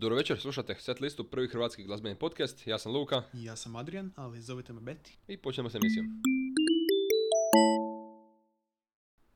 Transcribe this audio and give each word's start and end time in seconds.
Dobro 0.00 0.16
večer, 0.16 0.40
slušate 0.40 0.74
set 0.78 1.00
listu, 1.00 1.24
prvi 1.24 1.48
hrvatski 1.48 1.84
glazbeni 1.84 2.14
podcast. 2.14 2.66
Ja 2.66 2.78
sam 2.78 2.92
Luka 2.92 3.22
I 3.32 3.44
Ja 3.44 3.56
sam 3.56 3.76
Adrian, 3.76 4.12
ali 4.16 4.40
zovite 4.40 4.72
me 4.72 4.80
Betty. 4.80 5.10
i 5.28 5.36
počnemo 5.36 5.70
s 5.70 5.74
emisijom. 5.74 6.06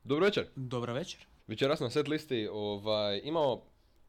Dobro 0.03 0.25
večer. 0.25 0.45
Dobra 0.55 0.93
večer. 0.93 1.25
Večeras 1.47 1.79
na 1.79 1.89
set 1.89 2.07
listi 2.07 2.47
ovaj, 2.51 3.21
imamo, 3.23 3.63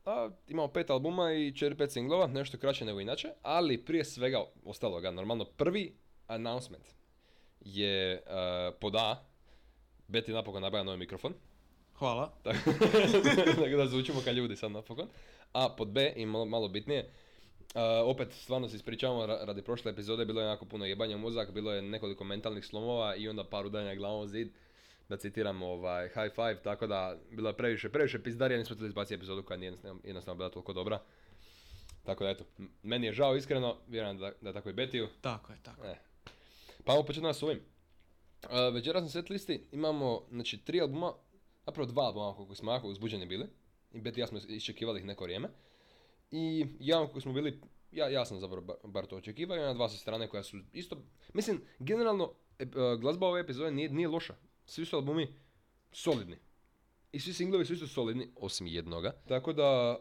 a, 0.05 0.31
imamo 0.49 0.69
pet 0.69 0.91
albuma 0.91 1.33
i 1.33 1.53
četiri 1.57 1.79
pet 1.79 1.93
singlova, 1.93 2.27
nešto 2.27 2.59
kraće 2.59 2.85
nego 2.85 3.01
inače, 3.01 3.29
ali 3.43 3.85
prije 3.85 4.05
svega 4.05 4.45
ostaloga, 4.65 5.11
normalno 5.11 5.45
prvi 5.45 5.97
announcement 6.27 6.85
je 7.61 8.23
uh, 8.27 8.75
pod 8.81 8.95
A, 8.97 9.25
Betty 10.09 10.33
napokon 10.33 10.63
nabavlja 10.63 10.85
novi 10.85 10.99
mikrofon, 10.99 11.35
Hvala. 11.95 12.33
tako 12.43 12.71
da 13.77 13.87
zvučimo 13.87 14.21
kao 14.25 14.33
ljudi 14.33 14.57
sad 14.57 14.73
napokon. 14.73 15.09
A 15.55 15.69
pod 15.77 15.89
B, 15.89 16.13
i 16.17 16.27
malo, 16.27 16.45
malo 16.45 16.69
bitnije, 16.69 17.11
uh, 17.75 17.81
opet 18.05 18.33
stvarno 18.33 18.69
se 18.69 18.77
ispričavamo 18.77 19.27
ra- 19.27 19.45
radi 19.45 19.63
prošle 19.63 19.93
epizode, 19.93 20.25
bilo 20.25 20.41
je 20.41 20.47
jako 20.47 20.65
puno 20.65 20.85
jebanja 20.85 21.17
mozak, 21.17 21.53
bilo 21.53 21.73
je 21.73 21.83
nekoliko 21.83 22.25
mentalnih 22.25 22.65
slomova 22.67 23.17
i 23.17 23.29
onda 23.29 23.45
par 23.45 23.67
udanja 23.67 23.95
glavom 23.95 24.29
zid, 24.29 24.49
da 25.09 25.17
citiram 25.17 25.63
ovaj, 25.63 26.09
high 26.09 26.35
five, 26.35 26.63
tako 26.63 26.87
da 26.87 27.17
bilo 27.31 27.49
je 27.49 27.57
previše, 27.57 27.89
previše 27.89 28.23
pizdarija, 28.23 28.59
nismo 28.59 28.75
htjeli 28.75 28.89
izbaciti 28.89 29.15
epizodu 29.15 29.43
koja 29.43 29.57
nije 29.57 29.73
jednostavno, 30.05 30.39
bila 30.39 30.51
toliko 30.51 30.73
dobra. 30.73 31.01
Tako 32.05 32.25
da 32.25 32.31
eto, 32.31 32.45
meni 32.83 33.07
je 33.07 33.13
žao 33.13 33.37
iskreno, 33.37 33.77
vjerujem 33.89 34.19
da, 34.19 34.33
da 34.41 34.49
je 34.49 34.55
tako 34.55 34.71
i 34.71 34.73
Betiju. 34.73 35.09
Tako 35.21 35.53
je, 35.53 35.59
tako. 35.63 35.87
E. 35.87 35.99
Pa 36.85 36.93
ajmo 36.93 37.05
početi 37.05 37.27
s 37.35 37.43
ovim. 37.43 37.61
Uh, 38.45 38.75
večeras 38.75 39.03
na 39.03 39.09
set 39.09 39.31
listi 39.31 39.69
imamo 39.73 40.23
znači, 40.31 40.59
tri 40.59 40.81
albuma, 40.81 41.13
zapravo 41.67 41.87
dva 41.87 42.03
albuma 42.03 42.35
koliko 42.37 42.55
smo 42.55 42.73
jako 42.73 42.89
uzbuđeni 42.89 43.27
bili. 43.27 43.47
I 43.95 44.21
ja 44.21 44.27
smo 44.27 44.39
iščekivali 44.49 45.01
ih 45.01 45.07
neko 45.07 45.25
vrijeme. 45.25 45.49
I 46.31 46.67
jedan 46.81 47.09
koji 47.09 47.23
smo 47.23 47.33
bili, 47.33 47.61
ja, 47.93 48.09
ja 48.09 48.25
sam 48.25 48.41
zapravo 48.41 48.63
ba- 48.63 48.89
bar 48.89 49.07
to 49.07 49.17
očekivao, 49.17 49.57
i 49.57 49.61
ona 49.61 49.75
dva 49.75 49.89
sa 49.89 49.97
strane 49.97 50.29
koja 50.29 50.43
su 50.43 50.59
isto, 50.73 50.97
mislim, 51.35 51.61
generalno 51.79 52.33
ep- 52.59 52.95
uh, 52.95 53.01
glazba 53.01 53.27
ove 53.27 53.41
epizode 53.41 53.71
nije, 53.71 53.89
nije 53.89 54.09
loša. 54.09 54.35
Svi 54.67 54.85
su 54.85 54.97
albumi 54.97 55.29
solidni. 55.93 56.37
I 57.13 57.21
svi 57.21 57.33
singlovi 57.33 57.65
su 57.65 57.73
isto 57.73 57.87
solidni, 57.87 58.29
osim 58.37 58.67
jednoga. 58.67 59.13
Tako 59.29 59.53
da, 59.53 59.99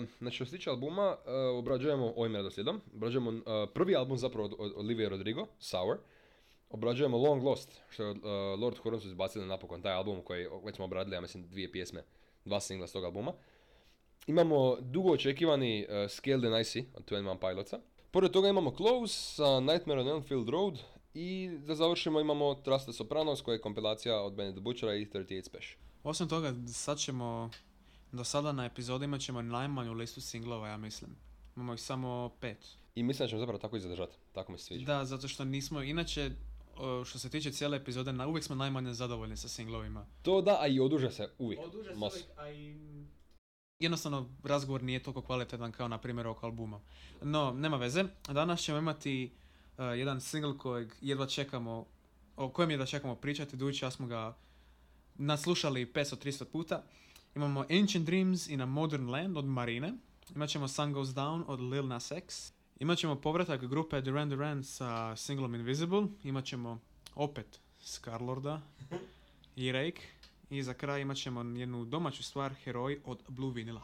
uh, 0.00 0.08
znači 0.18 0.34
što 0.36 0.44
se 0.44 0.56
tiče 0.56 0.70
albuma, 0.70 1.16
uh, 1.24 1.58
obrađujemo 1.58 2.12
ovim 2.16 2.36
redoslijedom. 2.36 2.80
Obrađujemo 2.94 3.30
uh, 3.30 3.42
prvi 3.74 3.96
album 3.96 4.18
zapravo 4.18 4.44
od, 4.44 4.54
od 4.58 4.72
Olivia 4.76 5.08
Rodrigo, 5.08 5.46
Sour. 5.58 5.96
Obrađujemo 6.70 7.18
Long 7.18 7.42
Lost, 7.42 7.80
što 7.90 8.02
je 8.04 8.10
uh, 8.10 8.18
Lord 8.60 8.78
Huron 8.78 9.00
su 9.00 9.08
izbacili 9.08 9.46
napokon 9.46 9.82
taj 9.82 9.92
album 9.92 10.22
koji 10.22 10.46
već 10.64 10.76
smo 10.76 10.84
obradili, 10.84 11.16
ja 11.16 11.20
mislim, 11.20 11.48
dvije 11.48 11.72
pjesme, 11.72 12.02
dva 12.44 12.60
singla 12.60 12.86
s 12.86 12.92
tog 12.92 13.04
albuma. 13.04 13.32
Imamo 14.26 14.76
dugo 14.80 15.12
očekivani 15.12 15.86
uh, 15.88 16.10
Scaled 16.10 16.44
and 16.44 16.54
Icy 16.54 16.84
od 16.94 17.10
21 17.10 17.38
Pilotsa. 17.38 17.80
Pored 18.10 18.32
toga 18.32 18.48
imamo 18.48 18.76
Close 18.76 19.14
sa 19.14 19.60
Nightmare 19.60 20.00
on 20.00 20.08
Elmfield 20.08 20.48
Road 20.48 20.78
i 21.14 21.50
da 21.66 21.74
završimo 21.74 22.20
imamo 22.20 22.54
Trust 22.54 22.84
the 22.84 22.92
Sopranos 22.92 23.42
koja 23.42 23.52
je 23.52 23.60
kompilacija 23.60 24.22
od 24.22 24.32
Benny 24.32 24.52
the 24.52 24.60
Butchera 24.60 24.94
i 24.94 25.06
38 25.06 25.44
Special. 25.44 25.78
Osim 26.04 26.28
toga, 26.28 26.54
sad 26.72 26.98
ćemo, 26.98 27.50
do 28.12 28.24
sada 28.24 28.52
na 28.52 28.64
epizodi 28.64 29.04
imat 29.04 29.20
ćemo 29.20 29.42
najmanju 29.42 29.92
listu 29.92 30.20
singlova, 30.20 30.68
ja 30.68 30.76
mislim. 30.76 31.16
Imamo 31.56 31.74
ih 31.74 31.80
samo 31.80 32.30
pet. 32.40 32.66
I 32.94 33.02
mislim 33.02 33.26
da 33.26 33.28
ćemo 33.28 33.40
zapravo 33.40 33.58
tako 33.58 33.76
i 33.76 33.80
zadržati. 33.80 34.16
Tako 34.32 34.52
mi 34.52 34.58
se 34.58 34.64
sviđa. 34.64 34.86
Da, 34.86 35.04
zato 35.04 35.28
što 35.28 35.44
nismo, 35.44 35.82
inače, 35.82 36.30
što 37.04 37.18
se 37.18 37.30
tiče 37.30 37.52
cijele 37.52 37.76
epizode, 37.76 38.12
na, 38.12 38.26
uvijek 38.26 38.44
smo 38.44 38.56
najmanje 38.56 38.92
zadovoljni 38.92 39.36
sa 39.36 39.48
singlovima. 39.48 40.06
To 40.22 40.42
da, 40.42 40.58
a 40.60 40.66
i 40.66 40.80
oduže 40.80 41.10
se 41.10 41.30
uvijek. 41.38 41.60
Mas. 41.96 42.14
a 42.36 42.50
i... 42.50 42.76
Jednostavno, 43.78 44.28
razgovor 44.42 44.82
nije 44.82 45.02
toliko 45.02 45.22
kvalitetan 45.22 45.72
kao 45.72 45.88
na 45.88 45.98
primjer 45.98 46.26
ovog 46.26 46.44
albuma. 46.44 46.80
No, 47.22 47.52
nema 47.52 47.76
veze. 47.76 48.04
Danas 48.28 48.60
ćemo 48.60 48.78
imati 48.78 49.32
uh, 49.78 49.84
jedan 49.98 50.20
single 50.20 50.58
kojeg 50.58 50.92
jedva 51.00 51.26
čekamo, 51.26 51.86
o 52.36 52.48
kojem 52.48 52.70
jedva 52.70 52.86
čekamo 52.86 53.14
pričati, 53.14 53.56
dujući 53.56 53.84
ja 53.84 53.90
smo 53.90 54.06
ga 54.06 54.36
naslušali 55.14 55.92
500-300 55.92 56.44
puta. 56.44 56.82
Imamo 57.34 57.60
Ancient 57.60 58.06
Dreams 58.06 58.48
in 58.48 58.60
a 58.60 58.66
Modern 58.66 59.10
Land 59.10 59.36
od 59.36 59.44
Marine. 59.44 59.92
Imat 60.34 60.50
ćemo 60.50 60.68
Sun 60.68 60.92
Goes 60.92 61.08
Down 61.08 61.44
od 61.46 61.60
Lil 61.60 61.86
Nas 61.86 62.10
X. 62.10 62.52
Imat 62.84 62.98
ćemo 62.98 63.20
povratak 63.20 63.66
grupe 63.66 64.00
Duran 64.00 64.28
Duran 64.28 64.64
sa 64.64 65.16
singlom 65.16 65.54
Invisible. 65.54 66.02
Imat 66.24 66.44
ćemo 66.44 66.78
opet 67.14 67.60
Scarlorda 67.82 68.60
i 69.56 69.72
Rake. 69.72 70.02
I 70.50 70.62
za 70.62 70.74
kraj 70.74 71.00
imat 71.00 71.16
ćemo 71.16 71.58
jednu 71.58 71.84
domaću 71.84 72.22
stvar, 72.22 72.54
Heroj 72.64 73.00
od 73.04 73.18
Blue 73.28 73.52
Vinila. 73.54 73.80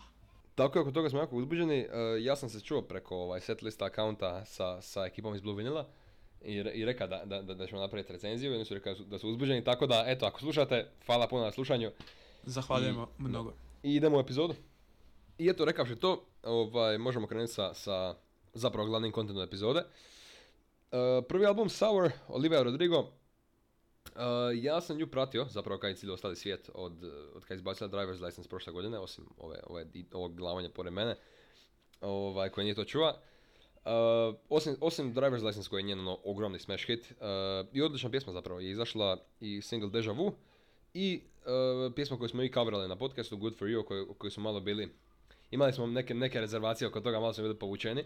Tako 0.55 0.79
je, 0.79 0.83
oko 0.83 0.91
toga 0.91 1.11
smo 1.11 1.19
jako 1.19 1.37
uzbuđeni. 1.37 1.79
E, 1.79 1.89
ja 2.21 2.37
sam 2.37 2.49
se 2.49 2.61
čuo 2.61 2.83
preko 2.83 3.17
ovaj 3.17 3.41
setlista 3.41 3.85
akaunta 3.85 4.45
sa, 4.45 4.83
sa 4.83 5.07
ekipom 5.07 5.35
iz 5.35 5.41
Blue 5.41 5.57
Vinila 5.57 5.89
i, 6.45 6.55
i 6.55 6.85
rekao 6.85 7.07
da, 7.07 7.23
da, 7.25 7.43
da, 7.43 7.67
ćemo 7.67 7.81
napraviti 7.81 8.13
recenziju 8.13 8.53
i 8.53 8.55
oni 8.55 8.65
su 8.65 8.75
rekli 8.75 8.93
da 8.93 8.97
su, 8.97 9.05
da 9.05 9.19
su 9.19 9.29
uzbuđeni, 9.29 9.65
tako 9.65 9.87
da, 9.87 10.05
eto, 10.07 10.27
ako 10.27 10.41
slušate, 10.41 10.91
hvala 11.07 11.29
puno 11.29 11.45
na 11.45 11.53
slušanju 11.53 11.91
Zahvaljujemo 12.45 13.09
I- 13.19 13.23
mnogo. 13.23 13.53
i 13.83 13.95
idemo 13.95 14.17
u 14.17 14.21
epizodu. 14.21 14.55
I 15.39 15.49
eto, 15.49 15.65
rekavši 15.65 15.97
to, 15.97 16.25
ovaj, 16.43 16.99
možemo 16.99 17.27
krenuti 17.27 17.53
sa, 17.53 17.75
sa 17.75 18.15
zapravo 18.55 18.89
glavnim 18.89 19.13
kontentom 19.13 19.45
epizode. 19.45 19.81
E, 19.81 21.23
prvi 21.29 21.47
album 21.47 21.69
Sour, 21.69 22.11
Olivia 22.29 22.63
Rodrigo, 22.63 23.13
Uh, 24.15 24.23
ja 24.63 24.81
sam 24.81 24.97
nju 24.97 25.07
pratio, 25.07 25.47
zapravo 25.51 25.81
kao 25.81 25.91
i 25.91 25.95
cijeli 25.95 26.15
ostali 26.15 26.37
svijet, 26.37 26.71
od, 26.75 27.05
od 27.35 27.45
kad 27.45 27.51
je 27.51 27.57
izbacila 27.57 27.91
Driver's 27.91 28.25
License 28.25 28.49
prošle 28.49 28.73
godine, 28.73 28.99
osim 28.99 29.25
ove, 29.39 29.57
ove, 29.67 29.87
ovog 30.13 30.37
glavanja 30.37 30.69
pored 30.69 30.93
mene, 30.93 31.17
ovaj, 32.01 32.51
nije 32.57 32.75
to 32.75 32.85
čuva. 32.85 33.17
Uh, 33.85 34.37
osim, 34.49 34.77
osim 34.81 35.15
Driver's 35.15 35.45
License 35.45 35.71
koji 35.71 35.81
je 35.81 35.87
njen 35.87 36.01
ono, 36.01 36.19
ogromni 36.25 36.59
smash 36.59 36.87
hit 36.87 37.01
uh, 37.11 37.17
i 37.73 37.83
odlična 37.83 38.11
pjesma 38.11 38.33
zapravo 38.33 38.61
je 38.61 38.71
izašla 38.71 39.17
i 39.41 39.63
single 39.63 39.91
Deja 39.91 40.13
Vu 40.13 40.33
i 40.95 41.21
uh, 41.47 41.93
pjesma 41.95 42.19
koju 42.19 42.29
smo 42.29 42.43
i 42.43 42.53
coverali 42.53 42.89
na 42.89 42.97
podcastu 42.97 43.37
Good 43.37 43.57
For 43.59 43.69
You 43.69 43.85
koji, 43.85 44.07
koji 44.19 44.31
su 44.31 44.41
malo 44.41 44.61
bili 44.61 44.89
imali 45.51 45.73
smo 45.73 45.87
neke, 45.87 46.15
neke 46.15 46.41
rezervacije 46.41 46.89
oko 46.89 47.01
toga, 47.01 47.21
malo 47.21 47.33
smo 47.33 47.43
bili 47.43 47.59
povučeni. 47.59 48.05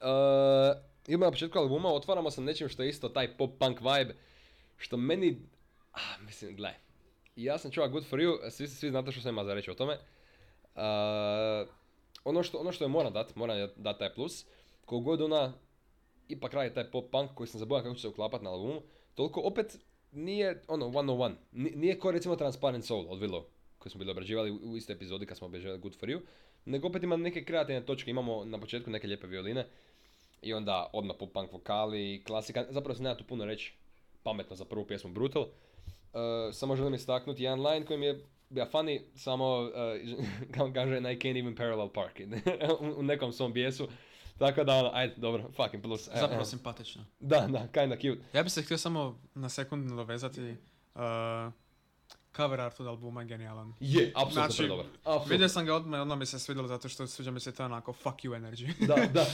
Uh, 0.00 0.76
idemo 1.06 1.24
na 1.24 1.30
početku 1.30 1.58
albuma, 1.58 1.88
otvaramo 1.92 2.30
se 2.30 2.40
nečim 2.40 2.68
što 2.68 2.82
je 2.82 2.88
isto 2.88 3.08
taj 3.08 3.36
pop 3.36 3.50
punk 3.58 3.80
vibe 3.80 4.14
što 4.76 4.96
meni, 4.96 5.42
ah, 5.92 6.18
mislim, 6.26 6.56
gle, 6.56 6.74
ja 7.36 7.58
sam 7.58 7.70
čuva 7.70 7.88
Good 7.88 8.04
For 8.06 8.18
You, 8.18 8.50
svi, 8.50 8.68
svi 8.68 8.90
znate 8.90 9.12
što 9.12 9.20
sam 9.20 9.34
ima 9.34 9.44
za 9.44 9.54
reći 9.54 9.70
o 9.70 9.74
tome. 9.74 9.92
Uh, 9.94 11.68
ono, 12.24 12.42
što, 12.42 12.58
ono 12.58 12.72
što 12.72 12.84
je 12.84 12.88
moram 12.88 13.12
dat, 13.12 13.36
moram 13.36 13.68
dat 13.76 13.98
taj 13.98 14.14
plus, 14.14 14.46
kogod 14.84 15.22
ona 15.22 15.52
ipak 16.28 16.54
radi 16.54 16.74
taj 16.74 16.90
pop 16.90 17.10
punk 17.10 17.30
koji 17.34 17.46
sam 17.46 17.58
zaboravio 17.58 17.84
kako 17.90 17.94
će 17.94 18.00
se 18.02 18.08
uklapat 18.08 18.42
na 18.42 18.50
albumu, 18.50 18.82
toliko 19.14 19.40
opet 19.40 19.78
nije 20.12 20.62
ono 20.68 20.86
one 20.86 21.12
on 21.12 21.22
one. 21.22 21.34
Ni- 21.52 21.70
Nije 21.76 21.98
ko 21.98 22.10
recimo 22.10 22.36
Transparent 22.36 22.84
Soul 22.84 23.06
od 23.08 23.20
Willow 23.20 23.42
koji 23.78 23.90
smo 23.90 23.98
bili 23.98 24.10
obrađivali 24.10 24.50
u 24.50 24.76
istoj 24.76 24.94
epizodi 24.94 25.26
kad 25.26 25.38
smo 25.38 25.46
obrađivali 25.46 25.78
Good 25.80 25.98
For 25.98 26.08
You, 26.08 26.20
nego 26.64 26.88
opet 26.88 27.02
ima 27.02 27.16
neke 27.16 27.44
kreativne 27.44 27.86
točke, 27.86 28.10
imamo 28.10 28.44
na 28.44 28.60
početku 28.60 28.90
neke 28.90 29.06
lijepe 29.06 29.26
violine 29.26 29.66
i 30.42 30.54
onda 30.54 30.90
odmah 30.92 31.16
pop 31.18 31.32
punk 31.32 31.52
vokali, 31.52 32.22
klasika, 32.26 32.66
zapravo 32.70 32.94
se 32.94 33.02
nema 33.02 33.16
tu 33.16 33.24
puno 33.24 33.44
reći, 33.44 33.72
pametno 34.22 34.56
za 34.56 34.64
prvu 34.64 34.86
pjesmu 34.86 35.12
Brutal. 35.12 35.42
Uh, 35.42 36.20
samo 36.52 36.76
želim 36.76 36.94
istaknuti 36.94 37.42
jedan 37.42 37.66
line 37.66 37.86
koji 37.86 37.98
mi 37.98 38.06
je 38.06 38.24
bio 38.50 38.66
funny, 38.72 39.00
samo 39.14 39.58
uh, 39.60 39.70
kako 40.50 40.72
kaže 40.72 40.96
I 40.96 41.18
can't 41.18 41.38
even 41.38 41.56
parallel 41.56 41.88
park 41.88 42.20
u, 42.80 43.00
u 43.00 43.02
nekom 43.02 43.32
svom 43.32 43.52
bijesu. 43.52 43.88
Tako 44.38 44.64
da, 44.64 44.74
ono, 44.74 44.90
ajde, 44.94 45.14
dobro, 45.16 45.50
fucking 45.56 45.82
plus. 45.82 46.08
E, 46.08 46.10
Zapravo 46.20 46.44
simpatično. 46.44 47.04
Da, 47.20 47.46
da, 47.50 47.68
kinda 47.72 47.96
cute. 47.96 48.20
Ja 48.32 48.42
bih 48.42 48.52
se 48.52 48.62
htio 48.62 48.78
samo 48.78 49.20
na 49.34 49.48
sekundu 49.48 49.96
dovezati. 49.96 50.40
Uh, 50.94 51.00
cover 52.36 52.60
art 52.60 52.80
od 52.80 52.86
albuma 52.86 53.24
genijalan. 53.24 53.74
Je, 53.80 54.12
apsolutno 54.14 54.32
Znači. 54.32 54.64
Apsolutno. 55.04 55.30
Vidio 55.30 55.48
sam 55.48 55.66
ga 55.66 55.74
odmah 55.74 56.00
odmah 56.00 56.18
mi 56.18 56.26
se 56.26 56.38
svidjelo 56.38 56.68
zato 56.68 56.88
što 56.88 57.06
sviđa 57.06 57.30
mi 57.30 57.40
se 57.40 57.52
to 57.52 57.64
onako 57.64 57.92
fuck 57.92 58.16
you 58.16 58.30
energy. 58.30 58.72
Da, 58.86 58.94
da. 58.94 59.26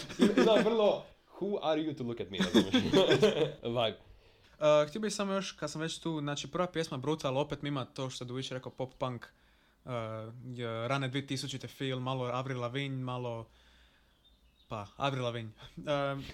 Da, 0.44 0.54
vrlo, 0.54 1.04
who 1.40 1.58
are 1.62 1.80
you 1.80 1.96
to 1.96 2.04
look 2.04 2.20
at 2.20 2.30
me, 2.30 2.38
razumiješ? 2.38 2.74
Vibe. 3.76 3.98
Uh, 4.58 4.88
htio 4.88 5.00
bih 5.00 5.14
samo 5.14 5.32
još, 5.32 5.52
kad 5.52 5.70
sam 5.70 5.80
već 5.80 5.98
tu, 5.98 6.20
znači 6.20 6.50
prva 6.50 6.66
pjesma 6.66 6.96
Brutal, 6.96 7.38
opet 7.38 7.62
mi 7.62 7.68
ima 7.68 7.84
to 7.84 8.10
što 8.10 8.24
je 8.24 8.28
Dujić 8.28 8.50
rekao 8.50 8.72
pop 8.72 8.94
punk, 8.98 9.26
uh, 9.84 9.90
rane 10.86 11.10
2000 11.10 11.68
feel, 11.68 12.00
malo 12.00 12.24
Avril 12.24 12.60
Lavigne, 12.60 13.04
malo, 13.04 13.46
pa, 14.68 14.86
Avril 14.96 15.24
Lavigne. 15.24 15.52
Um, 15.76 16.24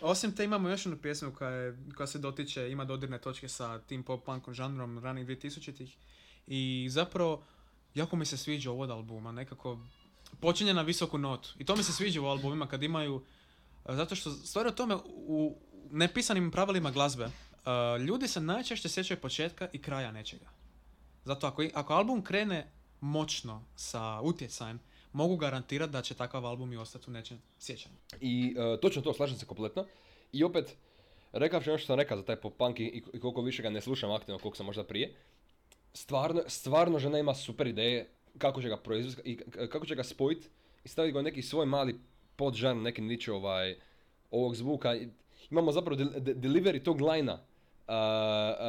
osim 0.10 0.36
te 0.36 0.44
imamo 0.44 0.68
još 0.68 0.86
jednu 0.86 1.00
pjesmu 1.02 1.32
koja, 1.38 1.50
je, 1.50 1.78
koja 1.96 2.06
se 2.06 2.18
dotiče, 2.18 2.70
ima 2.70 2.84
dodirne 2.84 3.18
točke 3.18 3.48
sa 3.48 3.78
tim 3.78 4.02
pop 4.02 4.24
punkom 4.24 4.54
žanrom 4.54 4.98
ranih 4.98 5.26
2000-ih 5.26 5.96
i 6.46 6.86
zapravo 6.90 7.44
jako 7.94 8.16
mi 8.16 8.24
se 8.24 8.36
sviđa 8.36 8.70
ovo 8.70 8.82
od 8.82 8.90
albuma, 8.90 9.32
nekako 9.32 9.78
počinje 10.40 10.74
na 10.74 10.82
visoku 10.82 11.18
notu 11.18 11.54
i 11.58 11.64
to 11.64 11.76
mi 11.76 11.82
se 11.82 11.92
sviđa 11.92 12.20
u 12.20 12.26
albumima 12.26 12.66
kad 12.66 12.82
imaju 12.82 13.24
zato 13.88 14.14
što 14.14 14.30
stvar 14.30 14.66
o 14.66 14.70
tome 14.70 14.96
u 15.14 15.58
nepisanim 15.90 16.50
pravilima 16.50 16.90
glazbe. 16.90 17.24
uh, 17.24 18.00
ljudi 18.00 18.28
se 18.28 18.40
najčešće 18.40 18.88
sjećaju 18.88 19.20
početka 19.20 19.68
i 19.72 19.82
kraja 19.82 20.12
nečega. 20.12 20.46
Zato 21.24 21.46
ako, 21.46 21.62
ako 21.74 21.94
album 21.94 22.22
krene 22.22 22.72
moćno 23.00 23.64
sa 23.76 24.20
utjecajem, 24.20 24.80
mogu 25.12 25.36
garantirati 25.36 25.92
da 25.92 26.02
će 26.02 26.14
takav 26.14 26.46
album 26.46 26.72
i 26.72 26.76
ostati 26.76 27.10
u 27.10 27.12
nečem 27.12 27.38
sjećanju. 27.58 27.94
I 28.20 28.54
e, 28.58 28.80
točno 28.80 29.02
to, 29.02 29.12
slažem 29.14 29.36
se 29.38 29.46
kompletno. 29.46 29.84
I 30.32 30.44
opet, 30.44 30.76
rekavši 31.32 31.70
ono 31.70 31.78
što 31.78 31.86
sam 31.86 31.96
rekao 31.98 32.16
za 32.16 32.24
taj 32.24 32.36
pop 32.36 32.56
punk 32.56 32.80
i, 32.80 33.02
i 33.12 33.20
koliko 33.20 33.42
više 33.42 33.62
ga 33.62 33.70
ne 33.70 33.80
slušam 33.80 34.10
aktivno 34.10 34.38
koliko 34.38 34.56
sam 34.56 34.66
možda 34.66 34.84
prije, 34.84 35.14
stvarno, 35.94 36.42
stvarno 36.46 36.98
žena 36.98 37.18
ima 37.18 37.34
super 37.34 37.66
ideje 37.66 38.08
kako 38.38 38.62
će 38.62 38.68
ga 38.68 38.76
proizvesti 38.76 39.22
i 39.24 39.36
kako 39.68 39.86
će 39.86 39.94
ga 39.94 40.02
spojiti 40.02 40.48
i 40.84 40.88
staviti 40.88 41.12
ga 41.12 41.18
u 41.18 41.22
neki 41.22 41.42
svoj 41.42 41.66
mali 41.66 42.00
podžan, 42.36 42.82
neki 42.82 43.02
nič 43.02 43.28
ovaj, 43.28 43.76
ovog 44.30 44.56
zvuka. 44.56 44.96
Imamo 45.50 45.72
zapravo 45.72 45.96
del- 45.96 46.20
de- 46.20 46.34
delivery 46.34 46.82
tog 46.82 47.00
lajna 47.00 47.38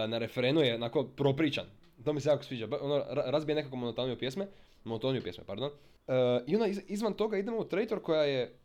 na 0.08 0.18
referenu 0.18 0.62
je 0.62 0.76
onako 0.76 1.04
propričan. 1.04 1.66
To 2.06 2.14
mi 2.14 2.22
se 2.22 2.30
jako 2.30 2.44
sviđa. 2.44 2.68
Ono, 2.82 2.96
ra- 2.96 3.32
razbije 3.32 3.56
nekako 3.56 3.76
monotoniju 3.76 4.18
pjesme, 4.20 4.48
monotoniju 4.84 5.24
pjesme, 5.24 5.44
pardon. 5.44 5.72
E, 6.08 6.14
I 6.48 6.56
onda 6.56 6.68
iz- 6.68 6.84
izvan 6.88 7.14
toga 7.14 7.38
idemo 7.38 7.58
u 7.58 7.66
Traitor 7.66 8.02
koja 8.02 8.24
je 8.24 8.58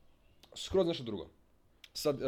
skroz 0.54 0.86
nešto 0.86 1.04
drugo. 1.04 1.26
Sad, 1.94 2.22
e, 2.22 2.26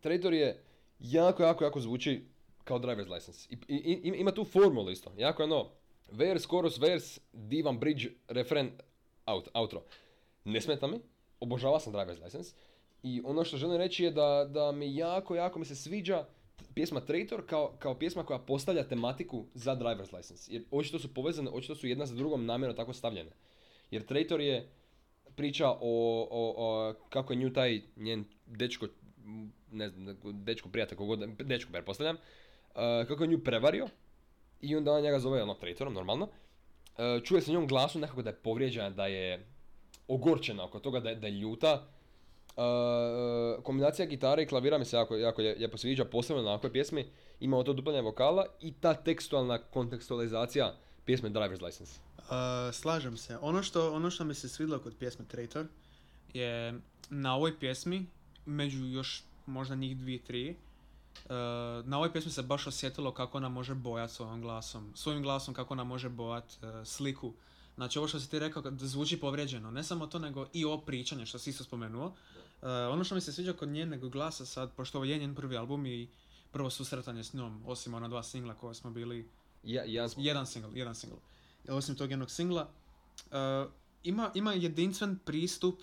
Traitor 0.00 0.34
je 0.34 0.62
jako, 1.00 1.42
jako, 1.42 1.64
jako 1.64 1.80
zvuči 1.80 2.22
kao 2.64 2.78
driver's 2.78 3.10
license. 3.10 3.48
I, 3.50 3.58
i- 3.68 4.00
i- 4.04 4.12
ima 4.16 4.30
tu 4.32 4.44
formulu 4.44 4.90
isto. 4.90 5.12
Jako 5.16 5.42
je 5.42 5.52
ono, 5.52 5.70
vers, 6.08 6.46
chorus, 6.46 6.78
vers, 6.78 7.20
divan, 7.32 7.78
bridge, 7.78 8.08
refren, 8.28 8.70
out, 9.26 9.48
outro. 9.54 9.82
Ne 10.44 10.60
smeta 10.60 10.86
mi, 10.86 11.00
obožava 11.40 11.80
sam 11.80 11.92
driver's 11.92 12.24
license. 12.24 12.54
I 13.02 13.22
ono 13.24 13.44
što 13.44 13.56
želim 13.56 13.76
reći 13.76 14.04
je 14.04 14.10
da, 14.10 14.48
da 14.50 14.72
mi 14.72 14.96
jako, 14.96 15.34
jako 15.34 15.58
mi 15.58 15.64
se 15.64 15.74
sviđa 15.76 16.24
pjesma 16.74 17.00
Traitor 17.00 17.46
kao, 17.46 17.76
kao 17.78 17.94
pjesma 17.98 18.24
koja 18.24 18.38
postavlja 18.38 18.88
tematiku 18.88 19.44
za 19.54 19.76
driver's 19.76 20.16
license. 20.16 20.52
Jer 20.52 20.62
očito 20.70 20.98
su 20.98 21.14
povezane, 21.14 21.50
očito 21.50 21.74
su 21.74 21.86
jedna 21.86 22.06
za 22.06 22.14
drugom 22.14 22.46
namjerno 22.46 22.76
tako 22.76 22.92
stavljene. 22.92 23.30
Jer 23.90 24.06
Traitor 24.06 24.40
je 24.40 24.68
priča 25.36 25.70
o, 25.70 25.78
o, 25.80 26.54
o 26.56 26.94
kako 27.08 27.32
je 27.32 27.36
nju 27.36 27.52
taj 27.52 27.82
njen 27.96 28.24
dečko, 28.46 28.86
ne 29.72 29.88
znam, 29.88 30.16
dečko 30.22 30.68
prijatelj, 30.68 30.98
kogod, 30.98 31.28
dečko 31.38 31.72
pretpostavljam, 31.72 32.16
uh, 32.16 32.80
kako 33.08 33.24
je 33.24 33.28
nju 33.28 33.44
prevario 33.44 33.88
i 34.60 34.76
onda 34.76 34.92
on 34.92 35.02
njega 35.02 35.18
zove 35.18 35.42
ono 35.42 35.54
traitorom, 35.54 35.94
normalno. 35.94 36.24
Uh, 36.24 37.22
čuje 37.24 37.42
se 37.42 37.52
njom 37.52 37.66
glasu 37.66 37.98
nekako 37.98 38.22
da 38.22 38.30
je 38.30 38.36
povrijeđena, 38.36 38.90
da 38.90 39.06
je 39.06 39.46
ogorčena 40.08 40.64
oko 40.64 40.80
toga, 40.80 41.00
da 41.00 41.10
je, 41.10 41.16
da 41.16 41.26
je 41.26 41.32
ljuta. 41.32 41.88
Uh, 42.56 43.62
kombinacija 43.64 44.06
gitare 44.06 44.42
i 44.42 44.46
klavira 44.46 44.78
mi 44.78 44.84
se 44.84 44.96
jako, 44.96 45.16
jako 45.16 45.42
lijepo 45.42 45.78
sviđa, 45.78 46.04
posebno 46.04 46.42
na 46.42 46.48
ovakvoj 46.48 46.72
pjesmi. 46.72 47.06
Ima 47.40 47.62
to 47.62 47.72
duplanje 47.72 48.00
vokala 48.00 48.46
i 48.60 48.72
ta 48.72 48.94
tekstualna 48.94 49.58
kontekstualizacija 49.58 50.74
pjesme 51.04 51.30
Driver's 51.30 51.62
License. 51.64 52.00
Uh, 52.18 52.74
slažem 52.74 53.16
se. 53.16 53.38
Ono 53.40 53.62
što, 53.62 53.92
ono 53.92 54.10
što 54.10 54.24
mi 54.24 54.34
se 54.34 54.48
svidjelo 54.48 54.80
kod 54.80 54.94
pjesme 54.98 55.24
Traitor 55.28 55.66
je 56.34 56.80
na 57.10 57.34
ovoj 57.34 57.58
pjesmi, 57.58 58.06
među 58.46 58.86
još 58.86 59.22
možda 59.46 59.74
njih 59.74 59.96
dvije, 59.96 60.22
tri, 60.22 60.50
uh, 60.50 61.30
na 61.86 61.96
ovoj 61.96 62.12
pjesmi 62.12 62.32
se 62.32 62.42
baš 62.42 62.66
osjetilo 62.66 63.12
kako 63.12 63.38
ona 63.38 63.48
može 63.48 63.74
bojati 63.74 64.14
svojim 64.14 64.42
glasom. 64.42 64.92
Svojim 64.94 65.22
glasom 65.22 65.54
kako 65.54 65.74
ona 65.74 65.84
može 65.84 66.08
bojat 66.08 66.44
uh, 66.44 66.86
sliku. 66.86 67.32
Znači 67.74 67.98
ovo 67.98 68.08
što 68.08 68.20
si 68.20 68.30
ti 68.30 68.38
rekao 68.38 68.62
kad 68.62 68.78
zvuči 68.78 69.20
povrijeđeno, 69.20 69.70
ne 69.70 69.84
samo 69.84 70.06
to 70.06 70.18
nego 70.18 70.46
i 70.52 70.64
ovo 70.64 70.78
pričanje 70.78 71.26
što 71.26 71.38
si 71.38 71.50
isto 71.50 71.64
spomenuo. 71.64 72.12
Uh, 72.62 72.68
ono 72.92 73.04
što 73.04 73.14
mi 73.14 73.20
se 73.20 73.32
sviđa 73.32 73.52
kod 73.52 73.68
njenog 73.68 74.10
glasa 74.10 74.46
sad, 74.46 74.72
pošto 74.72 74.98
ovo 74.98 75.04
je 75.04 75.18
njen 75.18 75.34
prvi 75.34 75.56
album 75.56 75.86
i 75.86 76.08
prvo 76.50 76.70
susretanje 76.70 77.24
s 77.24 77.32
njom, 77.32 77.62
osim 77.66 77.94
ona 77.94 78.08
dva 78.08 78.22
singla 78.22 78.54
koje 78.54 78.74
smo 78.74 78.90
bili 78.90 79.28
Ja, 79.62 79.82
jedan 79.82 80.10
smo- 80.10 80.22
jedan 80.22 80.46
single, 80.46 80.70
jedan 80.74 80.94
single. 80.94 81.18
Osim 81.68 81.96
tog 81.96 82.10
jednog 82.10 82.30
singla, 82.30 82.68
uh, 83.26 83.72
ima, 84.02 84.30
ima 84.34 84.52
jedinstven 84.52 85.18
pristup 85.24 85.80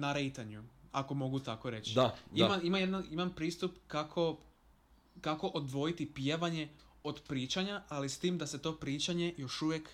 na 0.00 0.12
rejtanju, 0.12 0.62
ako 0.92 1.14
mogu 1.14 1.40
tako 1.40 1.70
reći. 1.70 1.94
Da, 1.94 2.16
da. 2.30 2.44
Ima, 2.44 2.60
ima 2.62 2.78
jedan, 2.78 3.04
imam 3.10 3.30
pristup 3.30 3.72
kako, 3.86 4.38
kako 5.20 5.46
odvojiti 5.46 6.14
pjevanje 6.14 6.68
od 7.02 7.20
pričanja, 7.28 7.82
ali 7.88 8.08
s 8.08 8.18
tim 8.18 8.38
da 8.38 8.46
se 8.46 8.62
to 8.62 8.76
pričanje 8.76 9.34
još 9.36 9.62
uvijek 9.62 9.88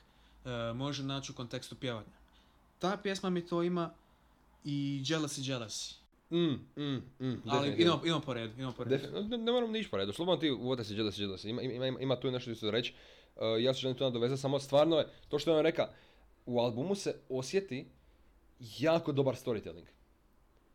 uh, 0.45 0.77
može 0.77 1.03
naći 1.03 1.33
u 1.33 1.35
kontekstu 1.35 1.75
pjevanja. 1.77 2.17
Ta 2.79 2.97
pjesma 2.97 3.31
mi 3.31 3.47
to 3.47 3.63
ima 3.63 3.91
i 4.67 5.03
Jealousy 5.05 5.51
Jealousy. 5.51 5.95
Mm, 6.31 6.83
mm, 6.83 7.03
mm, 7.21 7.43
Ali 7.47 7.69
idemo, 7.69 8.01
idemo 8.05 8.21
po 8.21 8.35
redu, 8.35 8.53
idemo 8.55 8.73
po 8.73 8.85
redu. 8.85 8.97
Defin- 8.97 9.29
ne, 9.29 9.39
ne 9.39 9.53
moram 9.53 9.73
niš 9.73 9.91
po 9.91 9.97
redu, 9.97 10.13
slobodno 10.13 10.41
ti 10.41 10.51
uvode 10.51 10.85
se 10.85 10.95
jealousy, 10.95 11.23
jealousy. 11.23 11.49
Ima, 11.49 11.63
ima, 11.63 11.87
ima, 11.87 12.01
ima 12.01 12.21
tu 12.21 12.31
nešto 12.31 12.55
što 12.55 12.71
reći. 12.71 12.95
Uh, 13.37 13.43
ja 13.61 13.75
se 13.75 13.81
želim 13.81 13.97
tu 13.97 14.05
nadovezati, 14.05 14.41
samo 14.41 14.59
stvarno 14.59 14.99
je, 14.99 15.07
to 15.29 15.39
što 15.39 15.51
je 15.51 15.57
on 15.57 15.63
reka, 15.63 15.89
u 16.47 16.61
albumu 16.61 16.95
se 16.95 17.15
osjeti 17.29 17.87
jako 18.79 19.13
dobar 19.13 19.35
storytelling. 19.35 19.87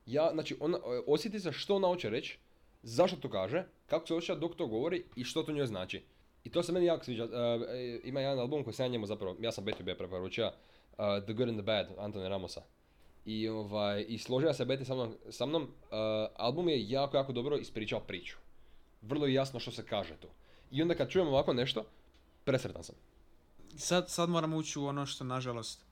Ja, 0.06 0.30
znači, 0.34 0.56
ona, 0.60 0.78
osjeti 1.08 1.40
se 1.40 1.52
što 1.52 1.76
ona 1.76 1.88
hoće 1.88 2.10
reći, 2.10 2.38
zašto 2.84 3.18
to 3.18 3.30
kaže, 3.30 3.66
kako 3.86 4.08
se 4.08 4.14
osjeća 4.14 4.36
dok 4.36 4.56
to 4.56 4.68
govori 4.68 5.04
i 5.16 5.24
što 5.24 5.44
to 5.44 5.52
njoj 5.52 5.68
znači. 5.68 6.04
I 6.44 6.50
to 6.52 6.64
se 6.64 6.72
meni 6.72 6.86
jako 6.86 7.06
sviđa. 7.06 7.24
Uh, 7.24 7.32
e, 7.70 8.00
ima 8.04 8.20
jedan 8.20 8.40
album 8.40 8.64
koji 8.64 8.74
sam 8.74 8.86
ja 8.86 8.90
njemu 8.90 9.06
zapravo, 9.06 9.36
ja 9.40 9.52
sam 9.52 9.66
Betty 9.66 9.84
bio 9.84 9.96
preporučio, 9.96 10.48
uh, 10.48 10.98
The 11.24 11.34
Good 11.34 11.50
and 11.50 11.58
the 11.58 11.66
Bad, 11.66 11.88
Antone 11.98 12.30
Ramosa. 12.30 12.62
I, 13.26 13.50
ovaj, 13.50 14.06
i 14.08 14.18
složio 14.18 14.54
se 14.54 14.66
Betty 14.66 14.84
sa 14.84 14.94
mnom, 14.94 15.16
sa 15.30 15.46
mnom. 15.46 15.64
Uh, 15.64 15.70
album 16.36 16.70
je 16.70 16.90
jako, 16.90 17.18
jako 17.18 17.34
dobro 17.34 17.58
ispričao 17.58 18.00
priču. 18.00 18.38
Vrlo 19.02 19.26
je 19.26 19.34
jasno 19.34 19.60
što 19.60 19.72
se 19.72 19.86
kaže 19.86 20.16
tu. 20.16 20.28
I 20.72 20.82
onda 20.82 20.96
kad 20.96 21.10
čujem 21.10 21.28
ovako 21.28 21.54
nešto, 21.54 21.86
presretan 22.44 22.84
sam. 22.84 22.96
Sad, 23.78 24.10
sad 24.10 24.30
moram 24.30 24.54
ući 24.54 24.80
u 24.80 24.86
ono 24.86 25.06
što, 25.06 25.24
nažalost, 25.24 25.86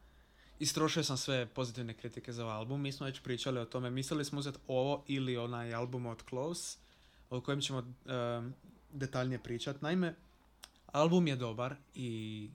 istrošio 0.59 1.03
sam 1.03 1.17
sve 1.17 1.45
pozitivne 1.45 1.93
kritike 1.93 2.33
za 2.33 2.43
ovaj 2.43 2.57
album. 2.57 2.81
Mi 2.81 2.91
smo 2.91 3.05
već 3.05 3.21
pričali 3.21 3.59
o 3.59 3.65
tome. 3.65 3.89
Mislili 3.89 4.25
smo 4.25 4.39
uzeti 4.39 4.59
ovo 4.67 5.03
ili 5.07 5.37
onaj 5.37 5.73
album 5.73 6.05
od 6.05 6.23
Close, 6.29 6.77
o 7.29 7.41
kojem 7.41 7.61
ćemo 7.61 7.79
em, 7.79 8.53
detaljnije 8.93 9.39
pričati. 9.43 9.79
Naime, 9.81 10.15
album 10.85 11.27
je 11.27 11.35
dobar 11.35 11.75
i 11.95 12.49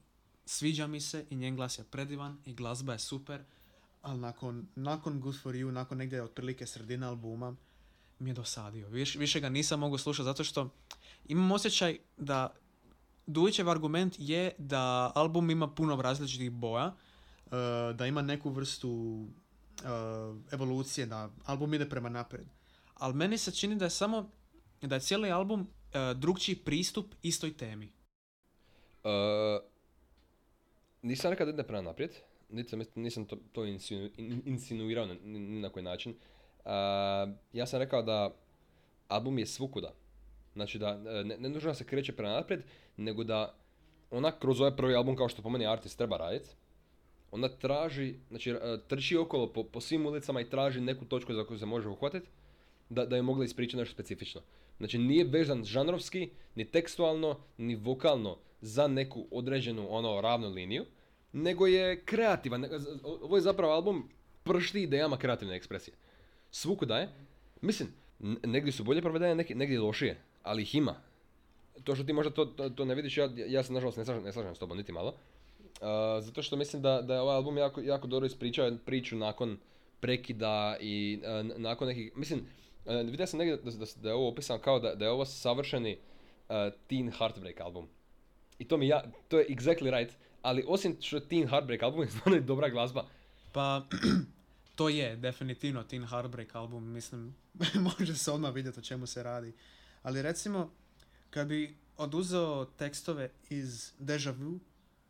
sviđa 0.47 0.87
mi 0.87 1.01
se 1.01 1.27
i 1.31 1.37
njen 1.37 1.57
glas 1.57 1.79
je 1.79 1.85
predivan 1.85 2.39
i 2.47 2.55
glazba 2.55 2.93
je 2.93 2.99
super, 2.99 3.45
ali 4.05 4.21
nakon, 4.21 4.67
nakon 4.75 5.21
Good 5.21 5.43
For 5.43 5.55
You, 5.55 5.71
nakon 5.71 5.99
negdje 5.99 6.23
otprilike 6.23 6.67
sredina 6.67 7.09
albuma, 7.09 7.57
mi 8.19 8.31
je 8.31 8.35
dosadio. 8.35 8.89
Viš, 8.89 9.15
više 9.17 9.41
ga 9.41 9.49
nisam 9.49 9.81
mogao 9.81 9.99
slušati 9.99 10.25
zato 10.25 10.45
što 10.45 10.71
imam 11.29 11.53
osjećaj 11.53 11.99
da 12.17 12.55
Dujićev 13.27 13.71
argument 13.71 14.15
je 14.19 14.53
da 14.59 15.13
album 15.15 15.51
ima 15.51 15.69
puno 15.69 16.03
različitih 16.03 16.51
boja, 16.51 16.87
uh, 16.87 17.53
da 17.97 18.07
ima 18.07 18.23
neku 18.23 18.51
vrstu 18.51 18.91
uh, 18.91 20.37
evolucije, 20.53 21.07
da 21.07 21.31
album 21.45 21.75
ide 21.75 21.89
prema 21.89 22.09
naprijed. 22.09 22.47
Ali 22.95 23.15
meni 23.15 23.39
se 23.39 23.53
čini 23.53 23.77
da 23.77 23.85
je 23.85 23.91
samo, 23.91 24.31
da 24.83 24.95
je 24.95 25.01
cijeli 25.01 25.31
album 25.31 25.61
uh, 25.61 25.67
drugčiji 26.17 26.57
pristup 26.57 27.15
istoj 27.23 27.57
temi. 27.57 27.93
Uh, 29.05 29.11
nisam 31.03 31.31
rekao 31.31 31.47
da 31.47 31.53
ide 31.53 31.63
prema 31.63 31.83
naprijed, 31.83 32.11
niti 32.55 32.69
sam, 32.69 32.83
nisam 32.95 33.25
to, 33.25 33.37
to 33.53 33.65
insinu, 33.65 34.11
in- 34.17 34.43
insinuirao 34.47 35.07
ni, 35.07 35.39
na 35.61 35.69
koji 35.69 35.83
način. 35.83 36.13
Uh, 36.65 36.71
ja 37.53 37.67
sam 37.67 37.79
rekao 37.79 38.03
da 38.03 38.35
album 39.09 39.39
je 39.39 39.47
svukuda. 39.47 39.95
Znači 40.55 40.79
da 40.79 40.89
e, 40.89 41.25
ne, 41.25 41.37
ne 41.39 41.49
nužno 41.49 41.75
se 41.75 41.85
kreće 41.85 42.13
prema 42.13 42.33
naprijed, 42.33 42.63
nego 42.97 43.25
da 43.25 43.55
ona 44.11 44.39
kroz 44.39 44.61
ovaj 44.61 44.77
prvi 44.77 44.95
album 44.95 45.17
kao 45.17 45.29
što 45.29 45.43
po 45.43 45.51
meni 45.51 45.67
artist 45.67 45.99
treba 45.99 46.17
raditi, 46.17 46.49
ona 47.31 47.49
traži, 47.49 48.15
znači 48.29 48.51
e, 48.51 48.79
trči 48.89 49.17
okolo 49.17 49.53
po, 49.53 49.65
po 49.65 49.81
svim 49.81 50.07
ulicama 50.07 50.41
i 50.41 50.51
traži 50.51 50.81
neku 50.81 51.05
točku 51.05 51.35
za 51.35 51.45
koju 51.45 51.59
se 51.59 51.67
može 51.67 51.89
uhvatiti, 51.89 52.27
da, 52.89 53.07
da 53.07 53.17
je 53.17 53.23
mogla 53.23 53.45
ispričati 53.45 53.77
nešto 53.77 53.93
specifično. 53.95 54.41
Znači 54.79 54.99
nije 54.99 55.25
vezan 55.25 55.65
žanrovski, 55.65 56.31
ni 56.55 56.65
tekstualno, 56.65 57.41
ni 57.59 57.75
vokalno 57.75 58.39
za 58.61 58.87
neku 58.87 59.27
određenu 59.31 59.87
ono 59.91 60.21
ravnu 60.21 60.49
liniju, 60.49 60.85
nego 61.35 61.67
je 61.67 62.01
kreativan. 62.05 62.67
Ovo 63.03 63.37
je 63.37 63.43
zapravo 63.43 63.73
album 63.73 64.09
pršti 64.43 64.83
idejama 64.83 65.17
kreativne 65.17 65.57
ekspresije. 65.57 65.95
Svukuda 66.51 66.99
je. 66.99 67.09
Mislim, 67.61 67.89
negdje 68.43 68.73
su 68.73 68.85
bolje 68.85 69.03
provedene, 69.03 69.45
negdje 69.55 69.81
lošije, 69.81 70.21
ali 70.43 70.63
ih 70.63 70.75
ima. 70.75 70.95
To 71.85 71.95
što 71.95 72.05
ti 72.05 72.13
možda 72.13 72.33
to, 72.33 72.45
to, 72.45 72.69
to 72.71 72.85
ne 72.85 72.95
vidiš, 72.95 73.17
ja, 73.17 73.31
ja 73.37 73.63
se 73.63 73.73
nažalost 73.73 73.99
ne 73.99 74.05
slažem, 74.05 74.25
ne 74.25 74.33
slažem 74.33 74.55
s 74.55 74.59
tobom 74.59 74.77
niti 74.77 74.93
malo. 74.93 75.09
Uh, 75.09 76.25
zato 76.25 76.43
što 76.43 76.57
mislim 76.57 76.83
da, 76.83 77.03
da 77.03 77.15
je 77.15 77.21
ovaj 77.21 77.37
album 77.37 77.59
jako, 77.59 77.81
jako 77.81 78.07
dobro 78.07 78.27
ispričao 78.27 78.77
priču 78.85 79.17
nakon 79.17 79.59
prekida 80.01 80.77
i 80.81 81.21
uh, 81.23 81.59
nakon 81.59 81.89
nekih, 81.89 82.17
mislim, 82.17 82.41
uh, 82.85 82.95
vidio 83.11 83.27
sam 83.27 83.39
negdje 83.39 83.57
da, 83.57 83.71
da, 83.71 83.87
da 84.03 84.09
je 84.09 84.15
ovo 84.15 84.29
opisano 84.29 84.59
kao 84.59 84.81
da, 84.81 84.95
da 84.95 85.05
je 85.05 85.11
ovo 85.11 85.25
savršeni 85.25 85.99
teen 86.87 87.11
heartbreak 87.11 87.61
album. 87.61 87.89
I 88.59 88.65
to 88.65 88.77
mi 88.77 88.89
ja, 88.89 89.05
to 89.29 89.39
je 89.39 89.47
exactly 89.49 89.91
right, 89.99 90.17
ali 90.45 90.65
osim 90.69 90.97
što 91.01 91.17
je 91.17 91.29
teen 91.29 91.49
heartbreak 91.49 91.83
album 91.83 92.03
je 92.03 92.11
stvarno 92.11 92.41
dobra 92.41 92.69
glazba. 92.69 93.07
Pa, 93.53 93.87
to 94.77 94.89
je 94.89 95.17
definitivno 95.17 95.83
Teen 95.83 96.07
Heartbreak 96.07 96.55
album, 96.55 96.93
mislim, 96.93 97.35
može 97.99 98.17
se 98.17 98.31
odmah 98.31 98.55
vidjeti 98.55 98.81
o 98.81 98.83
čemu 98.83 99.07
se 99.07 99.23
radi. 99.23 99.53
Ali 100.03 100.23
recimo, 100.23 100.71
kad 101.31 101.49
bi 101.49 101.77
oduzeo 101.97 102.65
tekstove 102.65 103.31
iz 103.51 103.93
Deja 103.99 104.31
Vu, 104.31 104.59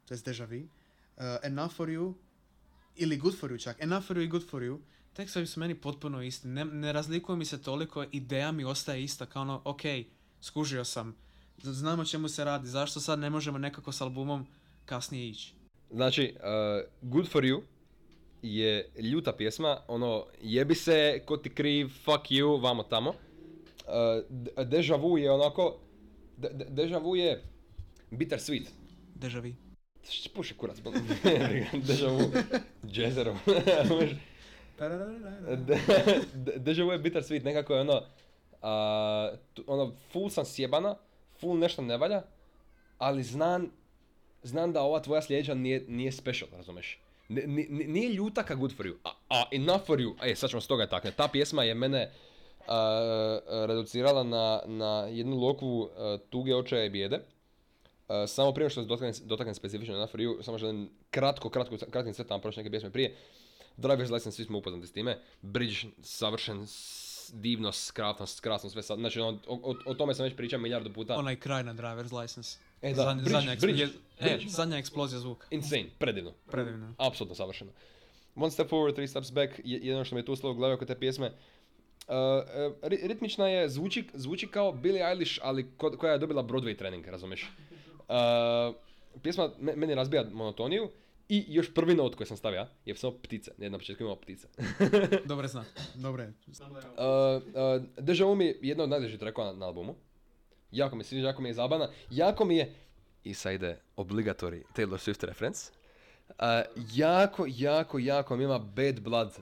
to 0.09 0.15
jest 0.15 0.25
Deja 0.25 0.45
Vu, 0.45 0.57
uh, 0.57 1.23
Enough 1.43 1.75
For 1.75 1.89
You 1.89 2.15
ili 2.97 3.17
Good 3.17 3.39
for 3.41 3.51
you 3.51 3.63
čak, 3.63 3.77
Enough 3.81 4.07
for 4.07 4.17
you 4.17 4.25
i 4.25 4.29
Good 4.29 4.49
for 4.51 4.63
you, 4.63 4.79
tekstovi 5.13 5.47
su 5.47 5.61
meni 5.61 5.75
potpuno 5.75 6.23
isti. 6.23 6.49
Ne, 6.49 6.65
ne 6.65 6.93
razlikuju 6.93 7.37
mi 7.37 7.45
se 7.45 7.63
toliko, 7.63 8.05
ideja 8.13 8.53
mi 8.53 8.65
ostaje 8.65 9.05
ista, 9.05 9.27
kao 9.27 9.43
ono, 9.43 9.63
ok, 9.65 9.83
skužio 10.41 10.85
sam, 10.85 11.17
z- 11.63 11.73
znam 11.73 12.01
o 12.01 12.05
čemu 12.05 12.29
se 12.29 12.45
radi, 12.45 12.69
zašto 12.69 13.01
sad 13.01 13.19
ne 13.19 13.31
možemo 13.31 13.59
nekako 13.59 13.93
s 13.93 14.01
albumom 14.01 14.47
kasnije 14.85 15.29
ići? 15.29 15.55
Znači, 15.91 16.35
uh, 16.37 16.89
Good 17.03 17.29
for 17.29 17.43
you 17.45 17.61
je 18.43 18.89
ljuta 18.99 19.33
pjesma, 19.33 19.79
ono, 19.89 20.27
jebi 20.43 20.75
se, 20.75 21.23
ko 21.27 21.37
ti 21.37 21.51
kriv, 21.55 21.89
fuck 21.89 22.31
you, 22.31 22.63
vamo 22.63 22.83
tamo. 22.83 23.11
Uh, 23.11 23.15
De- 24.29 24.65
Deja 24.65 24.97
Vu 24.97 25.19
je 25.19 25.31
onako, 25.33 25.77
De- 26.37 26.49
De- 26.49 26.65
Deja 26.65 26.99
Vu 26.99 27.17
je 27.17 27.43
bitter 28.11 28.39
sweet. 28.39 28.67
Deja 29.15 29.41
vu. 29.41 29.49
Puši 30.35 30.55
kurac, 30.55 30.77
Deja 31.73 32.09
Vu, 32.09 32.31
de- 36.35 36.59
Deja 36.59 36.85
vu 36.85 36.93
je 36.93 36.99
bitter 36.99 37.23
sweet, 37.23 37.45
nekako 37.45 37.75
je 37.75 37.81
ono, 37.81 38.01
tu- 39.55 39.65
ono, 39.67 39.93
full 40.13 40.31
sam 40.31 40.45
sjebana, 40.45 40.97
full 41.41 41.59
nešto 41.59 41.83
ne 41.83 41.97
valja, 41.97 42.23
ali 42.99 43.23
znam, 43.23 43.71
znam 44.45 44.73
da 44.73 44.83
ova 44.83 45.01
tvoja 45.01 45.23
sljedeća 45.23 45.55
nije, 45.55 45.85
nije 45.89 46.13
special, 46.13 46.51
razumeš? 46.53 47.01
N- 47.29 47.43
ni- 47.47 47.87
nije 47.87 48.09
ljuta 48.13 48.43
ka 48.43 48.55
good 48.55 48.77
for 48.77 48.87
you, 48.87 48.95
a, 49.05 49.11
a 49.29 49.45
enough 49.53 49.87
for 49.87 49.99
you, 49.99 50.15
e 50.23 50.35
sad 50.35 50.51
ćemo 50.51 50.61
s 50.61 50.67
toga 50.67 50.87
takne, 50.87 51.11
ta 51.11 51.29
pjesma 51.29 51.65
je 51.65 51.75
mene 51.75 52.11
a, 52.69 53.39
reducirala 53.69 54.23
na, 54.23 54.61
na 54.67 55.07
jednu 55.11 55.37
lokvu 55.37 55.91
a, 55.97 56.19
tuge 56.31 56.55
očaja 56.55 56.85
i 56.85 56.91
bijede. 56.91 57.21
A, 58.09 58.27
samo 58.27 58.53
prije 58.53 58.71
što 58.71 58.83
se 58.83 58.89
dotaknem, 58.89 59.15
dotaknem 59.25 59.55
specifično 59.55 59.95
enough 59.95 60.11
for 60.11 60.21
you, 60.21 60.43
samo 60.43 60.59
želim 60.59 60.91
kratko, 61.11 61.51
kratko, 61.51 61.77
kratkim 61.91 62.15
crtama 62.15 62.41
proći 62.41 62.59
neke 62.59 62.71
pjesme 62.71 62.91
prije. 62.91 63.17
Driver's 63.77 64.13
License, 64.13 64.31
svi 64.33 64.45
smo 64.45 64.59
upoznati 64.59 64.87
s 64.87 64.93
time. 64.93 65.19
Bridge, 65.43 65.77
savršen, 66.03 66.67
divno, 67.33 67.73
skrasno, 67.73 68.27
skrasno 68.27 68.71
sve 68.71 68.83
sad. 68.83 68.99
Znači, 68.99 69.21
ono, 69.21 69.39
o, 69.47 69.55
o, 69.63 69.75
o 69.87 69.95
tome 69.95 70.15
sam 70.15 70.25
već 70.25 70.37
pričao 70.37 70.59
milijardu 70.59 70.93
puta. 70.93 71.17
Onaj 71.17 71.37
kraj 71.37 71.65
na 71.65 71.75
driver's 71.75 72.21
license. 72.21 72.59
E, 72.85 72.91
da, 72.91 73.03
Zadnja- 73.03 73.15
bridge, 73.17 73.31
zadnja, 73.33 73.57
bridge, 73.57 73.83
je- 73.83 73.89
e, 74.21 74.25
bridge. 74.27 74.49
zadnja 74.49 74.79
eksplozija 74.79 75.21
zvuka. 75.21 75.47
Insane, 75.51 75.87
predivno. 75.99 76.33
Predivno. 76.47 76.95
Apsolutno 76.99 77.35
savršeno. 77.35 77.71
One 78.37 78.51
step 78.51 78.69
forward, 78.69 78.95
three 78.95 79.07
steps 79.07 79.33
back, 79.33 79.53
je 79.55 79.63
jedino 79.65 80.05
što 80.05 80.15
mi 80.15 80.21
je 80.21 80.25
tu 80.25 80.37
slovo 80.37 80.53
u 80.53 80.59
glavi 80.59 80.75
oko 80.75 80.85
te 80.85 80.95
pjesme. 80.97 81.27
Uh, 81.27 81.35
uh, 82.09 82.17
ri- 82.83 83.07
ritmična 83.07 83.49
je, 83.49 83.69
zvuči, 83.69 84.05
zvuči 84.15 84.47
kao 84.47 84.73
Billie 84.75 85.03
Eilish, 85.05 85.39
ali 85.43 85.71
ko- 85.71 85.91
koja 85.91 86.13
je 86.13 86.19
dobila 86.19 86.43
Broadway 86.43 86.77
trening, 86.77 87.07
razumiješ? 87.07 87.51
Uh, 87.99 88.75
pjesma 89.23 89.51
me- 89.59 89.77
meni 89.77 89.95
razbija 89.95 90.25
monotoniju 90.25 90.89
i 91.29 91.45
još 91.49 91.75
prvi 91.75 91.95
not 91.95 92.15
koji 92.15 92.27
sam 92.27 92.37
stavio 92.37 92.67
je 92.85 92.97
samo 92.97 93.13
ptice. 93.15 93.51
Ne, 93.59 93.71
na 93.71 93.79
početku 93.79 94.03
imamo 94.03 94.17
ptice. 94.17 94.49
Dobre 95.25 95.49
zna. 95.49 95.65
Dobre. 95.95 96.33
Uh, 96.47 97.43
uh, 97.79 97.83
Deja 97.99 98.35
mi 98.35 98.45
je 98.45 98.59
jedna 98.63 98.85
od 98.85 98.91
najdražih 98.91 99.19
trackova 99.19 99.47
na, 99.47 99.59
na 99.59 99.67
albumu. 99.67 99.95
Jako 100.75 100.97
mi 100.97 101.05
se 101.05 101.09
sviđa, 101.09 101.27
jako 101.27 101.43
mi 101.43 101.49
je 101.49 101.55
zabavna. 101.55 101.89
Jako 102.11 102.45
mi 102.45 102.57
je, 102.57 102.75
i 103.25 103.35
sad 103.35 103.53
ide 103.53 103.81
obligatori 103.97 104.63
Taylor 104.77 104.99
Swift 104.99 105.27
reference. 105.27 105.73
Uh, 106.29 106.35
jako, 106.95 107.45
jako, 107.49 107.99
jako 107.99 108.37
mi 108.37 108.45
ima 108.45 108.59
Bad 108.59 109.01
Blood 109.01 109.33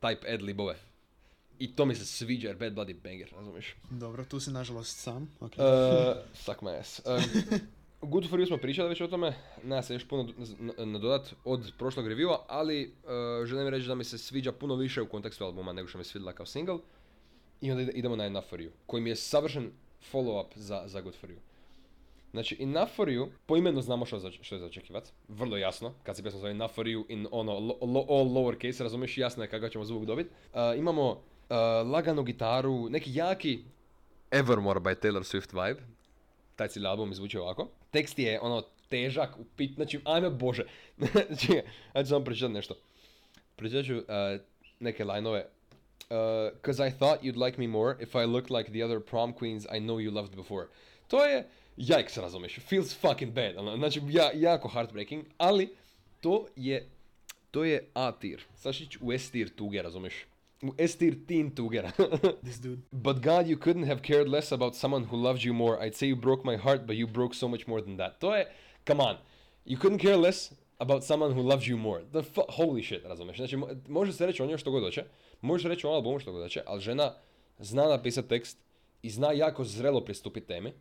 type 0.00 0.26
ad-libove. 0.28 0.74
I 1.58 1.76
to 1.76 1.84
mi 1.86 1.94
se 1.94 2.06
sviđa 2.06 2.48
jer 2.48 2.56
Bad 2.56 2.72
Blood 2.72 2.88
je 2.88 2.94
banger, 2.94 3.28
razumiješ? 3.32 3.76
Dobro, 3.90 4.24
tu 4.24 4.40
si 4.40 4.50
nažalost 4.50 4.96
sam. 4.98 5.30
ok. 5.40 5.52
Uh, 5.52 5.64
suck 6.34 6.60
my 6.60 6.78
ass. 6.80 7.02
Um, 7.06 7.22
Good 8.02 8.30
for 8.30 8.40
you 8.40 8.46
smo 8.46 8.56
pričali 8.56 8.88
već 8.88 9.00
o 9.00 9.06
tome, 9.06 9.34
nema 9.64 9.82
se 9.82 9.94
još 9.94 10.08
puno 10.08 10.28
nadodat 10.78 11.34
od 11.44 11.72
prošlog 11.78 12.06
reviewa, 12.06 12.36
ali 12.48 12.94
uh, 13.04 13.46
želim 13.46 13.68
reći 13.68 13.86
da 13.86 13.94
mi 13.94 14.04
se 14.04 14.18
sviđa 14.18 14.52
puno 14.52 14.74
više 14.74 15.02
u 15.02 15.08
kontekstu 15.08 15.44
albuma 15.44 15.72
nego 15.72 15.88
što 15.88 15.98
mi 15.98 16.04
se 16.04 16.10
svidjela 16.10 16.32
kao 16.32 16.46
single. 16.46 16.78
I 17.60 17.70
onda 17.70 17.82
ide- 17.82 17.92
idemo 17.92 18.16
na 18.16 18.24
Enough 18.24 18.48
for 18.48 18.60
you, 18.60 18.68
koji 18.86 19.02
mi 19.02 19.10
je 19.10 19.16
savršen 19.16 19.70
follow-up 20.12 20.46
za, 20.54 20.82
za 20.86 21.00
Good 21.00 21.14
for 21.14 21.30
you. 21.30 21.38
Znači, 22.32 22.56
Enough 22.60 22.90
for 22.96 23.08
you, 23.08 23.28
po 23.46 23.56
imenu 23.56 23.82
znamo 23.82 24.06
što, 24.06 24.30
što 24.42 24.54
je 24.54 24.58
za 24.58 24.66
očekivat, 24.66 25.12
vrlo 25.28 25.56
jasno, 25.56 25.94
kad 26.02 26.16
se 26.16 26.22
pjesma 26.22 26.40
zove 26.40 26.50
Enough 26.50 26.74
for 26.74 26.86
you 26.86 27.04
in 27.08 27.26
ono, 27.30 27.58
lo, 27.58 27.74
lo- 27.80 28.06
all 28.08 28.28
lower 28.28 28.66
case, 28.66 28.82
razumiješ, 28.82 29.18
jasno 29.18 29.44
je 29.44 29.48
kakav 29.50 29.68
ćemo 29.68 29.84
zvuk 29.84 30.04
dobiti. 30.04 30.30
Uh, 30.52 30.78
imamo 30.78 31.10
uh, 31.10 31.20
laganu 31.92 32.22
gitaru, 32.22 32.88
neki 32.88 33.14
jaki 33.14 33.64
Evermore 34.30 34.80
by 34.80 34.94
Taylor 34.94 35.22
Swift 35.22 35.66
vibe, 35.66 35.80
taj 36.56 36.68
cijeli 36.68 36.88
album 36.88 37.14
zvuči 37.14 37.38
ovako. 37.38 37.68
Tekst 37.90 38.18
je 38.18 38.40
ono 38.40 38.62
težak, 38.88 39.36
u 39.38 39.44
pit, 39.56 39.74
znači, 39.74 40.00
ajme 40.04 40.30
bože. 40.30 40.64
Čekaj, 41.40 41.62
ajde 41.92 42.08
samo 42.08 42.24
pročitati 42.24 42.52
nešto. 42.52 42.74
Pročitat 43.56 43.86
ću 43.86 43.96
uh, 43.96 44.04
neke 44.80 45.04
lajnove. 45.04 45.46
Uh, 46.10 46.50
Cause 46.62 46.86
I 46.88 46.90
thought 46.90 47.22
you'd 47.22 47.36
like 47.46 47.58
me 47.58 47.66
more 47.66 47.96
if 48.02 48.14
I 48.14 48.24
looked 48.24 48.50
like 48.50 48.70
the 48.72 48.82
other 48.84 49.00
prom 49.00 49.32
queens 49.32 49.66
I 49.76 49.78
know 49.80 49.98
you 49.98 50.10
loved 50.10 50.36
before. 50.36 50.66
To 51.08 51.24
je, 51.24 51.46
yikes, 51.76 52.20
razumiješ, 52.20 52.60
feels 52.60 52.94
fucking 52.94 53.32
bad, 53.32 53.56
ono, 53.56 53.76
znači 53.76 54.00
ja, 54.10 54.30
jako 54.34 54.68
heartbreaking, 54.68 55.24
ali 55.38 55.68
to 56.20 56.46
je, 56.56 56.88
to 57.50 57.64
je 57.64 57.88
A 57.94 58.12
tier. 58.12 58.40
Sad 58.56 58.74
ću 58.74 58.82
ići 58.82 58.98
u 59.02 59.12
S 59.12 59.30
tier 59.30 59.48
tuge, 59.56 59.82
razumiješ. 59.82 60.14
U 60.62 60.74
S 60.78 60.96
tier 60.96 61.14
teen 61.28 61.54
tugera. 61.54 61.90
This 62.44 62.58
dude. 62.60 62.82
But 62.90 63.16
God, 63.16 63.46
you 63.46 63.56
couldn't 63.58 63.86
have 63.86 64.00
cared 64.02 64.28
less 64.28 64.52
about 64.52 64.74
someone 64.74 65.04
who 65.06 65.16
loved 65.22 65.42
you 65.44 65.52
more. 65.54 65.86
I'd 65.86 65.94
say 65.94 66.08
you 66.08 66.16
broke 66.20 66.42
my 66.44 66.56
heart, 66.56 66.80
but 66.86 66.96
you 66.96 67.06
broke 67.06 67.34
so 67.34 67.48
much 67.48 67.66
more 67.66 67.82
than 67.82 67.96
that. 67.96 68.20
To 68.20 68.34
je, 68.36 68.46
come 68.86 69.02
on. 69.02 69.16
You 69.66 69.78
couldn't 69.78 69.98
care 70.02 70.16
less 70.16 70.52
about 70.78 71.04
someone 71.04 71.34
who 71.34 71.42
loved 71.48 71.66
you 71.66 71.76
more. 71.76 72.02
The 72.12 72.22
fu- 72.22 72.46
holy 72.48 72.82
shit, 72.82 73.04
razumiješ? 73.04 73.36
Znači, 73.36 73.56
mo- 73.56 73.76
može 73.88 74.12
se 74.12 74.26
reći 74.26 74.42
o 74.42 74.46
njoj 74.46 74.58
što 74.58 74.70
god 74.70 74.82
hoće, 74.82 75.04
može 75.42 75.62
se 75.62 75.68
reći 75.68 75.86
o 75.86 75.90
albumu 75.90 76.18
što 76.18 76.32
god 76.32 76.42
hoće, 76.42 76.62
ali 76.66 76.80
žena 76.80 77.14
zna 77.58 77.88
napisati 77.88 78.28
tekst 78.28 78.58
i 79.02 79.10
zna 79.10 79.32
jako 79.32 79.64
zrelo 79.64 80.00
pristupiti 80.00 80.46
temi 80.46 80.72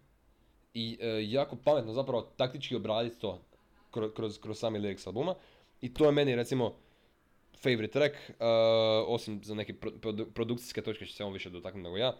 i 0.73 0.97
e, 1.01 1.07
jako 1.29 1.55
pametno 1.55 1.93
zapravo 1.93 2.21
taktički 2.21 2.75
obraditi 2.75 3.19
to 3.19 3.41
kroz, 3.91 4.11
kroz, 4.15 4.39
kroz 4.39 4.59
sami 4.59 4.79
lyrics 4.79 5.07
albuma. 5.07 5.35
I 5.81 5.93
to 5.93 6.05
je 6.05 6.11
meni 6.11 6.35
recimo 6.35 6.75
favorite 7.63 7.93
track, 7.93 8.15
uh, 8.29 8.35
osim 9.07 9.43
za 9.43 9.55
neke 9.55 9.73
pro- 9.73 9.91
produ- 10.01 10.31
produkcijske 10.33 10.81
točke 10.81 11.05
će 11.05 11.13
se 11.13 11.23
on 11.23 11.33
više 11.33 11.49
dotaknuti 11.49 11.83
nego 11.83 11.97
ja, 11.97 12.15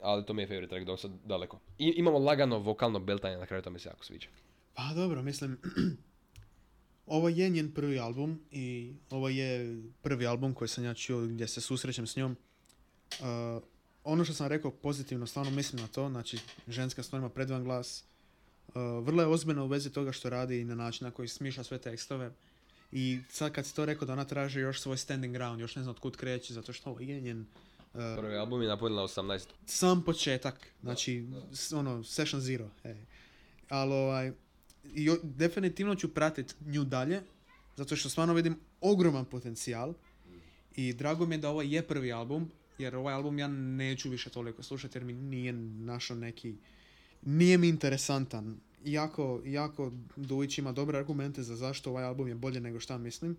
ali 0.00 0.26
to 0.26 0.32
mi 0.32 0.42
je 0.42 0.46
favorite 0.46 0.70
track 0.70 0.86
dok 0.86 1.00
sad 1.00 1.10
daleko. 1.24 1.58
I 1.78 1.92
imamo 1.96 2.18
lagano 2.18 2.58
vokalno 2.58 2.98
beltanje 2.98 3.36
na 3.36 3.46
kraju, 3.46 3.62
to 3.62 3.70
mi 3.70 3.78
se 3.78 3.88
jako 3.88 4.04
sviđa. 4.04 4.28
Pa 4.74 4.82
dobro, 4.94 5.22
mislim, 5.22 5.58
ovo 7.10 7.28
je 7.28 7.48
njen 7.50 7.72
prvi 7.72 7.98
album 7.98 8.40
i 8.50 8.92
ovo 9.10 9.28
je 9.28 9.78
prvi 10.02 10.26
album 10.26 10.54
koji 10.54 10.68
sam 10.68 10.84
ja 10.84 10.94
čuo 10.94 11.20
gdje 11.22 11.48
se 11.48 11.60
susrećem 11.60 12.06
s 12.06 12.16
njom. 12.16 12.36
Uh, 13.10 13.26
ono 14.04 14.24
što 14.24 14.34
sam 14.34 14.46
rekao 14.46 14.70
pozitivno, 14.70 15.26
stvarno 15.26 15.50
mislim 15.52 15.82
na 15.82 15.88
to, 15.88 16.08
znači 16.08 16.38
ženska 16.68 17.02
stvar 17.02 17.18
ima 17.20 17.28
predivan 17.28 17.64
glas. 17.64 18.04
Uh, 18.68 18.74
vrlo 19.04 19.22
je 19.22 19.28
ozbiljna 19.28 19.64
u 19.64 19.68
vezi 19.68 19.90
toga 19.90 20.12
što 20.12 20.30
radi 20.30 20.60
i 20.60 20.64
na 20.64 20.74
način 20.74 21.04
na 21.04 21.10
koji 21.10 21.28
smišlja 21.28 21.64
sve 21.64 21.78
tekstove. 21.78 22.30
I 22.92 23.18
sad 23.30 23.52
kad 23.52 23.66
si 23.66 23.74
to 23.76 23.84
rekao 23.84 24.06
da 24.06 24.12
ona 24.12 24.24
traži 24.24 24.60
još 24.60 24.80
svoj 24.80 24.96
standing 24.96 25.34
ground, 25.34 25.60
još 25.60 25.76
ne 25.76 25.82
znam 25.82 25.94
od 25.94 26.00
kud 26.00 26.16
kreći, 26.16 26.54
zato 26.54 26.72
što 26.72 26.90
ovo 26.90 27.00
je 27.00 27.20
njen 27.20 27.40
uh, 27.40 27.46
Prvi 28.16 28.36
album 28.36 28.62
je 28.62 28.68
napunila 28.68 29.02
18. 29.02 29.46
sam 29.66 30.04
početak, 30.04 30.66
znači 30.82 31.26
s- 31.52 31.72
ono 31.72 32.04
session 32.04 32.40
zero. 32.42 32.70
Ej. 32.84 32.96
Ali 33.68 33.92
ovaj, 33.92 34.32
jo, 34.84 35.16
definitivno 35.22 35.94
ću 35.94 36.14
pratit 36.14 36.54
nju 36.66 36.84
dalje, 36.84 37.22
zato 37.76 37.96
što 37.96 38.08
stvarno 38.08 38.34
vidim 38.34 38.56
ogroman 38.80 39.24
potencijal 39.24 39.94
i 40.76 40.92
drago 40.92 41.26
mi 41.26 41.34
je 41.34 41.38
da 41.38 41.48
ovo 41.50 41.62
je 41.62 41.82
prvi 41.82 42.12
album, 42.12 42.50
jer 42.78 42.96
ovaj 42.96 43.14
album 43.14 43.38
ja 43.38 43.48
neću 43.48 44.10
više 44.10 44.30
toliko 44.30 44.62
slušati 44.62 44.98
jer 44.98 45.04
mi 45.04 45.12
nije 45.12 45.52
našao 45.52 46.16
neki, 46.16 46.54
nije 47.22 47.58
mi 47.58 47.68
interesantan. 47.68 48.60
Jako, 48.84 49.42
jako 49.44 49.92
Dujić 50.16 50.58
ima 50.58 50.72
dobre 50.72 50.98
argumente 50.98 51.42
za 51.42 51.56
zašto 51.56 51.90
ovaj 51.90 52.04
album 52.04 52.28
je 52.28 52.34
bolje 52.34 52.60
nego 52.60 52.80
šta 52.80 52.98
mislim. 52.98 53.36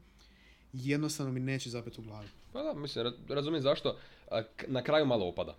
Jednostavno 0.73 1.31
mi 1.31 1.39
neće 1.39 1.69
zapet 1.69 1.97
u 1.97 2.01
glavi. 2.01 2.27
Pa 2.53 2.63
da, 2.63 2.73
mislim, 2.73 3.05
ra- 3.05 3.35
razumijem 3.35 3.61
zašto. 3.61 3.97
Na 4.67 4.83
kraju 4.83 5.05
malo 5.05 5.27
opada. 5.27 5.57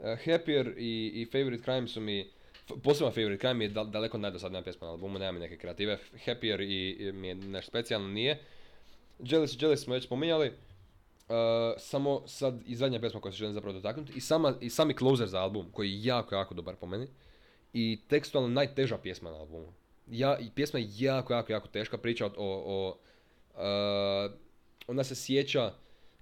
E, 0.00 0.16
Happier 0.24 0.74
i, 0.78 1.12
i 1.14 1.28
Favorite 1.32 1.64
Crime 1.64 1.88
su 1.88 2.00
mi, 2.00 2.30
f- 2.70 2.82
posebno 2.82 3.10
Favorite 3.10 3.40
Crime 3.48 3.64
je 3.64 3.70
dal- 3.70 3.90
daleko 3.90 4.18
najdosadnija 4.18 4.62
pjesma 4.62 4.86
na 4.86 4.90
albumu, 4.92 5.18
nema 5.18 5.32
mi 5.32 5.40
neke 5.40 5.56
kreative. 5.56 5.98
Happier 6.24 6.60
i, 6.60 6.90
i 6.90 7.12
mi 7.12 7.28
je 7.28 7.34
nešto 7.34 7.70
specijalno 7.70 8.08
nije. 8.08 8.38
Jealous, 9.18 9.62
Jealous 9.62 9.80
smo 9.80 9.94
već 9.94 10.04
spominjali. 10.04 10.46
E, 10.46 10.52
samo 11.78 12.22
sad 12.26 12.60
i 12.66 12.76
zadnja 12.76 13.00
pjesma 13.00 13.20
koju 13.20 13.32
se 13.32 13.38
želim 13.38 13.54
zapravo 13.54 13.72
dotaknuti. 13.72 14.12
I, 14.16 14.20
sama, 14.20 14.54
I 14.60 14.70
sami 14.70 14.94
closer 14.98 15.28
za 15.28 15.40
album, 15.40 15.66
koji 15.72 15.90
je 15.92 16.04
jako, 16.04 16.34
jako 16.34 16.54
dobar 16.54 16.76
po 16.76 16.86
meni. 16.86 17.06
I 17.72 17.98
tekstualno 18.08 18.48
najteža 18.48 18.98
pjesma 18.98 19.30
na 19.30 19.36
albumu. 19.36 19.72
Ja, 20.10 20.38
pjesma 20.54 20.78
je 20.78 20.86
jako, 20.98 21.32
jako, 21.32 21.52
jako 21.52 21.68
teška. 21.68 21.98
Priča 21.98 22.26
o, 22.26 22.30
o, 22.36 22.96
e, 23.56 24.30
ona 24.86 25.04
se 25.04 25.14
sjeća 25.14 25.72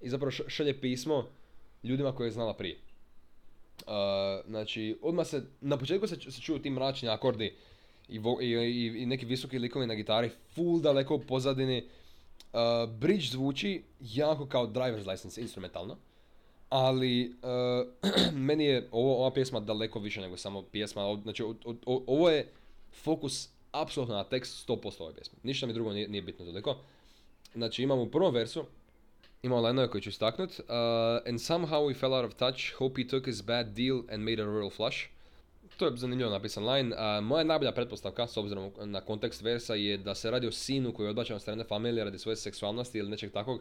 i 0.00 0.08
zapravo 0.08 0.30
šalje 0.30 0.80
pismo 0.80 1.28
ljudima 1.82 2.14
koje 2.14 2.26
je 2.26 2.30
znala 2.30 2.54
prije. 2.54 2.76
Znači, 4.46 4.98
odmah 5.02 5.26
se, 5.26 5.42
na 5.60 5.76
početku 5.76 6.06
se, 6.06 6.16
se 6.30 6.40
čuju 6.40 6.58
ti 6.58 6.70
mračni 6.70 7.08
akordi 7.08 7.54
i, 8.08 8.20
i, 8.40 8.92
i, 9.02 9.06
neki 9.06 9.26
visoki 9.26 9.58
likovi 9.58 9.86
na 9.86 9.94
gitari, 9.94 10.30
full 10.54 10.80
daleko 10.80 11.14
u 11.14 11.20
pozadini. 11.20 11.84
Uh, 12.52 12.92
bridge 12.92 13.26
zvuči 13.26 13.82
jako 14.00 14.46
kao 14.46 14.66
driver's 14.66 15.10
license 15.10 15.40
instrumentalno, 15.40 15.96
ali 16.68 17.34
meni 18.48 18.64
je 18.64 18.88
ovo, 18.92 19.16
ova 19.16 19.30
pjesma 19.30 19.60
daleko 19.60 19.98
više 19.98 20.20
nego 20.20 20.36
samo 20.36 20.62
pjesma, 20.62 21.18
znači 21.22 21.44
ovo 21.84 22.30
je 22.30 22.48
fokus 23.02 23.48
apsolutno 23.72 24.14
na 24.14 24.24
tekst 24.24 24.68
100% 24.68 25.02
ove 25.02 25.14
pjesme, 25.14 25.38
ništa 25.42 25.66
mi 25.66 25.72
drugo 25.72 25.92
nije, 25.92 26.08
nije 26.08 26.22
bitno 26.22 26.44
toliko. 26.44 26.76
Znači 27.54 27.82
imamo 27.82 28.02
u 28.02 28.10
prvom 28.10 28.34
versu, 28.34 28.64
imamo 29.46 29.68
linove 29.68 29.90
koji 29.90 30.02
ću 30.02 30.10
istaknut, 30.10 30.50
uh, 30.50 30.66
and 31.28 31.40
somehow 31.40 31.86
we 31.88 31.94
fell 31.94 32.14
out 32.14 32.24
of 32.24 32.34
touch, 32.34 32.74
hope 32.78 33.02
he 33.02 33.08
took 33.08 33.26
his 33.26 33.42
bad 33.42 33.66
deal 33.66 34.02
and 34.10 34.22
made 34.22 34.42
a 34.42 34.46
royal 34.46 34.70
flush. 34.76 34.96
To 35.76 35.86
je 35.86 35.96
zanimljivo 35.96 36.30
napisan 36.30 36.68
line. 36.68 36.96
A, 36.98 37.20
moja 37.20 37.44
najbolja 37.44 37.72
pretpostavka, 37.72 38.26
s 38.26 38.36
obzirom 38.36 38.70
na 38.84 39.00
kontekst 39.00 39.42
versa, 39.42 39.74
je 39.74 39.96
da 39.98 40.14
se 40.14 40.30
radi 40.30 40.46
o 40.46 40.52
sinu 40.52 40.92
koji 40.92 41.06
je 41.06 41.10
odbačen 41.10 41.36
od 41.36 41.42
strane 41.42 41.64
familije 41.64 42.04
radi 42.04 42.18
svoje 42.18 42.36
seksualnosti 42.36 42.98
ili 42.98 43.10
nečeg 43.10 43.32
takvog. 43.32 43.60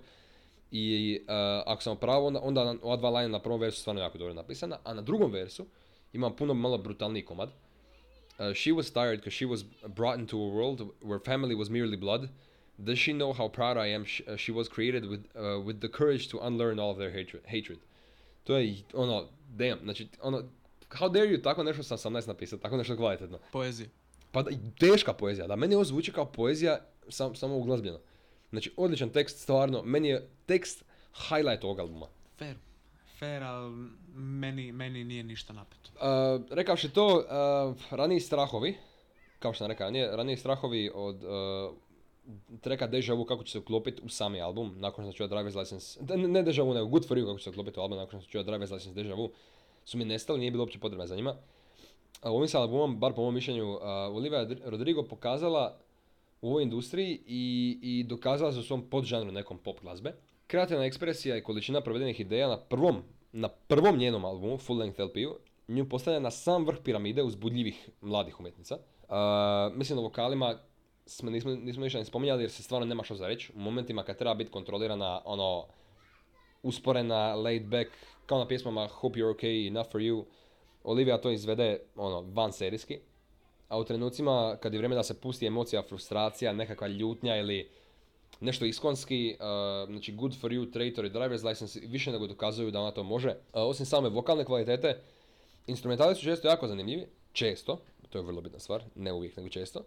I 0.71 1.19
a, 1.27 1.63
ako 1.65 1.81
sam 1.81 1.97
pravo, 1.97 2.27
onda, 2.27 2.39
onda 2.41 2.75
ova 2.81 2.95
dva 2.95 3.09
line 3.09 3.29
na 3.29 3.39
prvom 3.39 3.59
versu 3.59 3.75
su 3.75 3.81
stvarno 3.81 4.01
jako 4.01 4.17
dobro 4.17 4.33
napisana, 4.33 4.77
a 4.83 4.93
na 4.93 5.01
drugom 5.01 5.31
versu 5.31 5.65
imam 6.13 6.35
puno 6.35 6.53
malo 6.53 6.77
brutalniji 6.77 7.25
komad. 7.25 7.49
Uh, 7.49 8.53
she 8.53 8.71
was 8.71 8.91
tired 8.91 9.19
because 9.19 9.35
she 9.35 9.45
was 9.45 9.63
brought 9.87 10.19
into 10.19 10.37
a 10.37 10.49
world 10.49 10.81
where 11.01 11.19
family 11.25 11.55
was 11.55 11.69
merely 11.69 11.97
blood. 11.97 12.27
Does 12.77 12.99
she 12.99 13.13
know 13.13 13.33
how 13.33 13.47
proud 13.47 13.77
I 13.77 13.93
am? 13.95 14.05
She, 14.05 14.23
uh, 14.27 14.37
she 14.37 14.51
was 14.51 14.67
created 14.67 15.03
with, 15.03 15.23
uh, 15.35 15.65
with 15.65 15.79
the 15.79 15.87
courage 15.87 16.27
to 16.29 16.39
unlearn 16.47 16.79
all 16.79 16.91
of 16.91 16.97
their 16.97 17.11
hatred. 17.11 17.43
hatred. 17.45 17.79
To 18.43 18.57
je 18.57 18.75
ono, 18.93 19.27
damn, 19.49 19.79
znači, 19.83 20.07
ono, 20.21 20.43
how 20.89 21.09
dare 21.09 21.27
you 21.27 21.41
tako 21.41 21.63
nešto 21.63 21.83
sam 21.83 22.13
18 22.13 22.27
napisati, 22.27 22.61
tako 22.61 22.77
nešto 22.77 22.97
kvalitetno. 22.97 23.39
Poezije. 23.51 23.89
Pa 24.31 24.41
da, 24.41 24.51
teška 24.79 25.13
poezija, 25.13 25.47
da, 25.47 25.55
meni 25.55 25.75
ovo 25.75 25.83
zvuči 25.83 26.11
kao 26.11 26.25
poezija, 26.25 26.79
sam, 27.09 27.35
samo 27.35 27.57
uglazbljena. 27.57 27.99
Znači, 28.49 28.71
odličan 28.77 29.09
tekst, 29.09 29.39
stvarno, 29.39 29.81
meni 29.81 30.07
je 30.07 30.27
tekst 30.45 30.83
highlight 31.29 31.63
ovog 31.63 31.79
albuma. 31.79 32.07
Fair. 32.37 32.55
Fair, 33.19 33.43
ali 33.43 33.89
meni, 34.15 34.71
meni 34.71 35.03
nije 35.03 35.23
ništa 35.23 35.53
napeto. 35.53 35.89
Uh, 35.95 36.41
rekavši 36.51 36.89
to, 36.89 37.17
uh, 37.17 37.75
raniji 37.91 38.19
strahovi, 38.19 38.75
kao 39.39 39.53
što 39.53 39.57
sam 39.57 39.67
rekao, 39.67 39.85
ranije, 39.85 40.15
raniji 40.15 40.37
strahovi 40.37 40.91
od 40.93 41.23
uh, 41.23 41.75
treka 42.61 42.87
Deja 42.87 43.13
Vu 43.13 43.25
kako 43.25 43.43
će 43.43 43.51
se 43.51 43.59
uklopiti 43.59 44.01
u 44.05 44.09
sami 44.09 44.41
album, 44.41 44.75
nakon 44.77 45.03
što 45.03 45.11
sam 45.11 45.17
čuo 45.17 45.27
Driver's 45.27 45.59
License, 45.59 45.99
da, 46.03 46.15
ne 46.15 46.43
Deja 46.43 46.63
Vu, 46.63 46.73
nego 46.73 46.87
Good 46.87 47.07
For 47.07 47.17
You 47.17 47.25
kako 47.25 47.37
će 47.37 47.43
se 47.43 47.49
uklopiti 47.49 47.79
u 47.79 47.83
album, 47.83 47.97
nakon 47.97 48.19
što 48.19 48.25
sam 48.25 48.31
čuo 48.31 48.43
Driver's 48.43 48.73
License 48.73 49.03
Deja 49.03 49.15
Vu, 49.15 49.31
su 49.85 49.97
mi 49.97 50.05
nestali, 50.05 50.39
nije 50.39 50.51
bilo 50.51 50.63
uopće 50.63 50.79
potrebe 50.79 51.07
za 51.07 51.15
njima. 51.15 51.35
A 52.21 52.31
ovim 52.31 52.47
se 52.47 52.57
albumom, 52.57 52.99
bar 52.99 53.13
po 53.13 53.21
mom 53.21 53.33
mišljenju, 53.33 53.73
uh, 53.73 53.81
Olivia 54.15 54.47
Rodrigo 54.65 55.03
pokazala 55.03 55.77
u 56.41 56.49
ovoj 56.49 56.63
industriji 56.63 57.19
i, 57.27 57.77
i 57.81 58.03
dokazala 58.03 58.51
se 58.51 58.59
u 58.59 58.63
svom 58.63 58.89
podžanru 58.89 59.31
nekom 59.31 59.57
pop 59.57 59.81
glazbe. 59.81 60.13
Kreativna 60.47 60.85
ekspresija 60.85 61.37
i 61.37 61.43
količina 61.43 61.81
provedenih 61.81 62.19
ideja 62.19 62.47
na 62.47 62.57
prvom, 62.57 63.03
na 63.31 63.47
prvom 63.47 63.97
njenom 63.97 64.25
albumu, 64.25 64.57
Full 64.57 64.79
Length 64.79 64.99
LP-u, 64.99 65.35
nju 65.67 65.89
postavlja 65.89 66.19
na 66.19 66.31
sam 66.31 66.65
vrh 66.65 66.77
piramide 66.83 67.23
uzbudljivih 67.23 67.89
mladih 68.01 68.39
umjetnica. 68.39 68.75
Uh, 68.75 69.77
mislim 69.77 69.97
da 69.97 70.01
vokalima 70.01 70.59
smo, 71.05 71.29
nismo, 71.29 71.51
nismo 71.51 71.83
ništa 71.83 71.99
ni 71.99 72.05
spominjali 72.05 72.43
jer 72.43 72.51
se 72.51 72.63
stvarno 72.63 72.85
nema 72.85 73.03
što 73.03 73.15
za 73.15 73.27
reći. 73.27 73.51
U 73.55 73.59
momentima 73.59 74.03
kad 74.03 74.17
treba 74.17 74.33
biti 74.33 74.51
kontrolirana, 74.51 75.21
ono, 75.25 75.65
usporena, 76.63 77.35
laid 77.35 77.65
back, 77.65 77.89
kao 78.25 78.39
na 78.39 78.47
pjesmama 78.47 78.87
Hope 78.87 79.19
You're 79.19 79.35
Okay, 79.35 79.67
Enough 79.67 79.91
For 79.91 80.01
You, 80.01 80.23
Olivia 80.83 81.17
to 81.17 81.31
izvede, 81.31 81.79
ono, 81.95 82.21
van 82.21 82.53
serijski. 82.53 82.99
A 83.69 83.79
u 83.79 83.83
trenucima 83.83 84.57
kad 84.61 84.73
je 84.73 84.77
vrijeme 84.77 84.95
da 84.95 85.03
se 85.03 85.21
pusti 85.21 85.47
emocija, 85.47 85.83
frustracija, 85.83 86.53
nekakva 86.53 86.87
ljutnja 86.87 87.37
ili 87.37 87.69
nešto 88.39 88.65
iskonski, 88.65 89.37
uh, 89.39 89.89
znači 89.89 90.11
Good 90.11 90.39
For 90.41 90.51
You, 90.51 90.73
Traitor 90.73 91.05
i 91.05 91.09
Driver's 91.09 91.47
License 91.49 91.79
više 91.79 92.11
nego 92.11 92.27
dokazuju 92.27 92.71
da 92.71 92.81
ona 92.81 92.91
to 92.91 93.03
može. 93.03 93.29
Uh, 93.29 93.35
osim 93.53 93.85
same 93.85 94.09
vokalne 94.09 94.45
kvalitete, 94.45 94.99
instrumentali 95.67 96.15
su 96.15 96.21
često 96.23 96.47
jako 96.47 96.67
zanimljivi, 96.67 97.07
često, 97.33 97.79
to 98.09 98.17
je 98.17 98.23
vrlo 98.23 98.41
bitna 98.41 98.59
stvar, 98.59 98.83
ne 98.95 99.13
uvijek 99.13 99.37
nego 99.37 99.49
često. 99.49 99.81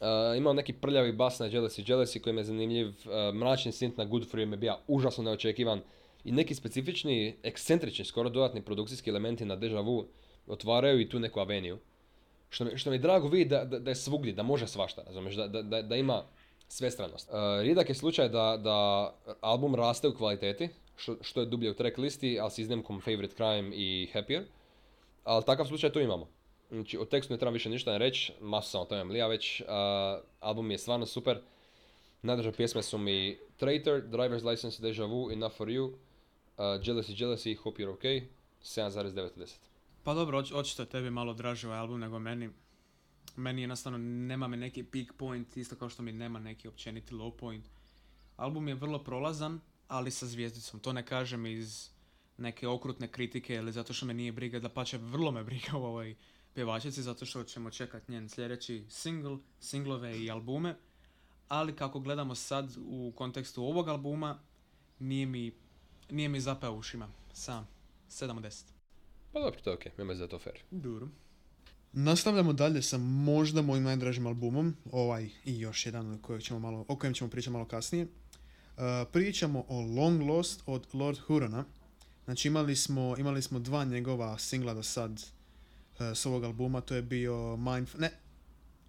Uh, 0.00 0.36
imao 0.36 0.52
neki 0.52 0.72
prljavi 0.72 1.12
bas 1.12 1.38
na 1.38 1.46
Jealousy 1.46 1.92
Jealousy 1.92 2.20
koji 2.20 2.32
mi 2.32 2.40
je 2.40 2.44
zanimljiv, 2.44 2.86
uh, 2.88 3.34
mračni 3.34 3.72
synth 3.72 3.98
na 3.98 4.04
Good 4.04 4.34
mi 4.34 4.40
je 4.40 4.56
bio 4.56 4.76
užasno 4.88 5.24
neočekivan 5.24 5.80
i 6.24 6.32
neki 6.32 6.54
specifični, 6.54 7.36
ekscentrični, 7.42 8.04
skoro 8.04 8.28
dodatni 8.28 8.62
produkcijski 8.62 9.10
elementi 9.10 9.44
na 9.44 9.56
Deja 9.56 9.80
Vu 9.80 10.06
otvaraju 10.46 11.00
i 11.00 11.08
tu 11.08 11.18
neku 11.18 11.40
aveniju. 11.40 11.78
Što 12.50 12.64
mi, 12.64 12.78
što 12.78 12.90
mi 12.90 12.98
drago 12.98 13.28
vidjeti 13.28 13.50
da, 13.50 13.64
da, 13.64 13.78
da 13.78 13.90
je 13.90 13.94
svugdje, 13.94 14.32
da 14.32 14.42
može 14.42 14.66
svašta, 14.66 15.02
razumiješ, 15.06 15.34
da, 15.34 15.46
da, 15.46 15.82
da 15.82 15.96
ima 15.96 16.22
svestranost. 16.68 17.28
Uh, 17.28 17.34
rijedak 17.62 17.88
je 17.88 17.94
slučaj 17.94 18.28
da, 18.28 18.56
da 18.56 19.10
album 19.40 19.74
raste 19.74 20.08
u 20.08 20.14
kvaliteti, 20.14 20.68
što, 20.96 21.16
što 21.20 21.40
je 21.40 21.46
dublje 21.46 21.70
u 21.70 21.74
track 21.74 21.98
listi, 21.98 22.38
ali 22.40 22.50
s 22.50 22.58
iznimkom 22.58 23.00
Favorite 23.00 23.34
Crime 23.34 23.70
i 23.76 24.08
Happier. 24.12 24.44
Ali 25.24 25.44
takav 25.44 25.66
slučaj 25.66 25.92
tu 25.92 26.00
imamo. 26.00 26.28
Znači, 26.70 26.98
o 26.98 27.04
tekstu 27.04 27.32
ne 27.32 27.38
trebam 27.38 27.54
više 27.54 27.70
ništa 27.70 27.92
ne 27.92 27.98
reći, 27.98 28.32
masu 28.40 28.70
sam 28.70 28.80
o 28.80 28.84
tome 28.84 29.04
mlija 29.04 29.26
već. 29.26 29.60
Uh, 29.60 29.66
album 30.40 30.70
je 30.70 30.78
stvarno 30.78 31.06
super. 31.06 31.40
Najdraže 32.22 32.52
pjesme 32.52 32.82
su 32.82 32.98
mi 32.98 33.38
Traitor, 33.56 34.02
Driver's 34.02 34.50
License, 34.50 34.82
Deja 34.82 35.04
Vu, 35.04 35.30
Enough 35.32 35.56
For 35.56 35.68
You, 35.68 35.84
uh, 35.86 35.94
Jealousy 36.58 37.22
Jealousy, 37.22 37.56
Hope 37.56 37.82
You're 37.82 37.96
Okay, 37.98 38.22
7,9 38.62 39.20
od 39.20 39.36
10. 39.36 39.56
Pa 40.02 40.14
dobro, 40.14 40.38
oč- 40.38 40.52
očito 40.54 40.82
je 40.82 40.86
tebi 40.86 41.10
malo 41.10 41.34
draži 41.34 41.66
ovaj 41.66 41.78
album 41.78 42.00
nego 42.00 42.18
meni. 42.18 42.50
Meni 43.36 43.62
jednostavno 43.62 43.98
nema 43.98 44.48
mi 44.48 44.56
neki 44.56 44.84
peak 44.84 45.12
point, 45.16 45.56
isto 45.56 45.76
kao 45.76 45.88
što 45.88 46.02
mi 46.02 46.12
nema 46.12 46.38
neki 46.38 46.68
općeniti 46.68 47.14
low 47.14 47.36
point. 47.36 47.64
Album 48.36 48.68
je 48.68 48.74
vrlo 48.74 48.98
prolazan, 48.98 49.60
ali 49.88 50.10
sa 50.10 50.26
zvijezdicom. 50.26 50.80
To 50.80 50.92
ne 50.92 51.06
kažem 51.06 51.46
iz 51.46 51.90
neke 52.36 52.68
okrutne 52.68 53.08
kritike 53.08 53.54
ili 53.54 53.72
zato 53.72 53.92
što 53.92 54.06
me 54.06 54.14
nije 54.14 54.32
briga, 54.32 54.58
da 54.58 54.68
pače 54.68 54.98
vrlo 54.98 55.30
me 55.30 55.44
briga 55.44 55.76
u 55.76 55.84
pjevačici, 56.54 57.02
zato 57.02 57.26
što 57.26 57.44
ćemo 57.44 57.70
čekati 57.70 58.12
njen 58.12 58.28
sljedeći 58.28 58.84
single, 58.88 59.38
singlove 59.60 60.20
i 60.20 60.30
albume. 60.30 60.76
Ali 61.48 61.76
kako 61.76 62.00
gledamo 62.00 62.34
sad 62.34 62.76
u 62.86 63.12
kontekstu 63.16 63.64
ovog 63.64 63.88
albuma, 63.88 64.38
nije 64.98 65.26
mi, 65.26 65.52
nije 66.10 66.28
mi 66.28 66.40
zapeo 66.40 66.72
ušima. 66.72 67.08
Sam. 67.32 67.68
7 68.10 68.36
od 68.36 68.42
10. 68.42 68.64
Pa 69.32 69.40
dobro, 69.40 69.60
to 69.60 69.70
je 69.70 69.74
okej, 69.74 69.92
okay. 69.98 70.16
da 70.16 70.22
je 70.22 70.28
to 70.28 70.38
fair. 70.38 70.58
Dobro. 70.70 71.08
Nastavljamo 71.92 72.52
dalje 72.52 72.82
sa 72.82 72.98
možda 72.98 73.62
mojim 73.62 73.84
najdražim 73.84 74.26
albumom, 74.26 74.76
ovaj 74.92 75.28
i 75.44 75.60
još 75.60 75.86
jedan 75.86 76.14
o 76.14 76.18
kojem 76.22 76.40
ćemo, 76.40 76.60
malo, 76.60 76.84
o 76.88 76.96
kojem 76.96 77.14
ćemo 77.14 77.30
pričati 77.30 77.52
malo 77.52 77.64
kasnije. 77.64 78.04
Uh, 78.04 78.82
pričamo 79.12 79.64
o 79.68 79.80
Long 79.80 80.22
Lost 80.22 80.62
od 80.66 80.86
Lord 80.92 81.18
Hurona. 81.18 81.64
Znači 82.24 82.48
imali 82.48 82.76
smo, 82.76 83.14
imali 83.18 83.42
smo 83.42 83.58
dva 83.58 83.84
njegova 83.84 84.38
singla 84.38 84.74
do 84.74 84.82
sad 84.82 85.12
uh, 85.12 85.39
s 86.14 86.26
ovog 86.26 86.44
albuma, 86.44 86.80
to 86.80 86.94
je 86.94 87.02
bio 87.02 87.56
Mind... 87.56 87.88
Ne, 87.98 88.10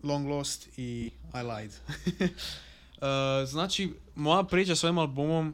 Long 0.04 0.28
Lost 0.28 0.70
i 0.78 1.12
I 1.34 1.44
Lied. 1.44 1.72
Uh, 2.22 2.28
znači, 3.52 3.94
moja 4.16 4.44
priča 4.44 4.76
s 4.76 4.84
ovim 4.84 4.98
albumom 4.98 5.54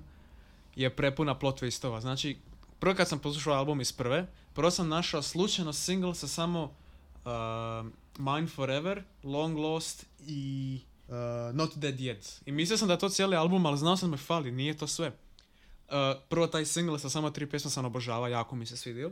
je 0.75 0.95
prepuna 0.95 1.39
plot 1.39 1.61
twistova. 1.61 2.01
Znači, 2.01 2.37
prvo 2.79 2.95
kad 2.95 3.07
sam 3.07 3.19
poslušao 3.19 3.53
album 3.53 3.81
iz 3.81 3.91
prve, 3.91 4.27
prvo 4.53 4.71
sam 4.71 4.87
našao 4.87 5.21
slučajno 5.21 5.73
single 5.73 6.15
sa 6.15 6.27
samo 6.27 6.63
uh, 6.63 7.85
Mind 8.17 8.49
Forever, 8.49 9.03
Long 9.23 9.57
Lost 9.57 10.05
i 10.19 10.79
uh, 11.07 11.55
Not 11.55 11.77
Dead 11.77 11.95
Yet. 11.95 12.41
I 12.45 12.51
mislio 12.51 12.77
sam 12.77 12.87
da 12.87 12.93
je 12.93 12.99
to 12.99 13.09
cijeli 13.09 13.35
album, 13.35 13.65
ali 13.65 13.77
znao 13.77 13.97
sam 13.97 14.09
da 14.09 14.11
me 14.11 14.17
fali, 14.17 14.51
nije 14.51 14.77
to 14.77 14.87
sve. 14.87 15.07
Uh, 15.07 15.93
prvo 16.29 16.47
taj 16.47 16.65
single 16.65 16.99
sa 16.99 17.09
samo 17.09 17.29
tri 17.29 17.49
pjesme 17.49 17.71
sam 17.71 17.85
obožava, 17.85 18.29
jako 18.29 18.55
mi 18.55 18.65
se 18.65 18.77
svidio. 18.77 19.11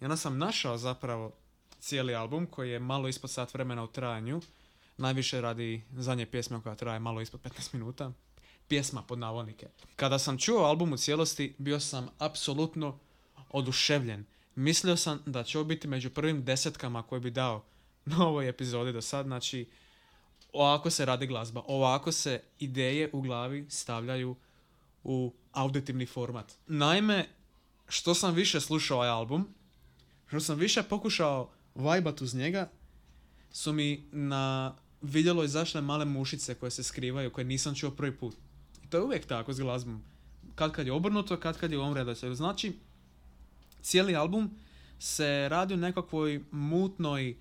I 0.00 0.04
onda 0.04 0.16
sam 0.16 0.38
našao 0.38 0.78
zapravo 0.78 1.32
cijeli 1.86 2.14
album 2.14 2.46
koji 2.46 2.70
je 2.70 2.78
malo 2.78 3.08
ispod 3.08 3.30
sat 3.30 3.54
vremena 3.54 3.84
u 3.84 3.86
trajanju. 3.86 4.40
Najviše 4.96 5.40
radi 5.40 5.82
zadnje 5.96 6.26
pjesme 6.26 6.62
koja 6.62 6.74
traje 6.74 6.98
malo 6.98 7.20
ispod 7.20 7.40
15 7.40 7.74
minuta. 7.74 8.12
Pjesma 8.68 9.02
pod 9.02 9.18
navodnike. 9.18 9.68
Kada 9.96 10.18
sam 10.18 10.38
čuo 10.38 10.64
album 10.64 10.92
u 10.92 10.96
cijelosti, 10.96 11.54
bio 11.58 11.80
sam 11.80 12.08
apsolutno 12.18 12.98
oduševljen. 13.50 14.24
Mislio 14.54 14.96
sam 14.96 15.22
da 15.26 15.44
će 15.44 15.58
ovo 15.58 15.64
biti 15.64 15.88
među 15.88 16.10
prvim 16.10 16.44
desetkama 16.44 17.02
koje 17.02 17.20
bi 17.20 17.30
dao 17.30 17.64
na 18.10 18.26
ovoj 18.26 18.48
epizodi 18.48 18.92
do 18.92 19.02
sad. 19.02 19.26
Znači, 19.26 19.68
ovako 20.52 20.90
se 20.90 21.04
radi 21.04 21.26
glazba. 21.26 21.62
Ovako 21.66 22.12
se 22.12 22.42
ideje 22.58 23.10
u 23.12 23.20
glavi 23.20 23.66
stavljaju 23.70 24.36
u 25.04 25.32
auditivni 25.52 26.06
format. 26.06 26.52
Naime, 26.66 27.28
što 27.88 28.14
sam 28.14 28.34
više 28.34 28.60
slušao 28.60 28.96
ovaj 28.96 29.08
album, 29.08 29.48
što 30.28 30.40
sam 30.40 30.58
više 30.58 30.82
pokušao 30.82 31.55
vajbat 31.76 32.20
uz 32.20 32.34
njega, 32.34 32.70
su 33.50 33.72
mi 33.72 34.04
na 34.12 34.74
vidjelo 35.02 35.44
izašle 35.44 35.80
male 35.80 36.04
mušice 36.04 36.54
koje 36.54 36.70
se 36.70 36.82
skrivaju, 36.82 37.30
koje 37.30 37.44
nisam 37.44 37.74
čuo 37.74 37.90
prvi 37.90 38.16
put. 38.16 38.34
I 38.84 38.86
to 38.88 38.96
je 38.96 39.02
uvijek 39.02 39.26
tako 39.26 39.52
s 39.52 39.60
glazbom. 39.60 40.02
Kad 40.54 40.72
kad 40.72 40.86
je 40.86 40.92
obrnuto, 40.92 41.36
kad 41.36 41.58
kad 41.58 41.72
je 41.72 41.78
u 41.78 41.80
ovom 41.80 41.94
redoslijedu. 41.94 42.34
Znači, 42.34 42.72
cijeli 43.82 44.16
album 44.16 44.50
se 44.98 45.48
radi 45.48 45.74
u 45.74 45.76
nekakvoj 45.76 46.44
mutnoj 46.50 47.36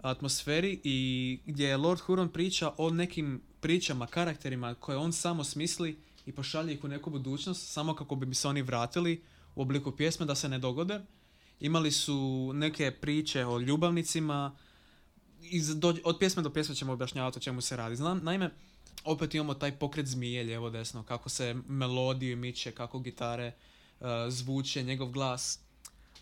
atmosferi 0.00 0.80
i 0.84 1.38
gdje 1.46 1.76
Lord 1.76 2.00
Huron 2.00 2.28
priča 2.28 2.72
o 2.76 2.90
nekim 2.90 3.42
pričama, 3.60 4.06
karakterima 4.06 4.74
koje 4.74 4.98
on 4.98 5.12
samo 5.12 5.44
smisli 5.44 5.98
i 6.26 6.32
pošalje 6.32 6.72
ih 6.72 6.84
u 6.84 6.88
neku 6.88 7.10
budućnost 7.10 7.72
samo 7.72 7.94
kako 7.94 8.16
bi 8.16 8.34
se 8.34 8.48
oni 8.48 8.62
vratili 8.62 9.22
u 9.54 9.62
obliku 9.62 9.92
pjesme 9.92 10.26
da 10.26 10.34
se 10.34 10.48
ne 10.48 10.58
dogode. 10.58 11.00
Imali 11.60 11.90
su 11.92 12.16
neke 12.54 12.90
priče 12.90 13.46
o 13.46 13.58
ljubavnicima, 13.58 14.56
iz, 15.42 15.76
do, 15.76 15.94
od 16.04 16.18
pjesme 16.18 16.42
do 16.42 16.50
pjesme 16.50 16.74
ćemo 16.74 16.92
objašnjavati 16.92 17.38
o 17.38 17.42
čemu 17.42 17.60
se 17.60 17.76
radi. 17.76 17.96
Znam, 17.96 18.20
naime, 18.22 18.50
opet 19.04 19.34
imamo 19.34 19.54
taj 19.54 19.72
pokret 19.72 20.06
zmije 20.06 20.42
lijevo 20.44 20.70
desno, 20.70 21.02
kako 21.02 21.28
se 21.28 21.56
melodiju 21.68 22.36
miče, 22.36 22.72
kako 22.72 22.98
gitare 22.98 23.52
uh, 24.00 24.06
zvuče, 24.28 24.82
njegov 24.82 25.10
glas. 25.10 25.60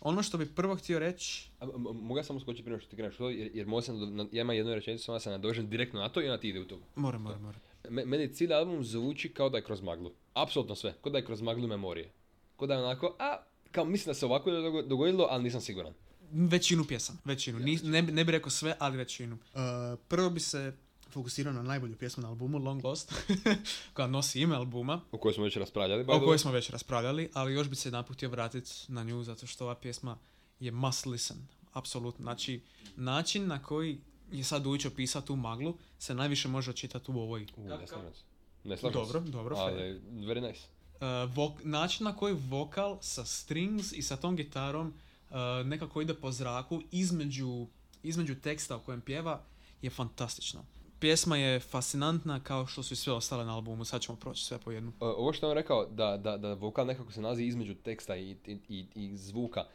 Ono 0.01 0.23
što 0.23 0.37
bi 0.37 0.45
prvo 0.45 0.75
htio 0.75 0.99
reći, 0.99 1.49
A, 1.59 1.63
m- 1.65 1.69
m- 1.75 1.97
mogu 2.01 2.17
ja 2.17 2.23
samo 2.23 2.39
skočiti 2.39 2.63
prije 2.63 2.79
što 2.79 2.89
ti 2.89 2.95
kreneš 2.95 3.17
to, 3.17 3.29
jer, 3.29 3.51
jer 3.53 3.83
se, 3.83 3.93
na- 3.93 4.25
ja 4.31 4.41
imam 4.41 4.55
jednu 4.55 4.73
rečenicu, 4.73 5.11
onda 5.11 5.19
se 5.19 5.29
nadožem 5.29 5.69
direktno 5.69 5.99
na 5.99 6.09
to 6.09 6.21
i 6.21 6.25
onda 6.25 6.37
ti 6.37 6.49
ide 6.49 6.59
u 6.59 6.65
to. 6.65 6.79
moram, 6.95 7.21
moram, 7.21 7.41
moram. 7.41 7.59
Me- 7.89 8.05
meni 8.05 8.33
cijeli 8.33 8.53
album 8.53 8.83
zvuči 8.83 9.33
kao 9.33 9.49
da 9.49 9.57
je 9.57 9.63
kroz 9.63 9.81
maglu. 9.81 10.11
Apsolutno 10.33 10.75
sve. 10.75 10.93
Kao 11.01 11.11
da 11.11 11.17
je 11.17 11.25
kroz 11.25 11.41
maglu 11.41 11.67
memorije. 11.67 12.11
Kao 12.57 12.67
da 12.67 12.73
je 12.73 12.83
onako, 12.83 13.15
a, 13.19 13.37
kao 13.67 13.85
mislim 13.85 14.07
da 14.07 14.13
se 14.13 14.25
ovako 14.25 14.51
dogo- 14.51 14.81
dogodilo, 14.81 15.27
ali 15.29 15.43
nisam 15.43 15.61
siguran. 15.61 15.93
Većinu 16.31 16.85
pjesama, 16.85 17.19
većinu. 17.25 17.59
Ni, 17.59 17.75
ne, 17.75 18.01
bi- 18.01 18.11
ne 18.11 18.23
bi 18.23 18.31
rekao 18.31 18.49
sve, 18.49 18.75
ali 18.79 18.97
većinu. 18.97 19.35
Uh, 19.35 19.59
prvo 20.07 20.29
bi 20.29 20.39
se 20.39 20.73
fokusirao 21.09 21.53
na 21.53 21.63
najbolju 21.63 21.95
pjesmu 21.95 22.23
na 22.23 22.29
albumu, 22.29 22.57
Long 22.57 22.85
Lost. 22.85 23.13
koja 23.93 24.07
nosi 24.07 24.41
ime 24.41 24.55
albuma, 24.55 25.01
O 25.11 25.17
kojoj 25.17 25.33
smo 25.33 25.43
već 25.43 25.57
raspravljali. 25.57 26.05
o 26.07 26.19
kojoj 26.19 26.37
smo 26.39 26.51
već 26.51 26.69
raspravljali, 26.69 27.29
ali 27.33 27.53
još 27.53 27.69
bi 27.69 27.75
se 27.75 27.89
jedanput 27.89 28.15
htio 28.15 28.29
vratiti 28.29 28.71
na 28.87 29.03
nju, 29.03 29.23
zato 29.23 29.47
što 29.47 29.63
ova 29.63 29.75
pjesma 29.75 30.17
je 30.59 30.71
must 30.71 31.05
listen, 31.05 31.37
apsolutno. 31.73 32.23
Znači, 32.23 32.61
način 32.95 33.47
na 33.47 33.63
koji 33.63 33.97
je 34.31 34.43
sad 34.43 34.63
Dujić 34.63 34.85
opisao 34.85 35.21
tu 35.21 35.35
maglu 35.35 35.77
se 35.99 36.13
najviše 36.15 36.47
može 36.47 36.71
očitati 36.71 37.11
u 37.11 37.15
ovoj. 37.15 37.47
U, 37.57 37.63
ne 37.63 37.87
slažem 37.87 38.13
se. 38.13 38.21
Ne 38.63 38.77
slažem 38.77 39.01
Dobro, 39.01 39.21
se. 39.21 39.31
dobro, 39.31 39.55
fair. 39.55 39.67
Ali, 39.69 39.99
very 40.25 40.47
nice. 40.47 40.61
Uh, 40.97 41.03
vok- 41.31 41.63
način 41.63 42.03
na 42.03 42.15
koji 42.15 42.35
vokal 42.49 42.97
sa 43.01 43.25
strings 43.25 43.91
i 43.91 44.01
sa 44.01 44.17
tom 44.17 44.35
gitarom 44.35 44.87
uh, 45.29 45.35
nekako 45.65 46.01
ide 46.01 46.13
po 46.13 46.31
zraku 46.31 46.81
između, 46.91 47.67
između 48.03 48.35
teksta 48.35 48.77
u 48.77 48.79
kojem 48.79 49.01
pjeva 49.01 49.41
je 49.81 49.89
fantastično. 49.89 50.65
Pjesma 50.99 51.37
je 51.37 51.59
fascinantna 51.59 52.39
kao 52.39 52.67
što 52.67 52.83
su 52.83 52.93
i 52.93 52.97
sve 52.97 53.13
ostale 53.13 53.45
na 53.45 53.53
albumu, 53.55 53.85
sad 53.85 54.01
ćemo 54.01 54.17
proći 54.17 54.43
sve 54.43 54.57
po 54.57 54.71
jednu. 54.71 54.89
Uh, 54.89 54.95
ovo 54.99 55.33
što 55.33 55.45
je 55.45 55.49
on 55.49 55.55
rekao, 55.55 55.85
da, 55.85 56.17
da, 56.17 56.37
da 56.37 56.53
vokal 56.53 56.85
nekako 56.85 57.11
se 57.11 57.21
nalazi 57.21 57.43
između 57.43 57.75
teksta 57.75 58.15
i, 58.15 58.35
i, 58.47 58.57
i, 58.69 58.85
i 58.95 59.17
zvuka, 59.17 59.65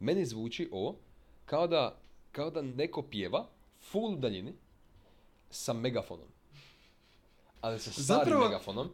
meni 0.00 0.26
zvuči 0.26 0.68
ovo 0.72 0.96
kao 1.44 1.66
da, 1.66 1.98
kao 2.32 2.50
da 2.50 2.62
neko 2.62 3.02
pjeva 3.02 3.46
full 3.82 4.12
u 4.12 4.16
daljini 4.16 4.52
sa 5.50 5.72
megafonom. 5.72 6.26
Ali 7.60 7.78
sa 7.78 7.90
starim 7.92 8.06
Zapravo- 8.06 8.44
megafonom 8.44 8.88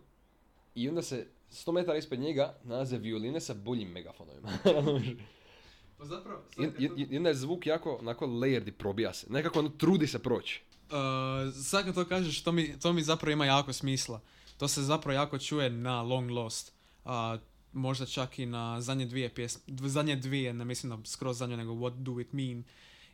i 0.74 0.88
onda 0.88 1.02
se 1.02 1.26
100 1.52 1.72
metara 1.72 1.98
ispred 1.98 2.20
njega 2.20 2.58
nalaze 2.64 2.98
violine 2.98 3.40
sa 3.40 3.54
boljim 3.54 3.88
megafonovima. 3.88 4.48
Pa 5.98 6.04
zapravo, 6.04 6.42
i 7.10 7.16
onda 7.16 7.28
je 7.28 7.34
zvuk 7.34 7.66
jako 7.66 7.96
onako 8.00 8.26
layered 8.26 8.68
i 8.68 8.72
probija 8.72 9.14
se. 9.14 9.26
Nekako 9.30 9.58
ono 9.58 9.68
trudi 9.68 10.06
se 10.06 10.18
proći. 10.18 10.62
Uh, 10.72 11.54
sad 11.54 11.84
kad 11.84 11.94
to 11.94 12.04
kažeš, 12.04 12.42
to 12.42 12.52
mi, 12.52 12.78
to 12.80 12.92
mi 12.92 13.02
zapravo 13.02 13.32
ima 13.32 13.46
jako 13.46 13.72
smisla. 13.72 14.20
To 14.56 14.68
se 14.68 14.82
zapravo 14.82 15.14
jako 15.14 15.38
čuje 15.38 15.70
na 15.70 16.02
Long 16.02 16.30
Lost. 16.30 16.72
A 17.04 17.38
možda 17.72 18.06
čak 18.06 18.38
i 18.38 18.46
na 18.46 18.80
zadnje 18.80 19.06
dvije 19.06 19.34
pjesme, 19.34 19.62
zadnje 19.88 20.16
dvije, 20.16 20.54
ne 20.54 20.64
mislim 20.64 20.90
da 20.90 21.08
skroz 21.08 21.38
zadnje, 21.38 21.56
nego 21.56 21.72
What 21.72 21.94
Do 21.94 22.20
It 22.20 22.32
Mean 22.32 22.64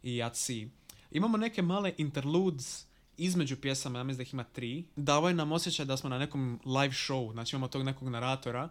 i 0.03 0.23
At 0.23 0.37
Sea. 0.37 0.67
Imamo 1.11 1.37
neke 1.37 1.63
male 1.63 1.95
interludes 1.97 2.87
između 3.19 3.57
pjesama, 3.57 3.99
ja 3.99 4.03
mislim 4.05 4.17
da 4.17 4.23
ih 4.23 4.35
ima 4.35 4.45
tri. 4.45 4.85
Davaju 4.97 5.35
nam 5.35 5.53
osjećaj 5.53 5.87
da 5.87 5.97
smo 5.97 6.11
na 6.11 6.19
nekom 6.19 6.61
live 6.65 6.95
show, 6.95 7.33
znači 7.33 7.57
imamo 7.57 7.69
tog 7.69 7.83
nekog 7.83 8.09
naratora 8.09 8.69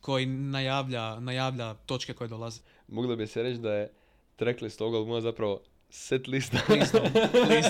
koji 0.00 0.26
najavlja, 0.26 1.20
najavlja 1.20 1.74
točke 1.74 2.12
koje 2.12 2.28
dolaze. 2.28 2.60
Moglo 2.88 3.16
bi 3.16 3.26
se 3.26 3.42
reći 3.42 3.60
da 3.60 3.72
je 3.72 3.92
tracklist 4.36 4.80
ovog 4.80 4.94
albuma 4.94 5.20
zapravo 5.20 5.60
set 5.90 6.26
lista. 6.28 6.58
Please 6.66 6.98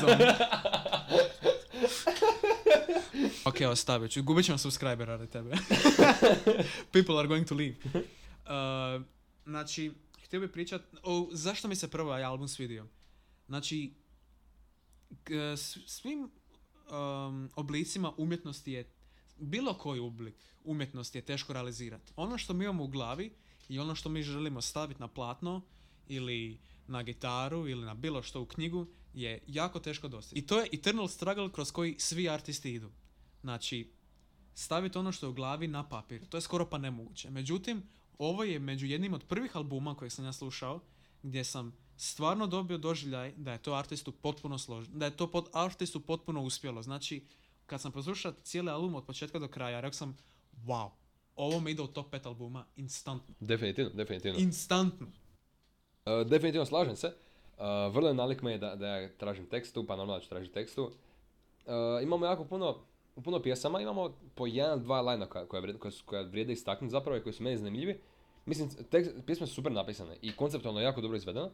don't. 0.01 0.35
ok, 3.51 3.61
ostavit 3.71 4.11
ću. 4.11 4.23
Gubit 4.23 4.47
ćemo 4.47 4.59
subscribera 4.59 5.17
radi 5.17 5.27
tebe. 5.27 5.51
People 6.93 7.19
are 7.19 7.29
going 7.29 7.49
to 7.49 7.55
leave. 7.55 7.75
Uh, 7.95 9.03
znači, 9.45 9.93
htio 10.25 10.41
bih 10.41 10.51
pričat 10.51 10.83
o 11.03 11.29
zašto 11.33 11.69
mi 11.69 11.77
se 11.77 11.91
prvo 11.91 12.09
ovaj 12.09 12.25
album 12.25 12.49
svidio. 12.49 12.87
Znači, 13.47 13.93
svim 15.87 16.23
um, 16.23 17.51
oblicima 17.57 18.13
umjetnosti 18.17 18.73
je 18.73 18.91
bilo 19.39 19.75
koji 19.75 20.01
oblik 20.01 20.35
umjetnosti 20.65 21.19
je 21.19 21.23
teško 21.23 21.53
realizirati. 21.53 22.13
Ono 22.17 22.39
što 22.39 22.55
mi 22.55 22.65
imamo 22.65 22.85
u 22.85 22.89
glavi 22.89 23.33
i 23.69 23.79
ono 23.79 23.95
što 23.95 24.09
mi 24.09 24.23
želimo 24.23 24.61
staviti 24.61 25.01
na 25.01 25.09
platno 25.09 25.63
ili 26.09 26.61
na 26.87 27.03
gitaru 27.03 27.69
ili 27.69 27.85
na 27.85 27.95
bilo 27.95 28.23
što 28.23 28.43
u 28.43 28.47
knjigu 28.47 28.87
je 29.15 29.43
jako 29.47 29.81
teško 29.81 30.09
dostići. 30.09 30.39
I 30.39 30.47
to 30.47 30.61
je 30.61 30.69
eternal 30.73 31.09
struggle 31.09 31.53
kroz 31.53 31.73
koji 31.73 31.97
svi 31.99 32.29
artisti 32.29 32.75
idu. 32.75 32.91
Znači, 33.41 33.93
staviti 34.55 34.99
ono 34.99 35.13
što 35.13 35.27
je 35.27 35.31
u 35.31 35.35
glavi 35.35 35.69
na 35.69 35.89
papir. 35.89 36.27
To 36.29 36.37
je 36.37 36.41
skoro 36.41 36.71
pa 36.71 36.79
nemoguće. 36.79 37.31
Međutim, 37.31 37.83
ovo 38.19 38.45
je 38.45 38.59
među 38.59 38.87
jednim 38.87 39.15
od 39.15 39.25
prvih 39.25 39.57
albuma 39.57 39.95
kojeg 39.95 40.13
sam 40.13 40.25
ja 40.25 40.33
slušao, 40.33 40.81
gdje 41.23 41.45
sam 41.45 41.77
stvarno 42.01 42.47
dobio 42.47 42.79
doživljaj 42.79 43.33
da 43.37 43.53
je 43.53 43.59
to 43.59 43.75
artistu 43.75 44.13
potpuno 44.13 44.59
složeno, 44.59 44.99
da 44.99 45.05
je 45.05 45.17
to 45.17 45.31
pod 45.31 45.49
artistu 45.53 46.01
potpuno 46.01 46.43
uspjelo. 46.43 46.83
Znači, 46.83 47.25
kad 47.67 47.81
sam 47.81 47.93
poslušao 47.93 48.33
cijeli 48.33 48.71
album 48.71 48.95
od 48.95 49.05
početka 49.05 49.39
do 49.39 49.49
kraja, 49.49 49.81
rekao 49.81 49.93
sam, 49.93 50.17
wow, 50.67 50.91
ovo 51.37 51.61
mi 51.61 51.71
ide 51.71 51.83
u 51.83 51.87
top 51.87 52.13
5 52.13 52.27
albuma 52.27 52.65
instantno. 52.77 53.35
definitivno, 53.41 53.91
definitivno. 53.95 54.39
Instantno. 54.39 55.07
Uh, 55.07 56.27
definitivno 56.27 56.67
slažem 56.67 56.97
se. 56.97 57.07
Uh, 57.07 57.95
vrlo 57.95 58.09
je 58.09 58.15
nalik 58.15 58.43
me 58.43 58.59
da, 58.59 58.77
da 58.77 58.87
ja 58.87 59.09
tražim 59.17 59.47
tekstu, 59.47 59.87
pa 59.87 59.97
normalno 59.97 60.19
da 60.19 60.25
ću 60.25 60.29
tražiti 60.29 60.55
tekstu. 60.55 60.83
Uh, 60.85 60.93
imamo 62.03 62.27
jako 62.27 62.45
puno, 62.45 62.79
puno 63.25 63.43
pjesama, 63.43 63.81
imamo 63.81 64.17
po 64.35 64.47
jedan, 64.47 64.83
dva 64.83 65.01
lajna 65.01 65.27
koja, 65.27 65.47
koja, 65.47 65.61
vrijede, 65.61 65.79
koja 66.05 66.23
vrijede 66.23 66.53
istaknuti 66.53 66.93
zapravo 66.93 67.19
i 67.19 67.23
koji 67.23 67.33
su 67.33 67.43
meni 67.43 67.57
zanimljivi. 67.57 68.01
Mislim, 68.47 68.71
tekst, 68.91 69.13
pjesme 69.27 69.47
su 69.47 69.55
super 69.55 69.73
napisane 69.73 70.17
i 70.23 70.37
konceptualno 70.37 70.81
jako 70.81 71.01
dobro 71.01 71.17
izvedeno, 71.17 71.51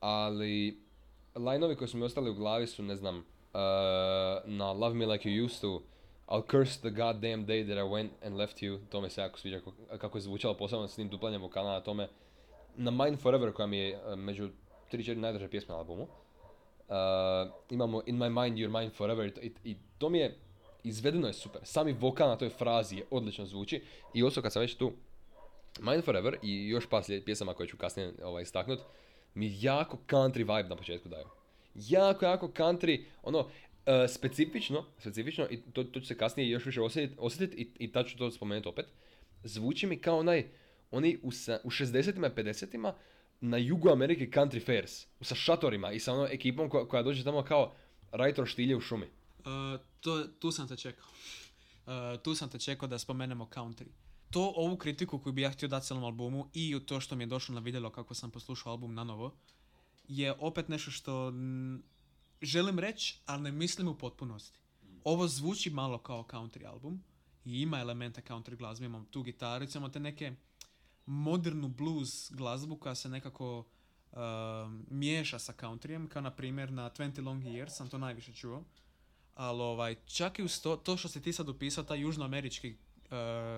ali 0.00 0.82
lajnovi 1.34 1.76
koji 1.76 1.88
su 1.88 1.96
mi 1.96 2.04
ostali 2.04 2.30
u 2.30 2.34
glavi 2.34 2.66
su, 2.66 2.82
ne 2.82 2.96
znam, 2.96 3.16
uh, 3.18 3.22
na 4.44 4.72
Love 4.72 4.94
Me 4.94 5.06
Like 5.06 5.28
You 5.28 5.44
Used 5.44 5.60
To, 5.60 5.82
I'll 6.28 6.50
curse 6.50 6.80
the 6.80 6.90
goddamn 6.90 7.46
day 7.46 7.66
that 7.66 7.78
I 7.78 7.88
went 7.88 8.10
and 8.26 8.36
left 8.36 8.56
you, 8.56 8.78
to 8.90 9.00
me 9.00 9.10
se 9.10 9.20
jako 9.20 9.38
sviđa 9.38 9.60
kako, 9.98 10.18
je 10.18 10.22
zvučalo 10.22 10.54
posebno 10.54 10.88
s 10.88 10.96
tim 10.96 11.08
duplanjem 11.08 11.42
vokala 11.42 11.72
na 11.72 11.80
tome 11.80 12.08
na 12.76 12.90
Mine 12.90 13.16
Forever 13.16 13.52
koja 13.52 13.66
mi 13.66 13.78
je 13.78 13.98
uh, 14.06 14.18
među 14.18 14.48
3-4 14.92 15.14
najdraže 15.14 15.48
pjesme 15.48 15.72
na 15.72 15.78
albumu. 15.78 16.02
Uh, 16.02 17.52
imamo 17.70 18.02
In 18.06 18.16
My 18.16 18.42
Mind, 18.42 18.58
You're 18.58 18.80
Mine 18.80 18.90
Forever 18.90 19.26
i, 19.26 19.46
i, 19.46 19.52
i 19.64 19.76
to 19.98 20.08
mi 20.08 20.18
je, 20.18 20.38
izvedeno 20.84 21.26
je 21.26 21.32
super. 21.32 21.60
Sami 21.64 21.92
vokal 21.92 22.28
na 22.28 22.36
toj 22.36 22.48
frazi 22.48 22.96
je 22.96 23.04
odlično 23.10 23.46
zvuči 23.46 23.82
i 24.14 24.22
osobno 24.22 24.42
kad 24.42 24.52
sam 24.52 24.62
već 24.62 24.74
tu, 24.74 24.92
Mine 25.80 26.02
Forever 26.02 26.36
i 26.42 26.68
još 26.68 26.88
slijed 27.02 27.24
pjesama 27.24 27.54
koje 27.54 27.68
ću 27.68 27.76
kasnije 27.76 28.12
ovaj, 28.24 28.42
istaknut, 28.42 28.80
mi 29.34 29.56
jako 29.60 29.98
country 30.08 30.38
vibe 30.38 30.68
na 30.68 30.76
početku 30.76 31.08
daju. 31.08 31.26
Jako, 31.74 32.24
jako 32.24 32.48
country, 32.48 33.04
ono, 33.22 33.48
e, 33.86 34.08
specifično, 34.08 34.84
specifično, 34.98 35.46
i 35.50 35.62
to, 35.72 35.84
to 35.84 36.00
ću 36.00 36.06
se 36.06 36.16
kasnije 36.16 36.50
još 36.50 36.66
više 36.66 36.80
osjetiti 36.82 37.14
osjetit, 37.18 37.58
i, 37.58 37.70
i 37.78 37.92
tad 37.92 38.06
ću 38.06 38.18
to 38.18 38.30
spomenuti 38.30 38.68
opet, 38.68 38.86
zvuči 39.44 39.86
mi 39.86 39.98
kao 39.98 40.18
onaj, 40.18 40.48
oni 40.90 41.18
u, 41.22 41.32
sa, 41.32 41.60
u 41.64 41.70
60-ima 41.70 42.26
i 42.26 42.30
50-ima 42.30 42.94
na 43.40 43.56
jugu 43.56 43.90
Amerike 43.90 44.26
country 44.26 44.66
fairs, 44.66 45.06
sa 45.20 45.34
šatorima 45.34 45.92
i 45.92 46.00
sa 46.00 46.12
onom 46.12 46.26
ekipom 46.30 46.68
koja, 46.68 46.88
koja 46.88 47.02
dođe 47.02 47.24
tamo 47.24 47.42
kao 47.42 47.74
rajtor 48.12 48.46
štilje 48.46 48.76
u 48.76 48.80
šumi. 48.80 49.06
Uh, 49.06 49.80
to, 50.00 50.24
tu 50.38 50.50
sam 50.50 50.68
te 50.68 50.76
čekao. 50.76 51.08
Uh, 51.86 52.22
tu 52.22 52.34
sam 52.34 52.48
te 52.48 52.58
čekao 52.58 52.88
da 52.88 52.98
spomenemo 52.98 53.48
country. 53.54 53.86
To, 54.30 54.52
ovu 54.56 54.76
kritiku 54.76 55.18
koju 55.18 55.32
bi 55.32 55.42
ja 55.42 55.50
htio 55.50 55.68
dati 55.68 55.86
cijelom 55.86 56.04
albumu 56.04 56.50
i 56.54 56.74
u 56.74 56.80
to 56.80 57.00
što 57.00 57.16
mi 57.16 57.22
je 57.22 57.26
došlo 57.26 57.54
na 57.54 57.60
vidjelo 57.60 57.90
kako 57.90 58.14
sam 58.14 58.30
poslušao 58.30 58.70
album 58.70 58.94
na 58.94 59.04
novo, 59.04 59.34
je 60.08 60.32
opet 60.38 60.68
nešto 60.68 60.90
što 60.90 61.32
želim 62.42 62.78
reći, 62.78 63.20
ali 63.26 63.42
ne 63.42 63.52
mislim 63.52 63.88
u 63.88 63.98
potpunosti. 63.98 64.58
Ovo 65.04 65.28
zvuči 65.28 65.70
malo 65.70 65.98
kao 65.98 66.22
country 66.22 66.66
album 66.66 67.02
i 67.44 67.60
ima 67.60 67.80
elemente 67.80 68.22
country 68.28 68.56
glazbe, 68.56 68.86
imam 68.86 69.04
tu 69.04 69.22
gitaricu, 69.22 69.78
imamo 69.78 69.92
te 69.92 70.00
neke 70.00 70.34
modernu 71.06 71.68
blues 71.68 72.30
glazbu 72.30 72.76
koja 72.76 72.94
se 72.94 73.08
nekako 73.08 73.58
uh, 73.58 74.18
miješa 74.90 75.38
sa 75.38 75.52
countryjem, 75.52 76.08
kao 76.08 76.22
na 76.22 76.30
primjer 76.30 76.72
na 76.72 76.90
20 76.90 77.24
Long 77.24 77.44
Years 77.44 77.68
sam 77.68 77.88
to 77.88 77.98
najviše 77.98 78.32
čuo. 78.32 78.64
Ali 79.34 79.62
ovaj, 79.62 79.94
čak 80.04 80.38
i 80.38 80.46
to, 80.62 80.76
to 80.76 80.96
što 80.96 81.08
si 81.08 81.22
ti 81.22 81.32
sad 81.32 81.48
upisao, 81.48 81.84
taj 81.84 82.00
južnoamerički 82.00 82.76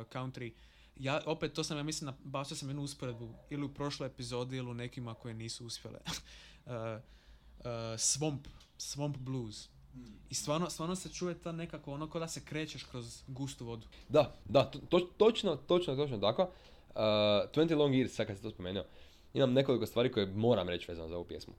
country, 0.09 0.53
ja 0.97 1.21
opet 1.27 1.53
to 1.53 1.65
sam, 1.65 1.77
ja 1.77 1.83
mislim, 1.83 2.15
bacio 2.25 2.57
sam 2.57 2.69
jednu 2.69 2.83
usporedbu 2.83 3.29
ili 3.51 3.65
u 3.65 3.75
prošloj 3.75 4.07
epizodi 4.07 4.57
ili 4.57 4.71
u 4.71 4.75
nekima 4.75 5.15
koje 5.15 5.35
nisu 5.35 5.67
uspjele. 5.67 5.99
uh, 6.67 6.73
uh, 6.73 7.65
swamp, 7.97 8.38
swamp 8.79 9.17
blues. 9.19 9.69
I 10.31 10.35
stvarno, 10.35 10.71
stvarno 10.71 10.97
se 10.97 11.09
čuje 11.09 11.38
ta 11.38 11.53
nekako 11.53 11.93
ono 11.93 12.11
ko 12.11 12.19
da 12.19 12.29
se 12.29 12.45
krećeš 12.45 12.83
kroz 12.83 13.23
gustu 13.27 13.65
vodu. 13.67 13.87
Da, 14.09 14.35
da, 14.45 14.65
to, 14.65 14.79
to- 14.79 15.11
točno, 15.17 15.57
točno, 15.57 15.97
točno 15.97 16.19
tako. 16.19 16.43
Uh, 16.43 16.97
20 16.97 17.77
Long 17.77 17.95
Years, 17.95 18.09
sad 18.09 18.27
kad 18.27 18.37
si 18.37 18.43
to 18.43 18.51
spomenuo, 18.51 18.85
imam 19.35 19.53
nekoliko 19.53 19.87
stvari 19.87 20.12
koje 20.12 20.27
moram 20.27 20.69
reći 20.69 20.87
vezano 20.88 21.09
za 21.09 21.15
ovu 21.17 21.25
pjesmu. 21.25 21.55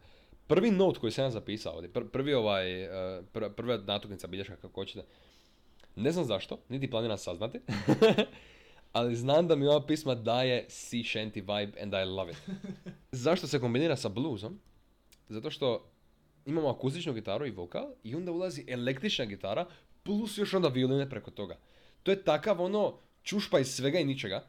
Prvi 0.47 0.71
note 0.71 0.99
koji 0.99 1.12
sam 1.12 1.23
ja 1.23 1.32
zapisao 1.32 1.73
ovdje, 1.73 1.89
pr- 1.93 2.08
prvi 2.10 2.34
ovaj, 2.34 2.65
pr- 3.34 3.49
prva 3.53 3.77
natuknica 3.77 4.27
bilješka 4.27 4.56
kako 4.56 4.82
hoćete, 4.82 5.06
ne 5.95 6.12
znam 6.12 6.25
zašto, 6.25 6.60
niti 6.69 6.89
planiram 6.89 7.17
saznati, 7.17 7.60
ali 8.91 9.15
znam 9.15 9.47
da 9.47 9.56
mi 9.56 9.67
ova 9.67 9.86
pisma 9.86 10.15
daje 10.15 10.65
sea 10.69 10.99
shanty 10.99 11.36
vibe 11.36 11.82
and 11.82 11.93
I 11.93 12.06
love 12.06 12.32
it. 12.32 12.38
zašto 13.12 13.47
se 13.47 13.60
kombinira 13.60 13.95
sa 13.95 14.10
bluesom? 14.10 14.60
Zato 15.29 15.51
što 15.51 15.89
imamo 16.45 16.69
akustičnu 16.69 17.13
gitaru 17.13 17.45
i 17.45 17.51
vokal 17.51 17.91
i 18.03 18.15
onda 18.15 18.32
ulazi 18.32 18.65
električna 18.67 19.25
gitara 19.25 19.65
plus 20.03 20.38
još 20.38 20.53
onda 20.53 20.67
violine 20.67 21.10
preko 21.10 21.32
toga. 21.32 21.58
To 22.03 22.12
je 22.12 22.23
takav 22.23 22.62
ono 22.62 22.97
čušpa 23.23 23.60
iz 23.60 23.67
svega 23.67 23.99
i 23.99 24.06
ničega 24.06 24.47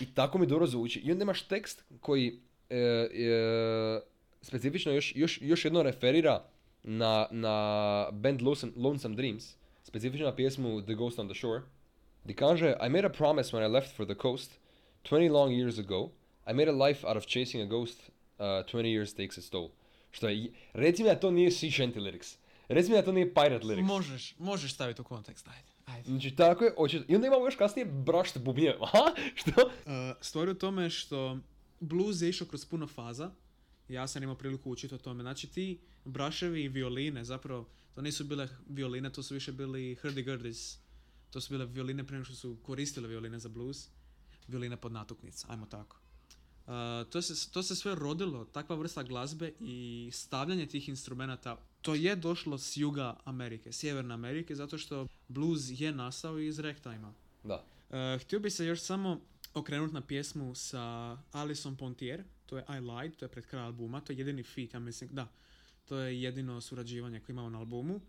i 0.00 0.14
tako 0.14 0.38
mi 0.38 0.46
dobro 0.46 0.66
zvuči. 0.66 1.00
I 1.00 1.12
onda 1.12 1.22
imaš 1.22 1.42
tekst 1.42 1.84
koji 2.00 2.40
e, 2.70 2.76
e, 2.76 4.00
specifično 4.42 4.92
još, 4.92 5.12
još, 5.16 5.38
još 5.42 5.64
jedno 5.64 5.82
referira 5.82 6.44
na, 6.82 7.26
na 7.30 8.08
band 8.12 8.42
Lonesome, 8.42 8.72
Lonesome 8.76 9.16
Dreams, 9.16 9.56
specifično 9.84 10.26
na 10.26 10.36
pjesmu 10.36 10.82
The 10.82 10.94
Ghost 10.94 11.18
on 11.18 11.28
the 11.28 11.34
Shore, 11.34 11.62
gdje 12.24 12.34
kaže 12.34 12.74
I 12.86 12.88
made 12.88 13.06
a 13.06 13.12
promise 13.12 13.56
when 13.56 13.70
I 13.70 13.72
left 13.72 13.96
for 13.96 14.06
the 14.06 14.14
coast 14.14 14.58
20 15.02 15.30
long 15.30 15.52
years 15.52 15.78
ago. 15.78 16.10
I 16.46 16.52
made 16.52 16.68
a 16.68 16.86
life 16.86 17.06
out 17.06 17.16
of 17.16 17.26
chasing 17.26 17.62
a 17.62 17.66
ghost 17.66 18.10
uh, 18.38 18.44
20 18.44 18.88
years 18.88 19.14
takes 19.14 19.38
its 19.38 19.50
toll. 19.50 19.70
Što 20.10 20.28
je, 20.28 20.52
reci 20.72 21.02
mi 21.02 21.08
da 21.08 21.20
to 21.20 21.30
nije 21.30 21.50
sea 21.50 21.70
shanty 21.70 22.00
lyrics. 22.00 22.36
Reci 22.68 22.90
mi 22.90 22.96
da 22.96 23.02
to 23.02 23.12
nije 23.12 23.34
pirate 23.34 23.66
lyrics. 23.66 23.86
Možeš, 23.86 24.34
možeš 24.38 24.74
staviti 24.74 25.00
u 25.00 25.04
kontekst, 25.04 25.48
ajde. 25.48 25.68
ajde. 25.86 26.10
Znači 26.10 26.30
tako 26.30 26.64
je, 26.64 26.74
očito. 26.76 27.04
I 27.08 27.14
onda 27.14 27.26
imamo 27.26 27.44
još 27.44 27.56
kasnije 27.56 27.86
brushed 27.86 28.42
bubnjeve. 28.42 28.78
Aha, 28.86 29.14
što? 29.34 29.50
Uh, 29.50 29.92
stvar 30.20 30.48
u 30.48 30.54
tome 30.54 30.90
što 30.90 31.38
blues 31.80 32.22
je 32.22 32.28
išao 32.28 32.46
kroz 32.46 32.64
puno 32.64 32.86
faza. 32.86 33.30
Ja 33.88 34.06
sam 34.06 34.22
imao 34.22 34.34
priliku 34.34 34.70
učiti 34.70 34.94
o 34.94 34.98
tome. 34.98 35.22
Znači 35.22 35.46
ti 35.46 35.78
braševi 36.04 36.62
i 36.62 36.68
violine, 36.68 37.24
zapravo, 37.24 37.66
to 37.94 38.02
nisu 38.02 38.24
bile 38.24 38.48
violine, 38.68 39.12
to 39.12 39.22
su 39.22 39.34
više 39.34 39.52
bili 39.52 39.96
hurdy-gurdys. 40.02 40.76
To 41.30 41.40
su 41.40 41.54
bile 41.54 41.66
violine 41.66 42.04
prije 42.04 42.24
što 42.24 42.34
su 42.34 42.56
koristile 42.62 43.08
violine 43.08 43.38
za 43.38 43.48
blues. 43.48 43.88
Violine 44.48 44.76
pod 44.76 44.92
natuknica, 44.92 45.46
ajmo 45.50 45.66
tako. 45.66 45.96
Uh, 46.66 46.72
to, 47.10 47.22
se, 47.22 47.50
to 47.50 47.62
se 47.62 47.76
sve 47.76 47.94
rodilo, 47.94 48.44
takva 48.44 48.76
vrsta 48.76 49.02
glazbe 49.02 49.52
i 49.60 50.10
stavljanje 50.12 50.66
tih 50.66 50.88
instrumenata, 50.88 51.56
to 51.82 51.94
je 51.94 52.16
došlo 52.16 52.58
s 52.58 52.76
juga 52.76 53.16
Amerike, 53.24 53.72
sjeverne 53.72 54.14
Amerike, 54.14 54.54
zato 54.54 54.78
što 54.78 55.06
blues 55.28 55.60
je 55.68 55.92
nastao 55.92 56.38
iz 56.38 56.58
ragtima. 56.58 57.14
Da. 57.44 57.64
Uh, 57.88 58.22
htio 58.22 58.40
bi 58.40 58.50
se 58.50 58.66
još 58.66 58.80
samo 58.80 59.20
okrenuti 59.54 59.94
na 59.94 60.00
pjesmu 60.00 60.54
sa 60.54 61.16
Alison 61.32 61.76
Pontier, 61.76 62.24
to 62.46 62.56
je 62.56 62.64
I 62.68 62.80
Lied, 62.80 63.16
to 63.16 63.24
je 63.24 63.28
pred 63.28 63.46
kraj 63.46 63.64
albuma, 63.64 64.00
to 64.00 64.12
je 64.12 64.18
jedini 64.18 64.42
feat, 64.42 64.74
ja 64.74 64.80
mislim, 64.80 65.10
da, 65.12 65.28
to 65.92 65.98
je 65.98 66.22
jedino 66.22 66.60
surađivanje 66.60 67.20
koje 67.20 67.34
imamo 67.34 67.50
na 67.50 67.58
albumu. 67.58 68.00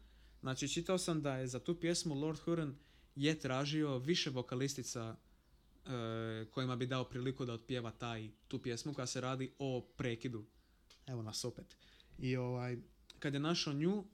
Znači, 0.41 0.67
čitao 0.67 0.97
sam 0.97 1.21
da 1.21 1.35
je 1.37 1.47
za 1.47 1.59
tu 1.59 1.79
pjesmu 1.79 2.15
Lord 2.15 2.39
Huron 2.39 2.75
je 3.15 3.39
tražio 3.39 3.97
više 3.97 4.29
vokalistica 4.29 5.15
e, 5.85 5.89
kojima 6.51 6.75
bi 6.75 6.87
dao 6.87 7.03
priliku 7.03 7.45
da 7.45 7.53
otpjeva 7.53 7.91
taj, 7.91 8.29
tu 8.47 8.61
pjesmu 8.61 8.93
koja 8.93 9.07
se 9.07 9.21
radi 9.21 9.51
o 9.59 9.81
prekidu. 9.97 10.45
Evo 11.07 11.21
nas 11.21 11.45
opet. 11.45 11.75
I 12.19 12.35
ovaj, 12.37 12.77
kad 13.19 13.33
je 13.33 13.39
našao 13.39 13.73
nju, 13.73 14.05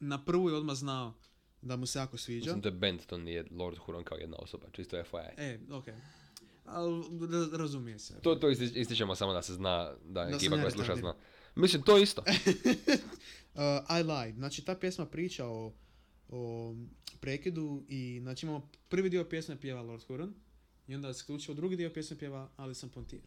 na 0.00 0.24
prvu 0.24 0.50
je 0.50 0.56
odmah 0.56 0.76
znao 0.76 1.14
da 1.62 1.76
mu 1.76 1.86
se 1.86 1.98
jako 1.98 2.16
sviđa. 2.16 2.44
Mislim 2.44 2.60
da 2.60 2.68
je 2.68 2.72
band, 2.72 3.00
to 3.06 3.18
nije 3.18 3.46
Lord 3.50 3.78
Huron 3.78 4.04
kao 4.04 4.18
jedna 4.18 4.36
osoba, 4.36 4.66
čisto 4.72 4.96
FYI. 4.96 5.30
E, 5.36 5.60
okej. 5.70 5.94
Ali 6.64 7.04
ra- 7.20 7.56
razumije 7.56 7.98
se. 7.98 8.20
To, 8.22 8.34
to 8.34 8.50
isti- 8.50 8.80
ističemo 8.80 9.14
samo 9.14 9.32
da 9.32 9.42
se 9.42 9.54
zna, 9.54 9.94
da 10.04 10.24
sam 10.24 10.34
ekipa 10.34 10.56
ja 10.56 10.62
koja 10.62 10.70
sluša 10.70 10.96
zna. 10.96 11.14
Mislim, 11.54 11.82
to 11.82 11.98
isto. 11.98 12.22
Uh, 13.54 13.60
I 14.00 14.02
lied. 14.02 14.36
Znači 14.36 14.64
ta 14.64 14.74
pjesma 14.74 15.06
priča 15.06 15.46
o, 15.46 15.72
o 16.28 16.74
prekidu 17.20 17.82
i 17.88 18.20
znači 18.22 18.46
imamo 18.46 18.68
prvi 18.88 19.10
dio 19.10 19.24
pjesme 19.24 19.60
pjeva 19.60 19.82
Lord 19.82 20.02
Huron 20.06 20.34
i 20.86 20.94
onda 20.94 21.12
se 21.12 21.18
isključivo 21.18 21.54
drugi 21.54 21.76
dio 21.76 21.90
pjesme 21.90 22.18
pjeva 22.18 22.50
Alison 22.56 22.90
Pontier. 22.90 23.22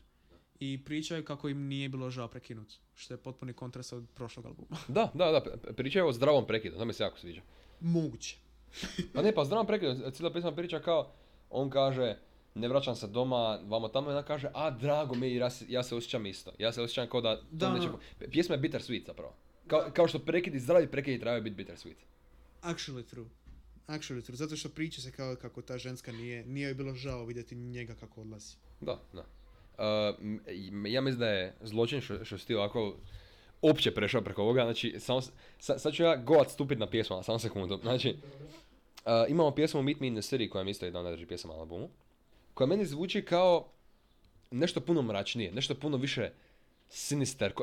I 0.59 0.83
pričaju 0.85 1.25
kako 1.25 1.49
im 1.49 1.67
nije 1.67 1.89
bilo 1.89 2.09
žao 2.09 2.27
prekinut, 2.27 2.73
što 2.95 3.13
je 3.13 3.17
potpuni 3.17 3.53
kontrast 3.53 3.93
od 3.93 4.05
prošlog 4.15 4.45
albuma. 4.45 4.77
Da, 4.87 5.11
da, 5.13 5.31
da, 5.31 5.73
pričaju 5.73 6.07
o 6.07 6.13
zdravom 6.13 6.47
prekidu, 6.47 6.77
to 6.77 6.85
mi 6.85 6.93
se 6.93 7.03
jako 7.03 7.19
sviđa. 7.19 7.41
Moguće. 7.79 8.37
Pa 9.13 9.21
ne, 9.21 9.31
pa 9.31 9.45
zdravom 9.45 9.67
prekidu, 9.67 10.11
cijela 10.11 10.33
pisma 10.33 10.55
priča 10.55 10.79
kao, 10.79 11.11
on 11.49 11.69
kaže, 11.69 12.17
ne 12.59 12.67
vraćam 12.67 12.95
se 12.95 13.07
doma, 13.07 13.59
vamo 13.67 13.87
tamo, 13.87 14.09
ona 14.09 14.23
kaže, 14.23 14.49
a 14.53 14.71
drago 14.71 15.15
mi 15.15 15.35
ja 15.35 15.49
se, 15.49 15.65
ja 15.69 15.83
se 15.83 15.95
osjećam 15.95 16.25
isto. 16.25 16.51
Ja 16.59 16.71
se 16.71 16.81
osjećam 16.81 17.09
kao 17.09 17.21
da, 17.21 17.35
to 17.35 17.43
Da, 17.51 17.73
neće... 17.73 17.87
Pjesma 18.31 18.55
je 18.55 18.61
bittersweet 18.61 19.05
zapravo. 19.05 19.33
Kao, 19.67 19.85
kao 19.93 20.07
što 20.07 20.19
prekidi, 20.19 20.59
zdravi 20.59 20.87
prekidi 20.87 21.19
trebaju 21.19 21.43
biti 21.43 21.63
bittersweet. 21.63 21.95
Actually 22.61 23.03
true. 23.09 23.25
Actually 23.87 24.25
true. 24.25 24.35
Zato 24.35 24.55
što 24.55 24.69
priča 24.69 25.01
se 25.01 25.11
kao 25.11 25.35
kako 25.35 25.61
ta 25.61 25.77
ženska 25.77 26.11
nije, 26.11 26.45
nije 26.45 26.67
joj 26.67 26.73
bilo 26.73 26.93
žao 26.93 27.25
vidjeti 27.25 27.55
njega 27.55 27.95
kako 27.95 28.21
odlazi. 28.21 28.55
Da, 28.81 28.99
da. 29.13 29.23
Uh, 29.77 30.15
ja 30.87 31.01
mislim 31.01 31.19
da 31.19 31.27
je 31.29 31.55
zločin 31.61 32.01
što, 32.01 32.25
što 32.25 32.37
si 32.37 32.47
ti 32.47 32.55
ovako 32.55 32.95
opće 33.61 33.93
prešao 33.93 34.21
preko 34.21 34.41
ovoga, 34.41 34.63
znači, 34.63 34.95
samo, 34.99 35.21
sa- 35.59 35.79
sad 35.79 35.93
ću 35.93 36.03
ja 36.03 36.15
go 36.15 36.43
stupit 36.49 36.79
na 36.79 36.89
pjesmu, 36.89 37.15
ali 37.15 37.23
samo 37.23 37.39
sekundu. 37.39 37.79
Znači, 37.81 38.09
uh, 38.09 39.11
imamo 39.29 39.51
pjesmu 39.51 39.81
Meet 39.81 39.99
Me 39.99 40.07
in 40.07 40.13
the 40.15 40.21
City, 40.21 40.49
koja 40.49 40.63
je 40.63 40.71
isto 40.71 40.85
jedna 40.85 40.99
od 40.99 41.03
najdražih 41.03 41.27
pjesama 41.27 41.53
na 41.53 41.59
albumu, 41.59 41.89
koja 42.57 42.67
meni 42.67 42.85
zvuči 42.85 43.21
kao 43.21 43.67
nešto 44.51 44.79
puno 44.81 45.01
mračnije, 45.01 45.51
nešto 45.51 45.75
puno 45.75 45.97
više 45.97 46.31
sinister, 46.89 47.53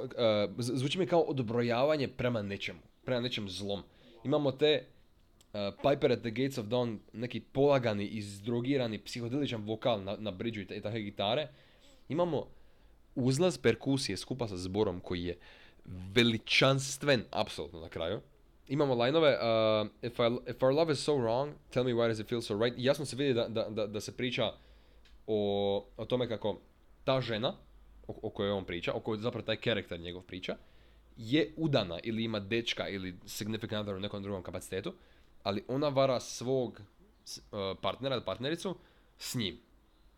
z- 0.59 0.72
zvuči 0.74 0.98
mi 0.98 1.07
kao 1.07 1.20
odbrojavanje 1.20 2.09
prema 2.09 2.42
nečemu, 2.42 2.78
prema 3.04 3.20
nečem 3.20 3.48
zlom. 3.50 3.83
Imamo 4.24 4.52
te 4.52 4.85
uh, 4.85 5.61
Piper 5.83 6.12
at 6.12 6.20
the 6.20 6.30
Gates 6.30 6.59
of 6.59 6.66
Dawn, 6.66 6.98
neki 7.12 7.40
polagani, 7.40 8.07
izdrogirani, 8.07 8.98
psihodeličan 8.98 9.62
vokal 9.62 10.02
na, 10.02 10.16
na 10.16 10.30
bridžu 10.30 10.61
i, 10.61 10.66
ta- 10.66 10.74
i 10.74 10.80
takve 10.80 11.00
gitare. 11.02 11.48
Imamo 12.09 12.46
uzlaz 13.14 13.59
perkusije 13.59 14.16
skupa 14.16 14.48
sa 14.48 14.57
zborom 14.57 15.00
koji 15.00 15.24
je 15.24 15.38
veličanstven, 16.14 17.24
apsolutno 17.30 17.80
na 17.80 17.88
kraju. 17.88 18.20
Imamo 18.68 18.94
lajnove, 18.94 19.30
uh, 19.30 19.88
if, 20.02 20.12
if 20.48 20.62
our 20.62 20.72
love 20.74 20.92
is 20.92 20.98
so 20.98 21.12
wrong, 21.12 21.52
tell 21.70 21.85
me 21.85 21.92
why 21.92 22.09
does 22.09 22.20
it 22.20 22.28
feel 22.28 22.40
so 22.42 22.59
right. 22.59 22.74
Jasno 22.78 23.04
se 23.04 23.16
vidi 23.16 23.35
da, 23.35 23.48
da, 23.48 23.68
da, 23.70 23.87
da 23.87 24.00
se 24.00 24.16
priča 24.16 24.52
o, 25.27 25.87
o 25.97 26.05
tome 26.05 26.29
kako 26.29 26.61
ta 27.05 27.21
žena, 27.21 27.55
o, 28.09 28.19
o 28.23 28.31
kojoj 28.31 28.53
on 28.53 28.65
priča, 28.65 28.93
o 28.93 29.01
kojoj 29.01 29.19
zapravo 29.19 29.47
taj 29.47 29.57
karakter 29.57 30.01
njegov 30.01 30.23
priča, 30.23 30.57
je 31.17 31.53
udana 31.57 31.99
ili 32.03 32.25
ima 32.25 32.41
dečka 32.41 32.89
ili 32.89 33.19
significant 33.27 33.81
other 33.81 33.95
u 33.95 34.01
nekom 34.01 34.23
drugom 34.23 34.43
kapacitetu, 34.43 34.95
ali 35.43 35.65
ona 35.69 35.89
vara 35.89 36.21
svog 36.21 36.81
uh, 36.81 37.79
partnera 37.83 38.21
partnericu 38.21 38.77
s 39.19 39.35
njim. 39.35 39.59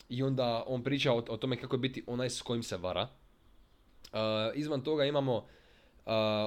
I 0.08 0.22
onda 0.22 0.64
on 0.66 0.82
priča 0.82 1.12
o, 1.12 1.24
o 1.28 1.36
tome 1.36 1.56
kako 1.56 1.76
je 1.76 1.80
biti 1.80 2.04
onaj 2.06 2.30
s 2.30 2.42
kojim 2.42 2.62
se 2.62 2.76
vara. 2.76 3.08
Uh, 4.12 4.18
izvan 4.54 4.80
toga 4.80 5.04
imamo 5.04 5.46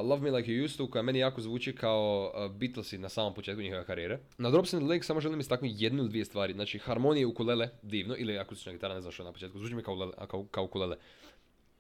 Love 0.04 0.22
Me 0.22 0.32
Like 0.32 0.52
You 0.52 0.66
Used 0.66 0.78
To, 0.78 0.88
koja 0.88 1.02
meni 1.02 1.20
jako 1.20 1.42
zvuči 1.42 1.76
kao 1.76 2.32
Beatlesi 2.60 2.98
na 2.98 3.10
samom 3.10 3.34
početku 3.34 3.62
njihove 3.62 3.86
karijere. 3.86 4.20
Na 4.38 4.50
Drops 4.50 4.74
in 4.74 4.80
the 4.80 4.88
Lake 4.88 5.04
samo 5.04 5.22
želim 5.22 5.40
istaknuti 5.40 5.76
jednu 5.78 6.00
ili 6.00 6.10
dvije 6.10 6.26
stvari. 6.26 6.54
Znači, 6.54 6.80
harmonije 6.80 7.26
ukulele, 7.26 7.70
divno, 7.82 8.16
ili 8.18 8.40
akustična 8.40 8.74
gitara, 8.74 8.94
ne 8.94 9.02
znam 9.02 9.12
što 9.12 9.24
je 9.24 9.26
na 9.26 9.34
početku, 9.34 9.60
zvuči 9.60 9.76
mi 9.76 9.84
kao, 9.84 10.12
a, 10.18 10.28
kao, 10.28 10.46
kao 10.52 10.64
ukulele. 10.64 10.98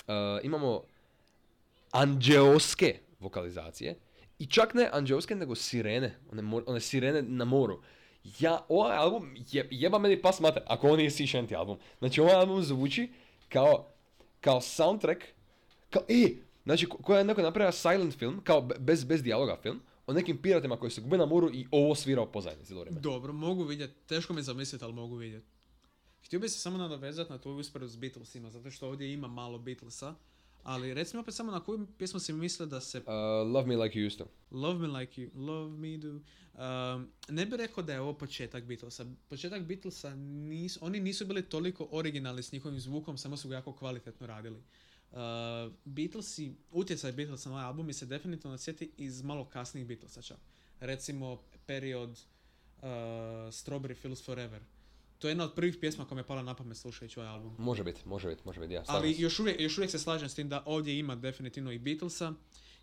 Uh, 0.07 0.13
imamo 0.43 0.81
anđeoske 1.91 2.99
vokalizacije. 3.19 3.95
I 4.39 4.45
čak 4.45 4.73
ne 4.73 4.89
anđeoske, 4.93 5.35
nego 5.35 5.55
sirene. 5.55 6.15
One, 6.31 6.41
mor- 6.41 6.63
one 6.67 6.79
sirene 6.79 7.21
na 7.21 7.45
moru. 7.45 7.81
Ja, 8.39 8.65
ovaj 8.69 8.97
album, 8.97 9.35
je, 9.51 9.67
jeba 9.71 9.99
meni 9.99 10.21
pas 10.21 10.39
mater, 10.39 10.63
ako 10.67 10.89
on 10.89 10.97
nije 10.97 11.11
Sea 11.11 11.27
Shanty 11.27 11.55
album. 11.57 11.77
Znači, 11.99 12.21
ovaj 12.21 12.33
album 12.33 12.63
zvuči 12.63 13.09
kao, 13.49 13.87
kao 14.41 14.61
soundtrack, 14.61 15.21
kao, 15.89 16.01
e, 16.07 16.48
znači, 16.63 16.85
ko- 16.85 16.97
koja 16.97 17.17
je 17.19 17.25
neko 17.25 17.41
napravio 17.41 17.71
silent 17.71 18.15
film, 18.15 18.41
kao 18.43 18.61
be- 18.61 18.75
bez, 18.79 19.03
bez 19.03 19.23
dijaloga 19.23 19.57
film, 19.61 19.79
o 20.07 20.13
nekim 20.13 20.37
piratima 20.37 20.77
koji 20.77 20.91
se 20.91 21.01
gube 21.01 21.17
na 21.17 21.25
moru 21.25 21.49
i 21.49 21.67
ovo 21.71 21.95
svira 21.95 22.21
u 22.21 22.31
pozadini 22.31 22.65
cijelo 22.65 22.81
vrijeme. 22.81 23.01
Dobro, 23.01 23.33
mogu 23.33 23.63
vidjeti. 23.63 23.93
Teško 24.07 24.33
mi 24.33 24.43
zamisliti, 24.43 24.85
ali 24.85 24.93
mogu 24.93 25.15
vidjeti. 25.15 25.45
Htio 26.23 26.39
bi 26.39 26.49
se 26.49 26.59
samo 26.59 26.77
nadovezati 26.77 27.31
na 27.31 27.37
tu 27.37 27.51
usporedbu 27.51 27.91
s 27.91 27.97
Beatlesima, 27.97 28.51
zato 28.51 28.71
što 28.71 28.87
ovdje 28.87 29.13
ima 29.13 29.27
malo 29.27 29.59
Beatlesa. 29.59 30.15
Ali 30.63 30.93
reci 30.93 31.15
mi 31.15 31.21
opet 31.21 31.33
samo 31.33 31.51
na 31.51 31.59
koju 31.59 31.87
pjesmu 31.97 32.19
si 32.19 32.33
misle 32.33 32.65
da 32.65 32.81
se 32.81 32.97
Uh, 32.97 33.03
love 33.47 33.67
me 33.67 33.75
like 33.75 33.99
you 33.99 34.07
used 34.07 34.17
to. 34.17 34.27
Love 34.51 34.79
me 34.79 34.99
like 34.99 35.21
you, 35.21 35.29
love 35.35 35.69
me 35.71 35.97
do. 35.97 36.09
Um, 36.09 36.21
ne 37.29 37.45
bih 37.45 37.55
rekao 37.55 37.83
da 37.83 37.93
je 37.93 37.99
ovo 38.01 38.13
početak 38.13 38.63
Beatlesa. 38.63 39.05
Početak 39.29 39.61
Beatlesa, 39.61 40.15
nis, 40.15 40.77
oni 40.81 40.99
nisu 40.99 41.25
bili 41.25 41.41
toliko 41.41 41.87
originalni 41.91 42.43
s 42.43 42.51
njihovim 42.51 42.79
zvukom, 42.79 43.17
samo 43.17 43.37
su 43.37 43.49
ga 43.49 43.55
jako 43.55 43.73
kvalitetno 43.73 44.27
radili. 44.27 44.61
Uh, 45.11 45.17
Beatlesi, 45.85 46.55
utjecaj 46.71 47.11
Beatlesa 47.11 47.49
na 47.49 47.55
ovaj 47.55 47.65
album 47.65 47.85
mi 47.85 47.93
se 47.93 48.05
definitivno 48.05 48.57
sjeti 48.57 48.91
iz 48.97 49.21
malo 49.21 49.45
kasnijih 49.45 49.87
Beatlesa 49.87 50.21
čak. 50.21 50.37
recimo 50.79 51.41
period 51.65 52.09
uh, 52.09 52.83
Strawberry 53.51 53.95
Fields 53.95 54.25
Forever. 54.25 54.61
To 55.19 55.27
je 55.27 55.31
jedna 55.31 55.43
od 55.43 55.53
prvih 55.53 55.77
pjesma 55.81 56.05
koja 56.05 56.15
mi 56.15 56.19
je 56.19 56.27
pala 56.27 56.43
na 56.43 56.53
pamet 56.55 56.77
slušajući 56.77 57.19
ovaj 57.19 57.31
album. 57.31 57.55
Može 57.57 57.83
biti, 57.83 58.01
može 58.05 58.29
biti, 58.29 58.41
može 58.45 58.59
biti, 58.59 58.73
ja. 58.73 58.83
Ali 58.87 59.13
se. 59.13 59.21
još 59.21 59.39
uvijek, 59.39 59.61
još 59.61 59.77
uvijek 59.77 59.91
se 59.91 59.99
slažem 59.99 60.29
s 60.29 60.35
tim 60.35 60.49
da 60.49 60.63
ovdje 60.65 60.99
ima 60.99 61.15
definitivno 61.15 61.71
i 61.71 61.79
Beatlesa, 61.79 62.33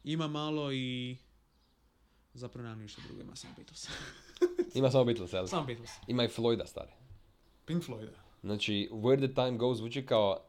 ima 0.05 0.29
malo 0.29 0.73
i... 0.73 1.17
Zapravo 2.35 2.62
nemam 2.62 2.79
ništa 2.79 3.03
drugo, 3.07 3.23
ima 3.23 3.37
samo 3.37 3.55
Beatlesa. 3.57 3.91
Ima 4.75 4.91
samo 4.91 5.05
Beatles, 5.05 5.33
jel? 5.33 5.47
samo 5.47 5.67
Beatles. 5.67 5.91
Ima 6.07 6.25
i 6.25 6.29
Floyda, 6.29 6.67
stari. 6.67 6.93
Pink 7.65 7.85
Floyd. 7.85 8.09
Znači, 8.43 8.89
Where 8.93 9.27
the 9.27 9.35
Time 9.35 9.57
Goes 9.57 9.79
zvuči 9.79 10.07
kao, 10.07 10.47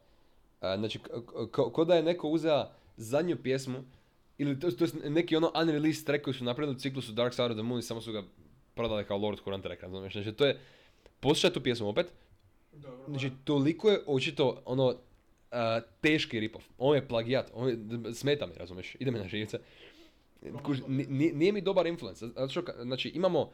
znači, 0.60 0.98
k- 0.98 1.08
k- 1.52 1.72
ko 1.72 1.84
da 1.84 1.94
je 1.94 2.02
neko 2.02 2.28
uzeo 2.28 2.66
zadnju 2.96 3.36
pjesmu, 3.36 3.84
ili 4.38 4.60
to, 4.60 4.70
to 4.70 4.84
je 4.84 5.10
neki 5.10 5.36
ono 5.36 5.52
unreleased 5.62 6.06
track 6.06 6.24
koji 6.24 6.34
su 6.34 6.44
napravili 6.44 6.76
u 6.76 6.80
ciklusu 6.80 7.12
Dark 7.12 7.34
Side 7.34 7.44
of 7.44 7.52
the 7.52 7.62
Moon 7.62 7.78
i 7.78 7.82
samo 7.82 8.00
su 8.00 8.12
ga 8.12 8.22
prodali 8.74 9.04
kao 9.04 9.18
Lord 9.18 9.40
Huron 9.40 9.62
track, 9.62 9.82
razumiješ? 9.82 10.12
Znači, 10.12 10.32
to 10.32 10.46
je, 10.46 10.58
poslušaj 11.20 11.50
tu 11.50 11.62
pjesmu 11.62 11.88
opet, 11.88 12.12
znači, 13.08 13.30
toliko 13.44 13.90
je 13.90 14.00
očito 14.06 14.62
ono, 14.64 14.94
a, 15.50 15.80
teški 16.00 16.40
rip-off. 16.40 16.62
On 16.78 16.96
je 16.96 17.08
plagijat, 17.08 17.50
on 17.54 17.68
je, 17.68 17.76
smeta 18.14 18.46
mi, 18.46 18.52
razumiješ, 18.56 18.96
ide 19.00 19.10
mi 19.10 19.18
na 19.18 19.28
živce. 19.28 19.58
Kuž, 20.62 20.80
ni- 20.88 21.06
ni- 21.06 21.32
nije 21.32 21.52
mi 21.52 21.60
dobar 21.60 21.86
influence, 21.86 22.26
zato 22.26 22.62
znači, 22.82 23.08
imamo, 23.08 23.50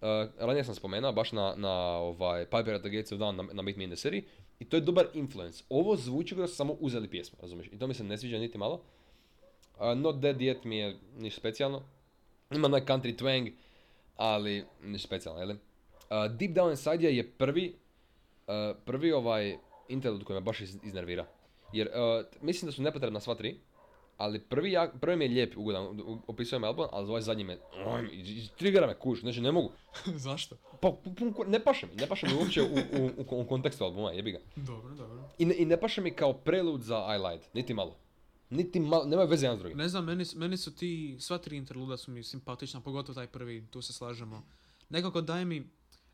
uh, 0.00 0.30
ranije 0.38 0.64
sam 0.64 0.74
spomenuo, 0.74 1.12
baš 1.12 1.32
na, 1.32 1.54
na 1.56 1.72
ovaj, 1.98 2.44
Piper 2.44 2.74
at 2.74 2.80
the 2.80 2.90
Gates 2.90 3.12
of 3.12 3.18
Dawn, 3.18 3.36
na, 3.36 3.42
na 3.52 3.62
Meet 3.62 3.76
Me 3.76 3.84
in 3.84 3.90
the 3.90 4.08
City, 4.08 4.22
i 4.58 4.64
to 4.64 4.76
je 4.76 4.80
dobar 4.80 5.06
influence. 5.14 5.64
Ovo 5.68 5.96
zvuči 5.96 6.34
kao 6.34 6.46
su 6.46 6.54
samo 6.54 6.72
uzeli 6.80 7.08
pjesmu, 7.08 7.38
razumiješ, 7.42 7.68
i 7.72 7.78
to 7.78 7.86
mi 7.86 7.94
se 7.94 8.04
ne 8.04 8.18
sviđa 8.18 8.38
niti 8.38 8.58
malo. 8.58 8.80
Uh, 9.78 9.98
Not 9.98 10.20
Dead 10.20 10.36
Yet 10.36 10.64
mi 10.64 10.76
je 10.76 10.96
ništa 11.18 11.40
specijalno. 11.40 11.82
Ima 12.50 12.66
onaj 12.66 12.80
country 12.80 13.16
twang, 13.16 13.52
ali 14.16 14.64
ništa 14.82 15.06
specijalno, 15.06 15.40
jel? 15.40 15.50
Uh, 15.50 15.56
Deep 16.38 16.52
Down 16.52 16.70
Inside 16.70 17.14
Je 17.14 17.30
prvi, 17.30 17.74
uh, 18.46 18.76
prvi 18.84 19.12
ovaj 19.12 19.56
interlude 19.88 20.24
koji 20.24 20.34
me 20.34 20.40
baš 20.40 20.60
iz, 20.60 20.78
iznervira. 20.84 21.26
Jer 21.72 21.88
mislim 22.40 22.66
da 22.66 22.72
su 22.72 22.82
nepotrebna 22.82 23.20
sva 23.20 23.34
tri, 23.34 23.60
ali 24.18 24.40
prvi, 24.40 24.74
prvi 25.00 25.16
mi 25.16 25.24
je 25.24 25.28
lijep, 25.28 25.56
ugodan, 25.56 26.00
opisujem 26.26 26.64
album, 26.64 26.86
ali 26.92 27.08
ovaj 27.08 27.22
zadnji 27.22 27.44
me, 27.44 27.58
triggera 28.56 28.86
me 28.86 28.94
kuš, 28.94 29.20
znači 29.20 29.40
ne 29.40 29.52
mogu. 29.52 29.72
Zašto? 30.26 30.56
Pa, 30.80 30.96
ne 31.46 31.64
paše 31.64 31.86
mi, 31.86 31.94
ne 31.94 32.06
paše 32.06 32.26
mi 32.26 32.34
uopće 32.34 32.62
u, 32.62 32.66
u, 32.66 33.06
u, 33.36 33.40
u 33.40 33.46
kontekstu 33.46 33.84
albuma, 33.84 34.12
jebi 34.12 34.32
ga. 34.32 34.38
Dobro, 34.56 34.94
dobro. 34.94 35.30
I 35.38 35.44
ne, 35.44 35.54
I 35.58 35.64
ne 35.64 35.80
paše 35.80 36.00
mi 36.00 36.10
kao 36.10 36.32
prelude 36.32 36.84
za 36.84 36.96
I 37.16 37.18
Lied, 37.18 37.40
niti 37.54 37.74
malo. 37.74 37.96
Niti 38.50 38.80
malo, 38.80 39.04
nemaju 39.04 39.28
veze 39.28 39.46
jedan 39.46 39.58
s 39.58 39.60
drugim. 39.60 39.78
Ne 39.78 39.88
znam, 39.88 40.04
meni, 40.04 40.24
meni 40.36 40.56
su 40.56 40.74
ti, 40.74 41.16
sva 41.20 41.38
tri 41.38 41.56
interluda 41.56 41.96
su 41.96 42.10
mi 42.10 42.22
simpatična, 42.22 42.80
pogotovo 42.80 43.14
taj 43.14 43.26
prvi, 43.26 43.66
tu 43.70 43.82
se 43.82 43.92
slažemo. 43.92 44.42
Nekako 44.88 45.20
daje 45.20 45.44
mi, 45.44 45.70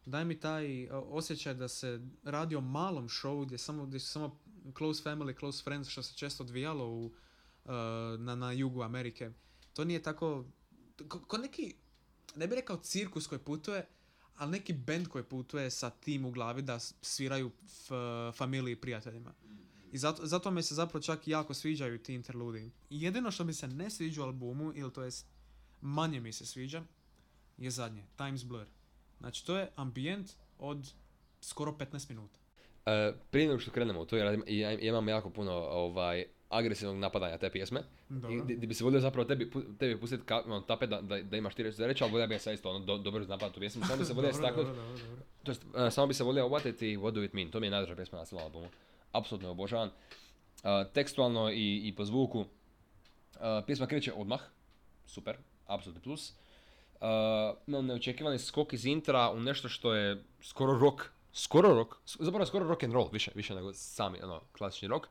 daje 0.06 0.24
mi 0.24 0.40
taj 0.40 0.88
osjećaj 0.90 1.54
da 1.54 1.68
se 1.68 2.00
radi 2.22 2.56
o 2.56 2.60
malom 2.60 3.08
showu 3.08 3.44
gdje, 3.44 3.58
samo, 3.58 3.86
gdje 3.86 4.00
su 4.00 4.06
samo 4.06 4.40
close 4.78 5.02
family, 5.04 5.38
close 5.38 5.62
friends, 5.64 5.88
što 5.88 6.02
se 6.02 6.14
često 6.16 6.42
odvijalo 6.42 6.90
u, 6.90 7.10
na, 8.18 8.35
na 8.35 8.53
jugu 8.53 8.83
Amerike. 8.83 9.31
To 9.72 9.85
nije 9.85 10.03
tako, 10.03 10.44
ko, 11.09 11.20
ko 11.20 11.38
neki, 11.38 11.74
ne 12.37 12.46
bih 12.46 12.57
rekao 12.57 12.77
cirkus 12.77 13.27
koji 13.27 13.38
putuje, 13.38 13.87
ali 14.37 14.50
neki 14.50 14.72
band 14.72 15.09
koji 15.09 15.24
putuje 15.24 15.70
sa 15.70 15.90
tim 15.90 16.24
u 16.24 16.31
glavi 16.31 16.62
da 16.62 16.79
sviraju 16.79 17.50
f, 17.66 17.90
familiji 18.37 18.72
i 18.72 18.81
prijateljima. 18.81 19.35
I 19.92 19.98
zato, 19.98 20.27
zato 20.27 20.50
mi 20.50 20.62
se 20.62 20.74
zapravo 20.74 21.03
čak 21.03 21.29
jako 21.29 21.55
sviđaju 21.55 21.98
ti 21.98 22.14
interludi. 22.14 22.70
Jedino 22.90 23.31
što 23.31 23.44
mi 23.44 23.53
se 23.53 23.68
ne 23.68 23.90
sviđa 23.90 24.22
u 24.22 24.24
albumu, 24.24 24.72
ili 24.74 24.92
to 24.92 25.03
jest 25.03 25.27
manje 25.81 26.20
mi 26.20 26.33
se 26.33 26.46
sviđa, 26.46 26.83
je 27.59 27.70
zadnje, 27.70 28.05
Times 28.16 28.44
Blur. 28.44 28.66
Znači 29.18 29.46
to 29.46 29.59
je 29.59 29.70
ambijent 29.77 30.31
od 30.59 30.92
skoro 31.40 31.72
15 31.72 32.11
minuta. 32.11 32.38
E, 32.87 33.12
prije 33.31 33.48
nego 33.48 33.61
što 33.61 33.70
krenemo 33.70 34.00
u 34.00 34.07
to, 34.07 34.16
ja, 34.16 34.37
ja 34.46 34.72
imam 34.72 35.09
jako 35.09 35.31
puno 35.31 35.53
ovaj, 35.53 36.24
agresivnog 36.58 36.98
napadanja 36.98 37.38
te 37.38 37.50
pjesme. 37.50 37.82
Dobro. 38.08 38.44
di 38.44 38.66
bi 38.66 38.74
se 38.74 38.84
volio 38.84 39.00
zapravo 39.00 39.28
tebi, 39.28 39.50
tebi 39.78 40.00
pustiti 40.00 40.22
ka, 40.26 40.42
ono, 40.46 40.60
tape 40.60 40.86
da, 40.86 41.00
da, 41.00 41.22
da 41.22 41.36
imaš 41.36 41.54
ti 41.54 41.62
reći 41.62 41.76
za 41.76 41.86
reći, 41.86 42.04
ali 42.04 42.12
volio 42.12 42.26
bi 42.26 42.34
ja 42.34 42.38
sad 42.38 42.54
isto 42.54 42.70
ono, 42.70 42.78
do, 42.78 42.98
dobro 42.98 43.20
napadati 43.20 43.54
tu 43.54 43.60
pjesmu. 43.60 43.84
Samo 43.86 43.96
bi 43.98 44.04
se 44.04 44.12
volio 44.12 44.32
dobro. 44.56 44.74
to 45.42 45.50
jest, 45.50 45.64
e, 45.76 45.90
samo 45.90 46.06
bi 46.06 46.14
se 46.14 46.24
volio 46.24 46.46
uvatiti 46.46 46.96
What 46.96 47.10
Do 47.10 47.22
It 47.22 47.32
Mean, 47.32 47.50
to 47.50 47.60
mi 47.60 47.66
je 47.66 47.70
najdraža 47.70 47.96
pjesma 47.96 48.18
na 48.18 48.24
cijelom 48.24 48.44
albumu. 48.44 48.68
Apsolutno 49.12 49.48
je 49.48 49.50
obožavam. 49.50 49.90
E, 50.64 50.84
tekstualno 50.92 51.50
i, 51.50 51.88
i 51.88 51.94
po 51.96 52.04
zvuku. 52.04 52.44
E, 53.40 53.62
pjesma 53.66 53.86
kreće 53.86 54.12
odmah, 54.12 54.40
super, 55.06 55.36
apsolutni 55.66 56.02
plus. 56.02 56.32
Uh, 57.04 57.56
imamo 57.66 57.82
neočekivani 57.82 58.38
skok 58.38 58.72
iz 58.72 58.86
intra 58.86 59.30
u 59.30 59.40
nešto 59.40 59.68
što 59.68 59.94
je 59.94 60.24
skoro 60.42 60.78
rock, 60.78 61.02
skoro 61.32 61.74
rock, 61.74 61.94
zapravo 62.04 62.46
skoro 62.46 62.68
rock 62.68 62.82
and 62.82 62.92
roll, 62.92 63.08
više, 63.12 63.30
više 63.34 63.54
nego 63.54 63.72
sami 63.72 64.22
ono, 64.22 64.40
klasični 64.52 64.88
rock. 64.88 65.06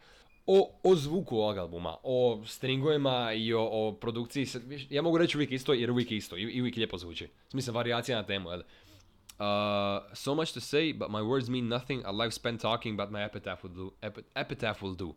O, 0.46 0.80
o 0.84 0.96
zvuku 0.96 1.38
ovog 1.38 1.58
albuma, 1.58 1.98
o 2.04 2.44
stringovima 2.46 3.34
i 3.34 3.54
o, 3.54 3.70
o 3.72 3.94
produkciji, 4.02 4.48
ja 4.90 5.02
mogu 5.02 5.18
reći 5.18 5.38
uvijek 5.38 5.52
isto 5.52 5.74
jer 5.74 5.92
uvijek 5.92 6.12
isto 6.12 6.38
i, 6.38 6.42
i 6.42 6.62
uvijek 6.62 6.76
lijepo 6.76 6.98
zvuči. 6.98 7.28
Smisla 7.50 7.74
varijacija 7.74 8.18
na 8.18 8.26
temu, 8.26 8.50
jel? 8.50 8.62
Uh, 9.40 9.46
so 10.14 10.36
much 10.36 10.54
to 10.54 10.60
say, 10.60 10.94
but 10.94 11.10
my 11.10 11.22
words 11.22 11.50
mean 11.50 11.68
nothing. 11.68 12.06
A 12.06 12.12
life 12.12 12.32
spent 12.32 12.62
talking, 12.62 12.98
but 12.98 13.10
my 13.10 13.26
epitaph 13.26 13.64
will 13.64 13.74
do. 13.74 13.92
Epi- 14.02 14.24
epitaph 14.36 14.82
will 14.82 14.96
do. 14.96 15.14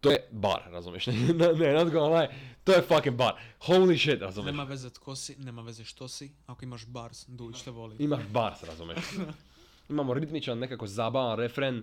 To 0.00 0.10
je 0.10 0.28
bar, 0.30 0.62
razumiješ? 0.70 1.06
ne, 1.40 1.52
ne, 1.52 1.72
not 1.72 1.92
gonna 1.92 2.20
lie. 2.20 2.28
To 2.64 2.72
je 2.72 2.82
fucking 2.82 3.16
bar. 3.16 3.34
Holy 3.60 3.98
shit, 3.98 4.20
razumiješ? 4.20 4.52
Nema 4.52 4.64
veze 4.64 4.90
tko 4.90 5.16
si, 5.16 5.36
nema 5.38 5.62
veze 5.62 5.84
što 5.84 6.08
si, 6.08 6.32
ako 6.46 6.64
imaš 6.64 6.86
bars, 6.86 7.24
Dujić 7.28 7.62
te 7.62 7.70
voli. 7.70 7.96
Imaš 7.98 8.22
bars, 8.32 8.62
razumiješ? 8.62 9.04
Imamo 9.90 10.14
ritmičan, 10.14 10.58
nekako 10.58 10.86
zabavan 10.86 11.38
refren. 11.38 11.82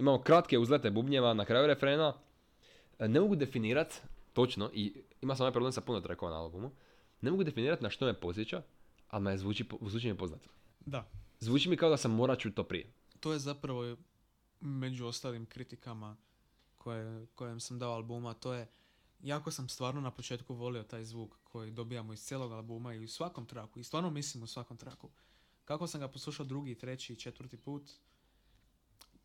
Imamo 0.00 0.22
kratke 0.22 0.58
uzlete 0.58 0.90
bubnjeva 0.90 1.34
na 1.34 1.44
kraju 1.44 1.66
refrena. 1.66 2.14
E, 2.98 3.08
Ne 3.08 3.20
mogu 3.20 3.36
definirat 3.36 4.02
točno, 4.32 4.70
i 4.72 5.02
ima 5.22 5.36
sam 5.36 5.44
ovaj 5.44 5.52
problem 5.52 5.72
sa 5.72 5.80
puno 5.80 6.00
trackova 6.00 6.32
na 6.32 6.38
albumu, 6.38 6.70
ne 7.20 7.30
mogu 7.30 7.44
definirat 7.44 7.80
na 7.80 7.90
što 7.90 8.06
me 8.06 8.20
posjeća, 8.20 8.62
ali 9.08 9.24
me 9.24 9.38
zvuči, 9.38 9.64
zvuči 9.80 10.08
mi 10.08 10.18
poznato. 10.18 10.48
Da. 10.80 11.10
Zvuči 11.40 11.68
mi 11.68 11.76
kao 11.76 11.90
da 11.90 11.96
sam 11.96 12.10
mora 12.10 12.36
čuti 12.36 12.56
to 12.56 12.64
prije. 12.64 12.92
To 13.20 13.32
je 13.32 13.38
zapravo 13.38 13.96
među 14.60 15.06
ostalim 15.06 15.46
kritikama 15.46 16.16
koje, 16.78 17.26
kojem 17.26 17.60
sam 17.60 17.78
dao 17.78 17.92
albuma, 17.92 18.34
to 18.34 18.54
je 18.54 18.68
jako 19.22 19.50
sam 19.50 19.68
stvarno 19.68 20.00
na 20.00 20.10
početku 20.10 20.54
volio 20.54 20.82
taj 20.82 21.04
zvuk 21.04 21.36
koji 21.44 21.70
dobijamo 21.70 22.12
iz 22.12 22.20
cijelog 22.20 22.52
albuma 22.52 22.94
i 22.94 23.04
u 23.04 23.08
svakom 23.08 23.46
traku, 23.46 23.80
i 23.80 23.84
stvarno 23.84 24.10
mislim 24.10 24.42
u 24.42 24.46
svakom 24.46 24.76
traku. 24.76 25.10
Kako 25.64 25.86
sam 25.86 26.00
ga 26.00 26.08
poslušao 26.08 26.46
drugi, 26.46 26.74
treći 26.74 27.16
četvrti 27.16 27.56
put, 27.56 27.90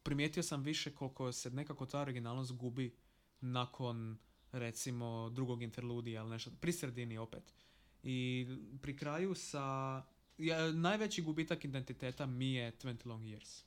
primijetio 0.05 0.43
sam 0.43 0.63
više 0.63 0.91
koliko 0.91 1.31
se 1.31 1.49
nekako 1.49 1.85
ta 1.85 1.99
originalnost 1.99 2.51
gubi 2.53 2.95
nakon 3.41 4.17
recimo 4.51 5.29
drugog 5.29 5.63
interludija 5.63 6.21
ili 6.21 6.29
nešto, 6.29 6.51
pri 6.59 6.71
sredini 6.71 7.17
opet. 7.17 7.53
I 8.03 8.47
pri 8.81 8.97
kraju 8.97 9.35
sa... 9.35 10.03
Ja, 10.37 10.71
najveći 10.71 11.21
gubitak 11.21 11.65
identiteta 11.65 12.25
mi 12.25 12.53
je 12.53 12.73
20 12.83 13.07
Long 13.07 13.23
Years. 13.23 13.63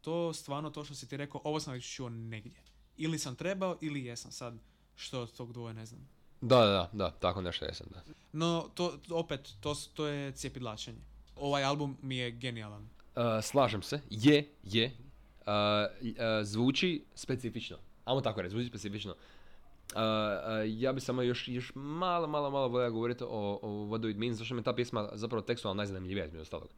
To 0.00 0.32
stvarno 0.32 0.70
to 0.70 0.84
što 0.84 0.94
si 0.94 1.08
ti 1.08 1.16
rekao, 1.16 1.40
ovo 1.44 1.60
sam 1.60 1.72
već 1.72 1.94
čuo 1.94 2.08
negdje. 2.08 2.62
Ili 2.96 3.18
sam 3.18 3.36
trebao 3.36 3.78
ili 3.80 4.04
jesam 4.04 4.32
sad. 4.32 4.58
Što 4.94 5.20
od 5.20 5.32
tog 5.32 5.52
dvoje 5.52 5.74
ne 5.74 5.86
znam. 5.86 6.08
Da, 6.40 6.56
da, 6.56 6.66
da, 6.66 6.90
da, 6.92 7.10
tako 7.10 7.42
nešto 7.42 7.64
jesam, 7.64 7.86
da. 7.90 8.02
No, 8.32 8.70
to, 8.74 8.98
opet, 9.10 9.48
to, 9.60 9.74
to 9.94 10.06
je 10.06 10.32
cijepidlačenje. 10.32 11.00
Ovaj 11.36 11.64
album 11.64 11.96
mi 12.02 12.16
je 12.16 12.30
genijalan. 12.30 12.82
Uh, 12.82 13.22
slažem 13.42 13.82
se, 13.82 14.00
je, 14.10 14.54
je, 14.62 14.96
uh, 15.48 16.08
uh, 16.10 16.16
zvuči 16.42 17.04
specifično. 17.14 17.76
Ajmo 18.04 18.20
tako 18.20 18.42
reći, 18.42 18.50
zvuči 18.50 18.68
specifično. 18.68 19.12
Uh, 19.12 19.96
uh, 19.96 20.00
ja 20.66 20.92
bi 20.92 21.00
samo 21.00 21.22
još, 21.22 21.48
još 21.48 21.72
malo, 21.74 22.26
malo, 22.26 22.50
malo 22.50 22.68
volio 22.68 22.90
govoriti 22.90 23.24
o, 23.24 23.58
o 23.62 23.68
What 23.68 23.98
Do 23.98 24.08
It 24.08 24.16
Means, 24.16 24.38
zašto 24.38 24.54
mi 24.54 24.60
je 24.60 24.64
ta 24.64 24.72
pjesma 24.74 25.08
zapravo 25.12 25.42
tekstualno 25.42 25.76
najzanimljivija 25.76 26.24
između 26.24 26.42
ostalog. 26.42 26.68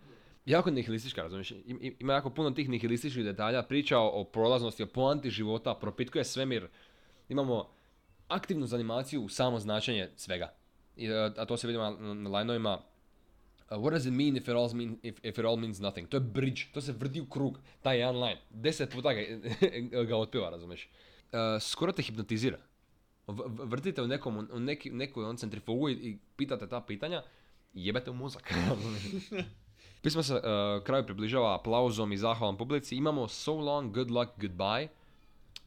Jako 0.47 0.71
nihilistička, 0.71 1.23
razumiješ? 1.23 1.51
Im- 1.51 1.79
im- 1.81 1.97
Ima 1.99 2.13
jako 2.13 2.31
puno 2.31 2.51
tih 2.51 2.69
nihilističkih 2.69 3.25
detalja, 3.25 3.63
priča 3.63 3.99
o, 3.99 4.25
prolaznosti, 4.25 4.83
o 4.83 4.87
poanti 4.87 5.31
života, 5.31 5.75
propitkuje 5.75 6.25
svemir. 6.25 6.69
Imamo 7.29 7.69
aktivnu 8.29 8.67
zanimaciju 8.67 9.23
u 9.23 9.29
samo 9.29 9.59
značenje 9.59 10.09
svega. 10.17 10.53
I, 10.97 11.11
uh, 11.11 11.17
a 11.37 11.45
to 11.45 11.57
se 11.57 11.67
vidimo 11.67 11.91
na, 11.91 12.15
na 12.15 12.39
lineovima 12.39 12.79
Uh, 13.71 13.79
what 13.79 13.91
does 13.91 14.07
it 14.07 14.13
mean 14.13 14.37
if 14.37 14.49
it, 14.49 14.57
all 14.57 14.75
mean, 14.75 14.99
if, 15.03 15.15
if 15.23 15.39
it 15.39 15.45
all 15.45 15.57
means 15.57 15.81
nothing? 15.81 16.09
To 16.09 16.17
je 16.17 16.21
bridge, 16.21 16.73
to 16.75 16.81
se 16.81 16.93
vrti 16.93 17.21
u 17.21 17.27
krug, 17.27 17.59
taj 17.83 17.99
jedan 17.99 18.23
line. 18.23 18.41
Deset 18.51 18.91
puta 18.91 19.13
ga, 19.13 19.21
ga 20.09 20.17
otpiva, 20.17 20.51
razumiješ. 20.51 20.89
Uh, 21.33 21.39
skoro 21.61 21.93
te 21.93 22.03
hipnotizira. 22.03 22.59
V- 23.27 23.45
vrtite 23.47 24.03
u 24.03 24.07
nekom, 24.07 24.49
u 24.53 24.61
neki, 24.61 24.91
nekoj 24.91 25.25
on 25.25 25.37
centrifugu 25.37 25.89
i, 25.89 25.93
i 25.93 26.19
pitate 26.37 26.69
ta 26.69 26.81
pitanja, 26.81 27.23
jebete 27.75 28.11
u 28.11 28.15
mozak. 28.15 28.55
Pismo 30.03 30.23
se 30.23 30.35
uh, 30.35 30.41
kraju 30.85 31.07
približava 31.07 31.55
aplauzom 31.55 32.13
i 32.13 32.19
zahvalom 32.19 32.59
publici. 32.59 32.97
Imamo 32.97 33.29
so 33.29 33.55
long, 33.55 33.95
good 33.95 34.11
luck, 34.11 34.31
goodbye. 34.41 34.89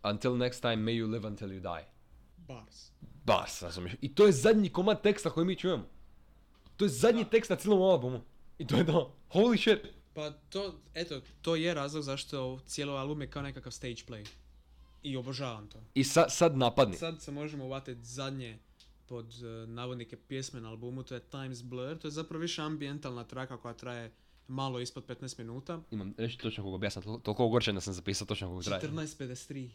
Until 0.04 0.32
next 0.32 0.60
time, 0.62 0.76
may 0.76 1.04
you 1.04 1.12
live 1.12 1.28
until 1.28 1.47
you 1.47 1.60
die. 1.62 1.86
Bars. 2.47 2.91
Bas, 3.26 3.62
razumiješ. 3.62 3.95
I 4.01 4.16
to 4.16 4.26
je 4.26 4.32
zadnji 4.32 4.70
komad 4.70 5.01
teksta 5.01 5.30
koji 5.30 5.45
mi 5.45 5.56
čujemo. 5.56 5.86
To 6.78 6.86
je 6.86 6.90
zadnji 6.90 7.26
tekst 7.26 7.50
na 7.50 7.56
cijelom 7.56 7.82
albumu. 7.82 8.22
I 8.58 8.68
to 8.68 8.76
je 8.76 8.86
to. 8.86 9.16
Holy 9.30 9.62
shit. 9.62 9.94
Pa 10.14 10.32
to, 10.32 10.74
eto, 10.94 11.22
to 11.42 11.56
je 11.56 11.74
razlog 11.74 12.04
zašto 12.04 12.60
cijelo 12.66 12.94
album 12.94 13.22
je 13.22 13.30
kao 13.30 13.42
nekakav 13.42 13.72
stage 13.72 13.96
play. 14.08 14.28
I 15.04 15.18
obožavam 15.18 15.68
to. 15.68 15.80
I 15.94 16.04
sa, 16.04 16.30
sad 16.30 16.58
napadni. 16.58 16.98
Sad 16.98 17.22
se 17.22 17.32
možemo 17.32 17.66
uvatiti 17.66 18.04
zadnje 18.04 18.60
pod 19.06 19.26
uh, 19.26 19.70
navodnike 19.70 20.18
pjesme 20.18 20.62
na 20.62 20.70
albumu, 20.70 21.04
to 21.04 21.14
je 21.16 21.20
Times 21.20 21.64
Blur, 21.64 21.98
to 21.98 22.08
je 22.08 22.12
zapravo 22.12 22.42
više 22.42 22.62
ambientalna 22.62 23.24
traka 23.24 23.58
koja 23.58 23.74
traje 23.74 24.12
malo 24.48 24.80
ispod 24.80 25.06
15 25.06 25.40
minuta. 25.40 25.82
Imam 25.92 26.14
reći 26.18 26.38
točno 26.38 26.64
koliko, 26.64 26.86
ja 26.86 26.90
sam 26.90 27.04
tol- 27.04 27.22
toliko 27.22 27.46
ogorčen 27.46 27.76
da 27.76 27.82
sam 27.82 27.94
zapisao 27.94 28.28
točno 28.28 28.48
koliko 28.48 28.64
traje. 28.64 28.82
14.53, 28.82 29.70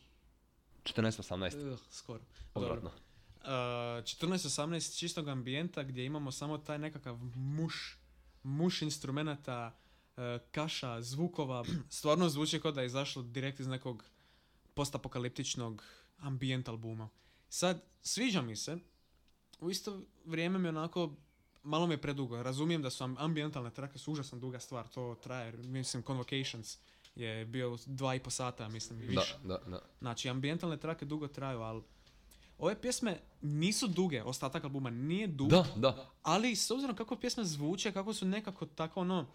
14.18. 0.84 1.72
uh, 1.72 1.78
skoro. 1.90 2.20
Odvratno. 2.54 2.88
Uh, 2.88 3.07
14.18 3.50 4.98
čistog 4.98 5.28
ambijenta 5.28 5.82
gdje 5.82 6.04
imamo 6.04 6.32
samo 6.32 6.58
taj 6.58 6.78
nekakav 6.78 7.16
muš, 7.34 7.98
muš 8.42 8.82
instrumenata, 8.82 9.76
uh, 10.16 10.22
kaša, 10.50 11.02
zvukova, 11.02 11.64
stvarno 11.98 12.28
zvuči 12.28 12.60
kao 12.60 12.72
da 12.72 12.80
je 12.80 12.86
izašlo 12.86 13.22
direkt 13.22 13.60
iz 13.60 13.66
nekog 13.66 14.04
postapokaliptičnog 14.74 15.84
ambijent 16.18 16.68
albuma. 16.68 17.08
Sad, 17.48 17.82
sviđa 18.02 18.42
mi 18.42 18.56
se, 18.56 18.78
u 19.60 19.70
isto 19.70 20.02
vrijeme 20.24 20.58
mi 20.58 20.68
onako, 20.68 21.16
malo 21.62 21.86
mi 21.86 21.94
je 21.94 22.00
predugo, 22.02 22.42
razumijem 22.42 22.82
da 22.82 22.90
su 22.90 23.04
am- 23.04 23.16
ambientalne 23.18 23.70
trake 23.70 23.98
su 23.98 24.12
užasno 24.12 24.38
duga 24.38 24.60
stvar, 24.60 24.88
to 24.88 25.14
traje, 25.22 25.52
mislim 25.52 26.02
Convocations 26.02 26.78
je 27.14 27.44
bio 27.44 27.78
dva 27.86 28.14
i 28.14 28.20
po 28.20 28.30
sata, 28.30 28.68
mislim, 28.68 29.02
i 29.02 29.14
Da, 29.14 29.20
više. 29.20 29.34
da, 29.44 29.58
da. 29.66 29.80
Znači, 29.98 30.28
ambientalne 30.28 30.76
trake 30.76 31.04
dugo 31.04 31.28
traju, 31.28 31.60
ali 31.60 31.82
ove 32.58 32.80
pjesme 32.80 33.20
nisu 33.42 33.86
duge, 33.88 34.22
ostatak 34.22 34.64
albuma 34.64 34.90
nije 34.90 35.26
dug, 35.26 35.48
Da, 35.48 35.64
da. 35.76 36.10
ali 36.22 36.56
s 36.56 36.70
obzirom 36.70 36.96
kako 36.96 37.16
pjesme 37.16 37.44
zvuče, 37.44 37.92
kako 37.92 38.14
su 38.14 38.26
nekako 38.26 38.66
tako 38.66 39.00
ono, 39.00 39.26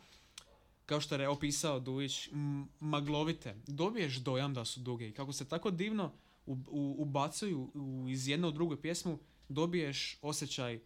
kao 0.86 1.02
što 1.02 1.16
je 1.16 1.30
opisao 1.30 1.80
Dujić, 1.80 2.28
m- 2.28 2.68
maglovite, 2.80 3.56
dobiješ 3.68 4.16
dojam 4.16 4.54
da 4.54 4.66
su 4.66 4.80
duge 4.80 5.10
i 5.10 5.14
kako 5.14 5.34
se 5.34 5.46
tako 5.46 5.72
divno 5.72 6.12
u- 6.46 6.58
u- 6.68 6.96
ubacuju 7.00 7.72
u, 7.74 8.06
iz 8.10 8.28
jedne 8.28 8.48
u 8.48 8.52
drugu 8.52 8.76
pjesmu, 8.76 9.20
dobiješ 9.50 10.18
osjećaj 10.22 10.80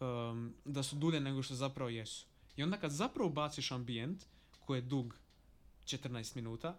um, 0.00 0.54
da 0.64 0.82
su 0.82 0.96
dulje 0.96 1.20
nego 1.20 1.42
što 1.42 1.54
zapravo 1.54 1.90
jesu. 1.90 2.26
I 2.56 2.62
onda 2.62 2.76
kad 2.76 2.90
zapravo 2.90 3.28
ubaciš 3.28 3.72
ambijent 3.72 4.24
koji 4.60 4.78
je 4.78 4.82
dug 4.82 5.14
14 5.84 6.36
minuta, 6.36 6.78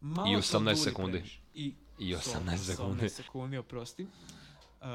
malo 0.00 0.38
I 0.38 0.42
se 0.42 0.56
18 0.56 0.60
odulji 0.60 0.76
sekundi. 0.76 1.22
I, 1.54 1.74
I 1.98 2.14
18 2.14 2.18
18 2.46 2.56
sekundi. 2.56 3.08
sekundi, 3.08 3.56
oprosti. 3.58 4.02
Uh, 4.02 4.86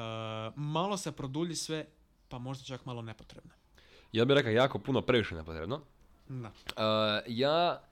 malo 0.56 0.96
se 0.96 1.12
produlji 1.12 1.54
sve, 1.54 1.86
pa 2.28 2.38
možda 2.38 2.64
čak 2.64 2.86
malo 2.86 3.02
nepotrebno. 3.02 3.50
Ja 4.12 4.24
bih 4.24 4.34
rekao 4.34 4.52
jako 4.52 4.78
puno 4.78 5.02
previše 5.02 5.34
nepotrebno. 5.34 5.80
Da. 6.28 6.48
Uh, 6.48 7.22
ja, 7.26 7.82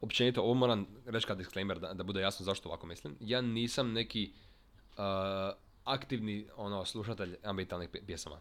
općenito, 0.00 0.42
ovo 0.42 0.54
moram 0.54 0.86
reći 1.06 1.26
kao 1.26 1.36
disclaimer 1.36 1.78
da, 1.78 1.94
da 1.94 2.02
bude 2.02 2.20
jasno 2.20 2.44
zašto 2.44 2.68
ovako 2.68 2.86
mislim. 2.86 3.16
Ja 3.20 3.40
nisam 3.40 3.92
neki 3.92 4.32
uh, 4.92 5.04
aktivni 5.84 6.46
ono, 6.56 6.84
slušatelj 6.84 7.36
ambientalnih 7.42 7.88
pje- 7.88 8.06
pjesama. 8.06 8.40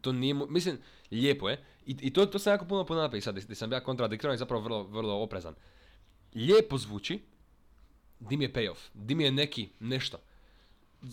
To 0.00 0.12
nije, 0.12 0.34
mislim, 0.34 0.78
lijepo 1.10 1.48
je. 1.48 1.64
I, 1.86 1.96
i 2.00 2.12
to, 2.12 2.26
to 2.26 2.38
sam 2.38 2.52
jako 2.52 2.64
puno 2.64 2.86
puno 2.86 3.00
napisao, 3.00 3.32
gdje 3.32 3.54
sam 3.54 3.72
ja 3.72 3.80
kontradiktoran 3.80 4.34
i 4.34 4.38
zapravo 4.38 4.62
vrlo, 4.62 4.82
vrlo 4.82 5.14
oprezan. 5.14 5.54
Lijepo 6.34 6.78
zvuči, 6.78 7.20
di 8.20 8.36
mi 8.36 8.44
je 8.44 8.52
payoff, 8.52 8.78
di 8.94 9.14
mi 9.14 9.24
je 9.24 9.32
neki 9.32 9.68
nešto. 9.80 10.18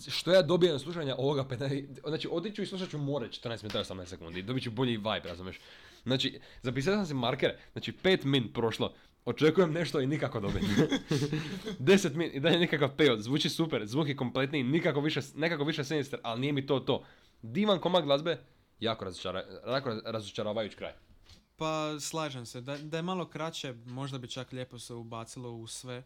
Što 0.08 0.32
ja 0.32 0.42
dobijem 0.42 0.78
slušanja 0.78 1.14
ovoga, 1.18 1.44
15 1.44 1.84
znači 2.08 2.28
otiću 2.30 2.62
i 2.62 2.66
slušat 2.66 2.90
ću 2.90 2.98
more 2.98 3.28
14 3.28 3.62
minuta 3.62 3.78
i 3.78 3.82
18 3.82 4.06
sekundi, 4.06 4.42
dobit 4.42 4.62
ću 4.62 4.70
bolji 4.70 4.96
vibe, 4.96 5.22
razumiješ? 5.24 5.60
Znači, 6.02 6.40
zapisao 6.62 6.94
sam 6.94 7.06
si 7.06 7.14
markere, 7.14 7.58
znači 7.72 7.92
5 7.92 8.24
min 8.24 8.52
prošlo, 8.52 8.94
očekujem 9.24 9.72
nešto 9.72 10.00
i 10.00 10.06
nikako 10.06 10.40
dobijem. 10.40 10.66
10 11.80 12.14
min 12.14 12.30
i 12.34 12.40
dalje 12.40 12.58
nikakav 12.58 12.90
payoff, 12.96 13.20
zvuči 13.20 13.48
super, 13.48 13.86
zvuk 13.86 14.08
je 14.08 14.16
kompletniji, 14.16 14.62
nikako 14.62 15.00
više, 15.00 15.20
nekako 15.34 15.64
više 15.64 15.84
sinister, 15.84 16.20
ali 16.22 16.40
nije 16.40 16.52
mi 16.52 16.66
to 16.66 16.80
to. 16.80 17.04
Divan 17.42 17.78
komad 17.78 18.04
glazbe, 18.04 18.38
jako, 18.80 19.04
razočara, 19.04 19.44
jako 19.66 20.00
razočaravajući 20.04 20.76
kraj. 20.76 20.92
Pa 21.56 22.00
slažem 22.00 22.46
se, 22.46 22.60
da, 22.60 22.78
da 22.78 22.96
je 22.96 23.02
malo 23.02 23.28
kraće, 23.28 23.74
možda 23.86 24.18
bi 24.18 24.28
čak 24.28 24.52
lijepo 24.52 24.78
se 24.78 24.94
ubacilo 24.94 25.50
u 25.50 25.66
sve. 25.66 26.02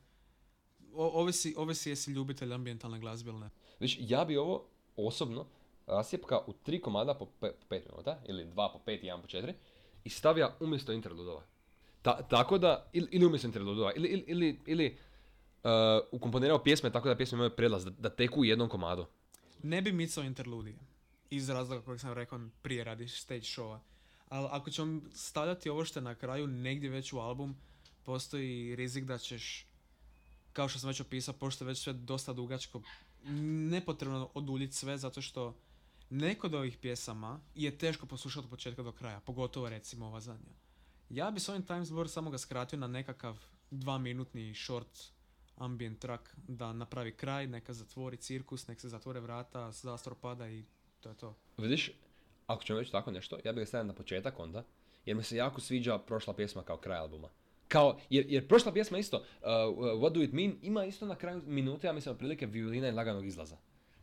O, 0.95 1.20
ovisi, 1.20 1.55
ovisi 1.57 1.91
jesi 1.91 2.11
ljubitelj 2.11 2.53
ambientalne 2.53 2.99
glazbe 2.99 3.30
ili 3.30 3.41
ne. 3.41 3.51
Znači, 3.78 3.99
ja 4.01 4.24
bi 4.24 4.36
ovo 4.36 4.64
osobno 4.97 5.47
rasjepka 5.86 6.38
u 6.47 6.53
tri 6.53 6.80
komada 6.80 7.14
po 7.14 7.26
5 7.41 7.53
minuta, 7.70 8.18
ili 8.28 8.45
dva 8.45 8.72
po 8.72 8.78
pet 8.78 9.03
i 9.03 9.07
jedan 9.07 9.22
po 9.22 9.28
četiri, 9.28 9.55
i 10.05 10.11
stavija 10.11 10.57
umjesto 10.61 10.93
interludova. 10.93 11.43
Ta, 12.03 12.22
tako 12.22 12.59
da, 12.59 12.91
ili, 12.93 13.09
ili 13.11 13.26
umjesto 13.26 13.47
interludova, 13.47 13.93
ili, 13.97 14.09
ili, 14.09 14.24
ili, 14.26 14.61
ili 14.66 14.97
uh, 15.64 15.70
ukomponirao 16.12 16.62
pjesme 16.62 16.93
tako 16.93 17.09
da 17.09 17.16
pjesme 17.16 17.36
imaju 17.36 17.51
predlaz, 17.51 17.84
da, 17.84 17.91
da 17.91 18.11
teku 18.11 18.41
u 18.41 18.45
jednom 18.45 18.68
komadu. 18.68 19.07
Ne 19.62 19.82
bi 19.82 19.93
micao 19.93 20.24
interludije. 20.24 20.78
Iz 21.30 21.49
razloga 21.49 21.82
kojeg 21.82 22.01
sam 22.01 22.12
rekao 22.12 22.41
prije 22.62 22.84
radi 22.84 23.09
stage 23.09 23.41
showa. 23.41 23.78
Ali 24.28 24.49
ako 24.51 24.70
ćemo 24.70 25.01
stavljati 25.14 25.70
ovo 25.70 25.84
što 25.84 25.99
je 25.99 26.03
na 26.03 26.14
kraju 26.14 26.47
negdje 26.47 26.91
već 26.91 27.12
u 27.12 27.18
album, 27.18 27.57
postoji 28.05 28.76
rizik 28.76 29.05
da 29.05 29.18
ćeš, 29.18 29.66
kao 30.53 30.69
što 30.69 30.79
sam 30.79 30.89
već 30.89 31.01
opisao, 31.01 31.35
pošto 31.35 31.65
je 31.65 31.69
već 31.69 31.83
sve 31.83 31.93
dosta 31.93 32.33
dugačko, 32.33 32.83
nepotrebno 33.71 34.31
oduljiti 34.35 34.77
sve 34.77 34.99
zato 34.99 35.23
što 35.23 35.57
neko 36.11 36.47
od 36.47 36.55
ovih 36.55 36.79
pjesama 36.79 37.41
je 37.55 37.79
teško 37.79 38.07
poslušati 38.07 38.45
od 38.45 38.51
početka 38.51 38.83
do 38.83 38.93
kraja, 38.93 39.21
pogotovo 39.21 39.69
recimo 39.69 40.07
ova 40.07 40.21
zadnja. 40.21 40.53
Ja 41.11 41.31
bi 41.31 41.41
s 41.41 41.49
ovim 41.49 41.63
Times 41.63 41.91
Blur 41.91 42.09
samo 42.09 42.31
ga 42.31 42.39
skratio 42.39 42.79
na 42.79 42.87
nekakav 42.87 43.39
dva 43.71 43.99
minutni 43.99 44.55
short 44.55 45.13
ambient 45.57 45.99
track 45.99 46.25
da 46.49 46.73
napravi 46.73 47.13
kraj, 47.13 47.47
neka 47.47 47.73
zatvori 47.73 48.17
cirkus, 48.17 48.67
nek 48.67 48.81
se 48.81 48.89
zatvore 48.89 49.21
vrata, 49.21 49.73
zastor 49.73 50.15
pada 50.15 50.49
i 50.49 50.65
to 51.01 51.09
je 51.09 51.17
to. 51.17 51.37
Vidiš, 51.59 51.93
ako 52.47 52.65
ćemo 52.65 52.79
već 52.79 52.91
tako 52.91 53.11
nešto, 53.11 53.39
ja 53.45 53.53
bih 53.53 53.63
ga 53.63 53.67
stavio 53.67 53.85
na 53.85 53.95
početak 53.95 54.39
onda, 54.39 54.65
jer 55.05 55.17
mi 55.17 55.23
se 55.23 55.37
jako 55.37 55.61
sviđa 55.61 55.99
prošla 55.99 56.35
pjesma 56.35 56.63
kao 56.63 56.77
kraj 56.77 56.99
albuma. 56.99 57.29
Kao, 57.71 57.99
jer, 58.11 58.27
jer 58.29 58.49
prošla 58.49 58.73
pjesma 58.73 58.99
isto, 58.99 59.16
uh, 59.16 59.47
What 59.77 60.12
Do 60.12 60.23
It 60.23 60.33
Mean, 60.33 60.57
ima 60.62 60.85
isto 60.85 61.07
na 61.07 61.14
kraju 61.14 61.43
minute, 61.47 61.87
ja 61.87 61.93
mislim, 61.93 62.12
otprilike 62.12 62.47
violina 62.47 62.89
i 62.89 62.93
laganog 62.93 63.27
izlaza. 63.27 63.57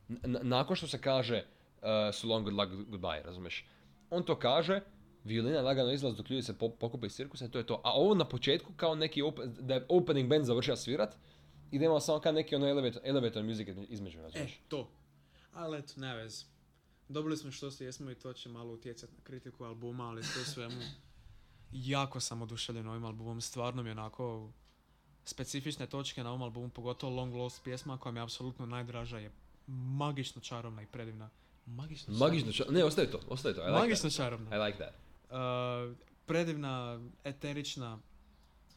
N- 0.10 0.40
nakon 0.42 0.76
što 0.76 0.88
se 0.88 1.02
kaže 1.02 1.44
uh, 1.82 1.88
So 2.14 2.28
long, 2.28 2.44
good 2.44 2.54
luck, 2.54 2.90
goodbye, 2.90 3.24
razumiješ? 3.24 3.66
On 4.10 4.24
to 4.24 4.40
kaže, 4.40 4.82
violina 5.24 5.62
lagano 5.62 5.92
izlaz 5.92 6.16
dok 6.16 6.30
ljudi 6.30 6.42
se 6.44 6.58
po, 6.58 6.70
pokupe 6.70 7.08
iz 7.08 7.14
cirkusa 7.14 7.46
i 7.46 7.52
to 7.52 7.58
je 7.58 7.66
to. 7.66 7.82
A 7.84 7.92
ovo 7.94 8.16
na 8.16 8.26
početku 8.26 8.74
kao 8.76 8.96
neki, 8.96 9.22
op- 9.22 9.46
da 9.46 9.74
je 9.74 9.86
opening 9.90 10.30
band 10.30 10.46
završio 10.46 10.76
svirat, 10.76 11.16
i 11.72 11.80
da 11.80 11.86
ima 11.86 12.00
samo 12.00 12.20
kao 12.20 12.32
neki 12.32 12.56
ono 12.56 12.68
elevator, 12.68 13.02
elevator 13.06 13.44
music 13.44 13.68
između, 13.90 14.22
razumiješ? 14.22 14.52
E, 14.54 14.60
to. 14.68 14.90
Ali 15.54 15.78
eto, 15.78 15.94
ne 15.96 16.16
vez. 16.16 16.46
Dobili 17.10 17.38
smo 17.38 17.52
što 17.52 17.72
se 17.72 17.86
jesmo 17.86 18.12
i 18.12 18.16
to 18.16 18.34
će 18.34 18.50
malo 18.50 18.74
utjecati 18.74 19.14
na 19.14 19.24
kritiku 19.24 19.64
albuma, 19.64 20.10
ali 20.10 20.24
sve 20.24 20.44
svemu 20.44 20.82
jako 21.72 22.20
sam 22.20 22.42
oduševljen 22.42 22.88
ovim 22.88 23.06
albumom. 23.06 23.42
Stvarno 23.42 23.84
mi 23.84 23.90
je 23.90 23.94
onako 23.94 24.50
specifične 25.26 25.88
točke 25.88 26.24
na 26.24 26.30
ovom 26.30 26.42
albumu, 26.42 26.70
pogotovo 26.70 27.16
Long 27.16 27.36
Lost 27.36 27.64
pjesma 27.64 27.98
koja 27.98 28.12
mi 28.12 28.20
je 28.20 28.24
apsolutno 28.24 28.66
najdraža 28.66 29.18
je 29.18 29.32
magično 29.68 30.42
čarobna 30.42 30.82
i 30.82 30.86
predivna. 30.86 31.30
Magično 31.66 32.14
Magično, 32.14 32.52
ča- 32.52 32.72
ne, 32.72 32.84
ostaje 32.84 33.12
to, 33.12 33.20
ostaje 33.30 33.56
to, 33.56 33.62
I 33.62 33.66
like 33.66 33.80
Magično 33.80 34.10
that. 34.10 34.18
čarobna. 34.18 34.56
I 34.56 34.60
like 34.60 34.78
that. 34.78 34.94
Uh, 35.30 35.98
predivna, 36.26 37.00
eterična, 37.24 38.00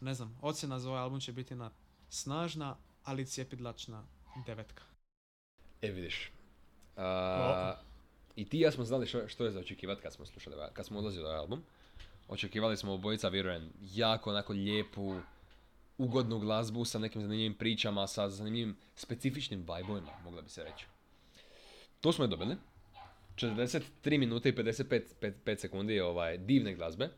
ne 0.01 0.15
znam, 0.15 0.39
ocjena 0.43 0.79
za 0.79 0.89
ovaj 0.89 1.03
album 1.03 1.21
će 1.21 1.33
biti 1.33 1.55
na 1.55 1.71
snažna, 2.09 2.77
ali 3.05 3.27
cijepidlačna 3.27 4.05
devetka. 4.47 4.83
E 5.83 5.91
vidiš. 5.91 6.31
A, 6.97 7.75
I 8.37 8.49
ti 8.49 8.59
i 8.59 8.61
ja 8.61 8.73
smo 8.73 8.85
znali 8.85 9.07
što, 9.07 9.29
što 9.29 9.45
je 9.45 9.51
za 9.51 9.61
očekivati 9.61 10.03
kad 10.03 10.13
smo 10.13 10.27
slušali, 10.27 10.57
ovaj- 10.57 10.71
kad 10.73 10.87
smo 10.87 10.99
ulazili 10.99 11.25
u 11.25 11.27
ovaj 11.27 11.39
album. 11.39 11.63
Očekivali 12.31 12.77
smo 12.77 12.93
obojica, 12.93 13.29
vjerujem, 13.29 13.71
jako 13.95 14.31
onako 14.31 14.53
lijepu, 14.53 15.21
ugodnu 15.99 16.39
glazbu 16.39 16.85
sa 16.85 16.99
nekim 16.99 17.23
zanimljivim 17.23 17.55
pričama, 17.55 18.07
sa 18.07 18.29
zanimljivim 18.29 18.77
specifičnim 18.97 19.61
vibovima, 19.61 20.11
mogla 20.25 20.43
bi 20.43 20.49
se 20.49 20.65
reći. 20.65 20.87
To 22.01 22.13
smo 22.13 22.25
je 22.25 22.29
dobili. 22.29 22.57
43 23.37 24.19
minute 24.19 24.49
i 24.49 24.53
55 24.53 25.03
pet- 25.21 25.35
pet 25.45 25.61
sekundi 25.61 26.01
ovaj, 26.01 26.39
divne 26.39 26.75
glazbe. 26.75 27.09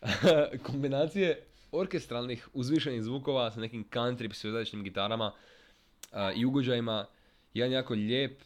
Kombinacije 0.66 1.42
orkestralnih 1.72 2.48
uzvišenih 2.52 3.02
zvukova 3.02 3.50
sa 3.50 3.60
nekim 3.60 3.84
country 3.90 4.30
psihodeličnim 4.30 4.84
gitarama 4.84 5.32
a, 6.12 6.32
i 6.32 6.44
ugođajima. 6.44 7.06
Jedan 7.54 7.72
jako 7.72 7.94
lijep, 7.94 8.40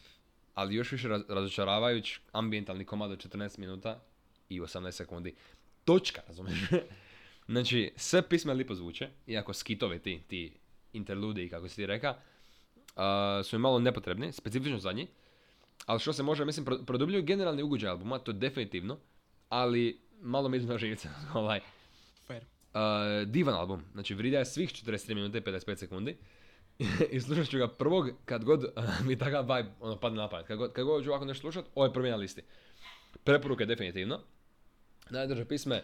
ali 0.53 0.75
još 0.75 0.91
više 0.91 1.07
raz- 1.07 1.25
razočaravajuć 1.29 2.19
ambientalni 2.31 2.85
komad 2.85 3.11
od 3.11 3.27
14 3.27 3.59
minuta 3.59 3.99
i 4.49 4.61
18 4.61 4.91
sekundi. 4.91 5.35
Točka, 5.85 6.21
razumiješ? 6.27 6.59
znači, 7.53 7.91
sve 7.95 8.29
pisme 8.29 8.53
lipo 8.53 8.75
zvuče, 8.75 9.09
iako 9.27 9.53
skitovi 9.53 9.99
ti, 9.99 10.21
ti 10.27 10.53
interludi, 10.93 11.49
kako 11.49 11.69
si 11.69 11.75
ti 11.75 11.85
reka, 11.85 12.15
a, 12.95 13.41
su 13.43 13.55
mi 13.55 13.61
malo 13.61 13.79
nepotrebni, 13.79 14.31
specifično 14.31 14.79
zadnji. 14.79 15.07
Ali 15.85 15.99
što 15.99 16.13
se 16.13 16.23
može, 16.23 16.45
mislim, 16.45 16.65
pro- 16.65 16.85
produbljuju 16.85 17.23
generalni 17.23 17.63
ugođaj 17.63 17.89
albuma, 17.89 18.19
to 18.19 18.31
definitivno. 18.31 18.97
ali 19.49 20.01
malo 20.21 20.49
mi 20.49 20.57
idu 20.57 20.67
na 20.67 20.77
živce. 20.77 21.09
ovaj, 21.33 21.59
Fair. 22.27 22.43
Uh, 22.73 23.27
divan 23.27 23.55
album, 23.55 23.83
znači 23.93 24.13
vrida 24.13 24.37
je 24.39 24.45
svih 24.45 24.69
43 24.69 25.13
minuta 25.13 25.37
i 25.37 25.41
55 25.41 25.75
sekundi. 25.75 26.17
I 27.11 27.19
slušat 27.19 27.47
ću 27.47 27.57
ga 27.57 27.67
prvog 27.67 28.09
kad 28.25 28.43
god 28.43 28.63
uh, 28.63 29.05
mi 29.05 29.17
takav 29.17 29.41
vibe 29.41 29.71
ono, 29.79 29.99
padne 29.99 30.17
na 30.17 30.29
pamet. 30.29 30.47
Kad 30.47 30.57
god, 30.57 30.73
kad 30.73 30.85
god 30.85 31.03
ću 31.03 31.09
ovako 31.09 31.25
nešto 31.25 31.41
slušat, 31.41 31.65
ovo 31.75 31.85
je 31.85 31.93
prvi 31.93 32.09
na 32.09 32.15
listi. 32.15 32.41
Preporuke 33.23 33.65
definitivno. 33.65 34.19
Najdrže 35.11 35.45
pisme 35.45 35.83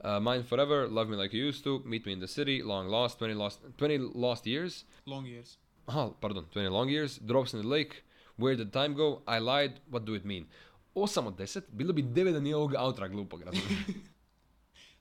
uh, 0.00 0.22
Mine 0.22 0.42
Forever, 0.42 0.86
Love 0.86 1.10
Me 1.10 1.16
Like 1.16 1.34
You 1.36 1.48
Used 1.48 1.64
To, 1.64 1.82
Meet 1.84 2.06
Me 2.06 2.12
in 2.12 2.20
the 2.20 2.30
City, 2.30 2.62
Long 2.62 2.86
Lost, 2.88 3.18
20 3.18 3.34
Lost, 3.34 3.58
20 3.76 3.98
lost 4.14 4.46
Years, 4.46 4.84
Long 5.06 5.26
years. 5.26 5.58
aha, 5.86 6.10
pardon, 6.20 6.44
20 6.46 6.68
Long 6.68 6.88
Years, 6.88 7.18
Drops 7.20 7.52
in 7.52 7.60
the 7.60 7.68
Lake, 7.68 8.02
Where 8.36 8.56
Did 8.56 8.72
Time 8.72 8.94
Go, 8.94 9.22
I 9.26 9.40
Lied, 9.40 9.72
What 9.90 10.04
Do 10.04 10.14
It 10.14 10.24
Mean. 10.24 10.46
8 10.94 11.26
od 11.26 11.34
10, 11.34 11.60
bilo 11.68 11.92
bi 11.92 12.02
9 12.02 12.32
da 12.32 12.40
nije 12.40 12.56
ovog 12.56 12.72
outra 12.78 13.08
glupog, 13.08 13.42
razumiješ? 13.42 13.78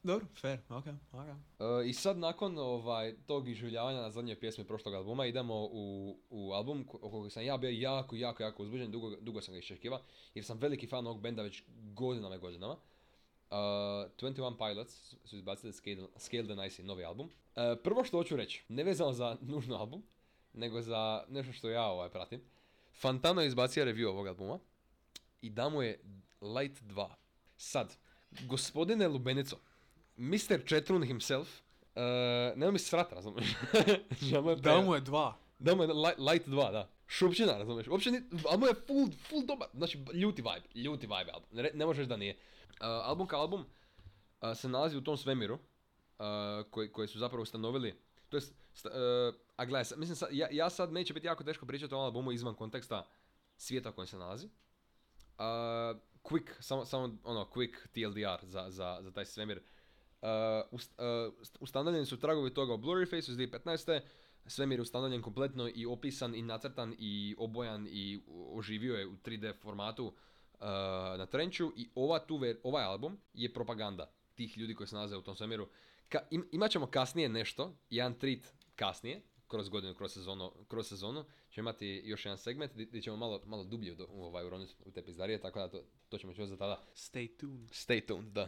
Dobro, 0.03 0.25
fair, 0.35 0.59
ok, 0.69 0.85
ok. 1.11 1.27
Uh, 1.59 1.85
I 1.85 1.93
sad 1.93 2.17
nakon 2.17 2.57
ovaj, 2.57 3.15
tog 3.25 3.47
iživljavanja 3.49 4.01
na 4.01 4.11
zadnje 4.11 4.35
pjesme 4.35 4.63
prošlog 4.63 4.93
albuma 4.95 5.25
idemo 5.25 5.55
u, 5.63 6.17
u 6.29 6.51
album 6.51 6.83
ko- 6.83 6.97
oko 6.97 7.19
kojeg 7.19 7.31
sam 7.31 7.43
ja 7.43 7.57
bio 7.57 7.69
jako, 7.69 8.15
jako, 8.15 8.43
jako 8.43 8.63
uzbuđen, 8.63 8.91
dugo, 8.91 9.15
dugo 9.21 9.41
sam 9.41 9.53
ga 9.53 9.57
iščekivao, 9.57 9.99
jer 10.33 10.45
sam 10.45 10.57
veliki 10.57 10.87
fan 10.87 11.07
ovog 11.07 11.21
benda 11.21 11.41
već 11.41 11.63
godinama 11.93 12.35
i 12.35 12.39
godinama. 12.39 12.75
Uh, 13.49 13.55
21 13.55 14.57
Pilots 14.57 15.15
su 15.25 15.35
izbacili 15.35 15.73
Scale, 15.73 16.07
Scale 16.17 16.43
the 16.43 16.55
Nice 16.55 16.83
novi 16.83 17.05
album. 17.05 17.25
Uh, 17.27 17.63
prvo 17.83 18.03
što 18.03 18.17
hoću 18.17 18.35
reći, 18.35 18.63
ne 18.67 18.83
vezano 18.83 19.13
za 19.13 19.37
nužno 19.51 19.75
album, 19.75 20.03
nego 20.53 20.81
za 20.81 21.23
nešto 21.29 21.53
što 21.53 21.69
ja 21.69 21.85
ovaj 21.85 22.09
pratim. 22.09 22.41
Fantano 22.99 23.41
je 23.41 23.47
izbacio 23.47 23.85
review 23.85 24.07
ovog 24.07 24.27
albuma 24.27 24.59
i 25.41 25.49
da 25.49 25.69
mu 25.69 25.81
je 25.81 25.99
Light 26.41 26.81
2. 26.83 27.09
Sad, 27.57 27.97
gospodine 28.47 29.07
Lubenico, 29.07 29.57
Mr. 30.17 30.65
Četrun 30.65 31.03
himself, 31.03 31.47
uh, 31.95 32.01
nema 32.57 32.71
mi 32.71 32.79
srata, 32.79 33.15
razumiješ? 33.15 33.47
Pre- 34.79 34.85
mu 34.85 34.95
je 34.95 35.01
dva. 35.01 35.37
da 35.59 35.75
mu 35.75 35.83
je 35.83 35.87
light, 35.93 36.19
light 36.19 36.47
2, 36.47 36.71
da. 36.71 36.89
Šupčina, 37.07 37.57
razumiješ? 37.57 37.87
Uopće 37.87 38.11
ni, 38.11 38.21
album 38.49 38.67
je 38.69 38.75
full, 38.87 39.07
full 39.29 39.45
dobar, 39.45 39.67
znači 39.73 39.99
ljuti 40.13 40.41
vibe, 40.41 40.81
ljuti 40.83 41.07
vibe 41.07 41.31
album, 41.33 41.49
ne, 41.51 41.71
ne 41.73 41.85
možeš 41.85 42.07
da 42.07 42.17
nije. 42.17 42.33
Uh, 42.33 42.77
album 42.81 43.27
kao 43.27 43.41
album 43.41 43.61
uh, 44.41 44.57
se 44.57 44.69
nalazi 44.69 44.97
u 44.97 45.03
tom 45.03 45.17
svemiru 45.17 45.53
uh, 45.53 46.25
koji, 46.71 46.91
koji 46.91 47.07
su 47.07 47.19
zapravo 47.19 47.43
ustanovili, 47.43 47.95
to 48.29 48.37
jest, 48.37 48.53
sta- 48.73 48.89
uh, 48.89 49.35
a 49.55 49.65
gledaj, 49.65 49.97
mislim, 49.97 50.15
sad, 50.15 50.29
ja, 50.31 50.47
ja 50.51 50.69
sad 50.69 50.91
neće 50.91 51.13
biti 51.13 51.27
jako 51.27 51.43
teško 51.43 51.65
pričati 51.65 51.93
o 51.93 51.97
ovom 51.97 52.05
albumu 52.05 52.31
izvan 52.31 52.55
konteksta 52.55 53.05
svijeta 53.57 53.89
u 53.89 53.93
kojem 53.93 54.07
se 54.07 54.17
nalazi. 54.17 54.45
Uh, 54.45 55.43
quick, 56.23 56.49
samo, 56.59 56.85
samo 56.85 57.17
ono, 57.23 57.45
quick 57.55 57.73
TLDR 57.87 58.45
za, 58.45 58.65
za, 58.69 58.97
za 59.01 59.11
taj 59.11 59.25
svemir. 59.25 59.57
Uh, 60.21 60.27
ust- 60.71 61.27
uh, 61.27 61.33
st- 61.41 61.57
ustanovljeni 61.59 62.05
su 62.05 62.19
tragovi 62.19 62.53
toga 62.53 62.73
u 62.73 62.77
Blurryface 62.77 63.29
iz 63.29 63.37
2015. 63.37 64.01
Svemir 64.47 64.79
je 64.79 64.81
ustanovljen 64.81 65.21
kompletno 65.21 65.69
i 65.75 65.85
opisan 65.85 66.35
i 66.35 66.41
nacrtan 66.41 66.95
i 66.99 67.35
obojan 67.37 67.87
i 67.91 68.19
oživio 68.51 68.95
je 68.95 69.07
u 69.07 69.15
3D 69.15 69.53
formatu 69.61 70.05
uh, 70.05 70.13
na 71.17 71.25
trenču 71.25 71.71
i 71.75 71.89
ova 71.95 72.19
tu 72.19 72.37
ver- 72.37 72.57
ovaj 72.63 72.83
album 72.83 73.17
je 73.33 73.53
propaganda 73.53 74.11
tih 74.35 74.57
ljudi 74.57 74.75
koji 74.75 74.87
se 74.87 74.95
nalaze 74.95 75.17
u 75.17 75.21
tom 75.21 75.35
svemiru. 75.35 75.67
Ka- 76.09 76.27
im- 76.31 76.47
imat 76.51 76.71
ćemo 76.71 76.87
kasnije 76.87 77.29
nešto, 77.29 77.77
jedan 77.89 78.13
treat 78.19 78.39
kasnije, 78.75 79.21
kroz 79.47 79.69
godinu, 79.69 79.93
kroz 79.93 80.13
sezonu, 80.13 80.51
kroz 80.67 80.87
sezonu, 80.87 81.25
ćemo 81.49 81.65
imati 81.69 82.01
još 82.05 82.25
jedan 82.25 82.37
segment 82.37 82.71
gdje 82.75 83.01
ćemo 83.01 83.17
malo, 83.17 83.41
malo 83.45 83.63
dublje 83.63 83.93
u, 83.93 83.95
u, 84.09 84.23
ovaj, 84.23 84.45
uroniti 84.45 84.73
u 84.85 84.91
te 84.91 85.05
pizdarije, 85.05 85.41
tako 85.41 85.59
da 85.59 85.67
to, 85.69 85.83
to 86.09 86.17
ćemo 86.17 86.33
čuti 86.33 86.47
za 86.47 86.57
tada. 86.57 86.83
Stay 86.95 87.39
tuned. 87.39 87.69
Stay 87.69 88.07
tuned, 88.07 88.31
da. 88.31 88.47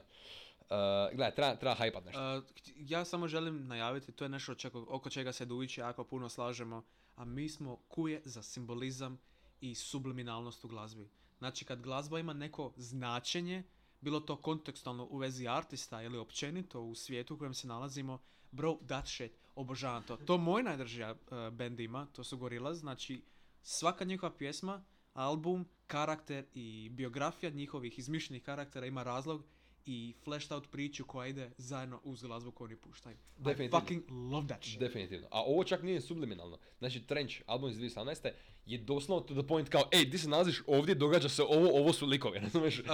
Uh, 0.70 1.15
gledaj, 1.15 1.36
treba, 1.36 1.55
treba 1.55 1.76
hajpat 1.76 2.05
nešto. 2.05 2.38
Uh, 2.38 2.43
ja 2.76 3.05
samo 3.05 3.28
želim 3.28 3.67
najaviti, 3.67 4.11
to 4.11 4.26
je 4.26 4.30
nešto 4.30 4.55
čeko- 4.55 4.86
oko 4.88 5.09
čega 5.09 5.32
se 5.32 5.45
Dujić 5.45 5.78
jako 5.78 6.03
puno 6.03 6.30
slažemo, 6.30 6.84
a 7.15 7.26
mi 7.26 7.49
smo 7.49 7.76
kuje 7.76 8.22
za 8.26 8.43
simbolizam 8.43 9.20
i 9.61 9.76
subliminalnost 9.76 10.65
u 10.65 10.67
glazbi. 10.67 11.09
Znači 11.38 11.65
kad 11.65 11.82
glazba 11.82 12.20
ima 12.20 12.34
neko 12.34 12.74
značenje, 12.78 13.63
bilo 14.01 14.20
to 14.20 14.36
kontekstualno 14.36 15.07
u 15.09 15.17
vezi 15.17 15.47
artista 15.47 16.01
ili 16.03 16.17
općenito 16.17 16.82
u 16.82 16.95
svijetu 16.95 17.36
u 17.36 17.38
kojem 17.38 17.53
se 17.53 17.67
nalazimo, 17.67 18.20
bro, 18.51 18.78
that 18.88 19.07
shit, 19.07 19.32
obožavam 19.55 20.03
to. 20.03 20.17
To 20.17 20.38
moj 20.38 20.63
najdrži 20.63 21.03
uh, 21.03 21.13
band 21.51 21.80
ima, 21.80 22.05
to 22.05 22.24
su 22.24 22.38
Gorillaz, 22.38 22.80
znači 22.80 23.22
svaka 23.61 24.05
njihova 24.05 24.34
pjesma, 24.38 24.84
album, 25.13 25.65
karakter 25.88 26.45
i 26.53 26.89
biografija 26.91 27.49
njihovih 27.49 27.99
izmišljenih 27.99 28.43
karaktera 28.43 28.86
ima 28.86 29.03
razlog 29.03 29.43
i 29.91 30.13
fleshed 30.15 30.51
out 30.51 30.71
priču 30.71 31.05
koja 31.05 31.27
ide 31.27 31.51
zajedno 31.57 32.01
uz 32.03 32.21
glazbu 32.21 32.51
koju 32.51 32.65
oni 32.65 32.75
puštaju. 32.75 33.15
I 33.15 33.19
Definitivno. 33.37 33.79
fucking 33.79 34.03
love 34.11 34.47
that 34.47 34.63
shit. 34.63 34.79
Definitivno. 34.79 35.27
A 35.31 35.41
ovo 35.41 35.63
čak 35.63 35.83
nije 35.83 36.01
subliminalno. 36.01 36.57
Znači, 36.79 36.99
Trench, 37.01 37.35
album 37.45 37.69
iz 37.69 37.77
2018. 37.77 38.29
je 38.65 38.77
doslovno 38.77 39.23
to 39.23 39.33
the 39.33 39.47
point 39.47 39.69
kao, 39.69 39.83
ej, 39.91 40.05
di 40.05 40.17
se 40.17 40.29
nalaziš 40.29 40.61
ovdje, 40.67 40.95
događa 40.95 41.29
se 41.29 41.43
ovo, 41.43 41.69
ovo 41.73 41.93
su 41.93 42.05
likovi, 42.05 42.39
razumiješ? 42.45 42.79
Uh, 42.79 42.85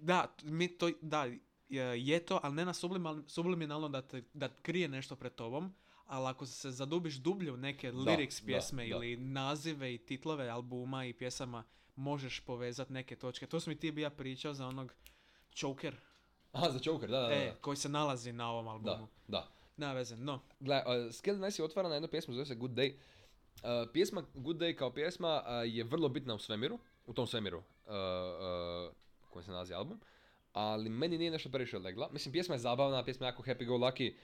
da, 0.00 0.34
mi 0.42 0.68
to, 0.68 0.90
da, 1.02 1.24
je- 1.68 2.20
to, 2.20 2.40
ali 2.42 2.54
ne 2.54 2.64
na 2.64 2.72
sublimal- 2.72 3.28
subliminalno 3.28 3.88
da, 3.88 4.02
te, 4.02 4.22
da 4.34 4.48
krije 4.50 4.88
nešto 4.88 5.16
pred 5.16 5.34
tobom, 5.34 5.74
ali 6.06 6.26
ako 6.26 6.46
se 6.46 6.70
zadubiš 6.70 7.14
dublje 7.14 7.52
u 7.52 7.56
neke 7.56 7.92
Da, 7.92 7.98
lyrics 7.98 8.40
da, 8.40 8.46
pjesme 8.46 8.82
da. 8.82 8.88
ili 8.88 9.16
nazive 9.16 9.94
i 9.94 9.98
titlove 9.98 10.48
albuma 10.48 11.04
i 11.04 11.12
pjesama, 11.12 11.64
možeš 11.96 12.40
povezati 12.40 12.92
neke 12.92 13.16
točke. 13.16 13.46
To 13.46 13.60
smo 13.60 13.72
i 13.72 13.76
ti 13.76 13.92
bi 13.92 14.00
ja 14.00 14.10
pričao 14.10 14.54
za 14.54 14.66
onog 14.66 14.94
Choker, 15.52 15.96
Aha, 16.52 16.70
za 16.70 16.78
Joker, 16.82 17.10
da, 17.10 17.20
da, 17.20 17.28
da. 17.28 17.34
e, 17.34 17.54
koji 17.60 17.76
se 17.76 17.88
nalazi 17.88 18.32
na 18.32 18.50
ovom 18.50 18.68
albumu. 18.68 19.08
Da, 19.28 19.38
da. 19.38 19.48
Nema 19.76 19.92
veze, 19.92 20.16
no. 20.16 20.40
Gle, 20.60 20.82
uh, 20.86 21.12
Scale 21.12 21.38
Nice 21.38 21.62
je 21.62 21.64
otvara 21.64 21.88
na 21.88 21.94
jednu 21.94 22.08
pjesmu, 22.08 22.34
zove 22.34 22.46
se 22.46 22.54
Good 22.54 22.70
Day. 22.70 22.94
Uh, 22.94 23.90
pjesma 23.92 24.24
Good 24.34 24.56
Day 24.56 24.74
kao 24.74 24.90
pjesma 24.90 25.42
uh, 25.46 25.74
je 25.74 25.84
vrlo 25.84 26.08
bitna 26.08 26.34
u 26.34 26.38
svemiru, 26.38 26.78
u 27.06 27.12
tom 27.12 27.26
svemiru 27.26 27.58
uh, 27.58 27.64
uh, 27.92 28.94
kojem 29.30 29.44
se 29.44 29.50
nalazi 29.50 29.74
album, 29.74 30.00
ali 30.52 30.90
meni 30.90 31.18
nije 31.18 31.30
nešto 31.30 31.48
previše 31.48 31.78
legla. 31.78 32.08
Mislim, 32.12 32.32
pjesma 32.32 32.54
je 32.54 32.58
zabavna, 32.58 33.04
pjesma 33.04 33.26
je 33.26 33.28
jako 33.28 33.42
happy 33.42 33.66
go 33.66 33.74
lucky, 33.74 34.14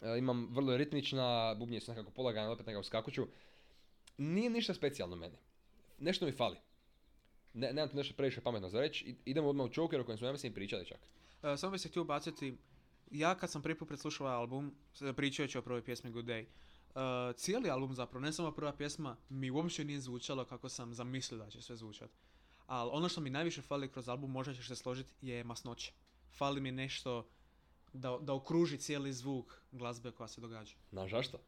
uh, 0.00 0.18
imam 0.18 0.48
vrlo 0.50 0.76
ritmična, 0.76 1.54
bubnje 1.54 1.80
su 1.80 1.90
nekako 1.90 2.10
polagane, 2.10 2.48
opet 2.48 2.66
nekako 2.66 2.84
skakuću. 2.84 3.26
Nije 4.18 4.50
ništa 4.50 4.74
specijalno 4.74 5.16
meni. 5.16 5.36
Nešto 5.98 6.26
mi 6.26 6.32
fali. 6.32 6.56
Ne, 7.54 7.72
nemam 7.72 7.88
tu 7.88 7.96
nešto 7.96 8.14
previše 8.14 8.40
pametno 8.40 8.68
za 8.68 8.80
reći. 8.80 9.16
Idemo 9.24 9.48
odmah 9.48 9.66
u 9.66 9.70
Joker 9.74 10.00
o 10.00 10.04
kojem 10.04 10.18
smo 10.18 10.26
ja 10.26 10.32
mislim 10.32 10.54
pričali 10.54 10.86
čak. 10.86 10.98
E, 11.42 11.56
samo 11.56 11.70
bih 11.70 11.80
se 11.80 11.88
htio 11.88 12.02
ubaciti, 12.02 12.56
ja 13.10 13.34
kad 13.34 13.50
sam 13.50 13.62
prvi 13.62 13.78
put 13.78 13.88
preslušao 13.88 14.26
ovaj 14.26 14.36
album, 14.36 14.74
pričajući 15.16 15.58
o 15.58 15.62
prvoj 15.62 15.84
pjesmi 15.84 16.10
Good 16.10 16.24
Day, 16.26 16.44
e, 16.44 17.32
cijeli 17.36 17.70
album 17.70 17.94
zapravo, 17.94 18.24
ne 18.24 18.32
samo 18.32 18.52
prva 18.52 18.72
pjesma, 18.72 19.16
mi 19.28 19.50
uopće 19.50 19.84
nije 19.84 20.00
zvučalo 20.00 20.44
kako 20.44 20.68
sam 20.68 20.94
zamislio 20.94 21.38
da 21.38 21.50
će 21.50 21.62
sve 21.62 21.76
zvučat. 21.76 22.10
Ali 22.66 22.90
ono 22.92 23.08
što 23.08 23.20
mi 23.20 23.30
najviše 23.30 23.62
fali 23.62 23.88
kroz 23.92 24.08
album, 24.08 24.30
možda 24.30 24.54
ćeš 24.54 24.68
se 24.68 24.76
složiti, 24.76 25.14
je 25.20 25.44
masnoće. 25.44 25.92
Fali 26.36 26.60
mi 26.60 26.72
nešto 26.72 27.26
da, 27.92 28.18
da 28.20 28.32
okruži 28.34 28.78
cijeli 28.78 29.12
zvuk 29.12 29.54
glazbe 29.72 30.10
koja 30.10 30.28
se 30.28 30.40
događa. 30.40 30.74
Znaš 30.90 31.10
zašto? 31.10 31.38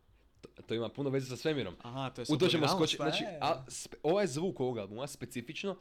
To, 0.40 0.62
to 0.66 0.74
ima 0.74 0.88
puno 0.88 1.10
veze 1.10 1.26
sa 1.26 1.36
svemirom. 1.36 1.74
Aha, 1.82 2.10
to 2.10 2.20
je 2.20 2.26
U 2.28 2.36
to 2.36 2.48
ćemo 2.48 2.68
skočiti. 2.68 2.98
pa 2.98 3.04
Znači, 3.04 3.24
je. 3.24 3.38
a, 3.42 3.64
spe- 3.68 3.96
ovaj 4.02 4.26
zvuk 4.26 4.60
ovog 4.60 4.78
albuma 4.78 5.06
specifično, 5.06 5.70
uh, 5.70 5.78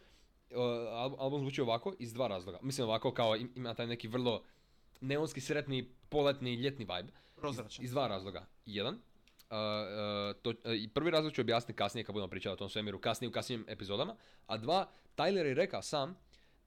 album 1.17 1.39
zvuči 1.39 1.61
ovako 1.61 1.93
iz 1.99 2.13
dva 2.13 2.27
razloga. 2.27 2.59
Mislim 2.61 2.87
ovako 2.87 3.13
kao 3.13 3.35
im- 3.35 3.51
ima 3.55 3.73
taj 3.73 3.87
neki 3.87 4.07
vrlo 4.07 4.43
neonski 5.01 5.41
sretni 5.41 5.89
poletni 6.09 6.53
ljetni 6.53 6.85
vibe. 6.85 7.11
Prozračan. 7.35 7.85
Iz 7.85 7.91
dva 7.91 8.07
razloga. 8.07 8.45
Jedan, 8.65 8.93
uh, 8.93 8.99
uh, 9.49 10.41
to, 10.41 10.49
uh, 10.49 10.55
i 10.75 10.87
prvi 10.87 11.11
razlog 11.11 11.33
ću 11.33 11.41
objasniti 11.41 11.77
kasnije 11.77 12.03
kad 12.03 12.13
budemo 12.13 12.29
pričali 12.29 12.53
o 12.53 12.57
tom 12.57 12.69
svemiru, 12.69 12.99
kasnije 12.99 13.29
u 13.29 13.31
kasnijim 13.31 13.65
epizodama. 13.67 14.15
A 14.47 14.57
dva, 14.57 14.89
Tyler 15.17 15.45
je 15.45 15.53
rekao 15.53 15.81
sam, 15.81 16.09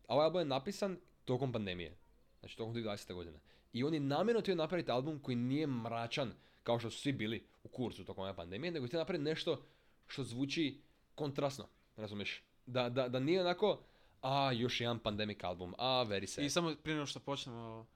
a 0.08 0.14
ovaj 0.14 0.24
album 0.24 0.40
je 0.40 0.44
napisan 0.44 0.98
tokom 1.24 1.52
pandemije. 1.52 1.96
Znači 2.40 2.56
tokom 2.56 2.74
2020. 2.74 3.14
godine. 3.14 3.40
I 3.72 3.84
on 3.84 3.94
je 3.94 4.00
namjerno 4.00 4.40
htio 4.40 4.54
napraviti 4.54 4.90
album 4.90 5.18
koji 5.18 5.36
nije 5.36 5.66
mračan 5.66 6.32
kao 6.62 6.78
što 6.78 6.90
su 6.90 6.98
svi 6.98 7.12
bili 7.12 7.46
u 7.64 7.68
kurcu 7.68 8.04
tokom 8.04 8.24
ove 8.24 8.36
pandemije, 8.36 8.70
nego 8.70 8.86
htio 8.86 8.98
napraviti 8.98 9.24
nešto 9.24 9.62
što 10.06 10.24
zvuči 10.24 10.80
kontrasno, 11.14 11.68
razumiješ? 11.96 12.42
Da, 12.66 12.88
da, 12.88 13.08
da 13.08 13.20
nije 13.20 13.40
onako, 13.40 13.78
a 14.22 14.52
još 14.52 14.80
jedan 14.80 14.98
pandemic 14.98 15.44
album, 15.44 15.74
a 15.78 16.04
very 16.08 16.26
sad. 16.26 16.44
I 16.44 16.50
samo 16.50 16.74
prije 16.82 16.94
nego 16.96 17.06
što 17.06 17.20
počnemo 17.20 17.86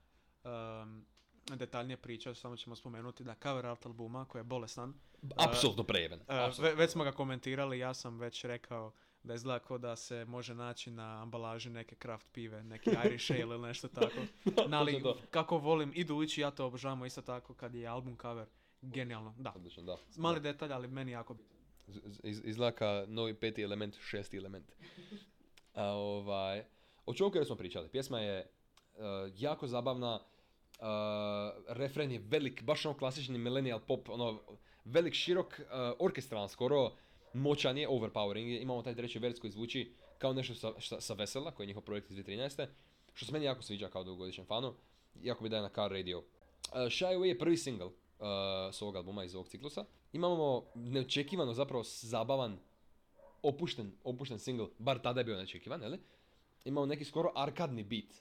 um, 0.45 1.05
detaljnije 1.49 1.97
pričati, 1.97 2.41
samo 2.41 2.57
ćemo 2.57 2.77
spomenuti 2.77 3.25
da 3.25 3.35
cover 3.43 3.67
art 3.67 3.87
albuma 3.87 4.25
koji 4.25 4.41
je 4.41 4.45
bolestan, 4.45 4.95
Apsolutno 5.37 5.85
prejeben. 5.85 6.19
Uh, 6.19 6.25
apsolutno. 6.29 6.65
ve- 6.65 6.75
već 6.75 6.91
smo 6.91 7.05
ga 7.05 7.13
komentirali, 7.13 7.79
ja 7.79 7.95
sam 7.95 8.19
već 8.19 8.45
rekao 8.45 8.93
da 9.23 9.35
izgleda 9.35 9.59
kao 9.59 9.79
da 9.79 9.97
se 9.97 10.25
može 10.25 10.55
naći 10.55 10.91
na 10.91 11.23
ambalaži 11.23 11.71
neke 11.71 11.97
craft 12.03 12.27
pive, 12.33 12.63
neki 12.63 12.91
Irish 13.07 13.31
ale 13.31 13.41
ili 13.41 13.59
nešto 13.59 13.89
tako. 13.89 14.21
Ali 14.73 15.03
kako 15.31 15.59
volim 15.59 15.93
i 15.95 16.05
Dulić 16.05 16.39
i 16.39 16.41
ja 16.41 16.51
to 16.51 16.67
obožavamo 16.67 17.07
isto 17.07 17.23
tako 17.23 17.55
kad 17.55 17.75
je 17.75 17.87
album 17.87 18.17
cover. 18.17 18.47
Genijalno, 18.83 19.35
da. 19.39 19.53
Odlično, 19.57 19.83
da. 19.83 19.97
Mali 20.17 20.41
detalj, 20.41 20.73
ali 20.73 20.89
meni 20.89 21.13
jako 21.13 21.35
bitan. 21.35 21.60
Iz, 22.23 22.41
izlaka 22.45 23.05
novi 23.09 23.35
peti 23.35 23.63
element, 23.63 23.97
šesti 24.01 24.37
element. 24.37 24.73
A 25.75 25.85
ovaj, 25.85 26.65
o 27.07 27.15
Jokeru 27.17 27.45
smo 27.45 27.57
pričali. 27.57 27.89
Pjesma 27.89 28.21
je 28.21 28.47
jako 29.37 29.67
zabavna, 29.67 30.21
uh, 30.81 30.87
refren 31.69 32.13
je 32.13 32.23
velik, 32.29 32.63
baš 32.63 32.87
ono 32.87 32.99
klasični 32.99 33.39
millennial 33.39 33.81
pop, 33.81 34.09
ono, 34.09 34.41
velik, 34.85 35.15
širok, 35.15 35.61
uh, 35.61 35.67
orkestralan 35.99 36.49
skoro, 36.49 36.93
moćan 37.33 37.79
je, 37.79 37.89
overpowering 37.89 38.47
je, 38.47 38.63
imamo 38.63 38.83
taj 38.83 38.95
treći 38.95 39.19
vers 39.19 39.41
koji 39.41 39.51
zvuči 39.51 39.93
kao 40.19 40.33
nešto 40.33 40.55
sa, 40.55 40.73
sa, 40.81 41.01
sa 41.01 41.15
Vesela, 41.15 41.51
koji 41.51 41.65
je 41.65 41.69
njihov 41.69 41.83
projekt 41.83 42.11
iz 42.11 42.17
2013. 42.17 42.67
Što 43.15 43.27
se 43.27 43.33
meni 43.33 43.45
jako 43.45 43.63
sviđa 43.63 43.89
kao 43.89 44.05
dugogodišnjem 44.05 44.47
fanu, 44.47 44.75
jako 45.23 45.45
mi 45.45 45.51
daje 45.51 45.63
na 45.63 45.69
car 45.69 45.91
radio. 45.91 46.19
Uh, 46.19 46.25
Shy 46.75 47.17
Away 47.17 47.25
je 47.25 47.39
prvi 47.39 47.57
single 47.57 47.87
uh, 47.87 47.93
s 48.73 48.83
ovog 48.83 48.97
albuma 48.97 49.25
iz 49.25 49.35
ovog 49.35 49.49
ciklusa. 49.49 49.85
Imamo 50.13 50.67
neočekivano 50.75 51.55
zapravo 51.55 51.83
zabavan, 51.85 52.59
opušten, 53.43 53.93
opušten 54.05 54.39
single, 54.39 54.69
bar 54.79 54.99
tada 54.99 55.21
je 55.21 55.25
bio 55.25 55.37
neočekivan, 55.37 55.83
jel? 55.83 55.97
Imamo 56.65 56.87
neki 56.87 57.05
skoro 57.05 57.33
arkadni 57.35 57.85
beat. 57.85 58.15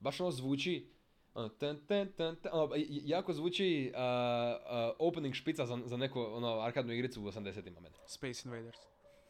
Baš 0.00 0.20
ono 0.20 0.30
zvuči, 0.30 0.90
ono, 1.34 1.48
ten, 1.48 1.78
ten, 1.86 2.12
ten, 2.12 2.36
ten, 2.36 2.52
ono, 2.54 2.72
jako 3.04 3.32
zvuči 3.32 3.92
uh, 3.94 4.00
uh, 4.00 4.96
opening 4.98 5.34
špica 5.34 5.66
za, 5.66 5.78
za 5.84 5.96
neku 5.96 6.20
ono, 6.20 6.58
arkadnu 6.60 6.92
igricu 6.92 7.22
u 7.22 7.24
80-ima 7.24 7.80
meni. 7.80 7.94
Space 8.06 8.48
Invaders. 8.48 8.78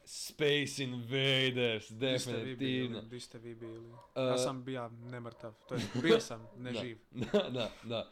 Space 0.05 0.83
Invaders, 0.83 1.91
Di 1.91 2.19
ste 2.19 2.33
vi 2.33 2.57
bili? 2.57 2.89
definitivno. 2.89 3.01
Di 3.03 3.21
ste 3.21 3.39
vi 3.39 3.55
bili? 3.55 3.91
Uh, 3.91 3.97
ja 4.15 4.39
sam 4.39 4.65
bio 4.65 4.89
nemrtav. 4.89 5.55
To 5.69 5.75
je, 5.75 5.81
bio 6.03 6.21
sam, 6.21 6.47
ne 6.65 6.73
živ. 6.73 6.99
Da, 7.33 7.51
da, 7.51 7.71
da. 7.85 8.11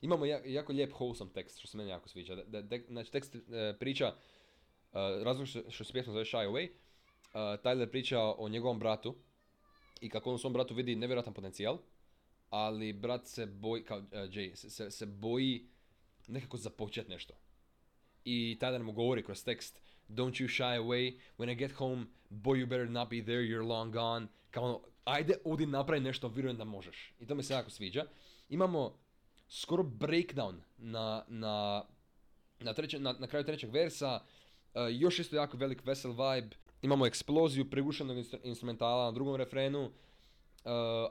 Imamo 0.00 0.26
ja- 0.26 0.42
jako 0.44 0.72
lijep 0.72 0.92
wholesome 0.92 1.32
tekst, 1.32 1.58
što 1.58 1.68
se 1.68 1.76
meni 1.76 1.90
jako 1.90 2.08
sviđa. 2.08 2.34
Da, 2.36 2.62
da- 2.62 2.78
znači, 2.88 3.12
tekst 3.12 3.34
e, 3.34 3.40
priča, 3.78 4.06
uh, 4.06 4.14
razlog 5.22 5.46
što, 5.48 5.70
što 5.70 5.84
se 5.84 5.92
pjesma 5.92 6.12
zove 6.12 6.24
Shy 6.24 6.48
Away, 6.50 6.68
uh, 6.68 7.30
Tyler 7.64 7.90
priča 7.90 8.20
o 8.20 8.48
njegovom 8.48 8.78
bratu 8.78 9.14
i 10.00 10.08
kako 10.08 10.28
on 10.30 10.34
u 10.34 10.38
svom 10.38 10.52
bratu 10.52 10.74
vidi 10.74 10.96
nevjerojatan 10.96 11.34
potencijal, 11.34 11.78
ali 12.50 12.92
brat 12.92 13.26
se 13.26 13.46
boji, 13.46 13.84
kao 13.84 13.98
uh, 13.98 14.04
Jay, 14.12 14.54
se, 14.54 14.70
se, 14.70 14.90
se 14.90 15.06
boji 15.06 15.66
nekako 16.28 16.56
započet 16.56 17.08
nešto. 17.08 17.34
I 18.24 18.58
Tyler 18.60 18.82
mu 18.82 18.92
govori 18.92 19.22
kroz 19.24 19.44
tekst, 19.44 19.80
don't 20.08 20.42
you 20.42 20.48
shy 20.48 20.80
away, 20.82 21.18
when 21.38 21.52
I 21.52 21.54
get 21.54 21.72
home, 21.72 22.06
boy 22.30 22.58
you 22.58 22.66
better 22.66 22.90
not 22.90 23.10
be 23.10 23.22
there, 23.22 23.42
you're 23.42 23.66
long 23.68 23.92
gone. 23.92 24.26
Kao 24.50 24.64
ono, 24.64 24.80
ajde, 25.04 25.34
odi 25.44 25.66
napravi 25.66 26.00
nešto, 26.00 26.28
vjerujem 26.28 26.56
da 26.56 26.64
možeš. 26.64 27.14
I 27.20 27.26
to 27.26 27.34
mi 27.34 27.42
se 27.42 27.54
jako 27.54 27.70
sviđa. 27.70 28.04
Imamo 28.48 28.98
skoro 29.48 29.82
breakdown 29.82 30.60
na, 30.78 31.24
na, 31.28 31.84
na, 32.60 32.72
treće, 32.72 32.98
na, 32.98 33.12
na 33.12 33.26
kraju 33.26 33.44
trećeg 33.44 33.70
versa, 33.70 34.20
Uh, 34.76 34.82
još 34.90 35.18
isto 35.18 35.36
jako 35.36 35.56
velik 35.56 35.86
vesel 35.86 36.10
vibe. 36.10 36.56
Imamo 36.82 37.06
eksploziju 37.06 37.70
prigušenog 37.70 38.16
instru- 38.16 38.40
instrumentala 38.44 39.04
na 39.04 39.12
drugom 39.12 39.36
refrenu. 39.36 39.84
Uh, 39.84 39.90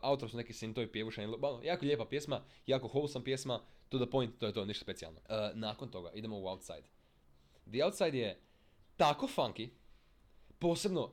autor 0.01 0.29
su 0.29 0.37
neki 0.37 0.53
sintovi 0.53 0.91
pjevušeni. 0.91 1.33
Jako 1.63 1.85
lijepa 1.85 2.05
pjesma, 2.05 2.41
jako 2.67 2.87
wholesome 2.87 3.25
pjesma. 3.25 3.59
To 3.89 3.99
the 3.99 4.11
point, 4.11 4.39
to 4.39 4.45
je 4.45 4.53
to, 4.53 4.65
ništa 4.65 4.83
specijalno. 4.83 5.19
Uh, 5.19 5.35
nakon 5.53 5.89
toga 5.89 6.11
idemo 6.13 6.39
u 6.39 6.47
Outside. 6.47 6.87
The 7.71 7.85
Outside 7.85 8.17
je 8.17 8.39
tako 8.97 9.27
funky, 9.27 9.69
posebno 10.59 11.11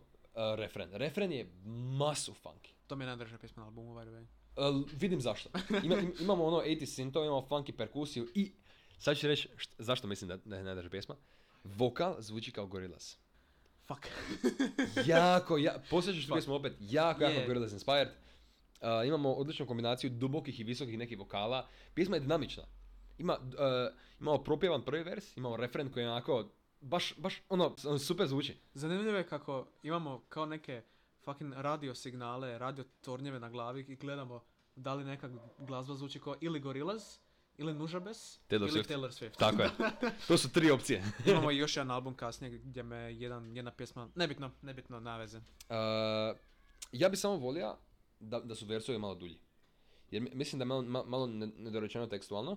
refren. 0.57 0.91
Refren 0.93 1.33
je 1.33 1.53
masu 1.99 2.35
funky. 2.45 2.71
To 2.87 2.97
mi 2.97 3.05
je 3.05 3.07
najdraža 3.09 3.39
pjesma 3.39 3.61
na 3.61 3.67
albumu, 3.67 3.95
by 3.95 4.03
the 4.03 4.11
way. 4.11 4.42
Uh, 4.57 4.65
vidim 4.93 5.21
zašto. 5.21 5.51
Ima, 5.85 5.97
im- 5.97 6.15
imamo 6.21 6.45
ono 6.45 6.57
80 6.57 6.81
synthove, 6.81 7.27
imamo 7.27 7.47
funky 7.51 7.73
perkusiju 7.77 8.29
i 8.35 8.53
sad 8.99 9.17
ću 9.17 9.27
reći 9.27 9.49
št- 9.57 9.75
zašto 9.79 10.07
mislim 10.07 10.29
da, 10.29 10.37
da 10.37 10.57
je 10.57 10.65
najdraža 10.65 10.91
pjesma. 10.91 11.17
Vokal 11.65 12.17
zvuči 12.19 12.51
kao 12.51 12.67
Gorillaz. 12.67 13.15
Fuck. 13.87 14.07
jako, 15.07 15.59
ja, 15.59 15.83
posjećaš 15.91 16.27
tu 16.27 16.33
pjesmu 16.33 16.55
opet, 16.55 16.73
jako, 16.81 17.23
jako 17.23 17.41
Je. 17.41 17.47
Gorillaz 17.47 17.73
inspired. 17.73 18.09
Uh, 18.09 18.89
imamo 19.07 19.33
odličnu 19.33 19.67
kombinaciju 19.67 20.11
dubokih 20.11 20.61
i 20.61 20.65
visokih 20.65 20.99
nekih 20.99 21.19
vokala. 21.19 21.69
Pjesma 21.95 22.17
je 22.17 22.21
dinamična. 22.21 22.63
Ima, 23.19 23.39
uh, 23.43 23.49
imamo 24.21 24.39
propjevan 24.39 24.83
prvi 24.83 25.03
vers, 25.03 25.37
imamo 25.37 25.57
refren 25.57 25.93
koji 25.93 26.03
je 26.05 26.11
onako, 26.11 26.49
baš, 26.81 27.15
baš 27.17 27.43
ono, 27.49 27.77
ono 27.85 27.99
super 27.99 28.27
zvuči. 28.27 28.57
Zanimljivo 28.75 29.17
je 29.19 29.27
kako 29.27 29.67
imamo 29.83 30.23
kao 30.29 30.47
neke 30.47 30.83
fucking 31.23 31.53
radio 31.55 31.95
signale, 31.95 32.59
radio 32.59 32.85
tornjeve 33.01 33.41
na 33.41 33.49
glavi 33.49 33.85
i 33.89 33.97
gledamo 33.97 34.43
da 34.77 34.95
li 34.95 35.05
neka 35.05 35.31
glazba 35.59 35.95
zvuči 35.95 36.21
kao 36.21 36.37
ili 36.41 36.61
Gorillaz, 36.61 37.03
ili 37.59 37.75
Nužabes, 37.75 38.41
Taylor 38.41 38.69
ili 38.69 38.71
Swift. 38.73 38.89
Taylor 38.89 39.11
Swift. 39.11 39.37
Tako 39.37 39.63
je. 39.63 39.71
To 40.29 40.39
su 40.39 40.51
tri 40.51 40.71
opcije. 40.71 41.05
Imamo 41.27 41.51
i 41.51 41.57
još 41.57 41.77
jedan 41.77 41.91
album 41.91 42.15
kasnije 42.15 42.59
gdje 42.59 42.83
me 42.83 42.97
jedan, 42.97 43.57
jedna 43.57 43.71
pjesma, 43.71 44.09
nebitno, 44.15 44.51
nebitno, 44.63 45.01
naveze. 45.01 45.39
Uh, 45.39 45.45
ja 46.93 47.09
bi 47.09 47.17
samo 47.17 47.37
volio 47.37 47.77
da, 48.21 48.41
da 48.41 48.55
su 48.55 48.67
versovi 48.67 48.99
malo 48.99 49.15
dulji. 49.15 49.39
Jer 50.11 50.23
mi- 50.23 50.31
mislim 50.35 50.59
da 50.59 50.63
je 50.63 50.67
malo, 50.67 50.83
ma- 50.83 51.05
malo 51.05 51.27
ne- 51.27 51.47
nedorečeno 51.47 52.07
tekstualno. 52.07 52.57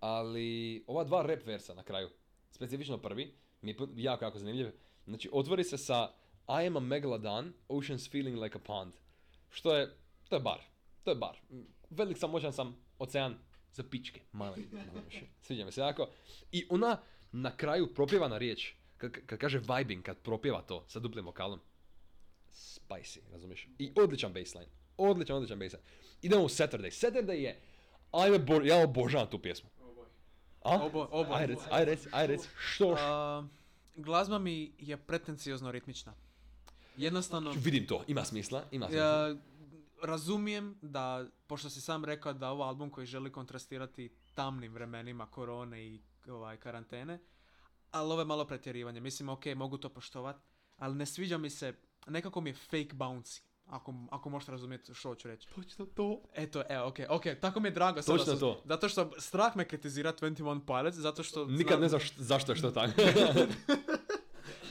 Ali 0.00 0.84
ova 0.86 1.04
dva 1.04 1.22
rap 1.22 1.46
versa 1.46 1.74
na 1.74 1.82
kraju, 1.82 2.08
specifično 2.50 2.98
prvi, 2.98 3.34
mi 3.62 3.70
je 3.70 3.76
jako, 3.96 4.24
jako 4.24 4.38
zanimljiv. 4.38 4.70
Znači, 5.06 5.30
otvori 5.32 5.64
se 5.64 5.78
sa 5.78 6.08
I 6.48 6.66
am 6.66 6.76
a 6.76 6.80
megalodon, 6.80 7.52
ocean's 7.68 8.10
feeling 8.10 8.38
like 8.38 8.56
a 8.56 8.60
pond. 8.60 8.92
Što 9.50 9.76
je, 9.76 9.96
to 10.28 10.36
je 10.36 10.40
bar. 10.40 10.60
To 11.02 11.10
je 11.10 11.14
bar. 11.16 11.36
Velik 11.90 12.18
sam, 12.18 12.30
moćan 12.30 12.52
sam, 12.52 12.76
ocean 12.98 13.36
za 13.72 13.82
pičke. 13.82 14.20
Mali. 14.32 14.68
Sviđa 15.40 15.64
mi 15.64 15.72
se 15.72 15.80
jako. 15.80 16.08
I 16.52 16.66
ona 16.70 17.00
na 17.32 17.56
kraju 17.56 17.94
propjevana 17.94 18.38
riječ, 18.38 18.72
kad, 18.96 19.12
kad 19.26 19.38
kaže 19.38 19.58
vibing, 19.58 20.02
kad 20.04 20.18
propjeva 20.18 20.62
to 20.62 20.84
sa 20.88 20.98
duplim 21.00 21.24
vokalom, 21.24 21.60
spicy, 22.50 23.18
razumiješ? 23.32 23.68
I 23.78 23.92
odličan 23.96 24.32
baseline. 24.32 24.70
Odličan, 24.96 25.36
odličan 25.36 25.58
baseline. 25.58 25.88
Idemo 26.22 26.42
u 26.42 26.48
Saturday. 26.48 26.90
Saturday 27.06 27.32
je, 27.32 27.60
ajme, 28.12 28.38
bo, 28.38 28.54
ja 28.54 28.84
obožavam 28.84 29.30
tu 29.30 29.38
pjesmu. 29.38 29.70
A? 30.62 30.70
Obo- 30.78 31.08
obo- 31.10 31.34
Aj 31.34 31.46
rec, 31.46 31.58
aj 31.70 31.84
rec, 31.84 32.06
aj 32.12 32.26
rec, 32.26 32.48
što? 32.58 32.96
A, 32.98 33.44
glazba 33.96 34.38
mi 34.38 34.72
je 34.78 34.96
pretenciozno 34.96 35.72
ritmična. 35.72 36.14
Jednostavno, 36.96 37.52
Vidim 37.52 37.86
to, 37.86 38.04
ima 38.06 38.24
smisla, 38.24 38.62
ima 38.70 38.86
smisla. 38.86 39.04
ja, 39.04 39.36
razumijem 40.02 40.78
da, 40.82 41.26
pošto 41.46 41.70
si 41.70 41.80
sam 41.80 42.04
rekao 42.04 42.32
da 42.32 42.50
ovo 42.50 42.62
album 42.64 42.90
koji 42.90 43.06
želi 43.06 43.32
kontrastirati 43.32 44.12
tamnim 44.34 44.72
vremenima 44.72 45.26
korone 45.26 45.84
i 45.84 46.00
ovaj, 46.28 46.56
karantene, 46.56 47.18
ali 47.90 48.12
ovo 48.12 48.20
je 48.20 48.26
malo 48.26 48.44
pretjerivanje. 48.44 49.00
Mislim, 49.00 49.28
ok, 49.28 49.46
mogu 49.46 49.78
to 49.78 49.88
poštovat, 49.88 50.36
ali 50.76 50.94
ne 50.94 51.06
sviđa 51.06 51.38
mi 51.38 51.50
se, 51.50 51.74
nekako 52.06 52.40
mi 52.40 52.50
je 52.50 52.54
fake 52.54 52.94
bouncy. 52.94 53.40
Ako, 53.66 53.94
ako 54.10 54.30
možete 54.30 54.52
razumjeti 54.52 54.94
što 54.94 55.08
hoću 55.08 55.28
reći. 55.28 55.48
Točno 55.48 55.86
to. 55.86 56.20
Eto, 56.34 56.62
evo, 56.68 56.86
ok, 56.86 56.96
ok, 57.08 57.22
tako 57.40 57.60
mi 57.60 57.68
je 57.68 57.72
drago 57.72 58.02
sada 58.02 58.18
Točno 58.18 58.32
su- 58.32 58.40
to. 58.40 58.62
Zato 58.64 58.88
što 58.88 59.10
strah 59.18 59.56
me 59.56 59.64
kritizira 59.64 60.12
21 60.12 60.66
Pilots, 60.66 60.96
zato 60.96 61.22
što... 61.22 61.44
Nikad 61.46 61.68
znam- 61.68 61.80
ne 61.80 61.88
znaš 61.88 62.14
zašto 62.16 62.52
je 62.52 62.56
što 62.56 62.70
tako. 62.70 62.92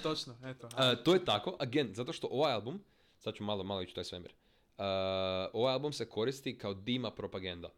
Točno, 0.04 0.36
eto. 0.43 0.68
Uh, 0.68 1.04
to 1.04 1.14
je 1.14 1.26
tako, 1.26 1.56
again, 1.60 1.93
zato 1.93 2.14
što 2.14 2.28
ovaj 2.32 2.54
album, 2.54 2.84
sad 3.20 3.34
ću 3.34 3.43
malo, 3.43 3.64
malo 3.64 3.82
ići 3.82 3.95
taj 3.95 4.04
svemir, 4.04 4.32
uh, 4.32 4.84
ovaj 5.54 5.74
album 5.74 5.93
se 5.93 6.10
koristi 6.10 6.58
kao 6.58 6.74
Dima 6.74 7.12
propaganda. 7.12 7.70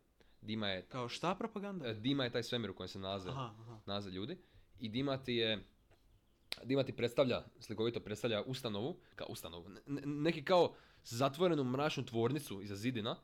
Dima 0.41 0.69
je, 0.69 0.81
Kao 0.81 1.09
šta 1.09 1.35
propaganda? 1.35 1.89
uh, 1.91 1.97
Dima 1.97 2.23
je 2.23 2.29
taj 2.31 2.43
svemir 2.43 2.69
u 2.69 2.75
kojem 2.75 2.87
se 2.87 2.99
nalaze, 2.99 3.29
Aha, 3.29 3.53
aha. 3.59 3.79
nalaze 3.85 4.09
ljudi 4.09 4.37
i 4.79 4.89
Dima 4.89 5.17
ti 5.17 5.33
je, 5.33 5.63
Dima 6.63 6.83
ti 6.83 6.93
predstavlja, 6.93 7.43
slikovito 7.59 7.99
predstavlja 7.99 8.43
ustanovu, 8.43 8.97
kao 9.15 9.27
ustanovu, 9.29 9.69
ne- 9.69 9.81
ne- 9.85 10.01
neki 10.05 10.43
kao 10.43 10.73
zatvorenu 11.03 11.63
mračnu 11.63 12.05
tvornicu 12.05 12.61
iza 12.61 12.75
zidina, 12.75 13.15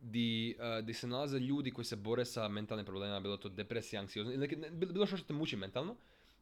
di, 0.00 0.56
uh, 0.58 0.84
di 0.84 0.94
se 0.94 1.06
nalaze 1.06 1.38
ljudi 1.38 1.70
koji 1.70 1.84
se 1.84 1.96
bore 1.96 2.24
sa 2.24 2.48
mentalnim 2.48 2.86
problemima, 2.86 3.20
bilo 3.20 3.36
to 3.36 3.48
depresija, 3.48 4.00
anksioznost, 4.00 4.38
bilo 4.70 5.06
što 5.06 5.16
što 5.16 5.26
te 5.26 5.32
muči 5.32 5.56
mentalno, 5.56 5.96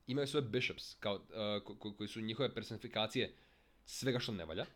imaju 0.09 0.27
svoje 0.27 0.43
bishops, 0.43 0.95
kao, 1.01 1.15
uh, 1.15 1.21
ko- 1.65 1.77
ko- 1.79 1.93
koji 1.97 2.09
su 2.09 2.21
njihove 2.21 2.55
personifikacije 2.55 3.35
svega 3.85 4.19
što 4.19 4.33
ne 4.33 4.45
valja. 4.45 4.67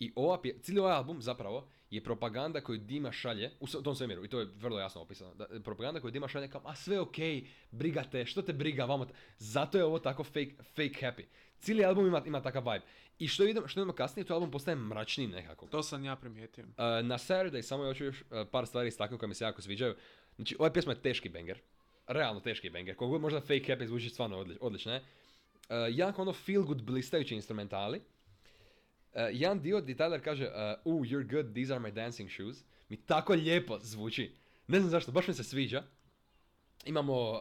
I 0.00 0.12
ova, 0.16 0.42
pje- 0.42 0.58
cijeli 0.62 0.80
ovaj 0.80 0.92
album 0.94 1.22
zapravo 1.22 1.68
je 1.90 2.04
propaganda 2.04 2.60
koju 2.60 2.78
Dima 2.78 3.12
šalje, 3.12 3.50
u 3.60 3.66
tom 3.66 3.94
svemiru, 3.94 4.24
i 4.24 4.28
to 4.28 4.40
je 4.40 4.46
vrlo 4.56 4.80
jasno 4.80 5.00
opisano, 5.00 5.34
da, 5.34 5.46
propaganda 5.64 6.00
koju 6.00 6.10
Dima 6.10 6.28
šalje 6.28 6.50
kao, 6.50 6.62
a 6.64 6.74
sve 6.74 7.00
okej, 7.00 7.46
briga 7.70 8.04
te, 8.04 8.26
što 8.26 8.42
te 8.42 8.52
briga, 8.52 8.84
vamo, 8.84 9.04
t-" 9.04 9.12
zato 9.38 9.78
je 9.78 9.84
ovo 9.84 9.98
tako 9.98 10.24
fake, 10.24 10.54
fake 10.62 10.98
happy. 11.00 11.24
Cijeli 11.58 11.84
album 11.84 12.06
ima, 12.06 12.22
ima 12.26 12.42
takav 12.42 12.62
vibe. 12.72 12.84
I 13.18 13.28
što 13.28 13.44
idemo, 13.44 13.68
što 13.68 13.80
idemo 13.80 13.92
kasnije, 13.92 14.26
to 14.26 14.34
album 14.34 14.50
postaje 14.50 14.76
mračniji 14.76 15.28
nekako. 15.28 15.66
To 15.66 15.82
sam 15.82 16.04
ja 16.04 16.16
primijetio. 16.16 16.64
Uh, 16.64 16.68
na 17.02 17.18
Saturday 17.18 17.62
samo 17.62 17.84
hoću 17.84 18.04
još 18.04 18.20
uh, 18.22 18.26
par 18.52 18.66
stvari 18.66 18.88
istaknuti 18.88 19.18
koje 19.20 19.28
mi 19.28 19.34
se 19.34 19.44
jako 19.44 19.62
sviđaju. 19.62 19.94
Znači, 20.36 20.56
ova 20.58 20.70
pjesma 20.72 20.92
je 20.92 21.02
teški 21.02 21.28
banger. 21.28 21.58
Realno 22.06 22.40
teški 22.40 22.70
banger. 22.70 22.96
Koliko 22.96 23.12
god 23.12 23.20
možda 23.20 23.40
fake 23.40 23.64
happy 23.68 23.86
zvuči 23.86 24.08
stvarno 24.08 24.38
odli- 24.38 24.58
odlično 24.60 24.92
je. 24.92 25.00
Uh, 25.00 25.76
jako 25.90 26.22
ono 26.22 26.32
feel 26.32 26.62
good 26.62 26.82
blistajući 26.82 27.34
instrumentali. 27.34 27.98
Uh, 27.98 29.20
jedan 29.32 29.62
dio 29.62 29.80
gdje 29.80 29.94
Tyler 29.94 30.20
kaže 30.20 30.44
uh, 30.44 30.94
Uh, 30.94 31.06
you're 31.06 31.30
good, 31.30 31.54
these 31.54 31.74
are 31.74 31.82
my 31.82 31.92
dancing 31.92 32.30
shoes. 32.30 32.64
Mi 32.88 32.96
tako 32.96 33.32
lijepo 33.32 33.78
zvuči. 33.78 34.32
Ne 34.66 34.78
znam 34.78 34.90
zašto, 34.90 35.12
baš 35.12 35.28
mi 35.28 35.34
se 35.34 35.44
sviđa. 35.44 35.82
Imamo 36.84 37.30
uh, 37.30 37.38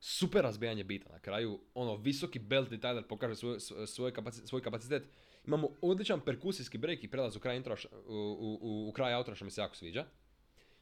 super 0.00 0.42
razbijanje 0.42 0.84
bita 0.84 1.12
na 1.12 1.18
kraju, 1.18 1.60
ono, 1.74 1.96
visoki 1.96 2.38
belt 2.38 2.72
i 2.72 2.78
Tyler 2.78 3.02
pokaže 3.02 3.34
svoj, 3.34 3.60
svoj, 3.86 4.12
kapacitet, 4.12 4.48
svoj 4.48 4.62
kapacitet. 4.62 5.08
Imamo 5.46 5.68
odličan 5.80 6.20
perkusijski 6.20 6.78
break 6.78 7.04
i 7.04 7.08
prelaz 7.08 7.36
u 7.36 7.40
kraj 7.40 7.56
intro, 7.56 7.76
u, 8.06 8.58
u, 8.60 8.88
u 8.88 8.92
kraj 8.92 9.14
outra 9.14 9.34
što 9.34 9.44
mi 9.44 9.50
se 9.50 9.60
jako 9.60 9.76
sviđa. 9.76 10.04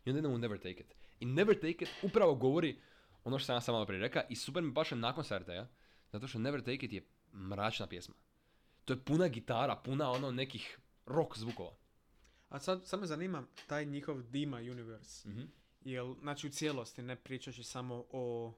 I 0.05 0.11
onda 0.11 0.19
idemo 0.19 0.35
u 0.35 0.39
Never 0.39 0.59
Take 0.59 0.81
It. 0.81 0.95
I 1.21 1.27
Never 1.27 1.55
Take 1.55 1.85
It 1.85 1.89
upravo 2.03 2.35
govori 2.35 2.81
ono 3.25 3.39
što 3.39 3.47
sam 3.47 3.57
ja 3.57 3.61
sam 3.61 3.73
malo 3.73 3.87
prije 3.87 4.01
rekao 4.01 4.23
i 4.29 4.37
super 4.37 4.63
mi 4.63 4.75
paše 4.75 4.97
nakon 4.97 5.25
Saturday, 5.25 5.67
zato 6.13 6.29
što 6.29 6.39
Never 6.39 6.61
Take 6.61 6.87
It 6.87 6.93
je 6.93 7.07
mračna 7.33 7.87
pjesma. 7.87 8.15
To 8.85 8.93
je 8.93 9.05
puna 9.05 9.29
gitara, 9.29 9.77
puna 9.77 10.11
ono 10.11 10.31
nekih 10.31 10.79
rock 11.07 11.39
zvukova. 11.39 11.77
A 12.49 12.59
sad, 12.59 12.87
sad 12.87 13.01
me 13.01 13.07
zanima 13.07 13.45
taj 13.67 13.85
njihov 13.85 14.23
Dima 14.23 14.57
Universe. 14.57 15.29
Mhm. 15.29 15.43
Jel, 15.85 16.15
znači 16.21 16.47
u 16.47 16.51
cijelosti, 16.51 17.03
ne 17.03 17.17
pričajući 17.17 17.63
samo 17.63 18.05
o, 18.11 18.55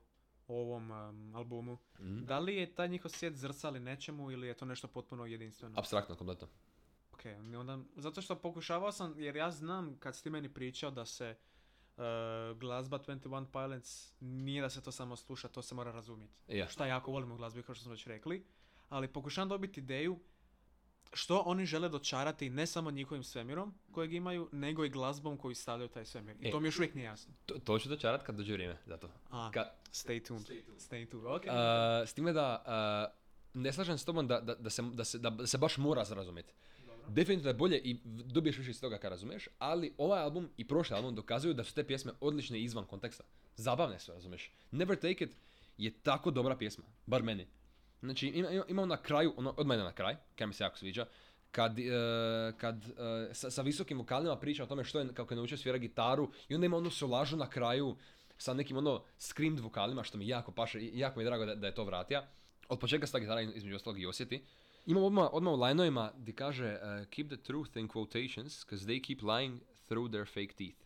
o 0.48 0.60
ovom 0.60 0.90
um, 0.90 1.34
albumu. 1.34 1.78
Mhm. 2.00 2.24
Da 2.24 2.38
li 2.38 2.56
je 2.56 2.74
taj 2.74 2.88
njihov 2.88 3.10
svijet 3.10 3.36
zrcali 3.36 3.80
nečemu 3.80 4.30
ili 4.30 4.46
je 4.46 4.54
to 4.54 4.64
nešto 4.64 4.88
potpuno 4.88 5.26
jedinstveno? 5.26 5.78
Abstraktno, 5.78 6.16
kompletno. 6.16 6.48
Ok, 7.12 7.20
onda, 7.58 7.78
zato 7.96 8.22
što 8.22 8.34
pokušavao 8.36 8.92
sam, 8.92 9.14
jer 9.18 9.36
ja 9.36 9.50
znam 9.50 9.96
kad 9.98 10.16
si 10.16 10.22
ti 10.22 10.30
meni 10.30 10.48
pričao 10.48 10.90
da 10.90 11.06
se 11.06 11.36
uh, 11.96 12.02
glazba 12.58 12.98
21 12.98 13.46
Pilots 13.52 14.12
nije 14.20 14.62
da 14.62 14.70
se 14.70 14.82
to 14.82 14.92
samo 14.92 15.16
sluša, 15.16 15.48
to 15.48 15.62
se 15.62 15.74
mora 15.74 15.92
razumjeti. 15.92 16.34
Ja. 16.48 16.68
Šta 16.68 16.86
jako 16.86 17.10
volim 17.12 17.32
u 17.32 17.36
glazbi, 17.36 17.62
kao 17.62 17.74
što 17.74 17.82
smo 17.82 17.92
već 17.92 18.06
rekli. 18.06 18.44
Ali 18.88 19.08
pokušavam 19.08 19.48
dobiti 19.48 19.80
ideju 19.80 20.18
što 21.12 21.42
oni 21.46 21.66
žele 21.66 21.88
dočarati 21.88 22.50
ne 22.50 22.66
samo 22.66 22.90
njihovim 22.90 23.24
svemirom 23.24 23.74
kojeg 23.92 24.12
imaju, 24.12 24.48
nego 24.52 24.84
i 24.84 24.88
glazbom 24.88 25.36
koju 25.36 25.54
stavljaju 25.54 25.86
u 25.86 25.92
taj 25.92 26.04
svemir. 26.04 26.36
I 26.40 26.48
E. 26.48 26.50
to 26.50 26.60
mi 26.60 26.68
još 26.68 26.78
uvijek 26.78 26.94
nije 26.94 27.04
jasno. 27.04 27.34
To, 27.46 27.58
to 27.58 27.78
ću 27.78 27.88
dočarat 27.88 28.22
kad 28.22 28.34
dođe 28.34 28.52
vrijeme, 28.52 28.78
zato. 28.86 29.08
A, 29.30 29.50
Ka- 29.54 29.70
stay 29.92 30.26
tuned. 30.26 30.46
Stay 30.78 31.10
tuned, 31.10 31.26
ok. 31.26 31.42
Uh, 31.44 31.50
s 32.08 32.14
time 32.14 32.32
da 32.32 32.64
uh, 33.54 33.60
ne 33.62 33.72
slažem 33.72 33.98
s 33.98 34.04
tobom 34.04 34.26
da, 34.26 34.40
da, 34.40 34.54
da, 34.54 34.70
se, 34.70 34.82
da, 34.82 35.04
se, 35.04 35.18
da 35.18 35.46
se 35.46 35.58
baš 35.58 35.76
mora 35.76 36.04
razumjeti. 36.10 36.54
Definitivno 37.08 37.50
je 37.50 37.54
bolje 37.54 37.78
i 37.78 38.00
dobiješ 38.04 38.58
više 38.58 38.70
iz 38.70 38.80
toga 38.80 38.98
kad 38.98 39.10
razumiješ, 39.10 39.48
ali 39.58 39.94
ovaj 39.98 40.22
album 40.22 40.48
i 40.56 40.68
prošli 40.68 40.96
album 40.96 41.14
dokazuju 41.14 41.54
da 41.54 41.64
su 41.64 41.74
te 41.74 41.84
pjesme 41.84 42.12
odlične 42.20 42.60
izvan 42.60 42.84
konteksta. 42.84 43.24
Zabavne 43.56 43.98
su, 43.98 44.12
razumiješ. 44.12 44.50
Never 44.70 44.96
Take 44.96 45.24
It 45.24 45.36
je 45.78 45.90
tako 46.02 46.30
dobra 46.30 46.56
pjesma, 46.56 46.84
bar 47.06 47.22
meni. 47.22 47.46
Znači, 48.00 48.28
ima, 48.28 48.48
ima, 48.68 48.86
na 48.86 48.96
kraju, 48.96 49.34
ono, 49.36 49.54
odmah 49.56 49.78
na 49.78 49.92
kraj, 49.92 50.16
kaj 50.36 50.46
mi 50.46 50.52
se 50.52 50.64
jako 50.64 50.78
sviđa, 50.78 51.06
kad, 51.50 51.78
e, 51.78 51.82
kad 52.56 52.84
e, 52.88 53.34
sa, 53.34 53.50
sa 53.50 53.62
visokim 53.62 53.98
vokalima 53.98 54.36
priča 54.36 54.62
o 54.62 54.66
tome 54.66 54.84
što 54.84 55.00
je, 55.00 55.14
kako 55.14 55.34
je 55.34 55.36
naučio 55.36 55.58
svira 55.58 55.78
gitaru 55.78 56.30
i 56.48 56.54
onda 56.54 56.66
ima 56.66 56.76
onu 56.76 56.90
solažu 56.90 57.36
na 57.36 57.50
kraju 57.50 57.96
sa 58.38 58.54
nekim 58.54 58.76
ono 58.76 59.04
screamed 59.18 59.60
vokalima 59.60 60.02
što 60.02 60.18
mi 60.18 60.28
jako 60.28 60.52
paše 60.52 60.80
i 60.80 60.98
jako 60.98 61.18
mi 61.18 61.24
je 61.24 61.26
drago 61.26 61.46
da, 61.46 61.54
da 61.54 61.66
je 61.66 61.74
to 61.74 61.84
vratija. 61.84 62.28
Od 62.68 62.78
početka 62.78 63.06
se 63.06 63.12
ta 63.12 63.18
gitara 63.18 63.40
između 63.40 63.76
ostalog 63.76 64.00
i 64.00 64.06
osjeti. 64.06 64.44
Imamo 64.86 65.06
odmah, 65.06 65.28
odmah 65.32 65.54
u 65.54 65.62
lineovima 65.62 66.12
gdje 66.16 66.34
kaže 66.34 66.78
uh, 66.82 67.06
keep 67.06 67.28
the 67.28 67.36
truth 67.36 67.76
in 67.76 67.88
quotations 67.88 68.64
because 68.64 68.86
they 68.86 69.06
keep 69.06 69.22
lying 69.22 69.60
through 69.88 70.10
their 70.10 70.26
fake 70.26 70.54
teeth. 70.58 70.78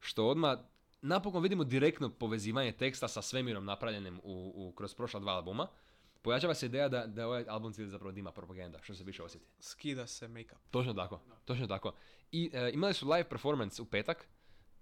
Što 0.00 0.28
odmah 0.28 0.58
napokon 1.02 1.42
vidimo 1.42 1.64
direktno 1.64 2.10
povezivanje 2.10 2.72
teksta 2.72 3.08
sa 3.08 3.22
svemirom 3.22 3.64
napravljenim 3.64 4.20
u, 4.22 4.52
u, 4.54 4.72
kroz 4.72 4.94
prošla 4.94 5.20
dva 5.20 5.32
albuma. 5.32 5.68
Pojačava 6.22 6.54
se 6.54 6.66
ideja 6.66 6.88
da, 6.88 7.06
da 7.06 7.26
ovaj 7.26 7.44
album 7.48 7.72
cijeli 7.72 7.90
zapravo 7.90 8.12
dima 8.12 8.32
propaganda, 8.32 8.78
što 8.82 8.94
se 8.94 9.04
više 9.04 9.22
osjeti. 9.22 9.46
Skida 9.60 10.06
se 10.06 10.28
make-up. 10.28 10.56
Točno 10.70 10.94
tako, 10.94 11.20
točno 11.44 11.66
tako. 11.66 11.92
I 12.32 12.50
e, 12.52 12.70
imali 12.74 12.94
su 12.94 13.08
live 13.08 13.28
performance 13.28 13.82
u 13.82 13.84
petak, 13.84 14.28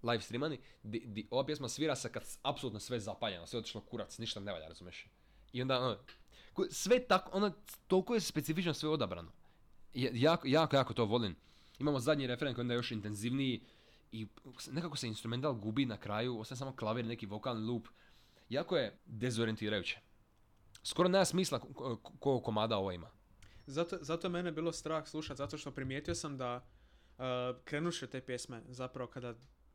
live 0.03 0.21
streamani, 0.21 0.59
di, 0.83 0.99
di 0.99 1.27
ova 1.31 1.45
pjesma 1.45 1.69
svira 1.69 1.95
se 1.95 2.11
kad 2.11 2.23
apsolutno 2.41 2.79
sve 2.79 2.99
zapaljeno, 2.99 3.47
sve 3.47 3.59
otišlo 3.59 3.81
kurac, 3.81 4.17
ništa 4.17 4.39
ne 4.39 4.51
valja, 4.51 4.67
razumiješ? 4.67 5.07
I 5.53 5.61
onda, 5.61 5.79
ono, 5.79 5.95
ko- 5.95 6.24
sve 6.69 6.99
tako, 6.99 7.29
ono, 7.33 7.51
toliko 7.87 8.13
je 8.13 8.19
specifično 8.19 8.73
sve 8.73 8.89
odabrano. 8.89 9.31
Ja- 9.93 10.11
jako, 10.13 10.47
jako, 10.47 10.75
jako 10.75 10.93
to 10.93 11.05
volim. 11.05 11.35
Imamo 11.79 11.99
zadnji 11.99 12.27
referen 12.27 12.53
koji 12.53 12.61
je 12.61 12.65
onda 12.65 12.73
još 12.73 12.91
intenzivniji 12.91 13.61
i 14.11 14.27
nekako 14.71 14.97
se 14.97 15.07
instrumental 15.07 15.53
gubi 15.53 15.85
na 15.85 15.97
kraju, 15.97 16.39
ostaje 16.39 16.57
samo 16.57 16.75
klavir, 16.75 17.05
neki 17.05 17.25
vokalni 17.25 17.67
loop. 17.67 17.87
Jako 18.49 18.77
je 18.77 18.97
dezorientirajuće. 19.05 19.99
Skoro 20.83 21.09
nema 21.09 21.25
smisla 21.25 21.59
ko, 21.59 21.67
ko- 21.73 22.11
ko 22.19 22.39
komada 22.39 22.77
ovo 22.77 22.91
ima. 22.91 23.09
Zato, 23.67 23.97
zato 24.01 24.27
je 24.27 24.31
mene 24.31 24.51
bilo 24.51 24.71
strah 24.71 25.07
slušat, 25.07 25.37
zato 25.37 25.57
što 25.57 25.71
primijetio 25.71 26.15
sam 26.15 26.37
da 26.37 26.65
uh, 27.17 27.23
krenuše 27.63 28.07
te 28.07 28.21
pjesme, 28.21 28.61
zapravo 28.67 29.09
kada 29.09 29.33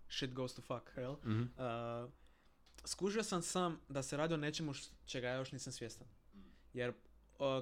shit 0.08 0.32
goes 0.32 0.54
to 0.54 0.62
fuck, 0.62 0.96
jel? 0.96 1.12
Mhm. 1.24 1.40
Uh, 1.42 2.10
skužio 2.84 3.22
sam 3.22 3.42
sam 3.42 3.80
da 3.88 4.02
se 4.02 4.16
radi 4.16 4.34
o 4.34 4.36
nečemu 4.36 4.72
čega 5.06 5.28
ja 5.28 5.34
još 5.34 5.52
nisam 5.52 5.72
svjestan. 5.72 6.06
Jer 6.74 6.90
uh, 6.90 6.96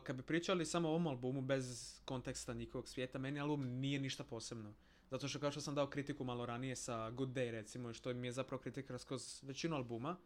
kad 0.04 0.16
bi 0.16 0.22
pričali 0.22 0.66
samo 0.66 0.88
o 0.88 0.90
ovom 0.90 1.06
albumu 1.06 1.42
bez 1.42 1.94
konteksta 2.04 2.54
njihovog 2.54 2.88
svijeta, 2.88 3.18
meni 3.18 3.40
album 3.40 3.64
nije 3.68 3.98
ništa 4.00 4.24
posebno. 4.24 4.74
Zato 5.10 5.28
što 5.28 5.38
kao 5.38 5.50
što 5.50 5.60
sam 5.60 5.74
dao 5.74 5.86
kritiku 5.86 6.24
malo 6.24 6.46
ranije 6.46 6.76
sa 6.76 7.10
Good 7.10 7.28
Day 7.28 7.50
recimo, 7.50 7.92
što 7.92 8.14
mi 8.14 8.26
je 8.26 8.32
zapravo 8.32 8.62
kritika 8.62 8.98
kroz 8.98 9.40
većinu 9.42 9.76
albuma, 9.76 10.16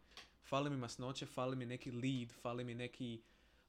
fali 0.43 0.69
mi 0.69 0.77
masnoće, 0.77 1.25
fali 1.25 1.55
mi 1.55 1.65
neki 1.65 1.91
lead, 1.91 2.31
fali 2.41 2.63
mi 2.63 2.75
neki 2.75 3.21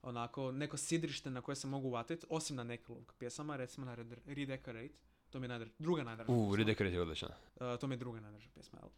onako, 0.02 0.52
neko 0.52 0.76
sidrište 0.76 1.30
na 1.30 1.40
koje 1.40 1.56
se 1.56 1.66
mogu 1.66 1.88
uvatiti, 1.88 2.26
osim 2.30 2.56
na 2.56 2.64
nekoliko 2.64 3.14
pjesama, 3.18 3.56
recimo 3.56 3.86
na 3.86 3.96
Red- 3.96 4.18
Redecorate, 4.26 4.94
to 5.30 5.40
mi 5.40 5.44
je 5.44 5.48
najdra- 5.48 5.70
druga 5.78 6.02
najdraža 6.04 6.32
U, 6.32 6.36
pjesma. 6.36 6.56
Redecorate 6.56 6.94
je 6.96 7.02
odlična. 7.02 7.28
Uh, 7.28 7.78
to 7.80 7.86
mi 7.86 7.94
je 7.94 7.98
druga 7.98 8.20
najdraža 8.20 8.48
pjesma, 8.54 8.78
jel? 8.78 8.88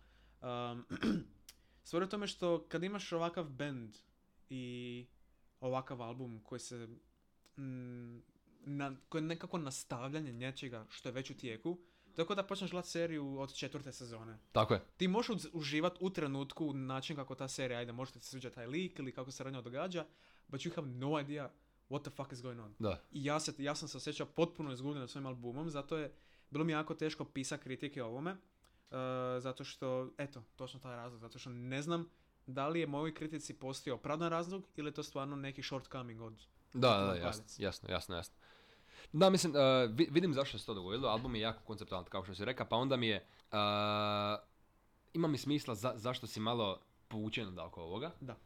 Um, 0.73 0.85
stvar 1.85 2.03
je 2.03 2.09
tome 2.09 2.27
što 2.27 2.67
kad 2.69 2.83
imaš 2.83 3.12
ovakav 3.12 3.45
band 3.49 3.97
i 4.51 5.07
ovakav 5.61 6.03
album 6.03 6.41
koji 6.45 6.59
se 6.59 6.89
mm, 7.57 8.19
na, 8.65 8.97
koji 9.09 9.23
je 9.23 9.27
nekako 9.27 9.59
nastavljanje 9.59 10.33
nečega 10.33 10.87
što 10.91 11.09
je 11.09 11.13
već 11.13 11.31
u 11.31 11.37
tijeku, 11.37 11.79
tako 12.17 12.35
da 12.35 12.43
počneš 12.43 12.71
gledati 12.71 12.91
seriju 12.91 13.39
od 13.39 13.55
četvrte 13.55 13.93
sezone. 13.93 14.39
Tako 14.53 14.75
je. 14.75 14.83
Ti 14.97 15.09
možeš 15.09 15.29
uz- 15.29 15.49
uživat 15.53 15.97
u 16.01 16.11
trenutku 16.11 16.73
način 16.73 17.17
kako 17.17 17.35
ta 17.35 17.49
serija 17.49 17.83
ide, 17.83 17.93
možda 17.93 18.19
ti 18.19 18.25
se 18.25 18.31
sviđa 18.31 18.51
taj 18.51 18.67
lik 18.67 18.99
ili 18.99 19.13
kako 19.13 19.31
se 19.31 19.45
radnja 19.45 19.61
događa, 19.61 20.07
but 20.49 20.61
you 20.61 20.75
have 20.75 20.89
no 20.89 21.21
idea 21.21 21.51
what 21.91 22.03
the 22.03 22.11
fuck 22.11 22.33
is 22.33 22.43
going 22.43 22.61
on. 22.61 22.75
Da. 22.79 23.03
I 23.13 23.25
ja, 23.25 23.41
se, 23.41 23.55
ja 23.59 23.75
sam 23.75 23.89
se 23.89 23.97
osjećao 23.97 24.27
potpuno 24.27 24.73
izgubljen 24.73 25.09
svojim 25.09 25.27
albumom, 25.27 25.71
zato 25.71 25.97
je 25.97 26.13
bilo 26.51 26.65
mi 26.65 26.73
jako 26.73 26.95
teško 26.95 27.25
pisati 27.25 27.63
kritike 27.63 28.03
o 28.03 28.07
ovome, 28.07 28.33
uh, 28.33 28.97
zato 29.39 29.65
što, 29.65 30.11
eto, 30.19 30.43
točno 30.57 30.81
taj 30.81 30.97
razlog, 30.97 31.21
zato 31.21 31.39
što 31.39 31.51
ne 31.51 31.83
znam 31.83 32.09
da 32.47 32.69
li 32.69 32.81
je 32.81 32.87
mojoj 32.87 33.15
kritici 33.15 33.55
postio 33.55 33.95
opravdan 33.95 34.31
razlog 34.31 34.63
ili 34.77 34.89
je 34.89 34.95
to 34.95 35.03
stvarno 35.03 35.37
neki 35.37 35.63
shortcoming 35.63 36.21
od... 36.21 36.35
Da, 36.75 36.89
da, 36.91 37.07
da, 37.07 37.15
jasno, 37.17 37.45
jasno, 37.59 37.89
jasno, 37.91 38.17
jasno. 38.17 38.35
Da, 39.13 39.31
mislim, 39.31 39.53
uh, 39.53 39.59
vi- 39.91 40.09
vidim 40.11 40.35
zašto 40.35 40.59
se 40.59 40.67
to 40.67 40.75
dogodilo, 40.75 41.09
album 41.09 41.35
je 41.35 41.41
jako 41.41 41.63
konceptualan, 41.65 42.05
kao 42.05 42.25
što 42.25 42.35
si 42.35 42.45
rekao, 42.45 42.67
pa 42.67 42.77
onda 42.77 42.97
mi 42.97 43.09
je, 43.09 43.17
uh, 43.17 43.57
ima 45.13 45.29
mi 45.29 45.39
smisla 45.39 45.75
za, 45.75 45.93
zašto 45.97 46.27
si 46.27 46.41
malo 46.41 46.81
povučen 47.09 47.49
od 47.49 47.59
oko 47.59 47.83
ovoga. 47.83 48.11
Da. 48.21 48.37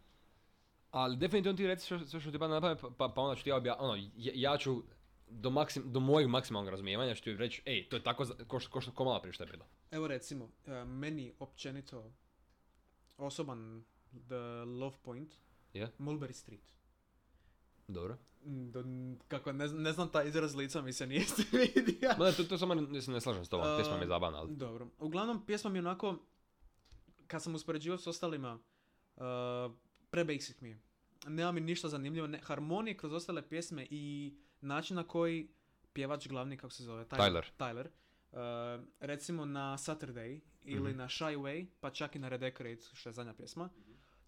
Ali 0.90 1.16
definitivno 1.16 1.56
ti 1.56 1.66
reci 1.66 1.86
sve, 1.86 2.00
sve 2.00 2.20
što 2.20 2.30
ti 2.30 2.38
pada 2.38 2.54
na 2.54 2.60
pamet, 2.60 2.78
pa, 2.98 3.08
pa 3.08 3.20
onda 3.20 3.36
ću 3.36 3.44
ti 3.44 3.50
ja 3.50 3.56
obja, 3.56 3.76
ono, 3.78 3.94
ja, 4.16 4.32
ja 4.34 4.58
ću 4.58 4.82
do, 5.28 5.50
maksim, 5.50 5.92
do 5.92 6.00
mojeg 6.00 6.28
maksimalnog 6.28 6.70
razumijevanja 6.70 7.14
ću 7.14 7.22
ti 7.22 7.32
reći, 7.32 7.62
ej, 7.64 7.88
to 7.88 7.96
je 7.96 8.02
tako 8.02 8.24
ko, 8.48 8.60
što- 8.60 8.70
ko, 8.70 8.80
što- 8.80 8.92
ko 8.92 9.04
malo 9.04 9.20
prije 9.20 9.32
što 9.32 9.44
je 9.44 9.50
bilo. 9.50 9.64
Evo 9.90 10.08
recimo, 10.08 10.44
uh, 10.44 10.50
meni 10.86 11.32
općenito 11.38 12.12
osoban 13.20 13.84
the 14.20 14.36
love 14.66 14.96
point, 15.02 15.34
Je? 15.72 15.90
Mulberry 15.98 16.32
Street. 16.32 16.72
Dobro. 17.88 18.16
Mm, 18.44 18.70
Do, 18.70 18.84
kako, 19.28 19.52
ne, 19.52 19.68
znam- 19.68 19.82
ne 19.82 19.92
znam 19.92 20.08
taj 20.08 20.28
izraz 20.28 20.54
lica 20.54 20.82
mi 20.82 20.92
se 20.92 21.06
nije 21.06 21.24
svidio. 21.36 22.10
Ma 22.18 22.24
ne, 22.24 22.32
to, 22.32 22.44
to 22.44 22.58
samo 22.58 22.74
ne, 22.74 22.82
ne 23.08 23.20
slažem 23.20 23.44
s 23.44 23.48
tobom, 23.48 23.76
pjesma 23.76 23.96
mi 23.96 24.02
je 24.02 24.08
zabavna, 24.08 24.38
ali... 24.38 24.56
Dobro. 24.56 24.88
Uglavnom, 24.98 25.46
pjesma 25.46 25.70
mi 25.70 25.78
je 25.78 25.80
onako, 25.80 26.16
kad 27.26 27.42
sam 27.42 27.54
uspoređivao 27.54 27.98
s 27.98 28.06
ostalima, 28.06 28.58
uh, 29.16 29.22
pre-basic 30.10 30.60
mi 30.60 30.68
je. 30.68 30.80
Nema 31.26 31.52
mi 31.52 31.60
ništa 31.60 31.88
zanimljivo. 31.88 32.26
Ne, 32.26 32.38
harmonije 32.38 32.96
kroz 32.96 33.12
ostale 33.12 33.48
pjesme 33.48 33.86
i 33.90 34.34
način 34.60 34.96
na 34.96 35.02
koji 35.04 35.48
pjevač 35.92 36.28
glavni, 36.28 36.56
kako 36.56 36.70
se 36.70 36.82
zove? 36.82 37.04
Tyler. 37.04 37.42
Tyler. 37.58 37.88
Uh, 38.32 38.38
recimo 39.00 39.44
na 39.44 39.74
Saturday 39.74 40.40
ili 40.62 40.90
Mhm. 40.90 40.98
na 40.98 41.04
Shy 41.06 41.36
Away, 41.36 41.66
pa 41.80 41.90
čak 41.90 42.16
i 42.16 42.18
na 42.18 42.28
Redecorate, 42.28 42.82
što 42.92 43.08
je 43.08 43.12
zadnja 43.12 43.34
pjesma. 43.34 43.68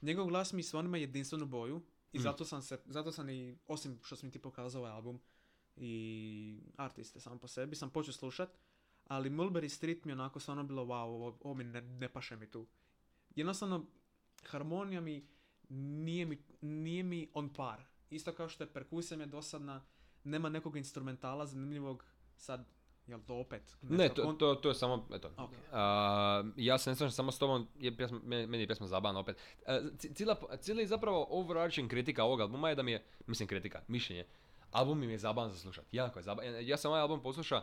Njegov 0.03 0.26
glas 0.26 0.53
mi 0.53 0.62
stvarno 0.62 0.88
ima 0.88 0.96
jedinstvenu 0.96 1.46
boju 1.46 1.82
i 2.12 2.18
Mhm. 2.18 2.22
zato 2.22 2.44
sam 2.44 2.62
se, 2.62 2.78
zato 2.86 3.12
sam 3.12 3.30
i, 3.30 3.59
osim 3.66 3.98
što 4.03 4.16
sam 4.16 4.30
ti 4.30 4.38
pokazao 4.38 4.80
ovaj 4.80 4.92
album 4.92 5.20
i 5.76 6.62
artiste 6.76 7.20
sam 7.20 7.38
po 7.38 7.48
sebi, 7.48 7.76
sam 7.76 7.90
počeo 7.90 8.12
slušat, 8.12 8.48
ali 9.05 9.30
Mulberry 9.30 9.68
Street 9.68 10.05
mi 10.05 10.12
onako 10.12 10.40
stvarno 10.40 10.64
bilo 10.64 10.84
wow, 10.84 11.05
ovo, 11.05 11.38
ovo 11.40 11.55
mi 11.55 11.64
ne, 11.64 11.80
ne 11.80 12.09
paše 12.09 12.36
mi 12.36 12.50
tu. 12.50 12.66
Jednostavno, 13.34 13.86
harmonija 14.44 15.00
mi 15.00 15.26
nije 15.68 16.26
mi, 16.26 16.38
nije 16.61 17.03
mi 17.03 17.30
on 17.34 17.53
par. 17.53 17.82
Isto 18.11 18.32
kao 18.32 18.48
što 18.48 18.64
je 18.64 18.72
perkusija 18.72 19.18
mi 19.18 19.22
je 19.22 19.28
dosadna, 19.28 19.84
nema 20.24 20.48
nekog 20.48 20.76
instrumentala 20.76 21.46
zanimljivog, 21.46 22.05
sad 22.36 22.68
Jel 23.07 23.20
to 23.26 23.34
opet? 23.34 23.76
Ne, 23.82 24.09
to, 24.09 24.22
kon- 24.22 24.38
to, 24.38 24.55
to 24.55 24.68
je 24.68 24.74
samo, 24.74 25.09
eto. 25.14 25.30
Ok. 25.36 25.50
A, 25.72 26.44
ja 26.57 26.78
se 26.78 26.90
ne 26.90 26.96
slažem 26.96 27.12
samo 27.12 27.32
s 27.32 27.38
tobom, 27.38 27.68
je 27.78 27.96
pjesma, 27.96 28.20
meni, 28.24 28.61
je 28.61 28.66
pjesma 28.66 28.86
zabavna 28.86 29.20
opet. 29.20 29.36
A, 29.66 29.80
ci- 29.98 30.14
cijela, 30.14 30.36
cijeli 30.61 30.86
zapravo 30.86 31.26
overarching 31.30 31.90
kritika 31.90 32.24
ovog 32.24 32.40
albuma 32.40 32.68
je 32.68 32.74
da 32.74 32.82
mi 32.82 32.92
je, 32.92 33.05
mislim 33.26 33.48
kritika, 33.48 33.82
mišljenje, 33.88 34.26
album 34.70 34.98
mi 35.00 35.12
je 35.12 35.18
zabavan 35.18 35.50
za 35.50 35.59
slušat, 35.59 35.84
jako 35.92 36.18
je 36.18 36.22
zabavan. 36.22 36.66
Ja 36.66 36.76
sam 36.76 36.90
ovaj 36.90 37.00
album 37.03 37.22
poslušao 37.22 37.62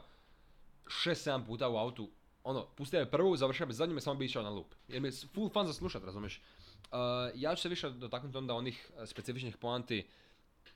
6-7 0.86 1.46
puta 1.46 1.70
u 1.70 1.78
autu, 1.78 2.10
ono, 2.44 2.66
pustio 2.76 3.00
je 3.00 3.12
prvu, 3.12 3.36
završio 3.38 3.66
me 3.66 4.02
samo 4.02 4.16
bi 4.20 4.26
išao 4.26 4.44
na 4.44 4.50
loop. 4.50 4.74
Jer 4.88 5.02
mi 5.02 5.08
je 5.08 5.12
full 5.34 5.50
fun 5.50 5.68
za 5.68 5.74
slušat, 5.74 6.04
razumiješ? 6.04 6.42
A, 6.92 7.30
ja 7.36 7.56
ću 7.56 7.62
se 7.62 7.70
više 7.70 7.90
dotaknuti 7.90 8.38
onda 8.38 8.54
onih 8.54 8.92
a, 8.98 9.06
specifičnih 9.06 9.58
poanti 9.58 10.08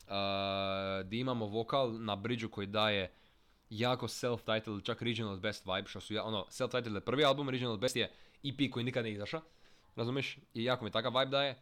a, 0.07 1.01
di 1.05 1.19
imamo 1.19 1.45
vokal 1.45 2.03
na 2.03 2.15
bridžu 2.15 2.49
koji 2.49 2.67
daje 2.67 3.11
jako 3.77 4.07
self-titled, 4.07 4.83
čak 4.85 5.01
Regional 5.01 5.37
Best 5.37 5.65
vibe, 5.65 5.87
što 5.87 5.99
su 6.01 6.13
ja, 6.13 6.23
ono, 6.23 6.45
self-titled 6.49 6.95
je 6.95 7.01
prvi 7.01 7.25
album, 7.25 7.49
Regional 7.49 7.77
Best 7.77 7.95
je 7.95 8.11
EP 8.43 8.71
koji 8.71 8.85
nikad 8.85 9.03
ne 9.03 9.11
izašao, 9.11 9.41
razumiješ? 9.95 10.37
I 10.53 10.63
jako 10.63 10.85
mi 10.85 10.91
takav 10.91 11.11
vibe 11.19 11.31
daje. 11.31 11.61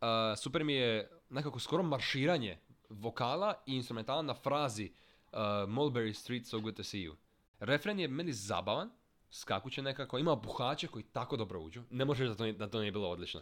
Uh, 0.00 0.06
super 0.38 0.64
mi 0.64 0.74
je 0.74 1.10
nekako 1.30 1.58
skoro 1.60 1.82
marširanje 1.82 2.58
vokala 2.88 3.54
i 3.66 3.76
instrumentala 3.76 4.22
na 4.22 4.34
frazi 4.34 4.90
uh, 5.32 5.38
Mulberry 5.68 6.12
Street, 6.12 6.46
so 6.46 6.60
good 6.60 6.76
to 6.76 6.82
see 6.82 7.08
you. 7.08 7.14
Refren 7.60 8.00
je 8.00 8.08
meni 8.08 8.32
zabavan, 8.32 8.90
skakuće 9.30 9.82
nekako, 9.82 10.18
ima 10.18 10.34
buhače 10.36 10.86
koji 10.86 11.04
tako 11.04 11.36
dobro 11.36 11.60
uđu. 11.60 11.82
Ne 11.90 12.04
možeš 12.04 12.28
da 12.28 12.34
to, 12.34 12.42
nije- 12.44 12.52
da 12.52 12.68
to 12.68 12.80
nije 12.80 12.92
bilo 12.92 13.10
odlično. 13.10 13.40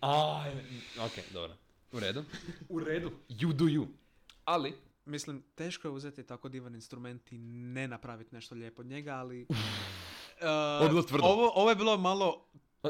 Aj, 0.00 0.50
ok, 1.06 1.12
dobro. 1.32 1.56
U 1.92 2.00
redu. 2.00 2.24
U 2.68 2.80
redu. 2.80 3.10
You 3.28 3.52
do 3.52 3.64
you. 3.64 3.86
Ali, 4.44 4.74
Mislim, 5.08 5.42
teško 5.54 5.88
je 5.88 5.92
uzeti 5.92 6.22
tako 6.22 6.48
divan 6.48 6.74
instrument 6.74 7.32
i 7.32 7.38
ne 7.38 7.88
napraviti 7.88 8.34
nešto 8.34 8.54
lijepo 8.54 8.82
od 8.82 8.86
njega, 8.86 9.14
ali... 9.14 9.46
Tvrdo. 11.08 11.26
Ovo, 11.26 11.52
ovo 11.54 11.70
je 11.70 11.76
bilo 11.76 11.96
malo... 11.98 12.44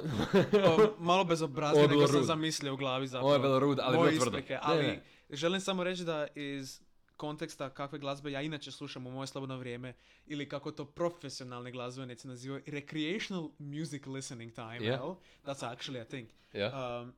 o, 0.68 0.94
malo 0.98 1.24
bezobraznije 1.24 1.88
bilo 1.88 2.00
nego 2.00 2.12
sam 2.12 2.24
zamislio 2.24 2.74
u 2.74 2.76
glavi 2.76 3.06
zapravo. 3.06 3.26
Ovo 3.26 3.34
je 3.34 3.40
bilo 3.40 3.58
rude, 3.58 3.82
ali 3.84 3.96
Moje 3.96 4.10
bilo 4.10 4.22
tvrdo. 4.22 4.38
isprike, 4.38 4.54
Ne, 4.54 4.60
ali 4.62 4.82
ne. 4.82 5.02
želim 5.30 5.60
samo 5.60 5.84
reći 5.84 6.04
da 6.04 6.26
iz 6.34 6.80
konteksta 7.16 7.70
kakve 7.70 7.98
glazbe 7.98 8.32
ja 8.32 8.42
inače 8.42 8.70
slušam 8.70 9.06
u 9.06 9.10
moje 9.10 9.26
slobodno 9.26 9.56
vrijeme 9.56 9.94
ili 10.26 10.48
kako 10.48 10.70
to 10.72 10.84
profesionalni 10.84 11.72
glazbenici 11.72 12.28
nazivaju 12.28 12.62
recreational 12.66 13.50
music 13.58 14.06
listening 14.06 14.54
time, 14.54 14.68
Yeah. 14.70 14.84
jel? 14.84 15.14
That's 15.44 15.66
actually 15.66 16.00
a 16.00 16.04
thing. 16.04 16.28
ja. 16.52 17.00
Um, 17.02 17.12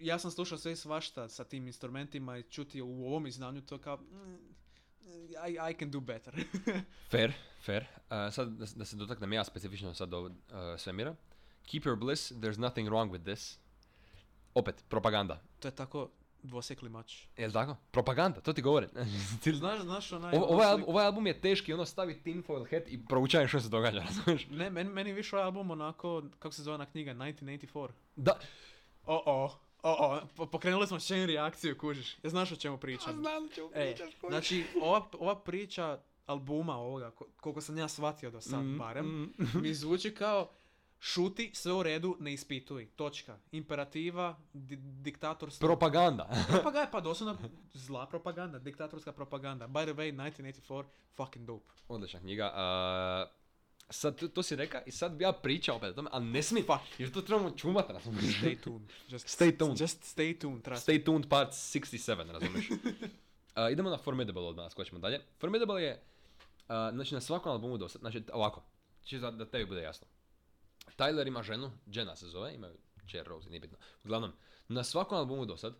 ja 0.00 0.18
sam 0.18 0.30
slušao 0.30 0.58
sve 0.58 0.72
i 0.72 0.76
svašta 0.76 1.28
sa 1.28 1.44
tim 1.44 1.66
instrumentima 1.66 2.38
i 2.38 2.42
čuti 2.42 2.82
u 2.82 3.06
ovom 3.06 3.26
izdanju 3.26 3.60
to 3.60 3.78
kao 3.78 3.96
mm, 3.96 4.54
I, 5.48 5.70
I 5.70 5.74
can 5.78 5.90
do 5.90 6.00
better. 6.00 6.34
Fair, 7.10 7.32
fair. 7.64 7.82
Uh, 7.82 8.32
sad 8.32 8.48
da, 8.48 8.66
da 8.76 8.84
se 8.84 8.96
dotaknem 8.96 9.32
ja 9.32 9.44
specifično 9.44 9.94
sad 9.94 10.14
od 10.14 10.32
uh, 10.32 10.36
svemira. 10.78 11.14
Keep 11.70 11.84
your 11.84 11.96
bliss, 11.96 12.32
there's 12.32 12.58
nothing 12.58 12.88
wrong 12.88 13.10
with 13.10 13.22
this. 13.24 13.58
Opet, 14.54 14.84
propaganda. 14.88 15.40
to 15.60 15.68
je 15.68 15.72
tako 15.72 16.10
dvosjekli 16.42 16.88
mač. 16.88 17.26
Jel 17.36 17.52
tako? 17.52 17.76
Propaganda, 17.90 18.40
to 18.40 18.52
ti 18.52 18.62
govorim. 18.62 18.90
Ti- 19.42 19.52
Znaš, 19.52 19.80
znaš 19.82 20.12
onaj... 20.12 20.36
Onu 20.36 20.44
ovaj, 20.48 20.66
album, 20.66 20.88
ovaj 20.88 21.06
album 21.06 21.26
je 21.26 21.40
teški, 21.40 21.72
ono 21.72 21.84
stavi 21.84 22.22
tinfoil 22.22 22.64
hat 22.64 22.82
i 22.88 23.04
proučajem 23.08 23.48
što 23.48 23.60
se 23.60 23.68
događa, 23.68 23.98
razumiješ? 24.06 24.46
Ne, 24.50 24.70
meni, 24.70 24.90
meni 24.90 25.12
više 25.12 25.36
ovaj 25.36 25.44
album 25.44 25.70
onako, 25.70 26.22
kako 26.38 26.54
se 26.54 26.62
zove 26.62 26.74
ona 26.74 26.86
knjiga, 26.86 27.14
1984. 27.14 27.88
Da, 28.16 28.38
O, 29.06 29.58
o, 29.84 29.90
o, 29.90 30.14
o, 30.14 30.20
po- 30.36 30.46
pokrenuli 30.46 30.86
smo 30.86 30.98
chain 30.98 31.26
reakciju, 31.26 31.78
kužiš. 31.78 32.16
Ja 32.22 32.30
znaš 32.30 32.52
o 32.52 32.56
čemu 32.56 32.78
pričam. 32.78 33.12
znam 33.14 33.48
ću 33.48 33.70
E, 33.74 33.94
znači, 34.28 34.64
ova, 34.82 35.08
ova 35.14 35.36
priča 35.36 35.98
albuma 36.26 36.76
ovoga, 36.76 37.10
ko- 37.10 37.26
koliko 37.36 37.60
sam 37.60 37.78
ja 37.78 37.88
shvatio 37.88 38.30
do 38.30 38.40
sad 38.40 38.60
Mm, 38.60 38.78
barem, 38.78 39.06
mm. 39.06 39.34
mi 39.54 39.74
zvuči 39.74 40.14
kao 40.14 40.50
šuti, 41.00 41.50
sve 41.54 41.72
u 41.72 41.82
redu, 41.82 42.16
ne 42.20 42.32
ispituj. 42.32 42.86
Točka. 42.86 43.38
Imperativa, 43.52 44.36
di- 44.52 44.76
diktatorstvo. 44.76 45.68
Propaganda. 45.68 46.28
propaganda, 46.50 46.90
pa 46.90 47.00
doslovno 47.00 47.36
zla 47.74 48.06
propaganda, 48.06 48.58
diktatorska 48.58 49.12
propaganda. 49.12 49.66
By 49.66 49.82
the 49.82 49.92
way, 49.92 50.10
1984, 50.12 50.84
fucking 51.16 51.46
dope. 51.46 51.72
Odlična 51.88 52.20
knjiga. 52.20 52.46
Uh, 52.46 53.43
sad, 53.90 54.16
to, 54.16 54.28
to 54.28 54.42
si 54.42 54.56
reka 54.56 54.82
i 54.86 54.90
sad 54.90 55.12
bi 55.12 55.24
ja 55.24 55.32
pričao 55.32 55.76
opet 55.76 55.90
o 55.90 55.92
tome, 55.92 56.10
ali 56.12 56.24
ne 56.24 56.42
smijem, 56.42 56.66
Fuck. 56.66 57.00
jer 57.00 57.12
to 57.12 57.22
trebamo 57.22 57.50
čumat, 57.50 57.90
razumiješ? 57.90 58.40
Stay 58.42 58.60
tuned. 58.60 58.90
Just, 59.08 59.40
Stay 59.40 59.58
tuned. 59.58 59.80
Just 59.80 60.16
stay 60.16 60.40
tuned, 60.40 60.62
trust. 60.62 60.88
Stay 60.88 61.04
tuned 61.04 61.28
part 61.28 61.52
67, 61.52 62.30
razumiješ? 62.32 62.68
Uh, 63.56 63.72
idemo 63.72 63.90
na 63.90 63.98
Formidable 63.98 64.42
odmah, 64.42 64.70
skočimo 64.70 64.98
dalje. 65.00 65.20
Formidable 65.40 65.82
je, 65.82 66.02
uh, 66.68 66.74
znači 66.92 67.14
na 67.14 67.20
svakom 67.20 67.52
albumu 67.52 67.78
do 67.78 67.88
sad, 67.88 68.00
znači 68.00 68.22
ovako, 68.32 68.62
čisto 69.04 69.30
da, 69.30 69.36
da 69.36 69.50
tebi 69.50 69.66
bude 69.66 69.82
jasno. 69.82 70.06
Tyler 70.98 71.28
ima 71.28 71.42
ženu, 71.42 71.70
Jenna 71.86 72.16
se 72.16 72.26
zove, 72.26 72.54
imaju 72.54 72.74
Jer 73.12 73.26
Rose, 73.26 73.50
nije 73.50 73.60
bitno. 73.60 73.78
Uglavnom, 74.04 74.32
na 74.68 74.84
svakom 74.84 75.18
albumu 75.18 75.46
do 75.46 75.56
sad, 75.56 75.74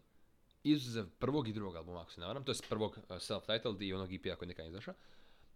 izuzev 0.65 1.07
prvog 1.19 1.49
i 1.49 1.53
drugog 1.53 1.77
albuma, 1.77 2.01
ako 2.01 2.13
se 2.13 2.21
ne 2.21 2.27
varam, 2.27 2.45
to 2.45 2.53
je 2.53 2.57
prvog 2.69 2.99
uh, 2.99 3.17
self-titled 3.17 3.83
i 3.83 3.95
onog 3.95 4.13
EP-a 4.13 4.37
koji 4.37 4.49
nikad 4.49 4.67
izašao, 4.67 4.95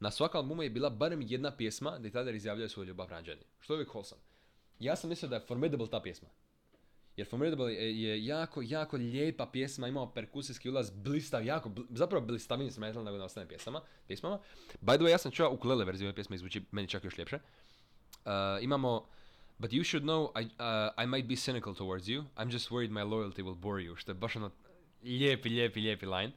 na 0.01 0.11
svakom 0.11 0.39
albumu 0.39 0.63
je 0.63 0.71
bila 0.71 0.91
barem 0.91 1.23
jedna 1.23 1.51
pjesma 1.51 1.97
gdje 1.99 2.11
Tyler 2.11 2.35
izjavljuje 2.35 2.69
svoju 2.69 2.87
ljubav 2.87 3.09
Jenny. 3.09 3.43
Što 3.61 3.73
je 3.73 3.77
uvijek 3.77 3.89
wholesome. 3.89 4.21
Ja 4.79 4.97
sam 4.97 5.11
mislio 5.11 5.29
da 5.29 5.37
je 5.37 5.47
Formidable 5.47 5.87
ta 5.91 6.01
pjesma. 6.01 6.29
Jer 7.17 7.27
Formidable 7.27 7.75
je, 7.75 8.27
jako, 8.27 8.63
jako 8.63 8.97
lijepa 8.97 9.47
pjesma, 9.47 9.89
imao 9.89 10.13
perkusijski 10.13 10.71
ulaz, 10.71 10.91
blistav, 10.91 11.47
jako, 11.47 11.69
bl- 11.69 11.87
zapravo 11.91 12.27
blistavim 12.27 12.67
instrumental 12.67 13.05
nego 13.05 13.19
na 13.19 13.25
ostalim 13.25 13.49
pjesama, 13.49 13.81
pjesmama. 14.07 14.39
By 14.81 14.97
the 14.97 15.05
way, 15.05 15.09
ja 15.09 15.19
sam 15.19 15.33
čuo 15.33 15.51
ukulele 15.51 15.85
verziju 15.85 16.09
ove 16.09 16.15
pjesme 16.15 16.37
i 16.37 16.39
zvuči 16.39 16.63
meni 16.71 16.89
čak 16.89 17.05
još 17.05 17.19
ljepše. 17.19 17.37
Uh, 17.37 18.33
imamo 18.61 19.07
But 19.59 19.73
you 19.73 19.83
should 19.85 20.05
know 20.05 20.31
I, 20.35 20.45
uh, 20.45 21.05
I 21.05 21.07
might 21.07 21.29
be 21.29 21.35
cynical 21.35 21.75
towards 21.75 22.09
you. 22.09 22.25
I'm 22.37 22.49
just 22.53 22.71
worried 22.71 22.91
my 22.91 23.03
loyalty 23.03 23.43
will 23.43 23.55
bore 23.57 23.83
you. 23.83 23.97
Što 23.97 24.11
je 24.11 24.15
baš 24.15 24.37
ono 24.37 24.51
lijepi, 25.03 25.49
lijepi, 25.49 25.81
lijepi 25.81 26.07
line. 26.07 26.33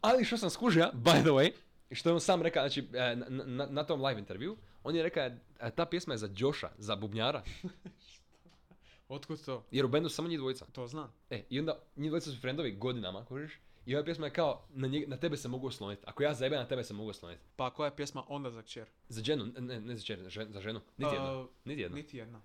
Ali 0.00 0.24
što 0.24 0.36
sam 0.36 0.50
skužio, 0.50 0.90
by 0.94 1.20
the 1.20 1.30
way, 1.30 1.52
što 1.90 2.08
je 2.08 2.14
on 2.14 2.20
sam 2.20 2.42
rekao, 2.42 2.62
znači, 2.62 2.88
e, 2.92 3.16
na, 3.16 3.44
na, 3.44 3.66
na 3.66 3.84
tom 3.84 4.04
live 4.04 4.20
intervju, 4.20 4.56
on 4.84 4.96
je 4.96 5.02
rekao, 5.02 5.22
e, 5.24 5.34
ta 5.70 5.86
pjesma 5.86 6.14
je 6.14 6.18
za 6.18 6.28
Josha, 6.36 6.68
za 6.78 6.96
bubnjara, 6.96 7.42
Otkud 9.08 9.44
to? 9.44 9.64
jer 9.70 9.84
u 9.84 9.88
bendu 9.88 10.08
samo 10.08 10.28
njih 10.28 10.38
dvojica. 10.38 10.66
To 10.66 10.86
znam. 10.86 11.12
E, 11.30 11.44
i 11.50 11.58
onda 11.60 11.78
njih 11.96 12.10
dvojica 12.10 12.30
su 12.30 12.40
friendovi 12.40 12.72
godinama, 12.72 13.24
kužiš? 13.24 13.60
I 13.86 13.94
ova 13.94 14.04
pjesma 14.04 14.26
je 14.26 14.32
kao, 14.32 14.64
na, 14.70 14.88
njeg- 14.88 15.08
na 15.08 15.16
tebe 15.16 15.36
se 15.36 15.48
mogu 15.48 15.66
osloniti. 15.66 16.02
Ako 16.06 16.22
ja 16.22 16.34
zajebem, 16.34 16.58
na 16.58 16.68
tebe 16.68 16.84
se 16.84 16.94
mogu 16.94 17.10
osloniti. 17.10 17.42
Pa 17.56 17.70
koja 17.70 17.86
je 17.86 17.96
pjesma 17.96 18.24
onda 18.28 18.50
za 18.50 18.62
kćer? 18.62 18.86
Za 19.08 19.22
ženu, 19.22 19.46
ne, 19.58 19.80
ne, 19.80 19.96
za, 19.96 20.02
čer, 20.02 20.22
za 20.22 20.30
žen- 20.30 20.52
za 20.52 20.60
ženu, 20.60 20.80
niti. 20.98 21.16
Uh, 21.16 21.46
Niti 21.64 21.80
jedno. 21.80 21.96
Niti 21.96 22.16
jedna. 22.16 22.40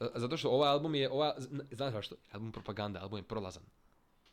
E, 0.00 0.06
Zato 0.14 0.36
što 0.36 0.50
ovaj 0.50 0.70
album 0.70 0.94
je, 0.94 1.10
ova, 1.10 1.34
zna- 1.38 1.64
znaš 1.70 1.92
zašto? 1.92 2.16
Album 2.32 2.52
propaganda, 2.52 3.00
album 3.00 3.18
je 3.18 3.22
prolazan. 3.22 3.62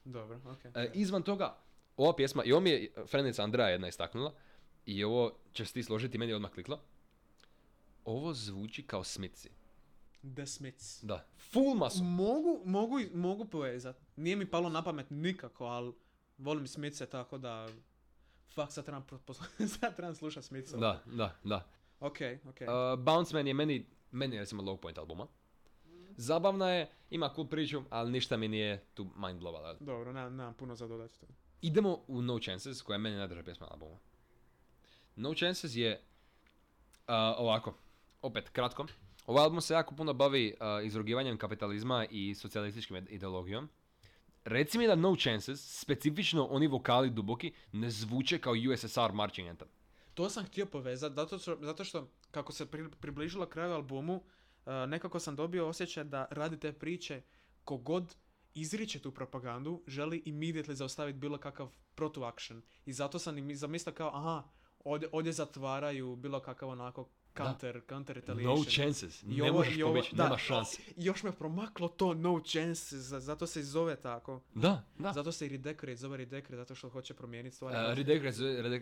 Dobro, 0.05 0.39
okej. 0.45 0.71
E, 0.75 0.91
izvan 0.93 1.23
toga, 1.23 1.55
ova 1.97 2.15
pjesma, 2.15 2.43
i 2.43 2.51
ovo 2.51 2.61
mi 2.61 2.69
je 2.69 2.93
frenica 3.07 3.43
Andreja 3.43 3.69
jedna 3.69 3.87
istaknula, 3.87 4.33
i 4.85 5.03
ovo 5.03 5.31
će 5.53 5.65
se 5.65 5.73
ti 5.73 5.83
složiti, 5.83 6.17
meni 6.17 6.31
je 6.31 6.35
odmah 6.35 6.51
kliklo. 6.51 6.79
Ovo 8.05 8.33
zvuči 8.33 8.83
kao 8.87 9.03
Smithsi. 9.03 9.49
The 10.35 10.45
Smiths. 10.45 11.03
Da. 11.03 11.25
Full 11.37 11.75
masu. 11.75 12.03
Mogu, 12.03 12.61
mogu, 12.65 12.99
mogu 13.13 13.45
povezat. 13.45 13.95
Nije 14.15 14.35
mi 14.35 14.45
palo 14.45 14.69
na 14.69 14.83
pamet 14.83 15.09
nikako, 15.09 15.65
ali 15.65 15.93
volim 16.37 16.67
Smitse 16.67 17.05
tako 17.05 17.37
da... 17.37 17.67
Fuck, 18.53 18.71
sad 18.71 18.85
trebam, 18.85 19.05
sad 19.79 19.95
trebam 19.95 20.15
slušat 20.15 20.43
Smitsa. 20.43 20.77
Da, 20.77 21.03
da, 21.05 21.35
da. 21.43 21.67
Ok, 21.99 22.17
ok. 22.49 22.57
Uh, 22.61 23.03
Bounce 23.03 23.35
Man 23.35 23.47
je 23.47 23.53
meni, 23.53 23.85
meni 24.11 24.35
je 24.35 24.39
recimo 24.39 24.63
low 24.63 24.77
point 24.77 24.97
albuma. 24.97 25.27
Zabavna 26.17 26.69
je, 26.69 26.89
ima 27.09 27.33
cool 27.35 27.47
priču, 27.47 27.81
ali 27.89 28.11
ništa 28.11 28.37
mi 28.37 28.47
nije 28.47 28.85
tu 28.93 29.07
mind 29.15 29.39
blovala. 29.39 29.73
Dobro, 29.79 30.13
nemam, 30.13 30.35
nemam 30.35 30.53
puno 30.53 30.75
za 30.75 30.87
dodati 30.87 31.19
to. 31.19 31.27
Idemo 31.61 32.03
u 32.07 32.21
No 32.21 32.39
Chances, 32.39 32.81
koja 32.81 32.95
je 32.95 32.99
meni 32.99 33.15
najdraža 33.15 33.43
pjesma 33.43 33.65
na 33.67 33.73
albumu. 33.73 33.99
No 35.15 35.33
Chances 35.33 35.75
je 35.75 36.01
uh, 37.07 37.13
ovako, 37.37 37.73
opet 38.21 38.49
kratko. 38.49 38.85
Ovaj 39.25 39.43
album 39.43 39.61
se 39.61 39.73
jako 39.73 39.95
puno 39.95 40.13
bavi 40.13 40.53
uh, 40.79 40.85
izrugivanjem 40.85 41.37
kapitalizma 41.37 42.05
i 42.09 42.35
socijalističkim 42.35 42.97
ide- 42.97 43.11
ideologijom. 43.11 43.69
Reci 44.45 44.77
mi 44.77 44.87
da 44.87 44.95
No 44.95 45.15
Chances, 45.15 45.79
specifično 45.81 46.45
oni 46.45 46.67
vokali 46.67 47.09
duboki, 47.09 47.53
ne 47.71 47.89
zvuče 47.89 48.39
kao 48.39 48.53
USSR 48.73 49.11
marching 49.13 49.49
anthem. 49.49 49.67
To 50.13 50.29
sam 50.29 50.45
htio 50.45 50.65
povezati, 50.65 51.15
zato 51.15 51.37
što, 51.39 51.57
zato 51.61 51.83
što 51.83 52.07
kako 52.31 52.51
se 52.51 52.65
pri, 52.65 52.89
približilo 52.99 53.45
kraju 53.45 53.73
albumu, 53.73 54.15
uh, 54.15 54.73
nekako 54.87 55.19
sam 55.19 55.35
dobio 55.35 55.67
osjećaj 55.67 56.03
da 56.03 56.27
radi 56.31 56.59
te 56.59 56.73
priče 56.73 57.21
kogod 57.63 58.15
izriče 58.55 58.99
tu 58.99 59.11
propagandu, 59.11 59.81
želi 59.87 60.23
immediately 60.25 60.73
zaustaviti 60.73 61.19
bilo 61.19 61.37
kakav 61.37 61.69
protu-action. 61.95 62.61
I 62.85 62.93
zato 62.93 63.19
sam 63.19 63.37
im 63.37 63.55
zamislio 63.55 63.93
kao, 63.93 64.11
aha, 64.13 64.43
ovdje, 64.83 65.09
ovdje 65.11 65.33
zatvaraju 65.33 66.15
bilo 66.15 66.39
kakav 66.39 66.69
onako 66.69 67.09
counter, 67.37 67.81
counter 67.89 68.15
retaliation. 68.15 68.57
No 68.57 68.63
chances. 68.65 69.23
I 69.23 69.27
Ne 69.27 69.43
ovo- 69.43 69.53
možeš 69.53 69.77
i 69.77 69.83
ovo- 69.83 69.91
pobjeći, 69.91 70.15
da. 70.15 70.23
nema 70.23 70.37
šanse. 70.37 70.81
Još 70.97 71.23
me 71.23 71.31
promaklo 71.31 71.87
to 71.87 72.13
no 72.13 72.41
chances, 72.41 72.99
za- 72.99 73.19
zato 73.19 73.47
se 73.47 73.59
i 73.59 73.63
zove 73.63 73.95
tako. 73.95 74.41
Da, 74.55 74.83
da. 74.99 75.13
Zato 75.13 75.31
se 75.31 75.45
i 75.45 75.49
Redecorate 75.49 75.95
zove 75.95 76.17
Redecorate, 76.17 76.55
zato 76.55 76.75
što 76.75 76.89
hoće 76.89 77.13
promijeniti 77.13 77.55
stvari. 77.55 77.75
Uh, 77.75 77.81
zove 77.83 77.95
Redecorate 77.95 78.37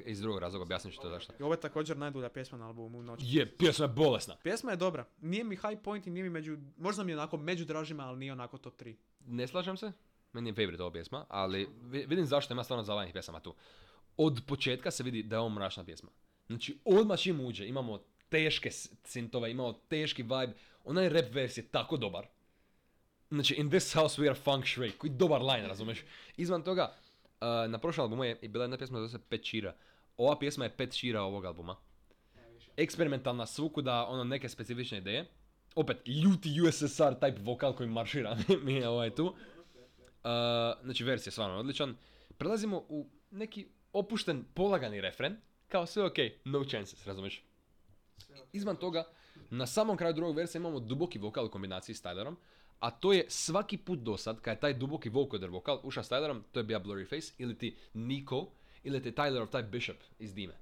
iz 0.05 0.21
drugog 0.21 0.39
razloga, 0.39 0.63
objasnit 0.63 0.93
ću 0.93 1.01
to 1.01 1.09
zašto. 1.09 1.33
I 1.39 1.43
ovo 1.43 1.53
je 1.53 1.59
također 1.59 1.97
najdulja 1.97 2.29
pjesma 2.29 2.57
na 2.57 2.67
albumu 2.67 3.03
Noć. 3.03 3.19
Je, 3.23 3.57
pjesma 3.57 3.85
je 3.85 3.89
bolesna. 3.89 4.35
Pjesma 4.35 4.71
je 4.71 4.77
dobra. 4.77 5.05
Nije 5.21 5.43
mi 5.43 5.55
high 5.57 5.81
point 5.83 6.07
i 6.07 6.11
nije 6.11 6.23
mi 6.23 6.29
među... 6.29 6.57
Možda 6.77 7.03
mi 7.03 7.11
je 7.11 7.17
onako 7.17 7.37
među 7.37 7.65
dražima, 7.65 8.03
ali 8.03 8.19
nije 8.19 8.31
onako 8.31 8.57
top 8.57 8.75
3. 8.75 8.95
Ne 9.21 9.47
slažem 9.47 9.77
se, 9.77 9.91
meni 10.33 10.49
je 10.49 10.53
favorite 10.53 10.83
ova 10.83 10.91
pjesma, 10.91 11.25
ali 11.29 11.69
vi- 11.81 12.05
vidim 12.05 12.25
zašto 12.25 12.53
ima 12.53 12.63
stvarno 12.63 12.83
zavajanih 12.83 13.13
pjesama 13.13 13.39
tu. 13.39 13.55
Od 14.17 14.41
početka 14.47 14.91
se 14.91 15.03
vidi 15.03 15.23
da 15.23 15.35
je 15.35 15.39
ovo 15.39 15.49
mračna 15.49 15.83
pjesma. 15.83 16.09
Znači, 16.47 16.79
odmah 16.85 17.19
čim 17.19 17.39
uđe, 17.39 17.67
imamo 17.67 17.99
teške 18.33 18.71
sintove, 19.03 19.51
imamo 19.51 19.73
teški 19.89 20.23
vibe, 20.23 20.53
onaj 20.83 21.09
rap 21.09 21.33
vers 21.33 21.57
je 21.57 21.67
tako 21.71 21.97
dobar. 21.97 22.27
Znači, 23.29 23.55
in 23.57 23.69
this 23.69 23.93
house 23.93 24.21
we 24.21 24.29
are 24.29 24.39
funk 24.39 24.65
shrek, 24.65 24.97
koji 24.97 25.11
dobar 25.13 25.41
line, 25.41 25.67
razumeš? 25.67 26.03
Izvan 26.37 26.63
toga, 26.63 26.93
uh, 26.93 27.71
na 27.71 27.77
prošlom 27.77 28.05
albumu 28.05 28.23
je 28.23 28.35
bila 28.49 28.63
jedna 28.63 28.77
pjesma 28.77 28.97
zove 28.97 29.09
se 29.09 29.19
Pet 29.29 29.45
Šira. 29.45 29.75
Ova 30.17 30.39
pjesma 30.39 30.65
je 30.65 30.77
pet 30.77 30.93
šira 30.93 31.21
ovog 31.21 31.45
albuma. 31.45 31.75
Eksperimentalna 32.77 33.45
svukuda, 33.45 34.05
ono 34.05 34.23
neke 34.23 34.49
specifične 34.49 34.97
ideje. 34.97 35.25
Opet, 35.75 36.07
ljuti 36.07 36.61
USSR 36.61 37.17
type 37.21 37.45
vokal 37.45 37.75
koji 37.75 37.89
maršira 37.89 38.37
mi 38.65 38.73
je 38.73 38.87
ovaj 38.87 39.15
tu. 39.15 39.25
Uh, 39.25 39.33
znači, 40.83 41.03
vers 41.03 41.27
je 41.27 41.31
stvarno 41.31 41.57
odličan. 41.57 41.95
Prelazimo 42.37 42.77
u 42.89 43.09
neki 43.31 43.67
opušten, 43.93 44.45
polagani 44.53 45.01
refren. 45.01 45.37
Kao 45.67 45.85
sve 45.85 46.05
ok, 46.05 46.17
no 46.45 46.63
chances, 46.63 47.07
razumiješ? 47.07 47.43
Izvan 48.53 48.75
toga, 48.75 49.03
na 49.49 49.67
samom 49.67 49.97
kraju 49.97 50.13
drugog 50.13 50.35
versa 50.35 50.57
imamo 50.57 50.79
duboki 50.79 51.19
vokal 51.19 51.45
u 51.45 51.49
kombinaciji 51.49 51.95
s 51.95 52.03
Tylerom, 52.03 52.35
a 52.79 52.91
to 52.91 53.13
je 53.13 53.25
svaki 53.29 53.77
put 53.77 53.99
do 53.99 54.17
sad, 54.17 54.41
kad 54.41 54.51
je 54.57 54.59
taj 54.59 54.73
duboki 54.73 55.09
vocoder 55.09 55.49
vokal 55.49 55.79
ušao 55.83 56.03
s 56.03 56.09
Tylerom, 56.09 56.41
to 56.51 56.59
je 56.59 56.63
bio 56.63 56.79
Blurryface, 56.79 57.33
ili 57.37 57.57
ti 57.57 57.75
Nico, 57.93 58.47
ili 58.83 59.01
ti 59.03 59.11
Tylerov 59.11 59.49
taj 59.49 59.63
Bishop 59.63 59.97
iz 60.19 60.33
Dime. 60.33 60.53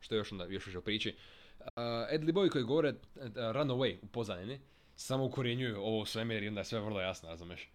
Što 0.00 0.14
je 0.14 0.18
još 0.18 0.32
onda, 0.32 0.44
još 0.44 0.66
više 0.66 0.78
u 0.78 0.82
priči. 0.82 1.16
Uh, 1.60 1.66
Ed 2.10 2.20
Boy 2.20 2.50
koji 2.50 2.64
govore 2.64 2.88
uh, 2.90 2.94
Run 3.34 3.68
Away 3.68 3.96
u 4.02 4.06
pozadini, 4.06 4.60
samo 4.96 5.24
ukorjenjuju 5.24 5.80
ovo 5.80 6.04
svemir 6.04 6.42
i 6.42 6.48
onda 6.48 6.60
je 6.60 6.64
sve 6.64 6.80
vrlo 6.80 7.00
jasno, 7.00 7.28
razumeš? 7.28 7.70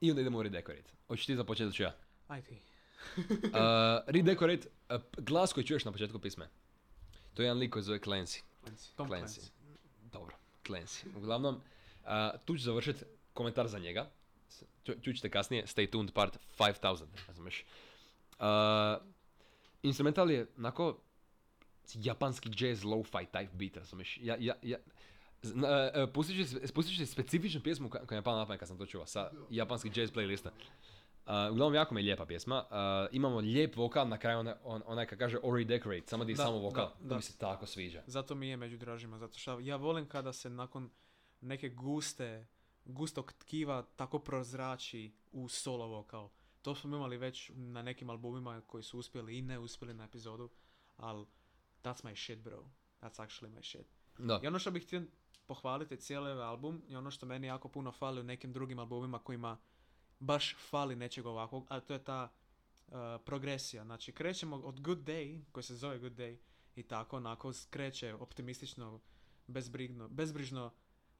I 0.00 0.10
onda 0.10 0.20
idemo 0.20 0.38
u 0.38 0.42
Redecorate. 0.42 0.90
Hoćeš 1.06 1.26
ti 1.26 1.36
započeti 1.36 1.76
ću 1.76 1.82
ja? 1.82 1.96
Aj 2.28 2.42
ti. 2.42 2.58
Uh, 3.18 3.50
redecorate, 4.06 4.68
uh, 4.90 5.00
glas 5.16 5.52
koji 5.52 5.66
čuješ 5.66 5.84
na 5.84 5.92
početku 5.92 6.18
pisme. 6.18 6.48
To 7.34 7.42
je 7.42 7.46
jedan 7.46 7.58
lik 7.58 7.72
koji 7.72 7.82
zove 7.82 7.98
Clancy. 7.98 8.42
Tom 8.96 9.08
Clancy. 9.08 9.24
Clancy. 9.24 9.50
Dobro, 10.12 10.36
Clancy. 10.66 11.16
Uglavnom, 11.16 11.54
uh, 11.54 12.10
tu 12.44 12.56
ću 12.56 12.62
završiti 12.62 13.04
komentar 13.32 13.68
za 13.68 13.78
njega. 13.78 14.10
Čućete 15.02 15.30
kasnije, 15.30 15.66
stay 15.66 15.90
tuned 15.90 16.12
part 16.12 16.38
5000, 16.58 17.04
razumiješ. 17.26 17.64
Uh, 18.38 18.46
instrumental 19.82 20.30
je 20.30 20.46
onako 20.58 21.00
japanski 21.94 22.50
jazz 22.56 22.84
lo-fi 22.84 23.26
type 23.32 23.52
beat, 23.52 23.76
razumiješ. 23.76 24.18
Ja, 24.22 24.36
ja, 24.40 24.54
ja, 24.62 24.78
uh, 25.42 25.50
uh, 25.52 26.10
pustit 26.14 26.96
ću, 26.96 26.96
si 26.96 27.06
specifičnu 27.06 27.60
pjesmu 27.60 27.90
koja 27.90 28.06
koja 28.06 28.16
mi 28.16 28.20
je 28.20 28.24
pala 28.24 28.38
na 28.38 28.46
pamet 28.46 28.60
kad 28.60 28.68
sam 28.68 28.78
to 28.78 28.86
čuo 28.86 29.06
sa 29.06 29.30
japanski 29.50 29.90
jazz 29.94 30.10
playlista. 30.10 30.50
Uh, 31.26 31.30
uglavnom, 31.52 31.74
jako 31.74 31.94
mi 31.94 32.00
je 32.00 32.04
lijepa 32.04 32.26
pjesma. 32.26 32.64
Uh, 32.70 32.76
imamo 33.12 33.38
lijep 33.38 33.76
vokal, 33.76 34.08
na 34.08 34.18
kraju 34.18 34.38
onaj, 34.38 34.54
on, 34.64 34.82
onaj 34.86 35.06
kad 35.06 35.18
kaže 35.18 35.38
Ori 35.42 35.64
Decorate, 35.64 36.06
samo 36.06 36.24
di 36.24 36.32
je 36.32 36.36
Da, 36.36 36.44
samo 36.44 36.58
vokal. 36.58 36.86
da, 36.86 36.92
To 36.92 37.04
da. 37.08 37.16
mi 37.16 37.22
se 37.22 37.38
tako 37.38 37.66
sviđa. 37.66 38.02
Zato 38.06 38.34
mi 38.34 38.48
je 38.48 38.56
među 38.56 38.76
dražima, 38.78 39.18
zato 39.18 39.38
što 39.38 39.60
ja 39.60 39.76
volim 39.76 40.08
kada 40.08 40.32
se 40.32 40.50
nakon 40.50 40.90
neke 41.40 41.68
guste, 41.68 42.46
gustog 42.84 43.32
tkiva 43.32 43.82
tako 43.96 44.18
prozrači 44.18 45.12
u 45.32 45.48
solo 45.48 45.86
vokal. 45.86 46.28
To 46.62 46.74
smo 46.74 46.96
imali 46.96 47.16
već 47.16 47.50
na 47.54 47.82
nekim 47.82 48.10
albumima 48.10 48.60
koji 48.66 48.82
su 48.82 48.98
uspjeli 48.98 49.38
i 49.38 49.42
ne 49.42 49.58
uspjeli 49.58 49.94
na 49.94 50.04
epizodu, 50.04 50.50
ali 50.96 51.26
that's 51.82 52.04
my 52.04 52.24
shit 52.24 52.38
bro. 52.38 52.64
That's 53.00 53.20
actually 53.26 53.48
my 53.50 53.62
shit. 53.62 53.86
Da. 54.18 54.40
I 54.42 54.46
ono 54.46 54.58
što 54.58 54.70
bih 54.70 54.82
htio 54.86 55.02
pohvaliti 55.46 55.96
cijeli 55.96 56.30
ovaj 56.30 56.44
album 56.46 56.82
i 56.88 56.96
ono 56.96 57.10
što 57.10 57.26
meni 57.26 57.46
jako 57.46 57.68
puno 57.68 57.92
fali 57.92 58.20
u 58.20 58.24
nekim 58.24 58.52
drugim 58.52 58.78
albumima 58.78 59.18
kojima 59.18 59.58
baš 60.20 60.56
fali 60.60 60.96
nečeg 60.96 61.26
ovakvog, 61.26 61.66
a 61.68 61.80
to 61.80 61.92
je 61.92 62.04
ta 62.04 62.32
uh, 62.88 62.94
progresija. 63.24 63.84
Znači 63.84 64.12
krećemo 64.12 64.56
od 64.56 64.80
Good 64.80 64.98
Day, 64.98 65.40
koji 65.52 65.64
se 65.64 65.74
zove 65.76 65.98
Good 65.98 66.12
Day, 66.12 66.36
i 66.76 66.82
tako 66.82 67.16
onako 67.16 67.52
skreće 67.52 68.14
optimistično, 68.14 69.00
bezbrigno, 69.46 70.08
bezbrižno, 70.08 70.72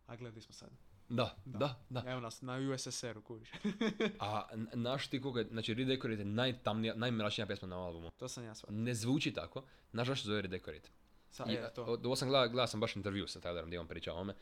a 0.07 0.17
gledali 0.17 0.41
smo 0.41 0.53
sad. 0.53 0.71
Da, 1.09 1.37
da, 1.45 1.85
da. 1.91 2.03
Evo 2.07 2.21
nas 2.21 2.43
na 2.43 2.57
USSR-u, 2.75 3.23
kuviš. 3.23 3.51
A 4.21 4.43
naš 4.75 5.09
ti 5.09 5.21
koga, 5.21 5.45
znači 5.45 5.75
Redecorate 5.75 6.21
je 6.21 6.27
najtamnija, 6.27 6.95
najmračnija 6.95 7.47
pjesma 7.47 7.69
na 7.69 7.79
albumu. 7.79 8.11
to 8.11 8.29
sam 8.29 8.45
ja 8.45 8.55
shvatio. 8.55 8.77
Ne 8.77 8.95
zvuči 8.95 9.33
tako, 9.33 9.63
nažalost 9.93 10.23
se 10.23 10.29
zove 10.29 10.43
Redecorate. 10.43 10.89
Sa, 11.31 11.45
I, 11.45 11.55
e, 11.55 11.71
to. 11.75 11.85
o- 11.85 11.99
Ovo 12.05 12.17
sam 12.17 12.29
gledao, 12.29 12.49
gledao 12.49 12.67
sam 12.67 12.81
baš 12.81 12.97
intervju 12.97 13.27
sa 13.27 13.41
Tylerom 13.41 13.67
gdje 13.67 13.81
on 13.81 13.89
priča 13.89 14.13
o 14.13 14.15
ovome. 14.15 14.35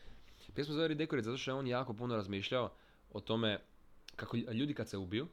Pjesma 0.53 0.73
zove 0.73 0.87
Redecorate 0.87 1.25
zato 1.25 1.37
što 1.37 1.51
je 1.51 1.55
on 1.55 1.67
jako 1.67 1.93
puno 1.93 2.15
razmišljao 2.15 2.71
o 3.11 3.19
tome 3.19 3.59
kako 4.15 4.37
lj- 4.37 4.53
ljudi 4.53 4.73
kad 4.73 4.89
se 4.89 4.97
ubiju, 4.97 5.27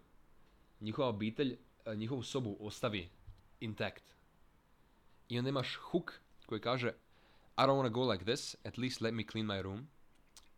njihova 0.81 1.09
obitelj 1.09 1.57
e, 1.87 1.97
njihovu 1.97 2.23
sobu 2.23 2.57
ostavi 2.61 3.09
intact. 3.61 4.05
I 5.29 5.39
onda 5.39 5.49
imaš 5.49 5.75
hook 5.77 6.13
koji 6.47 6.61
kaže 6.61 6.89
I 7.59 7.63
don't 7.63 7.83
wanna 7.83 7.91
go 7.91 8.11
like 8.13 8.25
this, 8.25 8.57
at 8.65 8.79
least 8.79 9.01
let 9.01 9.15
me 9.15 9.25
clean 9.33 9.47
my 9.47 9.63
room. 9.63 9.89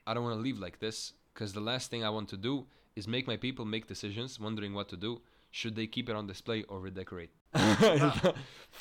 I 0.06 0.10
don't 0.10 0.24
wanna 0.24 0.42
leave 0.42 0.64
like 0.64 0.78
this, 0.78 1.14
because 1.34 1.52
the 1.52 1.60
last 1.60 1.90
thing 1.90 2.02
I 2.02 2.08
want 2.08 2.28
to 2.28 2.36
do 2.36 2.66
is 2.94 3.06
make 3.06 3.24
my 3.26 3.38
people 3.38 3.64
make 3.64 3.86
decisions, 3.88 4.38
wondering 4.40 4.74
what 4.74 4.88
to 4.88 4.96
do. 4.96 5.20
Should 5.50 5.74
they 5.74 5.86
keep 5.86 6.08
it 6.08 6.14
on 6.14 6.26
display 6.26 6.64
or 6.68 6.84
redecorate? 6.84 7.30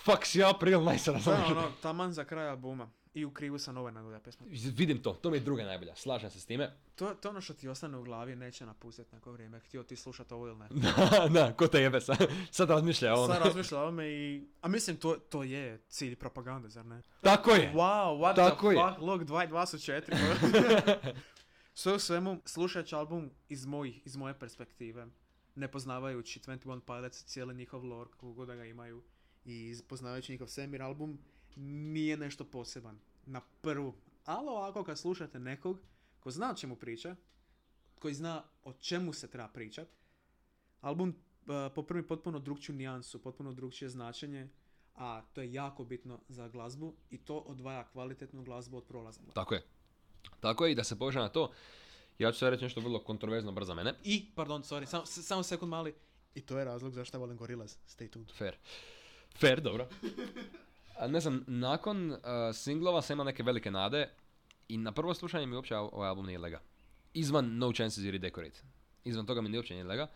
Fucks 0.06 0.36
you 0.36 0.50
up 0.50 0.64
real 0.64 0.84
nice, 0.84 1.06
To 1.06 1.12
je 1.12 1.18
razumiješ? 1.18 1.52
ono, 1.52 1.72
taman 1.82 2.14
za 2.14 2.24
kraj 2.26 2.48
albuma. 2.50 2.90
I 3.14 3.26
u 3.26 3.32
krivu 3.32 3.60
sam 3.60 3.78
ove 3.78 3.92
najbolja 3.92 4.20
pjesma. 4.20 4.46
Vidim 4.76 5.04
to, 5.04 5.14
to 5.14 5.30
mi 5.30 5.38
je 5.38 5.42
druga 5.42 5.64
najbolja, 5.64 5.96
slažem 5.96 6.30
se 6.30 6.40
s 6.40 6.46
time. 6.46 6.72
To, 6.96 7.14
to 7.14 7.28
je 7.28 7.30
ono 7.30 7.42
što 7.42 7.54
ti 7.54 7.68
ostane 7.68 7.98
u 7.98 8.04
glavi, 8.04 8.36
neće 8.36 8.66
napustiti 8.66 9.16
neko 9.16 9.32
vrijeme. 9.32 9.60
Htio 9.60 9.84
ti 9.84 9.96
slušati 9.96 10.34
ovo 10.34 10.48
ili 10.48 10.58
ne. 10.58 10.68
da, 10.82 11.28
da, 11.30 11.54
ko 11.54 11.68
te 11.68 11.82
jebe 11.82 12.02
sad, 12.02 12.18
sad 12.52 12.70
razmišlja 12.70 13.14
o 13.14 13.24
ono. 13.24 13.34
Sad 13.34 13.44
razmišlja 13.44 13.78
o 13.78 13.82
ovome 13.82 14.10
i... 14.10 14.48
A 14.62 14.68
mislim, 14.68 14.98
to, 14.98 15.16
to 15.16 15.44
je 15.44 15.82
cilj 15.90 16.16
propagande, 16.16 16.70
zar 16.70 16.86
ne? 16.86 17.02
Tako 17.22 17.52
je. 17.52 17.72
Wow, 17.76 18.20
what 18.20 18.36
Tako 18.36 18.70
the 18.70 18.78
je. 18.78 18.96
fuck, 18.96 19.32
2 19.32 19.50
2 19.50 19.66
su 19.66 19.78
4. 19.78 21.14
Sve 21.74 21.94
u 21.94 22.00
svemu, 22.00 22.42
slušajući 22.46 22.96
album 22.96 23.32
iz, 23.50 23.66
mojih, 23.66 24.02
iz 24.06 24.16
moje 24.16 24.40
perspektive, 24.40 25.08
ne 25.56 25.72
poznavajući 25.72 26.40
21 26.40 26.80
Pilots, 26.80 27.26
cijeli 27.26 27.56
njihov 27.56 27.86
lore, 27.86 28.10
kako 28.12 28.34
god 28.34 28.48
da 28.48 28.56
ga 28.56 28.66
imaju, 28.66 29.04
i 29.46 29.76
poznavajući 29.88 30.32
njihov 30.32 30.48
semir 30.48 30.82
album, 30.82 31.20
nije 31.56 32.18
nešto 32.18 32.44
poseban. 32.44 33.00
Na 33.26 33.42
prvu. 33.62 33.94
Ali 34.26 34.48
ovako 34.48 34.84
kad 34.84 35.00
slušate 35.00 35.40
nekog 35.40 35.80
ko 36.20 36.32
zna 36.32 36.52
o 36.52 36.56
čemu 36.56 36.76
priča, 36.76 37.16
koji 37.96 38.14
zna 38.14 38.44
o 38.64 38.74
čemu 38.74 39.14
se 39.14 39.28
treba 39.28 39.48
pričat, 39.48 39.88
album 40.82 41.10
uh, 41.10 41.16
poprvi 41.76 42.04
potpuno 42.04 42.40
drugčiju 42.40 42.76
nijansu, 42.76 43.20
potpuno 43.20 43.54
drugčije 43.54 43.90
značenje, 43.90 44.48
a 44.96 45.22
to 45.24 45.42
je 45.42 45.54
jako 45.54 45.84
bitno 45.84 46.20
za 46.30 46.48
glazbu 46.48 46.94
i 47.10 47.18
to 47.18 47.38
odvaja 47.38 47.84
kvalitetnu 47.84 48.44
glazbu 48.44 48.78
od 48.78 48.84
prolazne 48.84 49.24
glazbe. 49.24 49.34
Tako 49.34 49.56
je. 49.56 49.64
Tako 50.40 50.66
je 50.66 50.72
i 50.72 50.76
da 50.76 50.84
se 50.84 51.00
poveže 51.00 51.20
na 51.20 51.30
to, 51.30 51.52
ja 52.20 52.32
ću 52.32 52.40
sad 52.40 52.50
reći 52.50 52.64
nešto 52.64 52.82
vrlo 52.82 53.00
kontroverzno 53.00 53.52
brzo 53.52 53.76
mene. 53.76 53.94
I, 54.04 54.26
pardon, 54.36 54.62
sorry, 54.64 54.86
samo, 54.86 55.06
s- 55.06 55.26
samo 55.28 55.44
sekund 55.44 55.70
mali, 55.70 55.94
I 56.36 56.42
to 56.42 56.58
je 56.60 56.66
razlog 56.66 56.94
zašto 56.94 57.20
volim 57.20 57.38
Gorillaz. 57.38 57.76
Stay 57.88 58.10
tuned. 58.10 58.32
Fair. 58.32 58.56
Fair, 59.36 59.62
dobro. 59.62 59.88
Ne 61.08 61.20
znam, 61.20 61.44
nakon 61.48 62.12
uh, 62.12 62.18
singlova 62.54 63.02
sam 63.02 63.14
imao 63.14 63.26
neke 63.26 63.44
velike 63.44 63.72
nade 63.72 64.10
i 64.68 64.78
na 64.78 64.92
prvo 64.92 65.14
slušanje 65.14 65.46
mi 65.46 65.56
uopće 65.56 65.78
ovaj 65.78 66.10
album 66.10 66.26
nije 66.26 66.40
lega. 66.40 66.62
Izvan 67.14 67.58
No 67.58 67.72
Chances 67.72 68.04
i 68.04 68.12
Redecorate. 68.12 68.60
Izvan 69.04 69.26
toga 69.26 69.42
mi 69.42 69.50
nije 69.50 69.60
uopće 69.60 69.74
nije 69.74 69.84
lega. 69.84 70.08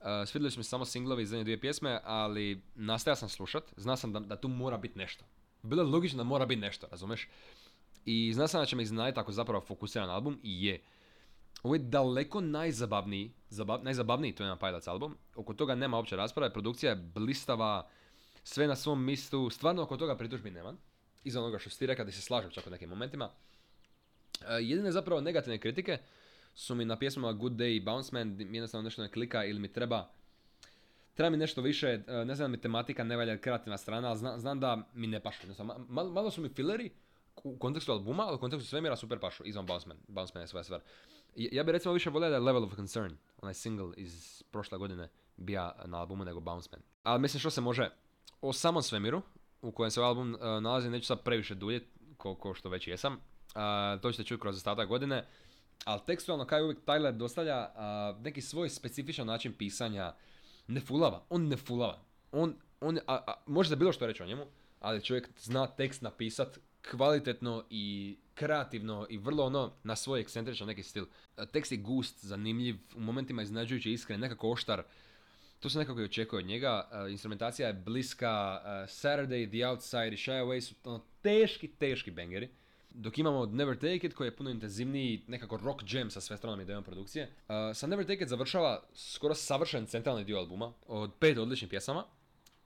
Uh, 0.00 0.06
svidjeli 0.26 0.50
su 0.50 0.62
samo 0.62 0.84
singlovi 0.84 1.22
iz 1.22 1.28
zadnje 1.28 1.44
dvije 1.44 1.60
pjesme, 1.60 2.00
ali 2.04 2.62
nastaja 2.74 3.16
sam 3.16 3.28
slušat. 3.28 3.64
Zna 3.76 3.96
sam 3.96 4.12
da, 4.12 4.20
da 4.20 4.36
tu 4.36 4.48
mora 4.48 4.78
biti 4.78 4.98
nešto. 4.98 5.24
Bilo 5.62 5.82
je 5.82 5.88
logično 5.88 6.16
da 6.16 6.24
mora 6.24 6.46
biti 6.46 6.60
nešto, 6.60 6.86
razumeš? 6.90 7.28
I 8.04 8.32
zna 8.34 8.48
sam 8.48 8.60
da 8.60 8.66
će 8.66 8.76
me 8.76 8.82
iznenaditi 8.82 9.20
ako 9.20 9.32
zapravo 9.32 9.60
fokusiran 9.60 10.10
album 10.10 10.40
i 10.42 10.66
je. 10.66 10.82
Ovo 11.62 11.74
je 11.74 11.78
daleko 11.78 12.40
najzabavniji, 12.40 13.32
zabav, 13.48 13.84
najzabavniji 13.84 14.32
to 14.32 14.42
je 14.42 14.48
na 14.48 14.56
Pilots 14.56 14.88
album. 14.88 15.16
Oko 15.36 15.54
toga 15.54 15.74
nema 15.74 15.96
uopće 15.96 16.16
rasprave, 16.16 16.52
produkcija 16.52 16.90
je 16.90 16.96
blistava, 16.96 17.88
sve 18.46 18.66
na 18.66 18.76
svom 18.76 19.04
mistu, 19.04 19.50
stvarno 19.50 19.82
oko 19.82 19.96
toga 19.96 20.16
pritužbi 20.16 20.50
nema. 20.50 20.74
Iza 21.24 21.40
onoga 21.40 21.58
što 21.58 21.70
si 21.70 21.86
rekao 21.86 22.04
da 22.04 22.12
se 22.12 22.20
slažem 22.20 22.50
čak 22.50 22.66
u 22.66 22.70
nekim 22.70 22.88
momentima. 22.88 23.30
E, 24.48 24.54
jedine 24.54 24.92
zapravo 24.92 25.20
negativne 25.20 25.58
kritike 25.58 25.98
su 26.54 26.74
mi 26.74 26.84
na 26.84 26.98
pjesmama 26.98 27.32
Good 27.32 27.52
Day 27.52 27.76
i 27.76 27.80
Bounce 27.80 28.10
Man, 28.12 28.40
jednostavno 28.40 28.84
nešto 28.84 29.02
ne 29.02 29.08
klika 29.08 29.44
ili 29.44 29.60
mi 29.60 29.72
treba 29.72 30.08
treba 31.14 31.30
mi 31.30 31.36
nešto 31.36 31.62
više, 31.62 32.02
e, 32.06 32.24
ne 32.24 32.34
znam 32.34 32.50
mi 32.50 32.60
tematika 32.60 33.04
ne 33.04 33.16
valja 33.16 33.38
kreativna 33.38 33.78
strana, 33.78 34.08
ali 34.08 34.18
zna- 34.18 34.38
znam 34.38 34.60
da 34.60 34.88
mi 34.94 35.06
ne 35.06 35.20
pašu. 35.20 35.46
Malo, 35.88 36.10
malo 36.10 36.30
su 36.30 36.40
mi 36.40 36.48
fileri, 36.48 36.90
u 37.44 37.58
kontekstu 37.58 37.92
albuma, 37.92 38.22
ali 38.22 38.36
u 38.36 38.40
kontekstu 38.40 38.68
svemira 38.68 38.96
super 38.96 39.18
pašu, 39.18 39.44
izvan 39.44 39.66
Bounce 39.66 39.88
Man. 39.88 39.98
Bounce 40.08 40.32
Man 40.34 40.42
je 40.42 40.48
svoja 40.48 40.64
stvar. 40.64 40.80
Ja 41.36 41.64
bi 41.64 41.72
recimo 41.72 41.94
više 41.94 42.10
volio 42.10 42.28
da 42.28 42.34
je 42.34 42.40
Level 42.40 42.64
of 42.64 42.76
Concern, 42.76 43.16
onaj 43.42 43.54
single 43.54 43.92
iz 43.96 44.42
prošle 44.50 44.78
godine, 44.78 45.08
bija 45.36 45.72
na 45.84 45.98
albumu 45.98 46.24
nego 46.24 46.40
Bounce 46.40 46.68
Man. 46.72 46.80
Ali 47.02 47.20
mislim 47.20 47.40
što 47.40 47.50
se 47.50 47.60
može 47.60 47.90
o 48.40 48.52
samom 48.52 48.82
svemiru, 48.82 49.22
u 49.62 49.72
kojem 49.72 49.90
se 49.90 50.00
ovaj 50.00 50.08
album 50.08 50.34
uh, 50.34 50.40
nalazi, 50.40 50.90
neću 50.90 51.06
sad 51.06 51.22
previše 51.22 51.54
duljeti, 51.54 51.86
ko, 52.16 52.54
što 52.54 52.68
već 52.68 52.88
jesam. 52.88 53.12
Uh, 53.12 54.00
to 54.02 54.12
ćete 54.12 54.24
čuti 54.24 54.40
kroz 54.40 54.56
ostatak 54.56 54.88
godine. 54.88 55.26
Ali 55.84 56.00
tekstualno, 56.06 56.46
kao 56.46 56.58
i 56.58 56.62
uvijek, 56.62 56.84
Tyler 56.84 57.16
dostavlja 57.16 57.68
uh, 57.68 58.22
neki 58.22 58.40
svoj 58.40 58.68
specifičan 58.68 59.26
način 59.26 59.52
pisanja. 59.52 60.14
Ne 60.66 60.80
fulava, 60.80 61.22
on 61.30 61.48
ne 61.48 61.56
fulava. 61.56 61.98
On, 62.32 62.54
on, 62.80 62.98
a, 63.06 63.14
a, 63.26 63.34
može 63.46 63.68
se 63.68 63.76
bilo 63.76 63.92
što 63.92 64.06
reći 64.06 64.22
o 64.22 64.26
njemu, 64.26 64.46
ali 64.80 65.04
čovjek 65.04 65.28
zna 65.38 65.66
tekst 65.66 66.02
napisat 66.02 66.58
kvalitetno 66.90 67.64
i 67.70 68.16
kreativno 68.34 69.06
i 69.10 69.18
vrlo 69.18 69.44
ono 69.44 69.72
na 69.82 69.96
svoj 69.96 70.20
ekscentričan 70.20 70.66
neki 70.66 70.82
stil. 70.82 71.06
Tekst 71.52 71.72
je 71.72 71.78
gust, 71.78 72.24
zanimljiv, 72.24 72.76
u 72.96 73.00
momentima 73.00 73.42
iznenađujući 73.42 73.92
iskren, 73.92 74.20
nekako 74.20 74.50
oštar. 74.50 74.82
To 75.66 75.70
se 75.70 75.78
nekako 75.78 76.00
i 76.00 76.04
očekuje 76.04 76.38
od 76.38 76.46
njega. 76.46 76.88
E, 76.92 77.10
instrumentacija 77.10 77.68
je 77.68 77.74
bliska. 77.74 78.62
e, 78.64 78.68
Saturday, 78.86 79.48
The 79.50 79.68
Outside 79.68 80.08
i 80.08 80.16
Shy 80.16 80.44
Away 80.44 80.60
su 80.60 80.74
ono 80.84 81.00
teški, 81.22 81.68
teški 81.68 82.10
bangeri. 82.10 82.48
Dok 82.90 83.18
imamo 83.18 83.46
Never 83.46 83.76
Take 83.76 84.06
It 84.06 84.14
koji 84.14 84.28
je 84.28 84.36
puno 84.36 84.50
intenzivniji, 84.50 85.24
nekako 85.26 85.56
rock 85.56 85.82
jam 85.86 86.10
sa 86.10 86.20
sve 86.20 86.36
stranom 86.36 86.60
idejom 86.60 86.84
produkcije. 86.84 87.24
E, 87.48 87.74
sa 87.74 87.86
Never 87.86 88.06
Take 88.06 88.22
It 88.22 88.28
završava 88.28 88.82
skoro 88.94 89.34
savršen 89.34 89.86
centralni 89.86 90.24
dio 90.24 90.38
albuma 90.38 90.72
od 90.86 91.10
pet 91.18 91.38
odličnih 91.38 91.70
pjesama. 91.70 92.04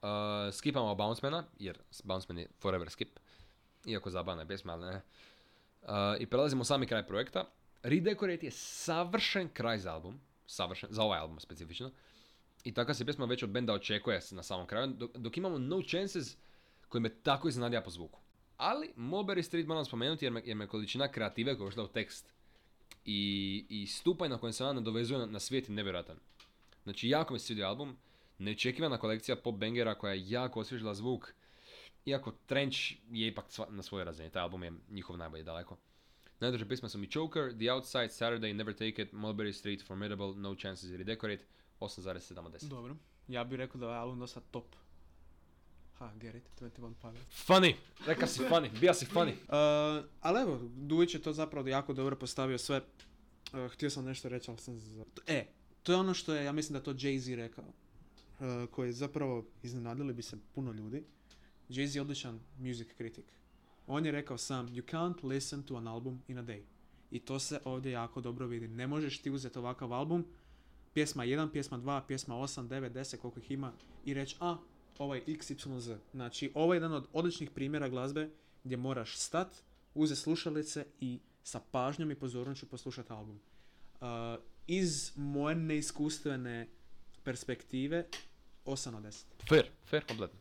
Uh, 0.01 0.09
skipamo 0.53 0.95
Bouncemana, 0.95 1.43
jer 1.59 1.77
Bounceman 2.03 2.37
je 2.37 2.47
forever 2.59 2.89
skip. 2.89 3.19
Iako 3.85 4.09
zabavna 4.09 4.41
je 4.41 4.47
pjesma, 4.47 4.73
ali 4.73 4.85
ne. 4.85 5.01
Uh, 5.81 5.89
I 6.19 6.25
prelazimo 6.25 6.63
sami 6.63 6.87
kraj 6.87 7.07
projekta. 7.07 7.45
Redecorate 7.83 8.45
je 8.45 8.51
savršen 8.51 9.49
kraj 9.53 9.77
za 9.77 9.93
album. 9.93 10.19
Savršen, 10.47 10.89
za 10.91 11.03
ovaj 11.03 11.19
album 11.19 11.39
specifično. 11.39 11.91
I 12.63 12.73
takva 12.73 12.93
se 12.93 13.05
pjesma 13.05 13.25
već 13.25 13.43
od 13.43 13.49
benda 13.49 13.73
očekuje 13.73 14.19
na 14.31 14.43
samom 14.43 14.67
kraju. 14.67 14.87
Dok, 14.87 15.17
dok 15.17 15.37
imamo 15.37 15.57
No 15.57 15.81
Chances 15.81 16.37
koji 16.87 17.01
me 17.01 17.09
tako 17.09 17.47
iznenadija 17.47 17.81
po 17.81 17.89
zvuku. 17.89 18.19
Ali 18.57 18.93
Mulberry 18.97 19.41
Street 19.41 19.67
moram 19.67 19.85
spomenuti 19.85 20.25
jer 20.25 20.31
me, 20.31 20.41
jer 20.45 20.57
me 20.57 20.67
količina 20.67 21.07
kreative 21.07 21.55
koja 21.55 21.65
je 21.65 21.67
ušla 21.67 21.83
u 21.83 21.87
tekst 21.87 22.33
i, 23.05 23.65
i 23.69 23.87
stupanj 23.87 24.29
na 24.29 24.37
kojem 24.37 24.53
se 24.53 24.63
ona 24.63 24.73
nadovezuje 24.73 25.19
na, 25.19 25.25
na 25.25 25.39
svijet 25.39 25.69
je 25.69 25.75
nevjerojatan. 25.75 26.17
Znači 26.83 27.09
jako 27.09 27.33
mi 27.33 27.39
se 27.39 27.45
svidio 27.45 27.67
album. 27.67 27.97
Neočekivana 28.37 28.97
kolekcija 28.97 29.35
pop 29.35 29.55
bangera 29.55 29.95
koja 29.95 30.13
je 30.13 30.29
jako 30.29 30.59
osvježila 30.59 30.93
zvuk. 30.93 31.33
Iako 32.05 32.31
Trench 32.45 32.77
je 33.11 33.27
ipak 33.27 33.45
na 33.69 33.83
svojoj 33.83 34.05
razini. 34.05 34.29
Taj 34.29 34.41
album 34.41 34.63
je 34.63 34.71
njihov 34.89 35.17
najbolji 35.17 35.43
daleko. 35.43 35.77
Najduže 36.39 36.67
pisma 36.67 36.89
su 36.89 36.97
mi 36.97 37.11
Choker, 37.11 37.53
The 37.57 37.71
Outside, 37.73 38.09
Saturday, 38.09 38.53
Never 38.53 38.73
Take 38.73 39.01
It, 39.01 39.13
Mulberry 39.13 39.51
Street, 39.53 39.83
Formidable, 39.87 40.33
No 40.35 40.55
Chances 40.55 40.89
i 40.89 40.97
Redecorate. 40.97 41.43
8,7 41.81 42.39
od 42.39 42.53
10. 42.53 42.67
Dobro. 42.67 42.95
Ja 43.27 43.43
bih 43.43 43.57
rekao 43.57 43.81
da 43.81 43.87
je 43.87 43.95
album 43.95 44.19
dosta 44.19 44.39
top. 44.41 44.65
Ha, 45.93 46.11
get 46.15 46.35
it, 46.35 46.43
21 46.61 46.69
Pilots. 46.93 47.47
Funny! 47.47 47.75
Reka 48.05 48.27
si 48.27 48.39
funny, 48.41 48.79
bija 48.79 48.93
si 48.93 49.05
funny. 49.05 49.33
Uh, 49.99 50.05
ali 50.21 50.41
evo, 50.41 50.59
Dujić 50.75 51.13
je 51.13 51.21
to 51.21 51.33
zapravo 51.33 51.67
jako 51.67 51.93
dobro 51.93 52.15
postavio 52.15 52.57
sve. 52.57 52.81
Uh, 53.53 53.71
htio 53.71 53.89
sam 53.89 54.05
nešto 54.05 54.29
reći, 54.29 54.51
ali 54.51 54.59
sam... 54.59 54.79
za- 54.79 55.05
E, 55.27 55.45
to 55.83 55.91
je 55.91 55.97
ono 55.97 56.13
što 56.13 56.33
je, 56.33 56.45
ja 56.45 56.51
mislim 56.51 56.73
da 56.73 56.83
to 56.83 56.93
Jay-Z 56.93 57.35
rekao. 57.35 57.63
Uh, 57.65 58.69
koji 58.69 58.93
zapravo 58.93 59.45
iznenadili 59.63 60.13
bi 60.13 60.21
se 60.21 60.37
puno 60.55 60.71
ljudi. 60.71 61.03
Jay-Z 61.69 61.95
je 61.95 62.01
odličan 62.01 62.39
music 62.59 62.87
critic. 62.97 63.25
On 63.87 64.05
je 64.05 64.11
rekao 64.11 64.37
sam, 64.37 64.67
you 64.67 64.83
can't 64.85 65.23
listen 65.23 65.63
to 65.63 65.75
an 65.75 65.87
album 65.87 66.21
in 66.27 66.37
a 66.37 66.43
day. 66.43 66.61
I 67.11 67.19
to 67.19 67.39
se 67.39 67.59
ovdje 67.65 67.91
jako 67.91 68.21
dobro 68.21 68.47
vidi. 68.47 68.67
Ne 68.67 68.87
možeš 68.87 69.21
ti 69.21 69.31
uzeti 69.31 69.59
ovakav 69.59 69.93
album, 69.93 70.25
pjesma 70.93 71.25
1, 71.25 71.51
pjesma 71.51 71.77
2, 71.77 72.01
pjesma 72.07 72.35
8, 72.35 72.67
9, 72.67 72.91
10, 72.91 73.17
koliko 73.17 73.39
ih 73.39 73.51
ima, 73.51 73.73
i 74.05 74.13
reći, 74.13 74.35
a, 74.39 74.57
ovaj 74.97 75.21
XYZ. 75.27 75.97
Znači, 76.11 76.51
ovo 76.53 76.73
je 76.73 76.75
jedan 76.75 76.93
od 76.93 77.07
odličnih 77.13 77.49
primjera 77.49 77.89
glazbe 77.89 78.29
gdje 78.63 78.77
moraš 78.77 79.17
stat, 79.17 79.55
uzeti 79.93 80.21
slušalice 80.21 80.85
i 80.99 81.19
sa 81.43 81.59
pažnjom 81.71 82.11
i 82.11 82.15
pozornošću 82.15 82.65
poslušati 82.65 83.13
album. 83.13 83.39
Uh, 84.01 84.07
iz 84.67 85.11
moje 85.15 85.55
neiskustvene 85.55 86.67
perspektive, 87.23 88.05
8 88.65 88.95
od 88.95 89.03
10. 89.03 89.23
Fair, 89.49 89.69
fair, 89.85 90.05
kompletno. 90.05 90.39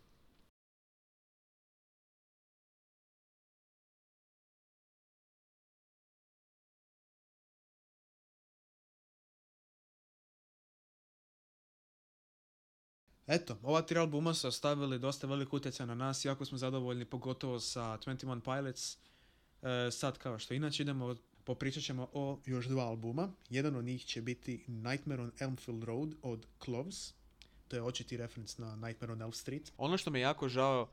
Eto, 13.30 13.58
ova 13.62 13.82
tri 13.82 13.98
albuma 13.98 14.34
su 14.34 14.48
ostavili 14.48 14.98
dosta 14.98 15.26
velik 15.26 15.52
utjecaj 15.52 15.86
na 15.86 15.94
nas, 15.94 16.24
jako 16.24 16.44
smo 16.44 16.58
zadovoljni, 16.58 17.04
pogotovo 17.04 17.60
sa 17.60 17.80
21 17.80 18.40
Pilots. 18.40 18.96
E, 19.62 19.90
sad, 19.90 20.18
kao 20.18 20.38
što 20.38 20.54
inače 20.54 20.82
idemo, 20.82 21.16
popričat 21.44 21.82
ćemo 21.82 22.08
o 22.12 22.38
Još 22.46 22.66
dva 22.66 22.84
albuma. 22.84 23.32
Jedan 23.50 23.76
od 23.76 23.84
njih 23.84 24.04
će 24.04 24.22
biti 24.22 24.64
Nightmare 24.66 25.22
on 25.22 25.32
Elmfield 25.40 25.84
Road 25.84 26.14
od 26.22 26.46
Cloves. 26.64 27.14
To 27.68 27.76
je 27.76 27.82
očiti 27.82 28.16
referenc 28.16 28.58
na 28.58 28.76
Nightmare 28.76 29.12
on 29.12 29.22
Elm 29.22 29.32
Street. 29.32 29.72
Ono 29.76 29.98
što 29.98 30.10
mi 30.10 30.18
je 30.18 30.22
jako 30.22 30.48
žao 30.48 30.88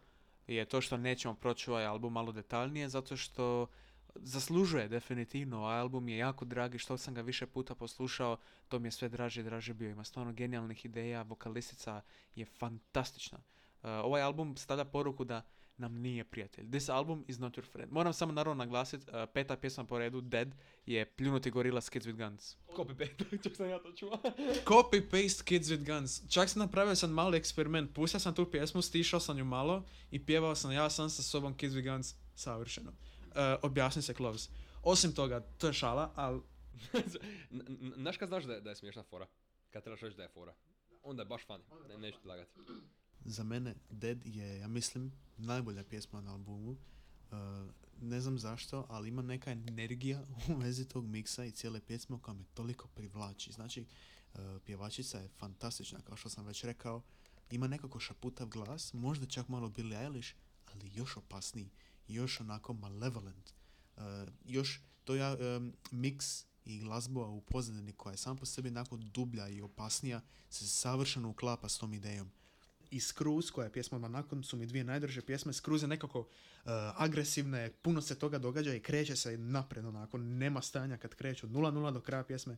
je 0.48 0.66
to 0.66 0.82
što 0.82 0.98
nećemo 0.98 1.36
proći 1.36 1.70
ovaj 1.70 1.86
album 1.86 2.14
malo 2.14 2.32
detaljnije, 2.32 2.90
zato 2.90 3.18
što 3.18 3.68
zaslužuje 4.16 4.88
definitivno. 4.88 5.58
Ovaj 5.58 5.80
album 5.80 6.10
je 6.10 6.18
jako 6.18 6.45
dragi, 6.45 6.80
što 6.80 6.97
sam 6.97 7.14
ga 7.14 7.22
više 7.22 7.45
puta 7.45 7.76
poslušao, 7.76 8.38
to 8.68 8.80
mi 8.80 8.88
je 8.88 8.91
sve 8.91 9.10
draže 9.10 9.41
i 9.41 9.43
draže 9.43 9.74
bio. 9.74 9.89
Ima 9.89 10.03
stvarno 10.03 10.34
genijalnih 10.34 10.86
ideja, 10.86 11.22
vokalistica 11.22 12.01
je 12.36 12.45
fantastična. 12.45 13.38
Uh, 13.38 13.89
ovaj 13.89 14.22
album 14.22 14.58
stavlja 14.58 14.86
poruku 14.86 15.24
da 15.24 15.41
nam 15.78 15.93
nije 15.93 16.24
prijatelj. 16.24 16.70
This 16.70 16.89
album 16.89 17.26
is 17.28 17.39
not 17.39 17.58
your 17.58 17.72
friend. 17.72 17.91
Moram 17.91 18.14
samo 18.14 18.34
naravno 18.34 18.64
naglasiti, 18.64 19.05
uh, 19.12 19.30
peta 19.34 19.58
pjesma 19.58 19.84
po 19.84 19.99
redu, 19.99 20.22
Dead, 20.22 20.55
je 20.86 21.05
pljunuti 21.05 21.51
gorila 21.51 21.82
s 21.82 21.89
Kids 21.89 22.05
with 22.05 22.30
Guns. 22.30 22.55
Copy 22.76 22.97
paste, 22.97 23.38
čak 23.43 23.55
sam 23.55 23.70
ja 23.70 23.80
to 23.80 23.91
čuo. 23.91 24.20
Copy 24.72 25.01
paste 25.12 25.43
Kids 25.43 25.68
with 25.68 25.86
Guns. 25.86 26.22
Čak 26.30 26.49
sam 26.49 26.60
napravio 26.60 26.95
sam 26.95 27.12
mali 27.12 27.38
eksperiment. 27.38 27.93
Pustio 27.93 28.20
sam 28.20 28.36
tu 28.36 28.51
pjesmu, 28.51 28.82
stišao 28.82 29.20
sam 29.20 29.38
ju 29.38 29.45
malo 29.45 29.84
i 30.12 30.26
pjevao 30.26 30.55
sam 30.55 30.72
ja 30.72 30.89
sam 30.89 31.10
sa 31.10 31.24
sobom 31.24 31.58
Kids 31.58 31.74
with 31.74 31.91
Guns 31.91 32.16
savršeno. 32.36 32.91
Uh, 33.38 33.60
objasni 33.62 34.02
se 34.02 34.14
Cloves. 34.14 34.50
Osim 34.84 35.14
toga, 35.14 35.40
to 35.58 35.68
je 35.68 35.74
šala, 35.74 36.12
ali 36.16 36.42
Znaš 37.98 38.18
kad 38.18 38.30
znaš 38.30 38.44
da 38.44 38.54
je, 38.54 38.62
da 38.62 38.70
je 38.70 38.76
smiješna 38.76 39.04
fora? 39.04 39.28
Kad 39.70 39.84
trebaš 39.84 40.02
reći 40.02 40.18
da 40.18 40.24
je 40.24 40.30
fora. 40.30 40.54
Onda 41.04 41.22
je 41.22 41.26
baš 41.26 41.48
funny, 41.48 41.88
ne, 41.90 41.98
neću 41.98 42.22
ti 42.22 42.28
lagati. 42.28 42.52
Za 43.26 43.44
mene 43.44 43.76
Dead 43.90 44.26
je, 44.26 44.60
ja 44.60 44.68
mislim, 44.68 45.12
najbolja 45.38 45.84
pjesma 45.84 46.22
na 46.22 46.32
albumu. 46.32 46.72
Uh, 46.72 47.38
ne 48.02 48.22
znam 48.22 48.40
zašto, 48.40 48.86
ali 48.90 49.10
ima 49.10 49.22
neka 49.22 49.52
energija 49.52 50.26
u 50.50 50.54
vezi 50.54 50.88
tog 50.88 51.06
miksa 51.06 51.46
i 51.46 51.52
cijele 51.52 51.82
pjesme 51.82 52.20
koja 52.22 52.34
me 52.34 52.44
toliko 52.54 52.88
privlači. 52.88 53.52
Znači, 53.52 53.86
uh, 54.34 54.40
pjevačica 54.66 55.20
je 55.20 55.30
fantastična, 55.30 56.00
kao 56.02 56.18
što 56.18 56.30
sam 56.30 56.46
već 56.46 56.64
rekao. 56.64 57.02
Ima 57.52 57.68
nekako 57.68 58.00
šaputav 58.00 58.48
glas, 58.48 58.94
možda 58.94 59.26
čak 59.26 59.48
malo 59.48 59.70
Billie 59.70 60.01
Eilish, 60.01 60.34
ali 60.74 60.92
još 60.93 61.18
opasniji, 61.18 61.70
još 62.08 62.39
onako 62.39 62.74
malevolent. 62.74 63.54
Uh, 63.97 64.04
još 64.46 64.82
to 65.04 65.16
ja, 65.16 65.38
um, 65.58 65.74
miks 65.92 66.46
i 66.66 66.79
glazba 66.79 67.28
u 67.28 67.42
pozadini 67.42 67.93
koja 67.93 68.12
je 68.12 68.17
sam 68.17 68.38
po 68.38 68.46
sebi 68.46 68.70
onako 68.70 68.97
dublja 68.97 69.47
i 69.47 69.62
opasnija 69.62 70.21
se 70.50 70.67
savršeno 70.67 71.29
uklapa 71.29 71.70
s 71.70 71.78
tom 71.78 71.93
idejom 71.93 72.32
i 72.92 73.00
Screws, 73.00 73.51
koja 73.51 73.66
je 73.66 73.71
pjesma 73.71 73.96
odmah 73.96 74.12
nakon, 74.12 74.43
su 74.43 74.58
mi 74.58 74.66
dvije 74.66 74.84
najdrže 74.84 75.21
pjesme. 75.21 75.54
Screws 75.54 75.82
je 75.82 75.88
nekako 75.88 76.20
uh, 76.20 76.28
agresivna, 76.96 77.58
je, 77.58 77.71
puno 77.71 78.01
se 78.01 78.20
toga 78.20 78.38
događa 78.38 78.74
i 78.74 78.79
kreće 78.79 79.16
se 79.16 79.38
napred, 79.38 79.86
onako, 79.86 80.17
nema 80.17 80.62
stanja 80.62 80.97
kad 80.97 81.16
kreće 81.16 81.46
od 81.46 81.51
0-0 81.51 81.93
do 81.93 82.01
kraja 82.01 82.24
pjesme. 82.24 82.58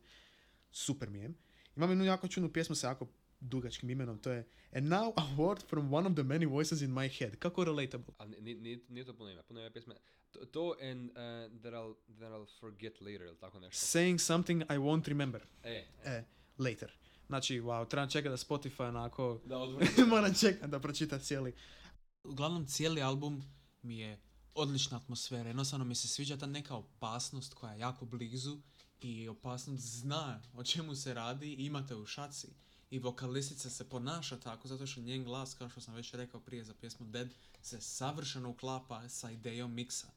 Super 0.72 1.10
mi 1.10 1.20
je. 1.20 1.32
Imam 1.76 1.90
jednu 1.90 2.06
jako 2.06 2.28
čudnu 2.28 2.54
pjesmu 2.54 2.76
sa 2.76 2.88
jako 2.88 3.08
dugačkim 3.40 3.90
imenom, 3.90 4.20
to 4.20 4.32
je 4.32 4.46
And 4.72 4.88
now 4.90 5.14
a 5.18 5.36
word 5.38 5.64
from 5.70 5.94
one 5.94 6.08
of 6.08 6.14
the 6.14 6.24
many 6.24 6.46
voices 6.46 6.82
in 6.82 6.92
my 6.92 7.10
head. 7.20 7.36
Kako 7.40 7.66
relatable. 7.66 8.14
Ni- 8.40 8.80
nije 8.90 9.06
to 9.06 9.14
puno 9.14 9.30
ime, 9.30 9.44
puno 9.44 9.60
ime 9.60 9.72
pjesme. 9.72 9.96
To, 10.32 10.46
to 10.46 10.76
and 10.82 11.10
uh, 11.10 11.62
that, 11.62 11.74
I'll, 11.74 11.96
that 12.20 12.32
I'll 12.32 12.60
forget 12.60 13.02
later, 13.02 13.22
ili 13.28 13.38
tako 13.38 13.60
nešto. 13.60 13.86
saying 13.86 14.20
something 14.20 14.62
I 14.62 14.78
won't 14.78 15.08
remember. 15.08 15.42
E, 15.64 15.86
E, 16.06 16.24
later. 16.58 16.92
Znači, 17.28 17.60
wow, 17.60 17.88
trebam 17.90 18.10
čekati 18.10 18.30
da 18.30 18.38
Spotify 18.38 18.88
onako... 18.88 19.42
da. 19.46 19.58
Moram 20.16 20.34
čekati 20.34 20.72
da 20.72 20.80
pročita 20.80 21.20
cijeli. 21.20 21.54
Uglavnom, 22.24 22.66
cijeli 22.66 23.02
album 23.02 23.44
mi 23.82 23.98
je 24.00 24.20
odlična 24.56 24.98
atmosfera. 24.98 25.50
Jednostavno 25.50 25.86
mi 25.86 25.96
se 25.96 26.08
sviđa 26.08 26.38
ta 26.38 26.46
neka 26.46 26.76
opasnost 26.76 27.54
koja 27.54 27.74
je 27.74 27.80
jako 27.80 28.06
blizu 28.06 28.58
i 29.02 29.28
opasnost 29.28 29.84
zna 29.84 30.42
o 30.54 30.64
čemu 30.64 30.96
se 30.96 31.14
radi 31.14 31.54
i 31.54 31.66
imate 31.66 31.96
u 31.96 32.06
šaci. 32.06 32.48
I 32.90 33.00
vokalistica 33.00 33.70
se 33.70 33.90
ponaša 33.90 34.40
tako 34.40 34.68
zato 34.68 34.88
što 34.88 35.02
njen 35.02 35.24
glas, 35.24 35.54
kao 35.54 35.70
što 35.70 35.82
sam 35.82 35.96
već 35.96 36.14
rekao 36.14 36.40
prije 36.40 36.64
za 36.64 36.74
pjesmu 36.74 37.06
Dead, 37.06 37.30
se 37.62 37.82
savršeno 37.82 38.50
uklapa 38.50 39.10
sa 39.10 39.32
idejom 39.32 39.74
miksa. 39.74 40.08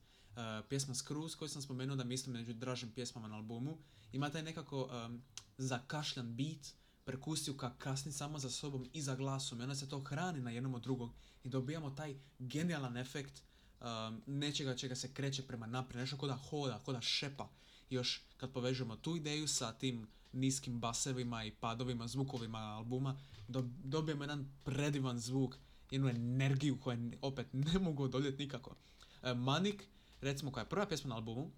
pjesma 0.69 0.95
Screws 0.95 1.35
koju 1.35 1.49
sam 1.49 1.63
spomenuo 1.63 1.97
da 1.97 2.05
mislim 2.05 2.33
među 2.37 2.53
dražim 2.53 2.91
pjesmama 2.91 3.29
na 3.29 3.37
albumu. 3.37 3.79
Ima 4.13 4.31
taj 4.31 4.43
nekako 4.43 4.83
um, 4.83 5.23
zakašljan 5.59 6.35
beat, 6.35 6.67
perkusiju 7.05 7.57
ka 7.57 7.75
kasni 7.79 8.13
samo 8.13 8.39
za 8.39 8.51
sobom 8.51 8.89
i 8.93 9.03
za 9.03 9.15
glasom 9.15 9.61
i 9.61 9.63
onda 9.63 9.75
se 9.75 9.89
to 9.89 10.01
hrani 10.01 10.41
na 10.41 10.51
jednom 10.51 10.75
od 10.75 10.83
drugog 10.83 11.11
i 11.45 11.49
dobijamo 11.49 11.91
taj 11.91 12.15
genijalan 12.39 12.97
efekt 12.97 13.43
um, 13.81 14.23
nečega 14.27 14.77
čega 14.77 14.95
se 14.95 15.15
kreće 15.15 15.43
prema 15.43 15.67
naprijed, 15.67 16.01
nešto 16.01 16.17
ko 16.17 16.27
da 16.27 16.35
hoda, 16.35 16.79
ko 16.85 16.93
da 16.93 17.01
šepa. 17.01 17.49
Još 17.91 18.23
kad 18.37 18.53
povežemo 18.53 18.97
tu 18.97 19.17
ideju 19.17 19.49
sa 19.49 19.73
tim 19.73 20.09
niskim 20.33 20.81
basevima 20.81 21.45
i 21.45 21.51
padovima, 21.51 22.09
zvukovima 22.09 22.59
albuma, 22.59 23.19
do, 23.49 23.65
dobijemo 23.85 24.25
jedan 24.25 24.53
predivan 24.65 25.19
zvuk, 25.19 25.57
jednu 25.91 26.09
energiju 26.09 26.81
koju 26.81 27.13
opet 27.23 27.47
ne 27.53 27.79
mogu 27.79 28.05
odoljeti 28.05 28.43
nikako. 28.43 28.77
E, 29.23 29.35
Manik, 29.35 29.85
recimo 30.21 30.53
koja 30.53 30.63
je 30.63 30.69
prva 30.69 30.87
pjesma 30.87 31.09
na 31.09 31.15
albumu, 31.15 31.51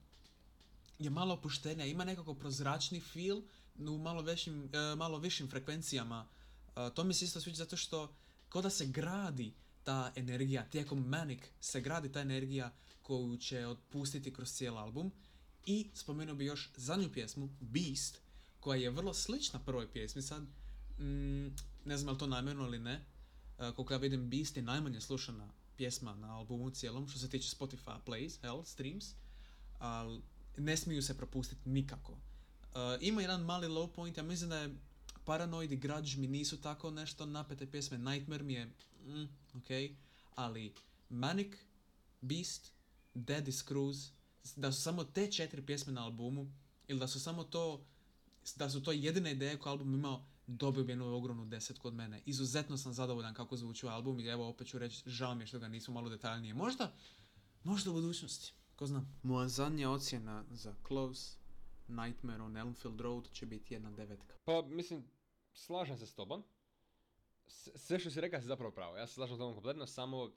je 0.99 1.11
malo 1.11 1.35
opuštenija, 1.35 1.87
ima 1.87 2.05
nekako 2.05 2.35
prozračni 2.35 3.01
feel 3.01 3.43
u 3.79 3.99
malo, 3.99 4.23
većim, 4.23 4.71
e, 4.73 4.97
malo 4.97 5.19
višim 5.19 5.49
frekvencijama. 5.49 6.27
E, 6.77 6.91
to 6.95 7.05
mi 7.05 7.15
se 7.15 7.25
isto 7.25 7.41
sviđa 7.41 7.57
zato 7.57 7.77
što 7.77 8.15
kao 8.49 8.63
da 8.63 8.71
se 8.71 8.87
gradi 8.87 9.55
ta 9.85 10.13
energija, 10.17 10.69
tijekom 10.71 11.09
Manic 11.09 11.41
se 11.61 11.81
gradi 11.81 12.13
ta 12.13 12.21
energija 12.21 12.73
koju 13.03 13.37
će 13.37 13.67
otpustiti 13.67 14.33
kroz 14.33 14.53
cijeli 14.53 14.79
album. 14.79 15.13
I 15.67 15.91
spomenuo 15.95 16.35
bi 16.35 16.45
još 16.45 16.71
zadnju 16.77 17.13
pjesmu, 17.13 17.49
Beast, 17.61 18.21
koja 18.65 18.81
je 18.81 18.91
vrlo 18.91 19.15
slična 19.15 19.59
prvoj 19.59 19.93
pjesmi 19.93 20.23
sad. 20.23 20.43
Mm, 20.99 21.47
ne 21.85 21.97
znam 21.97 22.09
je 22.09 22.13
li 22.13 22.19
to 22.19 22.27
namjerno 22.27 22.67
ili 22.67 22.79
ne. 22.79 23.05
Uh, 23.59 23.75
koliko 23.75 23.95
ja 23.95 23.99
vidim, 23.99 24.31
Beast 24.31 24.57
je 24.57 24.63
najmanje 24.63 25.01
slušana 25.01 25.49
pjesma 25.77 26.15
na 26.15 26.37
albumu 26.37 26.71
cijelom, 26.71 27.09
što 27.09 27.19
se 27.19 27.31
tiče 27.31 27.57
Spotify 27.57 27.99
plays, 28.07 28.41
hell, 28.41 28.65
streams. 28.65 29.05
Ali 29.79 30.23
ne 30.57 30.77
smiju 30.77 31.03
se 31.03 31.17
propustiti 31.17 31.69
nikako. 31.69 32.13
Uh, 32.13 32.19
ima 33.01 33.21
jedan 33.21 33.41
mali 33.41 33.67
low 33.67 33.93
point, 33.93 34.17
ja 34.17 34.23
mislim 34.23 34.51
da 34.51 34.57
je 34.57 34.75
Paranoid 35.25 35.73
i 35.73 35.77
Grudge 35.77 36.17
mi 36.17 36.27
nisu 36.27 36.61
tako 36.61 36.91
nešto 36.91 37.27
napete 37.27 37.71
pjesme. 37.71 37.99
Nightmare 37.99 38.43
mi 38.43 38.53
je, 38.53 38.67
mm, 39.07 39.29
ok, 39.55 39.97
ali 40.35 40.75
Manic, 41.09 41.53
Beast, 42.21 42.73
Dead 43.15 43.49
is 43.49 43.65
Cruise, 43.65 44.11
da 44.57 44.73
su 44.73 44.83
samo 44.83 45.05
te 45.05 45.33
četiri 45.33 45.67
pjesme 45.67 45.93
na 45.93 46.05
albumu, 46.05 46.53
ili 46.89 47.01
da 47.01 47.09
su 47.09 47.21
samo 47.21 47.45
to, 47.45 47.85
da 48.57 48.71
su 48.71 48.83
to 48.83 48.93
jedine 48.93 49.33
ideje 49.33 49.59
koje 49.59 49.71
album 49.71 49.95
imao, 49.95 50.25
dobio 50.47 50.85
bi 50.85 50.93
jednu 50.93 51.15
ogromnu 51.17 51.45
deset 51.47 51.79
kod 51.79 51.95
mene. 51.95 52.23
Izuzetno 52.27 52.77
sam 52.77 52.93
zadovoljan 52.93 53.35
kako 53.35 53.57
zvuči 53.57 53.87
album 53.87 54.21
i 54.21 54.27
evo 54.27 54.49
opet 54.49 54.67
ću 54.67 54.79
reći, 54.79 55.11
žao 55.11 55.35
mi 55.35 55.43
je 55.43 55.47
što 55.47 55.59
ga 55.59 55.69
nisu 55.69 55.93
malo 55.93 56.09
detaljnije. 56.09 56.55
Možda, 56.55 56.93
možda 57.65 57.91
u 57.91 57.95
budućnosti, 57.95 58.53
ko 58.77 58.87
zna. 58.87 59.05
Moja 59.23 59.49
zadnja 59.49 59.91
ocjena 59.91 60.45
za 60.51 60.75
Close, 60.89 61.37
Nightmare 61.89 62.43
on 62.43 62.57
Elmfield 62.57 63.01
Road 63.01 63.29
će 63.33 63.47
biti 63.47 63.75
jedna 63.75 63.91
devetka. 63.91 64.35
Pa, 64.45 64.63
mislim, 64.63 65.05
slažem 65.53 65.99
se 65.99 66.07
s 66.07 66.15
tobom. 66.15 66.45
S- 67.47 67.69
Sve 67.77 67.99
što 67.99 68.11
si 68.11 68.21
rekao 68.21 68.41
si 68.41 68.47
zapravo 68.47 68.71
pravo. 68.73 68.97
Ja 68.97 69.07
se 69.07 69.15
slažem 69.15 69.37
s 69.37 69.39
tobom 69.39 69.55
kompletno, 69.55 69.87
samo 69.87 70.31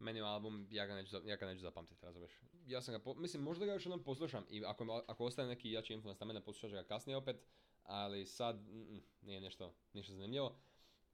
meni 0.00 0.20
album, 0.20 0.66
ja 0.70 0.86
ga 0.86 0.94
neću, 0.94 1.16
ja 1.24 1.36
ga 1.36 1.46
neću 1.46 1.60
zapamtiti, 1.60 2.06
razumiješ. 2.06 2.32
Ja 2.66 2.82
sam 2.82 2.94
ga, 2.94 2.98
po- 2.98 3.14
mislim, 3.14 3.42
možda 3.42 3.66
ga 3.66 3.72
još 3.72 3.86
jednom 3.86 4.04
poslušam 4.04 4.44
i 4.50 4.64
ako, 4.64 5.02
ako 5.06 5.24
ostane 5.24 5.48
neki 5.48 5.70
jači 5.70 5.92
influence 5.92 6.24
na 6.24 6.26
mene, 6.26 6.44
poslušat 6.44 6.70
ga 6.70 6.84
kasnije 6.84 7.16
opet, 7.16 7.36
ali 7.82 8.26
sad 8.26 8.56
mm, 8.56 9.00
nije 9.22 9.40
nešto, 9.40 9.74
ništa 9.92 10.12
zanimljivo. 10.12 10.58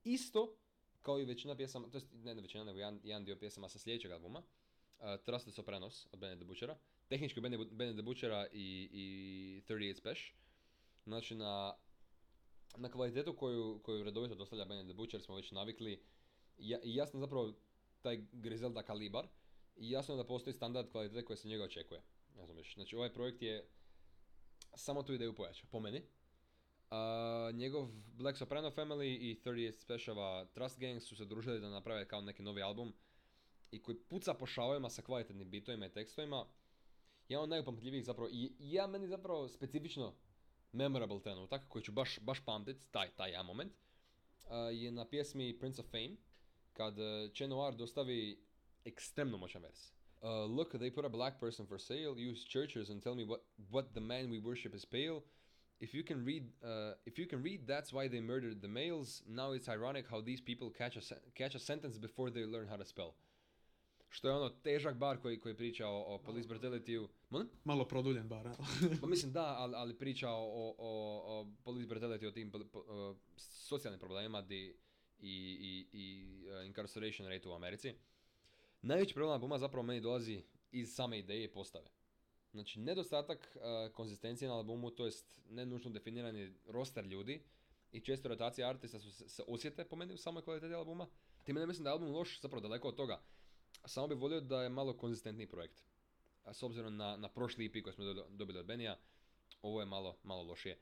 Isto 0.05 0.57
kao 1.03 1.21
i 1.21 1.25
većina 1.25 1.57
pjesama, 1.57 1.91
to 1.91 1.97
jest 1.97 2.09
ne 2.13 2.35
ne 2.35 2.43
većina, 2.43 2.65
nego 2.65 2.79
jedan, 2.79 3.01
jedan 3.03 3.25
dio 3.25 3.37
pjesama 3.37 3.69
sa 3.69 3.79
sljedećeg 3.79 4.11
albuma, 4.11 4.39
uh, 4.39 5.05
Trust 5.25 5.45
the 5.45 5.53
Sopranos 5.53 6.07
od 6.13 6.21
Benny 6.21 6.37
the 6.37 6.45
Butchera, 6.45 6.79
tehnički 7.09 7.41
Bu- 7.41 7.71
Benny 7.71 7.93
the 7.93 8.03
Butchera 8.03 8.47
i, 8.53 8.89
i 8.93 9.63
38 9.69 9.95
Special. 9.97 10.37
Znači 11.05 11.35
na, 11.35 11.75
na 12.77 12.91
kvalitetu 12.91 13.37
koju, 13.37 13.81
koju 13.83 14.05
redovito 14.05 14.35
dostavlja 14.35 14.65
Benny 14.65 14.85
the 14.85 14.95
Butcher 14.95 15.23
smo 15.23 15.37
već 15.37 15.51
navikli 15.51 16.03
ja, 16.59 16.79
i 16.83 16.95
jasno 16.95 17.21
zapravo 17.21 17.53
taj 18.07 18.20
Griselda 18.33 18.83
kalibar 18.83 19.27
i 19.77 19.91
jasno 19.91 20.16
da 20.16 20.24
postoji 20.27 20.55
standard 20.55 20.91
kvalitete 20.91 21.24
koji 21.24 21.37
se 21.37 21.49
njega 21.49 21.65
očekuje. 21.65 22.03
Razumiješ? 22.37 22.74
Znači 22.74 22.97
ovaj 22.97 23.12
projekt 23.12 23.43
je 23.43 23.69
samo 24.74 25.03
tu 25.03 25.12
ideju 25.12 25.35
pojača, 25.35 25.66
po 25.70 25.81
meni. 25.81 26.03
A, 26.91 27.51
njegov 27.55 27.89
Black 28.15 28.39
Soprano 28.39 28.70
Family 28.70 29.16
i 29.20 29.41
38 29.45 29.73
Specialova 29.73 30.45
Trust 30.45 30.81
Gang 30.81 31.03
su 31.03 31.16
se 31.16 31.24
družili 31.24 31.61
da 31.61 31.69
naprave 31.69 32.09
kao 32.09 32.20
neki 32.20 32.43
novi 32.43 32.62
album 32.62 32.93
i 33.70 33.83
koji 33.83 33.99
puca 34.09 34.35
po 34.35 34.47
sa 34.91 35.03
kvalitetnim 35.03 35.51
bitovima 35.51 35.87
i 35.87 35.93
tekstovima. 35.93 36.47
Jedan 37.28 37.43
od 37.43 37.49
najupamtljivijih 37.49 38.05
zapravo 38.05 38.31
i 38.33 38.53
ja 38.59 38.87
meni 38.87 39.09
zapravo 39.09 39.49
specifično 39.49 40.15
memorable 40.73 41.23
trenutak 41.23 41.69
koji 41.69 41.83
ću 41.83 41.93
baš, 41.93 42.19
baš 42.20 42.45
pamtit, 42.45 42.77
taj, 42.91 43.11
taj 43.16 43.31
jedan 43.31 43.47
moment, 43.47 43.73
a, 44.49 44.57
je 44.57 44.91
na 44.91 45.09
pjesmi 45.09 45.59
Prince 45.59 45.83
of 45.83 45.91
Fame, 45.91 46.16
kad 46.77 46.98
uh, 46.98 47.31
Che 47.32 47.47
Noir 47.48 47.74
dostavi 47.74 48.39
ekstremno 48.85 49.36
moćan 49.36 49.62
vers. 49.62 49.93
Uh, 50.23 50.57
look, 50.57 50.73
they 50.73 50.90
put 50.90 51.05
a 51.05 51.09
black 51.09 51.39
person 51.40 51.66
for 51.66 51.78
sale, 51.78 52.15
use 52.31 52.44
churches 52.44 52.90
and 52.90 53.03
tell 53.03 53.15
me 53.15 53.24
what, 53.24 53.40
what 53.70 53.94
the 53.94 54.01
man 54.01 54.31
we 54.31 54.39
worship 54.40 54.74
is 54.74 54.85
pale. 54.85 55.20
If 55.78 55.94
you 55.94 56.03
can 56.03 56.24
read, 56.24 56.44
uh, 56.62 56.94
if 57.05 57.19
you 57.19 57.27
can 57.28 57.43
read, 57.43 57.66
that's 57.66 57.93
why 57.93 58.09
they 58.09 58.20
murdered 58.20 58.62
the 58.62 58.69
males. 58.69 59.23
Now 59.28 59.53
it's 59.53 59.69
ironic 59.69 60.07
how 60.11 60.23
these 60.23 60.40
people 60.40 60.70
catch 60.70 60.97
a, 60.97 61.03
catch 61.35 61.55
a 61.55 61.59
sentence 61.59 61.98
before 61.98 62.31
they 62.31 62.44
learn 62.44 62.69
how 62.69 62.77
to 62.77 62.85
spell. 62.85 63.15
Što 64.09 64.28
je 64.28 64.35
ono 64.35 64.48
težak 64.48 64.97
bar 64.97 65.19
koji, 65.23 65.40
koji 65.40 65.57
priča 65.57 65.89
o, 65.89 66.15
o 66.15 66.19
police 66.19 66.48
brutality? 66.48 67.09
Malo 67.65 67.85
produljen 67.85 68.28
bar. 68.28 68.48
Pa 69.01 69.07
mislim 69.07 69.32
da, 69.32 69.44
ali, 69.44 69.74
ali 69.77 69.98
priča 69.98 70.31
o, 70.31 70.74
o, 70.78 71.23
o, 71.24 71.47
police 71.65 71.89
brutality, 71.89 72.28
o 72.28 72.31
tim 72.31 72.53
pol- 72.53 72.69
po- 72.73 72.85
o, 72.89 73.16
socijalnim 73.36 74.01
problemima 74.01 74.43
di, 74.43 74.77
i, 75.20 75.56
i, 75.60 75.98
i 75.98 76.26
uh, 76.48 76.66
incarceration 76.66 77.28
rate 77.28 77.48
u 77.48 77.55
Americi. 77.55 77.94
Najveći 78.82 79.14
problem 79.14 79.32
albuma 79.32 79.59
zapravo 79.59 79.82
meni 79.82 80.01
dolazi 80.01 80.43
iz 80.72 80.94
same 80.94 81.18
ideje 81.18 81.44
i 81.44 81.52
postave. 81.52 81.86
Znači, 82.52 82.80
nedostatak 82.80 83.56
uh, 83.56 83.93
konzistencije 83.93 84.48
na 84.48 84.55
albumu, 84.55 84.90
to 84.90 85.05
jest 85.05 85.40
ne 85.48 85.66
nužno 85.66 85.90
definirani 85.90 86.52
roster 86.66 87.06
ljudi 87.06 87.43
i 87.93 88.01
često 88.01 88.28
rotacija 88.28 88.68
artista 88.68 88.98
su 88.98 89.10
se, 89.10 89.28
se 89.28 89.43
osjete 89.47 89.84
po 89.84 89.97
meni 89.97 90.14
u 90.14 90.16
samoj 90.16 90.43
kvaliteti 90.43 90.74
albuma. 90.74 91.06
Time 91.44 91.60
ne 91.60 91.66
mislim 91.66 91.84
da 91.84 91.90
je 91.90 91.93
album 91.93 92.10
loš, 92.10 92.40
zapravo 92.40 92.60
daleko 92.60 92.88
od 92.88 92.97
toga. 92.97 93.20
Samo 93.84 94.06
bih 94.06 94.18
volio 94.18 94.40
da 94.40 94.62
je 94.62 94.68
malo 94.68 94.97
konzistentniji 94.97 95.47
projekt. 95.47 95.82
A 96.44 96.52
s 96.55 96.62
obzirom 96.62 96.97
na, 96.97 97.16
na 97.16 97.28
prošli 97.28 97.66
EP 97.66 97.82
koji 97.82 97.93
smo 97.93 98.05
do- 98.05 98.26
dobili 98.30 98.59
od 98.59 98.66
Benija, 98.66 98.98
ovo 99.62 99.80
je 99.80 99.86
malo, 99.86 100.16
malo 100.22 100.43
lošije. 100.43 100.78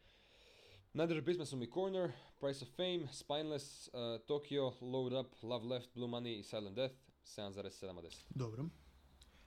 Najdrže 0.95 1.25
pisme 1.25 1.47
su 1.47 1.57
mi 1.57 1.71
Corner, 1.71 2.12
Price 2.41 2.65
of 2.65 2.71
Fame, 2.77 3.09
Spineless, 3.12 3.89
uh, 3.89 3.93
Tokyo, 4.27 4.73
Load 4.81 5.12
Up, 5.12 5.35
Love 5.43 5.66
Left, 5.66 5.95
Blue 5.95 6.09
Money 6.09 6.39
i 6.39 6.43
Silent 6.43 6.77
Death, 6.77 6.95
7,7 7.25 7.99
od 7.99 8.05
10. 8.05 8.16
Dobro. 8.31 8.65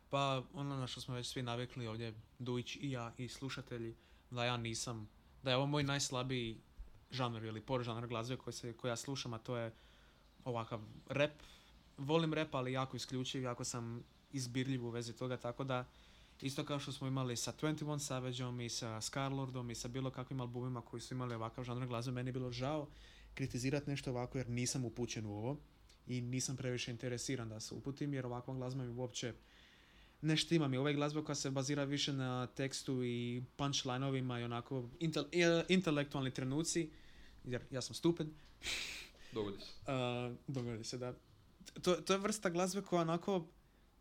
Pa 0.09 0.43
ono 0.53 0.75
na 0.75 0.87
što 0.87 1.01
smo 1.01 1.15
već 1.15 1.27
svi 1.27 1.41
navikli 1.41 1.87
ovdje, 1.87 2.13
Dujić 2.39 2.75
i 2.75 2.91
ja 2.91 3.13
i 3.17 3.27
slušatelji, 3.29 3.95
da 4.31 4.45
ja 4.45 4.57
nisam, 4.57 5.09
da 5.43 5.51
je 5.51 5.57
ovo 5.57 5.65
moj 5.65 5.83
najslabiji 5.83 6.61
žanr 7.11 7.43
ili 7.43 7.61
podžanr 7.61 8.07
glazbe 8.07 8.37
koji, 8.37 8.53
se, 8.53 8.73
koji 8.73 8.89
ja 8.89 8.95
slušam, 8.95 9.33
a 9.33 9.37
to 9.37 9.57
je 9.57 9.73
ovakav 10.45 10.81
rap. 11.07 11.31
Volim 11.97 12.33
rap, 12.33 12.55
ali 12.55 12.73
jako 12.73 12.97
isključiv, 12.97 13.43
jako 13.43 13.63
sam 13.63 14.03
izbirljiv 14.31 14.85
u 14.85 14.89
vezi 14.89 15.13
toga, 15.13 15.37
tako 15.37 15.63
da 15.63 15.85
isto 16.41 16.65
kao 16.65 16.79
što 16.79 16.91
smo 16.91 17.07
imali 17.07 17.37
sa 17.37 17.53
21 17.61 17.99
Savageom 17.99 18.61
i 18.61 18.69
sa 18.69 19.01
Scarlordom 19.01 19.71
i 19.71 19.75
sa 19.75 19.87
bilo 19.87 20.11
kakvim 20.11 20.41
albumima 20.41 20.81
koji 20.81 21.01
su 21.01 21.13
imali 21.13 21.35
ovakav 21.35 21.63
žanr 21.63 21.87
glazbe, 21.87 22.11
meni 22.11 22.29
je 22.29 22.33
bilo 22.33 22.51
žao 22.51 22.87
kritizirat 23.33 23.87
nešto 23.87 24.11
ovako 24.11 24.37
jer 24.37 24.49
nisam 24.49 24.85
upućen 24.85 25.25
u 25.25 25.31
ovo 25.31 25.57
i 26.07 26.21
nisam 26.21 26.57
previše 26.57 26.91
interesiran 26.91 27.49
da 27.49 27.59
se 27.59 27.73
uputim 27.73 28.13
jer 28.13 28.25
ovakva 28.25 28.53
glazba 28.53 28.83
mi 28.83 28.93
uopće 28.93 29.33
ne 30.21 30.37
štima 30.37 30.67
mi. 30.67 30.77
Ovo 30.77 30.87
je 30.87 30.93
glazba 30.93 31.23
koja 31.23 31.35
se 31.35 31.51
bazira 31.51 31.83
više 31.83 32.13
na 32.13 32.47
tekstu 32.47 33.03
i 33.03 33.43
punchline-ovima 33.57 34.39
i 34.39 34.43
onako 34.43 34.89
e, 35.31 35.63
intelektualni 35.67 36.31
trenuci, 36.31 36.89
jer 37.43 37.61
ja 37.71 37.81
sam 37.81 37.95
stupid. 37.95 38.27
Dogodi 39.31 39.57
se. 39.59 39.65
Uh, 39.87 40.35
dogodi 40.47 40.83
se, 40.83 40.97
da. 40.97 41.13
To, 41.81 41.95
to 41.95 42.13
je 42.13 42.19
vrsta 42.19 42.49
glazbe 42.49 42.81
koja 42.81 43.01
onako 43.01 43.47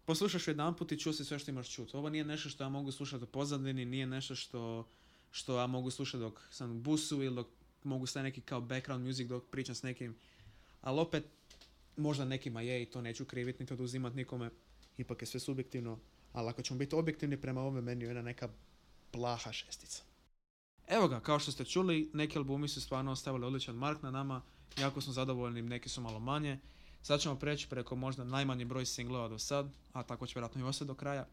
poslušaš 0.07 0.49
jedanput 0.49 0.93
i 0.93 0.99
čuo 0.99 1.13
si 1.13 1.25
sve 1.25 1.39
što 1.39 1.51
imaš 1.51 1.71
čuti. 1.71 1.97
Ovo 1.97 2.11
nije 2.11 2.25
nešto 2.25 2.49
što 2.49 2.65
ja 2.65 2.69
mogu 2.69 2.93
slušati 2.93 3.25
u 3.25 3.27
pozadini, 3.27 3.85
nije 3.85 4.07
nešto 4.07 4.35
što, 4.35 4.89
što 5.31 5.59
ja 5.59 5.67
mogu 5.67 5.91
slušati 5.91 6.19
dok 6.19 6.41
sam 6.51 6.71
u 6.71 6.81
busu 6.81 7.23
ili 7.23 7.35
dok 7.35 7.47
mogu 7.83 8.07
staviti 8.07 8.25
neki 8.25 8.41
kao 8.41 8.61
background 8.61 9.07
music 9.07 9.29
dok 9.29 9.45
pričam 9.51 9.75
s 9.75 9.83
nekim. 9.83 10.17
Ali 10.81 11.01
opet, 11.01 11.25
možda 11.97 12.25
nekima 12.25 12.61
je 12.61 12.83
i 12.83 12.87
to 12.87 13.01
neću 13.01 13.25
kriviti 13.25 13.63
niti 13.63 13.73
oduzimat 13.73 14.15
nikome. 14.15 14.51
Ipak 14.99 15.23
je 15.23 15.27
sve 15.27 15.41
subjektivno. 15.41 15.99
Ali 16.33 16.49
ako 16.49 16.63
ćemo 16.63 16.79
biti 16.79 16.95
objektivni 16.95 17.41
prema 17.41 17.61
ovome 17.61 17.81
meni 17.81 18.05
je 18.05 18.07
jedna 18.07 18.23
neka 18.23 18.49
plaha 19.11 19.53
šestica. 19.53 20.03
Evo 20.89 21.09
ga, 21.09 21.21
kao 21.21 21.39
što 21.39 21.53
ste 21.53 21.65
čuli, 21.65 22.11
neki 22.13 22.39
albumi 22.39 22.69
su 22.69 22.81
stvarno 22.81 23.13
ostavili 23.13 23.47
odličan 23.47 23.75
mark 23.75 24.03
na 24.03 24.11
nama. 24.11 24.43
Jako 24.79 25.01
smo 25.01 25.13
zadovoljni, 25.13 25.63
neki 25.63 25.89
su 25.89 26.01
malo 26.01 26.19
manje. 26.21 26.59
Sad 27.07 27.21
ćemo 27.21 27.35
preći 27.39 27.69
preko 27.69 27.97
možda 27.97 28.25
najmanji 28.25 28.65
broj 28.65 28.87
singlova 28.87 29.29
do 29.29 29.39
sad, 29.39 29.67
a 29.93 30.03
tako 30.03 30.27
će 30.27 30.33
vjerojatno 30.35 30.61
i 30.61 30.65
ostati 30.65 30.87
do 30.87 30.95
kraja. 30.95 31.27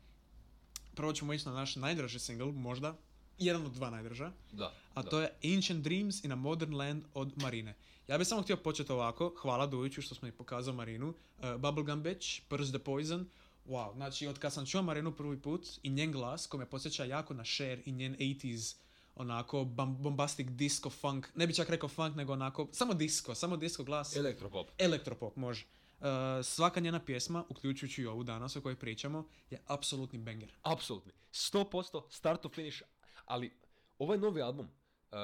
prvo 0.95 1.13
ćemo 1.13 1.33
ići 1.33 1.45
na 1.45 1.53
naš 1.53 1.75
najdraži 1.75 2.19
single, 2.19 2.51
možda, 2.51 2.95
jedan 3.37 3.65
od 3.65 3.71
dva 3.71 3.89
najdraža, 3.89 4.31
Da. 4.51 4.73
a 4.93 5.01
da. 5.01 5.09
to 5.09 5.21
je 5.21 5.29
Ancient 5.55 5.83
Dreams 5.83 6.23
in 6.23 6.31
a 6.31 6.35
Modern 6.35 6.75
Land 6.75 7.03
od 7.13 7.33
Marine. 7.41 7.75
Ja 8.07 8.17
bih 8.17 8.27
samo 8.27 8.41
htio 8.41 8.57
početi 8.57 8.91
ovako, 8.91 9.33
hvala 9.41 9.67
Dujiću 9.67 10.01
što 10.01 10.15
smo 10.15 10.25
mi 10.25 10.31
pokazao 10.31 10.73
Marinu. 10.73 11.09
Uh, 11.09 11.55
Bubblegum 11.57 12.03
Bitch, 12.03 12.41
Purse 12.47 12.71
the 12.71 12.79
Poison, 12.79 13.29
wow, 13.67 13.95
znači 13.95 14.27
od 14.27 14.39
kad 14.39 14.53
sam 14.53 14.65
čuo 14.65 14.81
Marinu 14.81 15.11
prvi 15.11 15.41
put 15.41 15.67
i 15.83 15.89
njen 15.89 16.11
glas 16.11 16.47
koji 16.47 16.59
me 16.59 16.69
podsjeća 16.69 17.05
jako 17.05 17.33
na 17.33 17.43
Cher 17.43 17.81
i 17.85 17.91
njen 17.91 18.15
80s 18.19 18.75
onako 19.15 19.63
bombastic 19.95 20.47
disco 20.49 20.89
funk, 20.89 21.27
ne 21.35 21.47
bi 21.47 21.53
čak 21.55 21.69
rekao 21.69 21.89
funk 21.89 22.15
nego 22.15 22.33
onako, 22.33 22.67
samo 22.71 22.93
disco, 22.93 23.35
samo 23.35 23.57
disco 23.57 23.83
glas. 23.83 24.15
Elektropop. 24.15 24.67
Elektropop, 24.77 25.35
može. 25.35 25.65
Uh, 25.99 26.05
svaka 26.43 26.79
njena 26.79 26.99
pjesma, 26.99 27.43
uključujući 27.49 28.01
i 28.01 28.05
ovu 28.05 28.23
danas 28.23 28.55
o 28.55 28.61
kojoj 28.61 28.75
pričamo, 28.75 29.23
je 29.49 29.61
apsolutni 29.67 30.19
banger. 30.19 30.51
Apsolutni. 30.63 31.11
100% 31.31 32.01
start 32.09 32.41
to 32.41 32.49
finish. 32.49 32.81
Ali 33.25 33.51
ovaj 33.99 34.17
novi 34.17 34.41
album, 34.41 34.65
uh, 34.65 34.71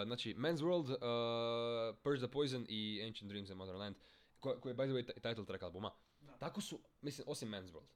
znači 0.06 0.34
Man's 0.34 0.57
World, 0.57 0.90
uh, 0.90 1.98
Purge 2.03 2.20
the 2.20 2.28
Poison 2.28 2.66
i 2.70 3.02
Ancient 3.03 3.30
Dreams 3.30 3.49
and 3.49 3.57
Motherland, 3.57 3.95
ko- 4.40 4.57
koji 4.61 4.72
je 4.72 4.76
by 4.76 4.84
the 4.84 4.94
way 4.94 5.06
ti- 5.06 5.22
title 5.22 5.45
track 5.45 5.64
albuma, 5.64 5.91
tako 6.40 6.61
su, 6.61 6.80
mislim, 7.02 7.28
osim 7.28 7.49
Man's 7.49 7.72
World, 7.72 7.88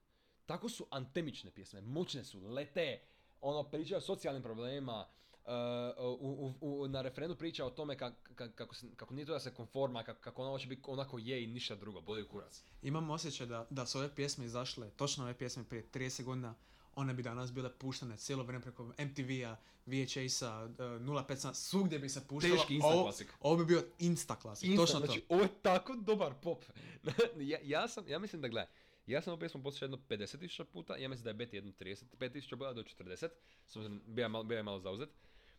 tako 0.46 0.70
su 0.70 0.88
antemične 0.90 1.52
pjesme, 1.52 1.82
moćne 1.82 2.24
su, 2.24 2.40
lete, 2.42 3.00
ono, 3.42 3.64
pričaju 3.64 3.98
o 3.98 4.02
socijalnim 4.02 4.44
problemima, 4.44 5.06
u, 6.00 6.54
u, 6.62 6.82
u- 6.82 6.88
na 6.88 7.02
referendu 7.02 7.36
priča 7.36 7.66
o 7.66 7.70
tome 7.70 7.96
kak- 7.96 8.14
kak- 8.30 8.52
kako, 8.52 8.76
se- 8.76 8.96
kako 8.96 9.14
nije 9.14 9.26
to 9.26 9.34
da 9.34 9.40
se 9.40 9.54
konforma, 9.54 10.04
kak- 10.04 10.20
kako 10.20 10.42
ona 10.42 10.52
hoće 10.52 10.68
biti 10.68 10.82
onako 10.86 11.18
je 11.18 11.44
i 11.44 11.48
ništa 11.48 11.76
drugo, 11.76 12.02
boli 12.02 12.22
u 12.22 12.28
kurac. 12.28 12.64
Imam 12.82 13.10
osjećaj 13.10 13.48
da, 13.48 13.68
da 13.70 13.86
su 13.86 13.98
ove 13.98 14.16
pjesme 14.16 14.46
izašle, 14.46 14.90
točno 14.90 15.24
ove 15.24 15.34
pjesme 15.34 15.64
prije 15.64 15.84
30 15.86 16.24
godina, 16.24 16.56
one 16.96 17.14
bi 17.14 17.24
danas 17.24 17.54
bile 17.54 17.72
puštane 17.72 18.18
cijelo 18.18 18.44
vrijeme 18.44 18.64
preko 18.64 18.84
MTV-a, 18.84 19.56
VHS-a, 19.86 20.66
uh, 20.66 20.70
05, 20.72 21.54
svugdje 21.54 22.00
bi 22.00 22.10
se 22.10 22.28
puštalo. 22.28 22.56
Teški 22.56 22.76
insta 22.76 22.88
Ovo- 22.88 23.04
klasik. 23.04 23.34
Ovo 23.40 23.58
bi 23.58 23.66
bio 23.66 23.84
insta 24.00 24.36
klasik, 24.36 24.70
Insta, 24.70 24.82
točno 24.86 25.00
znači, 25.00 25.22
to. 25.22 25.34
ovo 25.34 25.44
je 25.44 25.50
tako 25.62 25.96
dobar 25.96 26.34
pop. 26.42 26.66
ja, 27.42 27.60
ja, 27.64 27.88
sam, 27.88 28.08
ja 28.08 28.20
mislim 28.20 28.42
da 28.42 28.48
gledaj, 28.48 28.70
ja 29.08 29.22
sam 29.22 29.34
ovu 29.34 29.40
pjesmu 29.40 29.64
poslušao 29.64 29.86
jedno 29.86 29.98
50.000 30.00 30.64
puta, 30.64 30.98
ja 30.98 31.10
mislim 31.10 31.24
da 31.24 31.30
je 31.30 31.36
Betty 31.38 31.56
jedno 31.56 31.72
35.000 31.72 32.50
puta 32.52 32.74
do 32.74 32.84
40, 32.84 33.30
s 33.68 33.76
obzirom 33.76 34.02
bio 34.08 34.24
je 34.24 34.30
malo, 34.30 34.44
bio 34.44 34.58
je 34.58 34.64
malo 34.64 34.80
zauzet. 34.80 35.10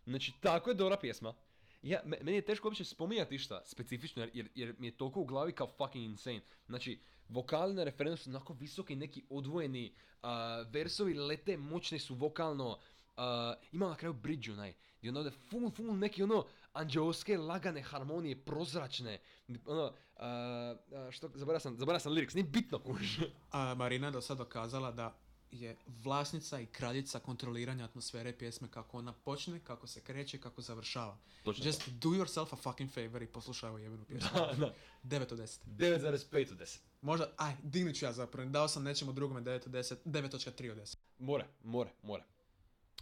Znači, 0.07 0.33
tako 0.41 0.71
je 0.71 0.75
dobra 0.75 0.97
pjesma. 0.97 1.35
Ja, 1.83 2.01
me- 2.05 2.19
meni 2.23 2.37
je 2.37 2.45
teško 2.45 2.69
uopće 2.69 2.85
spominjati 2.85 3.35
išta 3.35 3.63
specifično 3.67 4.23
jer, 4.33 4.49
jer, 4.55 4.75
mi 4.79 4.87
je 4.87 4.97
toliko 4.97 5.21
u 5.21 5.25
glavi 5.25 5.53
kao 5.53 5.67
fucking 5.67 6.05
insane. 6.05 6.41
Znači, 6.67 7.01
vokali 7.29 7.75
na 7.75 7.85
referendu 7.85 8.17
su 8.17 8.31
onako 8.31 8.53
visoki, 8.53 8.97
neki 8.97 9.23
odvojeni, 9.31 9.95
a, 10.23 10.65
versovi 10.71 11.15
lete, 11.15 11.57
moćni 11.57 11.99
su 11.99 12.15
vokalno, 12.15 12.79
a, 13.17 13.55
ima 13.73 13.89
na 13.89 13.97
kraju 13.97 14.13
bridge 14.13 14.53
onaj, 14.53 14.75
gdje 14.99 15.11
ono 15.11 15.31
full, 15.31 15.71
full 15.71 15.99
neki 15.99 16.23
ono 16.23 16.47
anđeoske 16.73 17.39
lagane 17.39 17.83
harmonije, 17.83 18.45
prozračne, 18.45 19.19
ono, 19.67 19.93
a, 20.17 20.75
što, 21.11 21.31
zaboravio 21.35 21.61
sam, 21.61 21.79
zaboravio 21.79 22.01
sam 22.01 22.13
lyrics, 22.13 22.35
nije 22.35 22.45
bitno 22.45 22.79
kuž. 22.79 23.19
A 23.51 23.75
Marina 23.75 24.07
je 24.07 24.11
do 24.11 24.21
sad 24.21 24.39
dokazala 24.39 24.93
da 24.93 25.19
je 25.55 25.77
vlasnica 25.87 26.61
i 26.61 26.67
kraljica 26.67 27.19
kontroliranja 27.19 27.85
atmosfere 27.85 28.39
pjesme 28.39 28.69
kako 28.71 28.99
ona 28.99 29.13
počne, 29.13 29.61
kako 29.61 29.87
se 29.87 30.01
kreće, 30.01 30.39
kako 30.39 30.63
završava. 30.63 31.19
Točno 31.45 31.67
Just 31.67 31.89
do 31.89 32.09
yourself 32.09 32.47
a 32.53 32.57
fucking 32.57 32.91
favor 32.91 33.23
i 33.23 33.27
poslušaj 33.27 33.69
ovu 33.69 33.79
jebenu 33.79 34.05
pjesmu. 34.05 34.29
Da, 34.35 34.55
da. 34.59 34.75
9 35.19 35.33
od 35.33 35.39
10. 35.39 35.59
9,5 35.67 36.53
od 36.53 36.59
10. 36.59 36.79
Možda, 37.01 37.31
aj, 37.37 37.57
dignut 37.63 37.97
ću 37.97 38.05
ja 38.05 38.13
zapravo, 38.13 38.51
dao 38.51 38.69
sam 38.69 38.83
nečemu 38.83 39.13
drugome 39.13 39.41
9 39.41 39.55
od 39.67 39.73
10, 39.73 39.97
9.3 40.05 40.71
od 40.71 40.79
10. 40.79 40.97
More, 41.19 41.47
more, 41.65 41.91
more. 42.03 42.23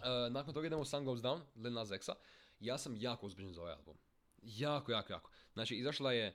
E, 0.03 0.31
nakon 0.31 0.55
toga 0.55 0.67
idemo 0.67 0.85
Sun 0.85 1.05
Goes 1.05 1.21
Down, 1.21 1.41
Lil 1.57 1.73
Nas 1.73 1.91
X-a. 1.91 2.15
Ja 2.61 2.79
sam 2.79 2.97
jako 2.97 3.27
uzbuđen 3.27 3.53
za 3.53 3.61
ovaj 3.61 3.75
album. 3.75 3.97
Jako, 4.43 4.93
jako, 4.93 5.13
jako. 5.13 5.31
Znači, 5.53 5.75
izašla 5.75 6.13
je 6.13 6.29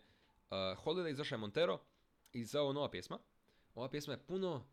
uh, 0.49 0.57
Holiday, 0.57 1.11
izašla 1.11 1.35
je 1.35 1.39
Montero 1.39 1.80
i 2.34 2.45
za 2.45 2.61
ovo 2.61 2.73
nova 2.73 2.89
pjesma. 2.89 3.19
Ova 3.76 3.89
pjesma 3.89 4.14
je 4.14 4.19
puno, 4.19 4.65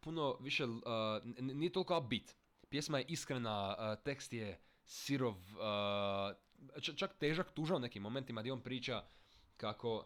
puno 0.00 0.36
više, 0.40 0.64
uh, 0.64 0.80
nije 1.38 1.72
toliko 1.72 1.98
upbeat. 1.98 2.36
Pjesma 2.68 2.98
je 2.98 3.04
iskrena, 3.08 3.76
uh, 3.78 4.04
tekst 4.04 4.32
je 4.32 4.60
sirov, 4.84 5.34
uh, 5.34 6.94
čak 6.96 7.18
težak, 7.18 7.52
tužan 7.52 7.76
u 7.76 7.80
nekim 7.80 8.02
momentima 8.02 8.40
gdje 8.40 8.52
on 8.52 8.60
priča 8.60 9.04
kako 9.56 10.04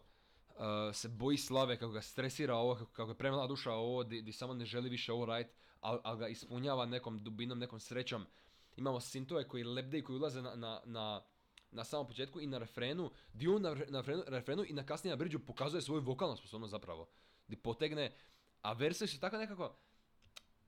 se 0.93 1.09
boji 1.09 1.37
slave, 1.37 1.77
kako 1.77 1.91
ga 1.91 2.01
stresira 2.01 2.55
ovo, 2.55 2.75
kako, 2.93 3.11
je 3.11 3.17
premala 3.17 3.47
duša 3.47 3.71
ovo, 3.71 4.03
di, 4.03 4.21
di 4.21 4.31
samo 4.31 4.53
ne 4.53 4.65
želi 4.65 4.89
više 4.89 5.13
ovo 5.13 5.25
radit, 5.25 5.47
ali 5.81 5.99
al 6.03 6.17
ga 6.17 6.27
ispunjava 6.27 6.85
nekom 6.85 7.23
dubinom, 7.23 7.59
nekom 7.59 7.79
srećom. 7.79 8.25
Imamo 8.77 8.99
sintove 8.99 9.47
koji 9.47 9.63
lebde 9.63 9.97
i 9.97 10.03
koji 10.03 10.17
ulaze 10.17 10.41
na, 10.41 10.55
na, 10.55 10.81
na, 10.85 11.21
na 11.71 11.83
samom 11.83 12.07
početku 12.07 12.41
i 12.41 12.47
na 12.47 12.57
refrenu, 12.57 13.11
di 13.33 13.47
on 13.47 13.61
na 13.61 13.73
refrenu, 13.73 14.23
refrenu 14.27 14.65
i 14.67 14.73
na 14.73 14.85
kasnije 14.85 15.11
na 15.11 15.17
bridžu 15.17 15.39
pokazuje 15.39 15.81
svoju 15.81 16.01
vokalnu 16.01 16.37
sposobnost 16.37 16.71
zapravo. 16.71 17.07
Di 17.47 17.55
potegne, 17.55 18.11
a 18.63 18.73
verse 18.73 19.07
su 19.07 19.19
tako 19.19 19.37
nekako, 19.37 19.75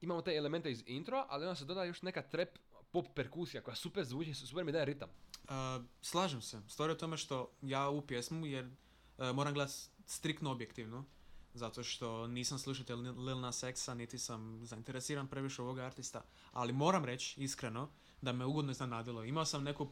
imamo 0.02 0.22
te 0.22 0.36
elemente 0.36 0.72
iz 0.72 0.84
introa, 0.86 1.26
ali 1.30 1.46
onda 1.46 1.56
se 1.56 1.66
doda 1.66 1.84
još 1.84 2.02
neka 2.02 2.22
trap 2.22 2.50
pop 2.92 3.06
perkusija 3.16 3.64
koja 3.64 3.76
super 3.76 4.06
zvuči, 4.06 4.34
super 4.34 4.64
mi 4.64 4.72
daje 4.72 4.86
ritam. 4.86 5.10
Uh, 5.44 5.86
slažem 6.02 6.42
se. 6.42 6.62
Stvari 6.68 6.92
o 6.92 6.96
tome 6.96 7.18
što 7.18 7.52
ja 7.62 7.88
ovu 7.88 8.02
pjesmu, 8.02 8.46
jer 8.46 8.66
uh, 8.66 9.30
moram 9.36 9.54
gledat 9.54 9.74
striktno 10.06 10.52
objektivno, 10.52 11.06
zato 11.54 11.84
što 11.84 12.28
nisam 12.28 12.60
slušatelj 12.60 12.96
Lil 12.96 13.40
Nas 13.40 13.64
X-a, 13.64 13.94
niti 13.94 14.20
sam 14.20 14.66
zainteresiran 14.66 15.28
previše 15.28 15.62
ovoga 15.62 15.84
artista, 15.84 16.22
ali 16.52 16.74
moram 16.74 17.06
reći, 17.06 17.44
iskreno, 17.44 17.90
da 18.22 18.32
me 18.32 18.46
ugodno 18.46 18.72
iznenadilo. 18.72 19.24
Imao 19.24 19.46
sam 19.46 19.64
neku 19.64 19.84
uh, 19.84 19.90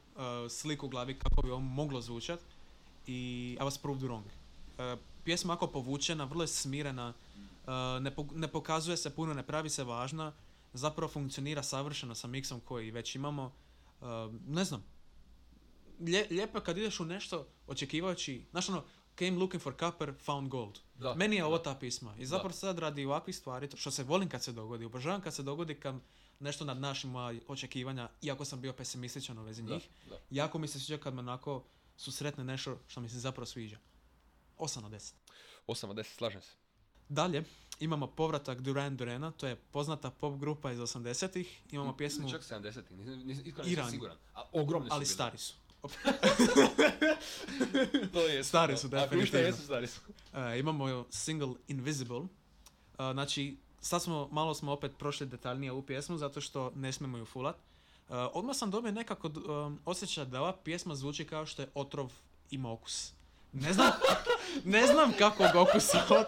sliku 0.49 0.85
u 0.85 0.89
glavi 0.89 1.19
kako 1.19 1.41
bi 1.41 1.51
ovo 1.51 1.59
moglo 1.59 2.01
zvučat 2.01 2.39
i 3.07 3.57
I 3.59 3.63
was 3.63 3.81
proved 3.81 4.03
wrong. 4.03 4.23
Uh, 4.23 4.99
pjesma 5.23 5.53
ako 5.53 5.67
povučena, 5.67 6.23
vrlo 6.23 6.43
je 6.43 6.47
smirena, 6.47 7.13
ne, 8.01 8.15
po- 8.15 8.27
ne 8.33 8.47
pokazuje 8.47 8.97
se 8.97 9.09
puno, 9.09 9.33
ne 9.33 9.43
pravi 9.43 9.69
se 9.69 9.83
važna, 9.83 10.33
zapravo 10.73 11.11
funkcionira 11.11 11.63
savršeno 11.63 12.15
sa 12.15 12.27
miksom 12.27 12.59
koji 12.59 12.91
već 12.91 13.15
imamo. 13.15 13.51
Uh, 14.01 14.07
ne 14.47 14.63
znam, 14.63 14.83
Lje, 16.01 16.27
lijepo 16.29 16.57
je 16.57 16.63
kad 16.63 16.77
ideš 16.77 16.99
u 16.99 17.05
nešto 17.05 17.47
očekivajući, 17.67 18.45
znaš 18.51 18.69
ono, 18.69 18.83
came 19.15 19.31
looking 19.31 19.61
for 19.61 19.73
copper, 19.79 20.13
found 20.15 20.49
gold. 20.49 20.79
Da, 20.95 21.13
Meni 21.15 21.35
je 21.35 21.45
ovo 21.45 21.57
da. 21.57 21.63
ta 21.63 21.75
pisma. 21.75 22.15
I 22.17 22.25
zapravo 22.25 22.53
sad 22.53 22.79
radi 22.79 23.05
ovakvih 23.05 23.35
stvari, 23.35 23.69
to- 23.69 23.77
što 23.77 23.91
se 23.91 24.03
volim 24.03 24.29
kad 24.29 24.43
se 24.43 24.51
dogodi, 24.51 24.85
obožavam 24.85 25.21
kad 25.21 25.33
se 25.33 25.43
dogodi 25.43 25.75
kad 25.75 25.95
nešto 26.39 26.65
nad 26.65 26.77
našim 26.77 27.09
moja 27.09 27.39
očekivanja, 27.47 28.09
iako 28.21 28.45
sam 28.45 28.61
bio 28.61 28.73
pesimističan 28.73 29.37
u 29.37 29.43
vezi 29.43 29.63
Da, 29.63 29.73
njih, 29.73 29.89
da. 30.09 30.19
jako 30.29 30.59
mi 30.59 30.67
se 30.67 30.79
sviđa 30.79 30.97
kad 30.97 31.13
me 31.13 31.19
onako 31.19 31.63
susretne 31.97 32.43
nešto 32.43 32.79
što 32.87 33.01
mi 33.01 33.09
se 33.09 33.19
zapravo 33.19 33.45
sviđa. 33.45 33.77
8 34.57 34.85
od 34.85 34.91
10. 34.91 35.13
8 35.67 35.89
od 35.89 35.95
10, 35.95 36.03
slažem 36.07 36.41
se. 36.41 36.51
Dalje, 37.09 37.43
imamo 37.79 38.07
povratak 38.07 38.61
Duran 38.61 38.97
Durana, 38.97 39.31
to 39.31 39.47
je 39.47 39.55
poznata 39.55 40.11
pop 40.11 40.39
grupa 40.39 40.71
iz 40.71 40.79
80-ih. 40.79 41.61
Imamo 41.71 41.97
pjesmu, 41.97 42.29
Čak 42.29 42.41
70, 42.41 42.81
nisam, 43.63 43.89
siguran. 43.89 44.17
A 44.33 44.43
ogromni 44.51 44.89
su 44.89 44.93
ali 44.93 44.99
bili. 44.99 45.13
stari 45.13 45.37
su. 45.37 45.53
to 48.13 48.21
je 48.21 48.43
Stari 48.43 48.77
su, 48.77 48.87
Ako 48.87 48.95
definitivno. 48.95 49.45
jesu, 49.45 49.63
stari 49.63 49.87
su. 49.87 49.99
E, 50.33 50.59
imamo 50.59 51.05
single 51.09 51.53
Invisible. 51.67 52.19
E, 52.19 52.23
znači, 53.13 53.57
sad 53.81 54.03
smo, 54.03 54.27
malo 54.31 54.53
smo 54.53 54.71
opet 54.71 54.91
prošli 54.97 55.27
detaljnije 55.27 55.71
u 55.71 55.85
pjesmu 55.85 56.17
zato 56.17 56.41
što 56.41 56.71
ne 56.75 56.91
smijemo 56.91 57.17
ju 57.17 57.25
fulat. 57.25 57.55
E, 57.55 57.59
odmah 58.09 58.55
sam 58.55 58.71
dobio 58.71 58.91
nekako 58.91 59.27
um, 59.27 59.79
osjećaj 59.85 60.25
da 60.25 60.41
ova 60.41 60.53
pjesma 60.63 60.95
zvuči 60.95 61.25
kao 61.25 61.45
što 61.45 61.61
je 61.61 61.69
otrov 61.73 62.11
ima 62.51 62.71
okus. 62.71 63.13
Ne 63.53 63.73
znam, 63.73 63.91
ne 64.75 64.87
znam 64.87 65.13
kakvog 65.19 65.49
okusa. 65.55 66.25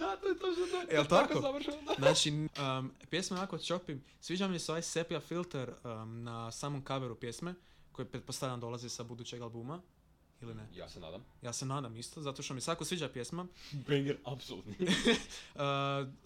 Da, 0.00 0.16
to 0.16 0.28
je 0.28 0.38
to 0.38 0.52
što 0.52 0.66
to. 0.66 0.94
Jel 0.94 1.04
tako? 1.04 1.40
završeno, 1.40 1.76
da. 1.82 1.94
Znači, 1.98 2.30
um, 2.30 2.92
pjesma 3.10 3.36
je 3.36 3.40
jako 3.40 3.58
choppy. 3.58 3.98
Sviđa 4.20 4.48
mi 4.48 4.58
se 4.58 4.72
ovaj 4.72 4.82
sepia 4.82 5.20
filter 5.20 5.74
um, 5.84 6.22
na 6.22 6.52
samom 6.52 6.84
coveru 6.86 7.14
pjesme, 7.14 7.54
koji 7.92 8.08
pretpostavljam 8.08 8.60
dolazi 8.60 8.88
sa 8.88 9.02
budućeg 9.02 9.42
albuma. 9.42 9.80
Ili 10.42 10.54
ne? 10.54 10.68
Ja 10.74 10.88
se 10.88 11.00
nadam. 11.00 11.24
Ja 11.42 11.52
se 11.52 11.66
nadam 11.66 11.96
isto, 11.96 12.22
zato 12.22 12.42
što 12.42 12.54
mi 12.54 12.60
svako 12.60 12.84
sviđa 12.84 13.08
pjesma. 13.08 13.46
Banger, 13.72 14.16
apsolutni. 14.24 14.74
Uh, 15.54 15.60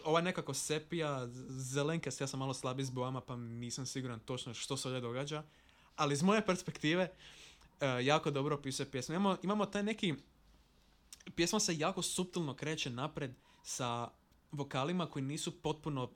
ovaj 0.05 0.23
nekako 0.23 0.55
sepija, 0.55 1.27
zelenkast, 1.49 2.21
ja 2.21 2.27
sam 2.27 2.39
malo 2.39 2.55
slabiji 2.55 2.87
s 2.87 2.91
bojama 2.91 3.21
pa 3.21 3.37
nisam 3.37 3.87
siguran 3.87 4.21
točno 4.21 4.55
što 4.55 4.77
se 4.77 4.89
ovdje 4.89 5.01
događa. 5.01 5.43
Ali 5.97 6.13
iz 6.13 6.23
moje 6.23 6.47
perspektive 6.47 7.09
uh, 7.11 8.07
jako 8.07 8.31
dobro 8.31 8.55
opisuje 8.55 8.91
pjesmu. 8.91 9.15
Imamo, 9.15 9.37
imamo 9.43 9.67
taj 9.67 9.83
neki... 9.83 10.15
Pjesma 11.35 11.61
se 11.61 11.79
jako 11.79 12.03
suptilno 12.03 12.55
kreće 12.55 12.91
napred 12.91 13.35
sa 13.65 14.09
vokalima 14.53 15.07
koji 15.07 15.23
nisu 15.25 15.63
potpuno 15.63 16.03
uh, 16.05 16.11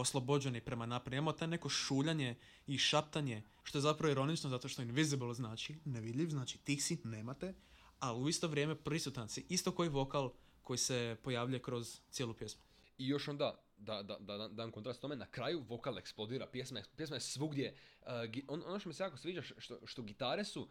oslobođeni 0.00 0.60
prema 0.60 0.86
naprijed. 0.86 1.12
Imamo 1.14 1.32
taj 1.32 1.48
neko 1.48 1.68
šuljanje 1.68 2.36
i 2.66 2.78
šaptanje, 2.78 3.42
što 3.62 3.78
je 3.78 3.82
zapravo 3.82 4.12
ironično 4.12 4.50
zato 4.50 4.68
što 4.68 4.82
invisible 4.82 5.34
znači 5.34 5.76
nevidljiv, 5.84 6.28
znači 6.28 6.58
tih 6.58 6.84
si, 6.84 7.00
nemate, 7.04 7.54
ali 7.98 8.20
u 8.20 8.28
isto 8.28 8.48
vrijeme 8.48 8.74
prisutan 8.74 9.28
si. 9.28 9.46
Isto 9.48 9.72
koji 9.72 9.88
vokal 9.88 10.32
koji 10.62 10.78
se 10.78 11.16
pojavljuje 11.22 11.62
kroz 11.62 12.00
cijelu 12.10 12.34
pjesmu. 12.34 12.62
I 12.98 13.08
još 13.08 13.28
onda, 13.28 13.54
da, 13.78 14.02
da, 14.02 14.16
da, 14.20 14.36
da 14.38 14.48
dam 14.48 14.70
kontrast 14.72 15.00
tome, 15.00 15.16
na 15.16 15.26
kraju 15.26 15.64
vokal 15.68 15.98
eksplodira, 15.98 16.46
pjesma, 16.46 16.78
je- 16.78 16.84
pjesma 16.96 17.16
je 17.16 17.20
svugdje. 17.20 17.74
Uh, 18.00 18.08
on, 18.48 18.62
ono 18.66 18.78
što 18.78 18.88
mi 18.88 18.94
se 18.94 19.02
jako 19.02 19.16
sviđa, 19.16 19.42
što, 19.58 19.78
što 19.86 20.02
gitare 20.02 20.44
su, 20.44 20.68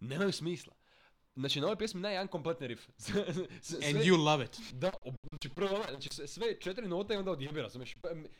nemaju 0.00 0.32
smisla. 0.32 0.74
Znači, 1.36 1.60
na 1.60 1.66
ovoj 1.66 1.78
pjesmi 1.78 2.00
nema 2.00 2.12
jedan 2.12 2.28
kompletni 2.28 2.66
riff. 2.66 2.82
Sve- 2.98 3.86
And 3.86 3.96
you 3.98 4.24
love 4.24 4.44
it. 4.44 4.60
da, 4.72 4.90
znači 5.42 5.54
prvo, 5.54 5.84
znači 5.88 6.08
sve- 6.28 6.60
četiri 6.60 6.88
note 6.88 7.14
i 7.14 7.16
onda 7.16 7.30
odjebe, 7.30 7.62
razumiješ? 7.62 7.96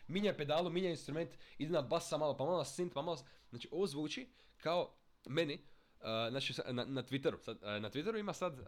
Minja 0.06 0.34
pedalu, 0.34 0.70
minja 0.70 0.90
instrument, 0.90 1.30
ide 1.58 1.72
na 1.72 1.82
basa 1.82 2.16
malo, 2.16 2.36
pa 2.36 2.44
malo 2.44 2.64
synth, 2.64 2.92
pa 2.94 3.02
malo... 3.02 3.18
Znači, 3.50 3.68
ovo 3.72 3.86
zvuči 3.86 4.28
kao 4.56 4.94
meni, 5.26 5.54
uh, 5.54 6.06
znači 6.30 6.54
na, 6.70 6.84
na 6.84 7.02
Twitteru, 7.02 7.44
sad, 7.44 7.56
uh, 7.56 7.62
na 7.62 7.90
Twitteru 7.90 8.20
ima 8.20 8.32
sad 8.32 8.52
uh, 8.60 8.66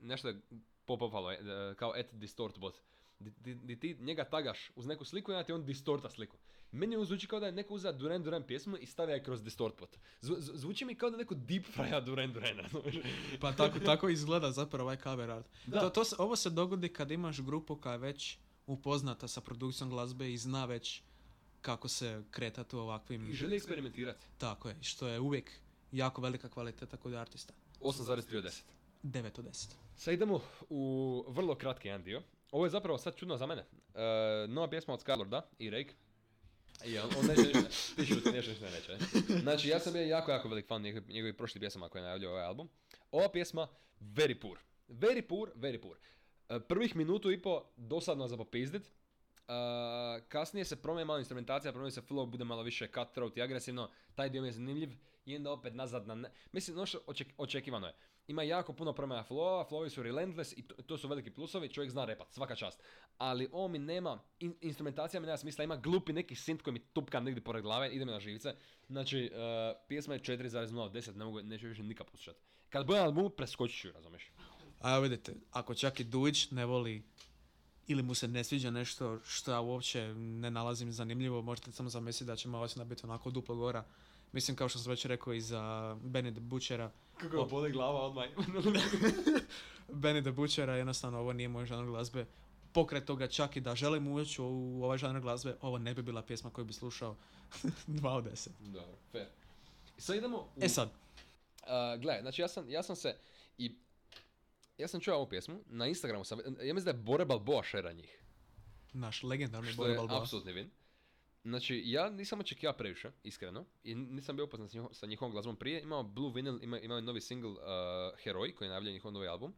nešto 0.00 0.28
je 0.28 0.40
pop-upalo, 0.86 1.32
uh, 1.32 1.76
kao 1.76 1.90
at 1.90 2.06
distortbot, 2.12 2.74
di, 2.74 2.82
di, 3.30 3.54
di 3.54 3.80
ti 3.80 3.96
njega 4.00 4.24
tagaš 4.24 4.70
uz 4.76 4.86
neku 4.86 5.04
sliku 5.04 5.30
i 5.30 5.34
onda 5.34 5.46
ti 5.46 5.52
on 5.52 5.64
distorta 5.64 6.10
sliku. 6.10 6.36
Meni 6.72 6.96
on 6.96 7.04
zvuči 7.04 7.26
kao 7.26 7.40
da 7.40 7.46
je 7.46 7.52
neko 7.52 7.74
uzeo 7.74 7.92
Duran 7.92 8.22
Duran 8.22 8.42
pjesmu 8.42 8.76
i 8.76 8.86
stavio 8.86 9.14
je 9.14 9.22
kroz 9.22 9.42
distortbot. 9.42 9.96
Zvu, 10.20 10.36
zvu- 10.38 10.56
zvuči 10.56 10.84
mi 10.84 10.94
kao 10.94 11.10
da 11.10 11.16
neko 11.16 11.34
deep 11.34 11.64
frya 11.76 12.04
Duran 12.04 12.32
Duran, 12.32 12.58
razumiješ? 12.58 12.96
Pa 13.40 13.52
tako, 13.52 13.78
tako 13.78 14.08
izgleda 14.08 14.52
zapravo 14.52 14.84
ovaj 14.84 14.96
cover 14.96 15.30
art. 15.30 15.46
Da. 15.66 15.80
To, 15.80 15.90
to 15.90 16.04
se, 16.04 16.16
ovo 16.18 16.36
se 16.36 16.50
dogodi 16.50 16.88
kad 16.88 17.10
imaš 17.10 17.40
grupu 17.40 17.76
koja 17.76 17.92
je 17.92 17.98
već 17.98 18.38
upoznata 18.66 19.28
sa 19.28 19.40
produkcijom 19.40 19.90
glazbe 19.90 20.32
i 20.32 20.38
zna 20.38 20.64
već 20.64 21.02
kako 21.60 21.88
se 21.88 22.22
kretati 22.30 22.76
u 22.76 22.78
ovakvim... 22.78 23.30
I 23.30 23.32
želi 23.34 23.56
eksperimentirati. 23.56 24.26
Tako 24.38 24.68
je, 24.68 24.76
što 24.82 25.08
je 25.08 25.20
uvijek 25.20 25.52
jako 25.92 26.20
velika 26.20 26.48
kvaliteta 26.48 26.96
kod 26.96 27.14
artista. 27.14 27.54
8,3 27.80 28.38
od 28.38 28.44
10. 28.44 28.62
9 29.02 29.38
od 29.38 29.44
10. 29.44 29.68
Sad 29.96 30.14
idemo 30.14 30.40
u 30.68 31.24
vrlo 31.28 31.54
kratki 31.54 31.88
jedan 31.88 32.02
dio. 32.02 32.22
Ovo 32.52 32.66
je 32.66 32.70
zapravo 32.70 32.98
sad 32.98 33.16
čudno 33.16 33.36
za 33.36 33.46
mene. 33.46 33.62
E, 33.94 34.00
nova 34.48 34.70
pjesma 34.70 34.94
od 34.94 35.04
Skylorda 35.04 35.40
i 35.58 35.70
Rake. 35.70 35.94
I 36.84 36.98
on, 36.98 37.10
on 37.18 37.26
neće 37.26 37.42
ništa, 37.42 37.68
ti 37.96 38.06
šuti, 38.06 38.30
neće 38.32 38.50
ništa 38.50 38.70
neće. 38.70 38.92
ne? 38.92 39.40
Znači, 39.40 39.68
ja 39.68 39.80
sam 39.80 39.92
bio 39.92 40.02
jako, 40.02 40.30
jako 40.30 40.48
velik 40.48 40.66
fan 40.66 40.82
njegovih, 40.82 41.08
njegovih 41.08 41.34
prošlih 41.34 41.60
pjesama 41.60 41.88
koje 41.88 42.00
je 42.00 42.04
najavljio 42.04 42.30
ovaj 42.30 42.44
album. 42.44 42.68
Ova 43.10 43.28
pjesma, 43.28 43.68
very 44.00 44.40
poor. 44.40 44.58
Very 44.88 45.22
poor, 45.28 45.50
very 45.56 45.80
poor. 45.80 45.96
E, 46.48 46.60
prvih 46.60 46.96
minutu 46.96 47.30
i 47.30 47.42
po 47.42 47.64
dosadno 47.76 48.28
za 48.28 48.36
popizdit. 48.36 48.82
E, 48.86 48.92
kasnije 50.28 50.64
se 50.64 50.82
promije 50.82 51.04
malo 51.04 51.18
instrumentacija, 51.18 51.72
promije 51.72 51.90
se 51.90 52.00
flow, 52.00 52.26
bude 52.26 52.44
malo 52.44 52.62
više 52.62 52.88
cutthroat 52.94 53.36
i 53.36 53.42
agresivno. 53.42 53.90
Taj 54.14 54.30
dio 54.30 54.42
mi 54.42 54.48
je 54.48 54.52
zanimljiv. 54.52 54.90
I 55.24 55.36
onda 55.36 55.52
opet 55.52 55.74
nazad 55.74 56.06
na... 56.06 56.14
Ne... 56.14 56.30
Mislim, 56.52 56.76
ono 56.76 56.86
što 56.86 56.98
oček- 57.06 57.32
očekivano 57.36 57.86
je. 57.86 57.94
Ima 58.26 58.42
jako 58.42 58.72
puno 58.72 58.92
promjena 58.92 59.24
flowa, 59.30 59.68
flowi 59.68 59.90
su 59.90 60.02
relentless 60.02 60.52
i 60.56 60.62
to, 60.62 60.74
to 60.82 60.98
su 60.98 61.08
veliki 61.08 61.30
plusovi, 61.30 61.68
čovjek 61.68 61.90
zna 61.90 62.04
repat, 62.04 62.32
svaka 62.32 62.54
čast. 62.54 62.82
Ali 63.18 63.48
ovo 63.52 63.68
mi 63.68 63.78
nema, 63.78 64.18
in- 64.40 64.56
instrumentacija 64.60 65.20
mi 65.20 65.26
nema 65.26 65.36
smisla, 65.38 65.64
ima 65.64 65.76
glupi 65.76 66.12
neki 66.12 66.34
synth 66.34 66.62
koji 66.62 66.74
mi 66.74 66.80
tupka 66.80 67.20
negdje 67.20 67.44
pored 67.44 67.62
glave, 67.62 67.88
ide 67.88 68.04
mi 68.04 68.12
na 68.12 68.20
živce. 68.20 68.54
Znači, 68.88 69.30
uh, 69.32 69.38
pjesma 69.88 70.14
je 70.14 70.20
4,0 70.20 70.80
od 70.80 70.92
10, 70.92 71.16
ne 71.16 71.24
mogu, 71.24 71.42
neću 71.42 71.66
više 71.66 71.82
nikad 71.82 72.06
poslušati. 72.06 72.38
Kad 72.70 72.86
budem 72.86 73.02
albumu, 73.02 73.30
preskočit 73.30 73.80
ću, 73.80 73.92
razumiješ? 73.92 74.30
A 74.80 74.98
vidite, 74.98 75.34
ako 75.50 75.74
čak 75.74 76.00
i 76.00 76.04
Dujić 76.04 76.50
ne 76.50 76.66
voli 76.66 77.02
ili 77.86 78.02
mu 78.02 78.14
se 78.14 78.28
ne 78.28 78.44
sviđa 78.44 78.70
nešto 78.70 79.20
što 79.24 79.50
ja 79.50 79.60
uopće 79.60 80.14
ne 80.14 80.50
nalazim 80.50 80.92
zanimljivo, 80.92 81.42
možete 81.42 81.72
samo 81.72 81.88
zamisliti 81.88 82.26
da 82.26 82.36
će 82.36 82.48
ocjena 82.48 82.84
biti 82.84 83.06
onako 83.06 83.30
duplo 83.30 83.54
gora. 83.56 83.84
Mislim, 84.32 84.56
kao 84.56 84.68
što 84.68 84.78
sam 84.78 84.90
već 84.90 85.04
rekao 85.04 85.32
i 85.32 85.40
za 85.40 85.60
Benny 86.04 86.32
the 86.32 86.40
Butchera, 86.40 86.90
Kako 87.22 87.36
ga 87.36 87.50
boli 87.50 87.72
glava 87.72 88.00
odmah. 88.00 88.24
Benny 90.02 90.22
the 90.22 90.30
Butchera, 90.30 90.76
jednostavno 90.76 91.18
ovo 91.18 91.32
nije 91.32 91.48
moj 91.48 91.66
žanr 91.66 91.86
glazbe. 91.86 92.26
Pokret 92.72 93.04
toga 93.04 93.26
čak 93.26 93.56
i 93.56 93.60
da 93.60 93.74
želim 93.74 94.08
ući 94.08 94.42
u 94.42 94.80
ovaj 94.84 94.98
žanr 94.98 95.20
glazbe, 95.20 95.56
ovo 95.60 95.78
ne 95.78 95.94
bi 95.94 96.02
bila 96.02 96.22
pjesma 96.22 96.50
koju 96.50 96.64
bi 96.64 96.72
slušao 96.72 97.16
2 97.88 98.08
od 98.08 98.24
10. 98.24 98.48
Dobro, 98.60 98.96
fair. 99.12 99.26
Sad 99.98 100.16
idemo 100.16 100.38
u... 100.38 100.46
E 100.60 100.68
sad, 100.68 100.90
Uh, 101.62 102.00
gle, 102.00 102.18
znači 102.22 102.42
ja 102.42 102.48
sam, 102.48 102.70
ja 102.70 102.82
sam 102.82 102.96
se 102.96 103.16
i 103.58 103.76
ja 104.78 104.88
sam 104.88 105.00
čuo 105.00 105.14
ovu 105.14 105.28
pjesmu, 105.28 105.60
na 105.66 105.86
Instagramu 105.86 106.24
sam, 106.24 106.38
ja 106.38 106.74
mislim 106.74 106.84
da 106.84 106.90
je 106.90 106.94
Bore 107.04 107.24
Balboa 107.24 107.62
šera 107.62 107.92
njih, 107.92 108.22
naš 108.92 109.22
legendarni 109.22 109.72
što 109.72 109.82
Boy 109.82 109.88
je 109.88 109.96
Balboa. 109.96 110.20
apsolutni 110.22 110.52
vin. 110.52 110.70
Znači, 111.44 111.82
ja 111.84 112.10
nisam 112.10 112.40
očekivao 112.40 112.76
previše, 112.76 113.10
iskreno, 113.22 113.64
i 113.84 113.94
nisam 113.94 114.36
bio 114.36 114.46
njiho- 114.46 114.92
sa 114.92 115.06
njihovom 115.06 115.32
glazbom 115.32 115.56
prije, 115.56 115.82
imao 115.82 116.02
Blue 116.02 116.32
Vinyl, 116.32 116.58
ima, 116.62 116.78
imao 116.78 116.98
je 116.98 117.02
novi 117.02 117.20
single 117.20 117.50
uh, 117.50 117.58
Heroj, 118.22 118.54
koji 118.54 118.66
je 118.66 118.70
najavljaju 118.70 118.92
njihov 118.92 119.12
novi 119.12 119.28
album. 119.28 119.54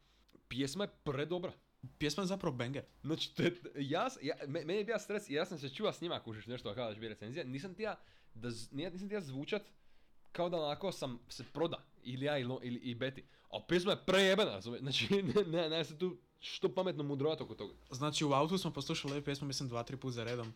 Pjesma 0.49 0.85
je 0.85 0.91
predobra. 1.05 1.53
Pjesma 1.99 2.23
je 2.23 2.27
zapravo 2.27 2.57
banger. 2.57 2.85
Znači, 3.03 3.35
te, 3.35 3.53
ja, 3.77 4.09
ja, 4.23 4.35
me- 4.47 4.65
meni 4.65 4.79
je 4.79 4.85
bio 4.85 4.99
stres, 4.99 5.31
jer 5.31 5.37
ja 5.37 5.45
sam 5.45 5.59
se 5.59 5.69
čuva 5.69 5.93
s 5.93 6.01
njima 6.01 6.21
kužiš 6.21 6.47
nešto 6.47 6.75
kao 6.75 6.89
da 6.89 6.95
će 6.95 7.01
biti 7.01 7.09
recenzija, 7.09 7.45
nisam 7.45 7.75
ti 7.75 7.83
ja, 7.83 7.97
da, 8.35 8.49
nisam 8.73 9.09
ti 9.09 9.15
ja 9.15 9.21
zvučat 9.21 9.63
kao 10.33 10.49
da 10.49 10.57
onako 10.57 10.93
sam 10.93 11.19
se 11.29 11.45
proda, 11.53 11.85
ili 12.03 12.27
ja 12.27 12.39
ili, 12.39 12.55
ili 12.63 12.79
i 12.79 12.95
Beti. 12.95 13.25
A 13.51 13.61
pjesma 13.69 13.93
je 13.93 14.05
prejebena, 14.07 14.61
znači 14.61 15.09
ne, 15.35 15.45
ne, 15.45 15.69
ne, 15.69 15.85
se 15.85 15.99
tu 15.99 16.17
što 16.41 16.75
pametno 16.75 17.03
mudrovati 17.03 17.43
oko 17.43 17.55
toga. 17.55 17.75
Znači 17.91 18.25
u 18.25 18.33
autu 18.33 18.59
smo 18.59 18.73
poslušali 18.73 19.15
ovu 19.15 19.23
pjesmu 19.23 19.47
mislim 19.47 19.69
dva, 19.69 19.83
tri 19.83 19.97
puta 19.97 20.13
za 20.13 20.25
redom. 20.25 20.53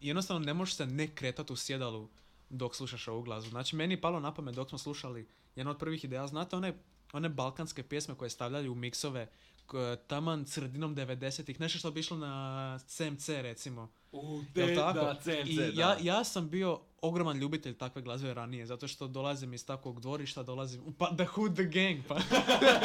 Jednostavno 0.00 0.46
ne 0.46 0.54
možeš 0.54 0.74
se 0.74 0.86
ne 0.86 1.08
kretati 1.08 1.52
u 1.52 1.56
sjedalu 1.56 2.08
dok 2.50 2.76
slušaš 2.76 3.08
ovu 3.08 3.22
glazbu. 3.22 3.50
Znači 3.50 3.76
meni 3.76 3.94
je 3.94 4.00
palo 4.00 4.20
na 4.20 4.34
pamet 4.34 4.54
dok 4.54 4.68
smo 4.68 4.78
slušali 4.78 5.26
jedna 5.56 5.70
od 5.70 5.78
prvih 5.78 6.04
ideja. 6.04 6.26
Znate 6.26 6.56
one, 6.56 6.74
one 7.12 7.28
balkanske 7.28 7.82
pjesme 7.82 8.14
koje 8.14 8.30
stavljaju 8.30 8.72
u 8.72 8.74
miksove 8.74 9.28
k- 9.66 9.74
taman 10.06 10.46
sredinom 10.46 10.96
90-ih, 10.96 11.60
nešto 11.60 11.78
što 11.78 11.90
bi 11.90 12.00
išlo 12.00 12.16
na 12.16 12.78
CMC 12.78 13.28
recimo. 13.28 13.88
U, 14.12 14.40
Jel 14.54 14.76
tako? 14.76 14.98
Da, 15.24 15.32
I 15.44 15.56
da. 15.56 15.64
ja, 15.64 15.96
ja 16.02 16.24
sam 16.24 16.48
bio 16.48 16.80
ogroman 17.00 17.36
ljubitelj 17.38 17.74
takve 17.74 18.02
glazbe 18.02 18.34
ranije, 18.34 18.66
zato 18.66 18.88
što 18.88 19.08
dolazim 19.08 19.54
iz 19.54 19.66
takvog 19.66 20.00
dvorišta, 20.00 20.42
dolazim, 20.42 20.94
pa 20.98 21.14
The 21.16 21.24
Hood, 21.24 21.54
The 21.54 21.64
Gang, 21.64 22.00
pa 22.08 22.18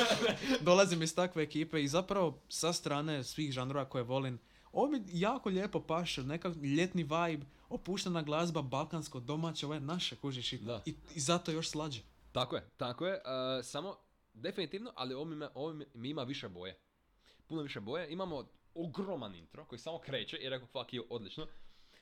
dolazim 0.61 1.01
iz 1.01 1.15
takve 1.15 1.43
ekipe 1.43 1.83
i 1.83 1.87
zapravo 1.87 2.39
sa 2.49 2.73
strane 2.73 3.23
svih 3.23 3.51
žanrova 3.51 3.85
koje 3.85 4.03
volim, 4.03 4.39
ovo 4.73 4.87
mi 4.87 5.03
jako 5.07 5.49
lijepo 5.49 5.79
paše, 5.81 6.23
nekak 6.23 6.53
ljetni 6.55 7.03
vibe, 7.03 7.45
opuštena 7.69 8.21
glazba, 8.21 8.61
balkansko, 8.61 9.19
domaće, 9.19 9.65
ovo 9.65 9.73
je 9.75 9.79
naše, 9.81 10.15
kužiš, 10.15 10.53
i, 10.53 10.59
i, 10.85 10.95
i 11.15 11.19
zato 11.19 11.51
još 11.51 11.69
slađe. 11.69 12.01
Tako 12.31 12.55
je, 12.55 12.69
tako 12.77 13.05
je. 13.07 13.13
Uh, 13.15 13.21
samo, 13.65 13.95
definitivno, 14.33 14.91
ali 14.95 15.13
ovo 15.13 15.25
mi, 15.25 15.33
ima- 15.33 15.49
ovo 15.53 15.73
mi- 15.73 16.09
ima 16.09 16.23
više 16.23 16.49
boje. 16.49 16.77
Puno 17.47 17.61
više 17.61 17.79
boje. 17.79 18.11
Imamo 18.11 18.45
ogroman 18.75 19.35
intro 19.35 19.65
koji 19.65 19.79
samo 19.79 19.99
kreće 19.99 20.37
i 20.37 20.49
rekao 20.49 20.67
fuck 20.67 20.89
you, 20.89 21.03
odlično. 21.09 21.47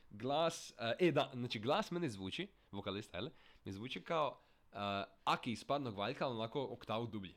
Glas, 0.09 0.69
uh, 0.71 0.75
e 0.99 1.11
da, 1.11 1.31
znači 1.33 1.59
glas 1.59 1.91
meni 1.91 2.09
zvuči, 2.09 2.47
vokalista, 2.71 3.17
jel? 3.17 3.29
Mi 3.65 3.71
zvuči 3.71 4.01
kao 4.01 4.39
uh, 4.71 4.77
Aki 5.23 5.51
iz 5.51 5.63
Padnog 5.63 5.97
Valjka, 5.97 6.25
ali 6.25 6.35
onako 6.35 6.67
oktavu 6.71 7.07
dublje. 7.07 7.33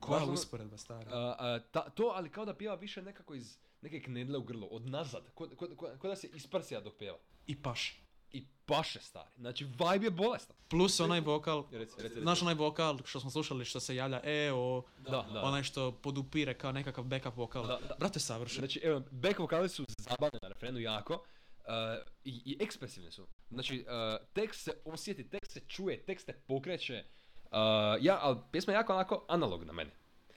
Koja 0.00 0.22
ono- 0.22 0.32
usporedba 0.32 0.76
stara. 0.76 1.10
Uh, 1.10 1.36
ta, 1.70 1.90
to, 1.90 2.12
ali 2.14 2.30
kao 2.30 2.44
da 2.44 2.54
pjeva 2.54 2.74
više 2.74 3.02
nekako 3.02 3.34
iz 3.34 3.58
neke 3.84 4.02
knedle 4.02 4.38
u 4.38 4.42
grlo, 4.42 4.66
od 4.66 4.86
nazad, 4.90 5.30
ko, 5.34 5.48
ko, 5.56 5.68
ko, 5.76 5.88
ko 5.98 6.08
da 6.08 6.16
se 6.16 6.28
isprsija 6.34 6.80
dok 6.80 6.96
pjeva. 6.98 7.18
I 7.46 7.62
paš. 7.62 8.00
I 8.32 8.46
paše 8.66 9.00
stari. 9.00 9.30
Znači, 9.36 9.64
vibe 9.64 10.06
je 10.06 10.10
bolestan. 10.10 10.56
Plus 10.68 11.00
onaj 11.00 11.20
vokal, 11.20 11.66
Reci, 11.70 12.02
reci, 12.02 12.20
znaš 12.20 12.42
onaj 12.42 12.54
vokal 12.54 12.98
što 13.04 13.20
smo 13.20 13.30
slušali 13.30 13.64
što 13.64 13.80
se 13.80 13.96
javlja 13.96 14.20
e 14.24 14.52
o, 14.52 14.82
Da, 14.98 15.26
da. 15.32 15.42
onaj 15.42 15.62
što 15.62 15.92
podupire 15.92 16.54
kao 16.58 16.72
nekakav 16.72 17.04
backup 17.04 17.36
vokal. 17.36 17.66
Da, 17.66 17.78
da. 17.88 17.94
Brate, 17.98 18.20
savršen. 18.20 18.58
Znači, 18.58 18.80
evo, 18.82 19.02
back 19.10 19.38
vokali 19.38 19.68
su 19.68 19.84
zabavne 19.98 20.38
na 20.42 20.48
refrenu 20.48 20.78
jako 20.78 21.14
uh, 21.14 21.20
i, 22.24 22.42
i 22.44 22.56
ekspresivne 22.60 23.10
su. 23.10 23.26
Znači, 23.50 23.86
uh, 23.88 24.26
tekst 24.32 24.64
se 24.64 24.72
osjeti, 24.84 25.28
tekst 25.30 25.52
se 25.52 25.60
čuje, 25.60 26.04
tekst 26.04 26.26
te 26.26 26.32
pokreće. 26.32 27.04
Uh, 27.44 27.50
ja, 28.00 28.18
ali 28.22 28.38
pjesma 28.52 28.72
je 28.72 28.76
jako 28.76 28.92
onako 28.92 29.24
analogna 29.28 29.72
meni. 29.72 29.90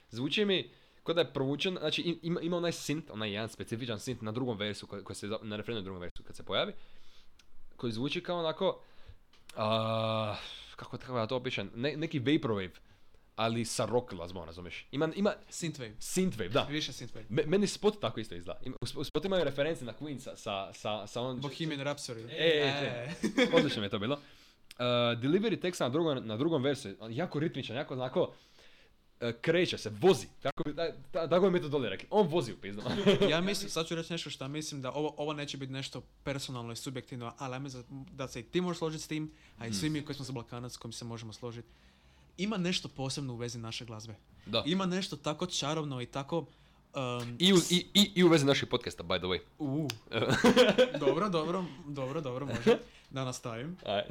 Zvuči 0.10 0.46
mi 0.46 0.72
kao 1.08 1.16
da 1.16 1.22
je 1.22 1.34
provučen, 1.34 1.78
znači 1.80 2.02
im- 2.02 2.20
ima, 2.22 2.42
ima 2.42 2.58
onaj 2.58 2.72
synth, 2.72 3.12
onaj 3.12 3.32
jedan 3.32 3.50
specifičan 3.50 3.98
synth 3.98 4.22
na 4.22 4.32
drugom 4.32 4.58
versu, 4.58 4.88
koji, 4.88 5.16
se, 5.16 5.28
na 5.42 5.56
refrenu 5.56 5.82
drugom 5.82 6.02
versu 6.02 6.24
kad 6.24 6.36
se 6.36 6.44
pojavi, 6.44 6.74
koji 7.76 7.94
zvuči 7.94 8.22
kao 8.22 8.40
onako, 8.40 8.80
uh, 9.48 10.38
kako, 10.76 10.98
kako 10.98 11.18
ja 11.18 11.28
to 11.28 11.36
opišem, 11.36 11.72
ne, 11.76 11.98
neki 11.98 12.20
vaporwave, 12.20 12.70
ali 13.36 13.66
sa 13.66 13.86
rock 13.86 14.10
glazbom, 14.10 14.46
razumiješ? 14.46 14.86
Ima, 14.92 15.10
ima 15.16 15.34
Synthwave. 15.50 15.92
synthwave, 15.98 16.50
da. 16.50 16.64
Više 16.64 16.92
synthwave. 16.92 17.24
Me, 17.30 17.44
meni 17.46 17.68
spot 17.68 18.02
tako 18.02 18.20
isto 18.20 18.36
izgleda. 18.36 18.60
Ima- 18.64 18.76
U 18.82 18.86
sp- 18.86 18.98
u 18.98 19.04
spotu 19.04 19.28
imaju 19.28 19.44
reference 19.44 19.86
na 19.86 19.94
Queen 19.94 20.20
sa, 20.20 20.36
sa, 20.36 20.74
sa, 20.74 21.08
sa 21.08 21.22
on... 21.22 21.40
Bohemian 21.40 21.82
Rhapsody. 21.82 22.30
E, 22.30 22.36
e, 22.38 22.68
e. 23.38 23.48
Odlično 23.54 23.82
mi 23.82 23.86
je 23.86 23.90
to 23.90 24.00
bilo. 24.00 24.16
Uh, 24.16 24.20
delivery 25.14 25.62
teksta 25.62 25.84
na 25.84 25.90
drugom, 25.90 26.28
na 26.28 26.38
drugom 26.38 26.64
versu, 26.64 26.90
jako 27.10 27.40
ritmičan, 27.40 27.76
jako 27.76 27.94
onako 27.94 28.34
kreće 29.42 29.78
se, 29.78 29.92
vozi. 30.02 30.28
Tako, 30.42 30.64
ta- 30.64 30.94
ta- 31.12 31.28
tako 31.28 31.50
mi 31.50 31.62
to 31.62 31.80
rekli. 31.80 32.08
On 32.12 32.28
vozi 32.28 32.54
u 32.54 32.58
pizdu. 32.58 32.82
ja 33.32 33.42
mislim, 33.42 33.70
sad 33.70 33.88
ću 33.88 33.96
reći 33.96 34.14
nešto 34.14 34.30
što 34.30 34.48
mislim 34.48 34.82
da 34.82 34.92
ovo, 34.92 35.14
ovo 35.18 35.34
neće 35.34 35.58
biti 35.58 35.74
nešto 35.74 36.02
personalno 36.24 36.72
i 36.72 36.76
subjektivno, 36.76 37.34
ali 37.38 37.56
ja 37.56 37.60
mislim 37.60 37.84
da 38.12 38.28
se 38.28 38.40
i 38.40 38.44
ti 38.44 38.62
možeš 38.62 38.78
složiti 38.78 39.04
s 39.04 39.08
tim, 39.08 39.32
a 39.58 39.68
i 39.68 39.74
svi 39.74 39.90
mi 39.90 40.06
koji 40.06 40.16
smo 40.16 40.26
za 40.26 40.34
Balkanac 40.34 40.74
s 40.74 40.78
kojim 40.78 40.94
se 40.94 41.06
možemo 41.06 41.34
složiti. 41.34 41.68
Ima 42.38 42.58
nešto 42.58 42.88
posebno 42.88 43.34
u 43.34 43.38
vezi 43.38 43.58
naše 43.58 43.86
glazbe. 43.86 44.16
da. 44.46 44.64
Ima 44.66 44.86
nešto 44.86 45.16
tako 45.16 45.46
čarobno 45.46 46.02
i 46.02 46.06
tako 46.06 46.38
uh, 46.38 46.48
Um, 46.98 47.36
I, 47.40 47.54
u, 47.54 47.58
i, 47.70 47.86
i, 47.94 48.12
I 48.16 48.24
u 48.24 48.28
vezi 48.28 48.46
naših 48.46 48.68
podcasta, 48.68 49.04
by 49.04 49.18
the 49.18 49.26
way. 49.28 49.40
u, 49.60 49.88
dobro, 51.06 51.30
dobro, 51.30 51.66
dobro, 51.88 52.22
dobro, 52.22 52.46
može. 52.46 52.78
Da 53.10 53.26
nastavim. 53.26 53.78
E, 53.86 54.04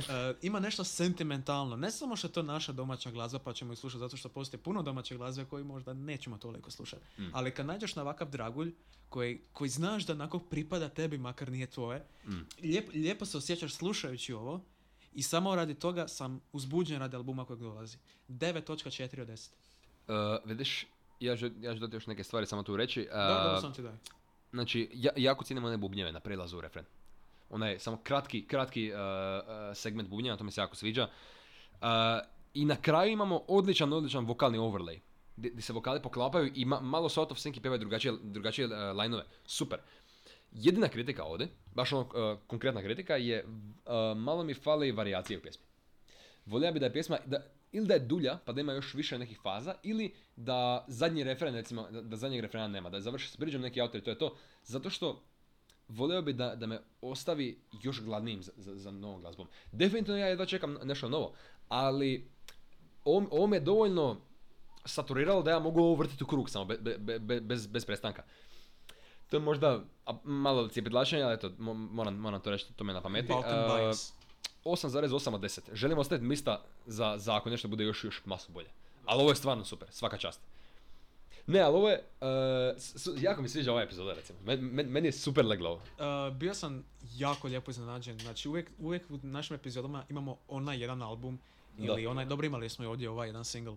ima 0.42 0.60
nešto 0.60 0.84
sentimentalno. 0.84 1.76
Ne 1.76 1.90
samo 1.90 2.16
što 2.16 2.26
je 2.26 2.32
to 2.32 2.42
naša 2.42 2.72
domaća 2.72 3.10
glazba 3.10 3.38
pa 3.38 3.52
ćemo 3.52 3.72
ju 3.72 3.76
slušati 3.76 3.98
zato 3.98 4.16
što 4.16 4.28
postoji 4.28 4.60
puno 4.60 4.82
domaće 4.82 5.16
glazbe 5.16 5.44
koji 5.44 5.64
možda 5.64 5.92
nećemo 5.94 6.38
toliko 6.38 6.70
slušati. 6.70 7.02
Mm. 7.18 7.30
Ali 7.32 7.50
kad 7.50 7.66
nađeš 7.66 7.96
na 7.96 8.02
ovakav 8.02 8.30
dragulj 8.30 8.74
koji, 9.08 9.40
koji 9.52 9.70
znaš 9.70 10.06
da 10.06 10.12
onako 10.12 10.38
pripada 10.40 10.88
tebi 10.88 11.18
makar 11.18 11.50
nije 11.50 11.66
tvoje, 11.66 12.04
Mm. 12.24 12.30
lijep- 12.58 12.92
lijepo 12.94 13.24
se 13.24 13.38
osjećaš 13.38 13.74
slušajući 13.74 14.32
ovo 14.32 14.64
i 15.12 15.22
samo 15.22 15.54
radi 15.54 15.74
toga 15.74 16.08
sam 16.08 16.40
uzbuđen 16.52 16.98
radi 16.98 17.16
albuma 17.16 17.44
kojeg 17.44 17.60
dolazi. 17.60 17.98
9.4 18.28 19.20
od 19.20 19.28
10. 19.28 19.50
Uh, 20.08 20.14
vidiš, 20.44 20.86
ja 21.20 21.36
ću, 21.36 21.46
ja 21.60 21.74
ću 21.74 21.80
dati 21.80 21.96
još 21.96 22.06
neke 22.06 22.24
stvari 22.24 22.46
samo 22.46 22.62
tu 22.62 22.76
reći. 22.76 23.00
Uh, 23.02 23.06
Da, 23.08 23.42
dobro 23.44 23.60
sam 23.60 23.72
ti 23.72 23.82
daj. 23.82 23.94
Znači, 24.50 24.90
ja, 24.94 25.10
jako 25.16 25.44
cijenim 25.44 25.64
one 25.64 25.76
bubnjeve 25.76 26.12
na 26.12 26.20
prelazu 26.20 26.58
u 26.58 26.60
refren. 26.60 26.84
Onaj 27.50 27.78
samo 27.78 28.00
kratki, 28.02 28.46
kratki 28.46 28.92
uh, 28.92 28.98
segment 29.74 30.08
bubnjeva, 30.08 30.36
to 30.36 30.44
mi 30.44 30.52
se 30.52 30.60
jako 30.60 30.76
sviđa. 30.76 31.08
Uh, 31.72 31.88
I 32.54 32.64
na 32.64 32.76
kraju 32.76 33.12
imamo 33.12 33.44
odličan, 33.48 33.92
odličan 33.92 34.24
vokalni 34.24 34.58
overlay. 34.58 35.00
Gdje 35.36 35.62
se 35.62 35.72
vokali 35.72 36.02
poklapaju 36.02 36.52
i 36.54 36.64
ma- 36.64 36.80
malo 36.80 37.08
su 37.08 37.20
out 37.20 37.32
of 37.32 37.38
sync 37.38 37.58
i 37.58 37.60
pevaju 37.60 37.78
drugačije, 37.78 38.14
drugačije 38.22 38.66
uh, 38.66 38.72
lineove. 38.98 39.24
Super. 39.46 39.78
Jedina 40.52 40.88
kritika 40.88 41.24
ovdje, 41.24 41.48
baš 41.74 41.92
ono 41.92 42.38
konkretna 42.46 42.82
kritika 42.82 43.16
je 43.16 43.44
malo 44.16 44.44
mi 44.44 44.54
fali 44.54 44.92
varijacije 44.92 45.38
u 45.38 45.42
pjesmi. 45.42 45.64
Volio 46.46 46.72
bi 46.72 46.78
da 46.78 46.86
je 46.86 46.92
pjesma, 46.92 47.18
da, 47.26 47.42
ili 47.72 47.86
da 47.86 47.94
je 47.94 48.00
dulja, 48.00 48.38
pa 48.44 48.52
da 48.52 48.60
ima 48.60 48.72
još 48.72 48.94
više 48.94 49.18
nekih 49.18 49.38
faza, 49.42 49.74
ili 49.82 50.14
da 50.36 50.84
zadnji 50.88 51.24
refren, 51.24 51.54
recimo, 51.54 51.90
da, 51.90 52.02
da 52.02 52.16
zadnjeg 52.16 52.40
refrena 52.40 52.68
nema, 52.68 52.90
da 52.90 53.00
završi 53.00 53.30
s 53.30 53.36
bridgeom 53.36 53.62
neki 53.62 53.80
autor 53.80 54.00
i 54.00 54.04
to 54.04 54.10
je 54.10 54.18
to. 54.18 54.36
Zato 54.64 54.90
što 54.90 55.22
volio 55.88 56.22
bi 56.22 56.32
da, 56.32 56.54
da 56.56 56.66
me 56.66 56.80
ostavi 57.00 57.58
još 57.82 58.02
gladnijim 58.02 58.42
za, 58.42 58.52
za, 58.56 58.76
za 58.76 58.90
novom 58.90 59.20
glazbom. 59.20 59.46
Definitivno 59.72 60.18
ja 60.20 60.26
jedva 60.26 60.46
čekam 60.46 60.76
nešto 60.82 61.08
novo, 61.08 61.32
ali 61.68 62.28
ovo, 63.04 63.26
ovo 63.30 63.46
me 63.46 63.60
dovoljno 63.60 64.16
saturiralo 64.84 65.42
da 65.42 65.50
ja 65.50 65.58
mogu 65.58 65.80
ovo 65.80 65.94
vrtiti 65.94 66.24
u 66.24 66.26
krug 66.26 66.50
samo, 66.50 66.64
be, 66.64 66.98
be- 66.98 67.18
be- 67.18 67.40
bez, 67.40 67.66
bez 67.66 67.84
prestanka. 67.84 68.22
To 69.30 69.36
je 69.36 69.40
možda 69.40 69.84
malo 70.24 70.68
cijepidlačenje, 70.68 71.22
ali 71.22 71.34
eto, 71.34 71.48
mo- 71.48 71.74
moram, 71.90 72.14
moram 72.14 72.40
to 72.40 72.50
reći, 72.50 72.72
to 72.76 72.84
me 72.84 72.92
na 72.92 73.00
pameti. 73.00 73.32
Uh, 73.32 73.38
Bias. 73.76 74.12
8,8 74.64 75.34
od 75.34 75.40
10. 75.40 75.60
Želim 75.72 75.98
ostaviti 75.98 76.26
mista 76.26 76.62
za, 76.86 77.14
za 77.18 77.36
ako 77.36 77.50
nešto 77.50 77.68
bude 77.68 77.84
još 77.84 78.04
još 78.04 78.22
masu 78.24 78.52
bolje. 78.52 78.68
Ali 79.04 79.20
ovo 79.20 79.30
je 79.30 79.36
stvarno 79.36 79.64
super, 79.64 79.88
svaka 79.90 80.16
čast. 80.16 80.40
Ne, 81.46 81.60
ali 81.60 81.74
ovo 81.74 81.88
je, 81.88 82.02
uh, 82.20 83.22
jako 83.22 83.42
mi 83.42 83.48
sviđa 83.48 83.72
ova 83.72 83.82
epizoda 83.82 84.12
recimo. 84.12 84.38
Men, 84.44 84.60
men- 84.60 84.88
meni 84.88 85.08
je 85.08 85.12
super 85.12 85.46
leglo 85.46 85.70
ovo. 85.70 85.80
Uh, 86.28 86.36
bio 86.36 86.54
sam 86.54 86.84
jako 87.14 87.48
lijepo 87.48 87.70
iznenađen. 87.70 88.18
Znači 88.18 88.48
uvijek, 88.48 88.70
uvijek 88.78 89.10
u 89.10 89.18
našim 89.22 89.56
epizodama 89.56 90.04
imamo 90.08 90.36
onaj 90.48 90.80
jedan 90.80 91.02
album 91.02 91.38
ili 91.78 92.02
Da. 92.02 92.10
onaj, 92.10 92.24
dobro 92.24 92.46
imali 92.46 92.68
smo 92.68 92.84
i 92.84 92.88
ovdje 92.88 93.10
ovaj 93.10 93.28
jedan 93.28 93.44
single 93.44 93.76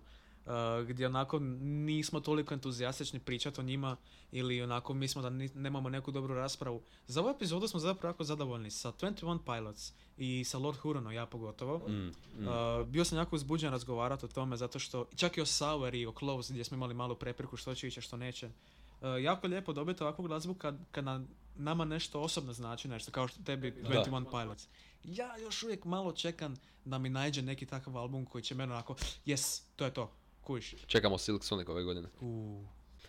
uh, 0.49 0.87
gdje 0.87 1.05
onako 1.05 1.39
nismo 1.39 2.19
toliko 2.19 2.53
entuzijastični 2.53 3.19
pričati 3.19 3.61
o 3.61 3.63
njima 3.63 3.97
ili 4.31 4.61
onako 4.61 4.93
mislimo 4.93 5.23
da 5.23 5.29
ni- 5.29 5.49
nemamo 5.55 5.89
neku 5.89 6.11
dobru 6.11 6.35
raspravu. 6.35 6.81
Za 7.07 7.21
ovu 7.21 7.29
epizodu 7.29 7.67
smo 7.67 7.79
zapravo 7.79 8.09
jako 8.09 8.23
zadovoljni 8.23 8.71
sa 8.71 8.91
21 8.91 9.39
Pilots 9.45 9.93
i 10.17 10.43
sa 10.43 10.57
Lord 10.57 10.77
Hurono, 10.77 11.11
ja 11.11 11.25
pogotovo. 11.25 11.87
Mm, 11.87 11.93
mm. 11.93 12.13
Uh, 12.47 12.87
bio 12.87 13.05
sam 13.05 13.17
jako 13.17 13.35
uzbuđen 13.35 13.71
razgovarati 13.71 14.25
o 14.25 14.29
tome 14.29 14.57
zato 14.57 14.79
što 14.79 15.05
čak 15.15 15.37
i 15.37 15.41
o 15.41 15.45
Sour 15.45 15.95
i 15.95 16.05
o 16.05 16.13
Close 16.19 16.53
gdje 16.53 16.63
smo 16.63 16.77
imali 16.77 16.93
malu 16.93 17.15
prepirku 17.15 17.57
što 17.57 17.75
će 17.75 17.87
ići, 17.87 18.01
što 18.01 18.17
neće. 18.17 18.47
Uh, 18.47 19.07
jako 19.21 19.47
je 19.47 19.49
lijepo 19.49 19.73
dobiti 19.73 20.03
ovakvu 20.03 20.23
glazbu 20.23 20.53
kad, 20.53 20.77
kad 20.91 21.03
na, 21.03 21.25
nama 21.55 21.85
nešto 21.85 22.21
osobno 22.21 22.53
znači 22.53 22.87
nešto, 22.87 23.11
kao 23.11 23.27
što 23.27 23.43
tebi 23.43 23.71
21 23.71 24.29
Pilots. 24.31 24.67
Ja 25.03 25.37
još 25.37 25.63
uvijek 25.63 25.85
malo 25.85 26.11
čekam 26.11 26.55
da 26.85 26.97
mi 26.97 27.09
nađe 27.09 27.41
neki 27.41 27.65
takav 27.65 27.97
album 27.97 28.25
koji 28.25 28.41
će 28.43 28.55
meni 28.55 28.71
onako, 28.71 28.95
yes, 29.25 29.61
to 29.75 29.85
je 29.85 29.93
to, 29.93 30.11
kujiš. 30.49 30.75
Čekamo 30.87 31.17
Silk 31.17 31.43
Sonic 31.43 31.69
ove 31.69 31.83
godine. 31.83 32.07
Uh. 32.21 32.65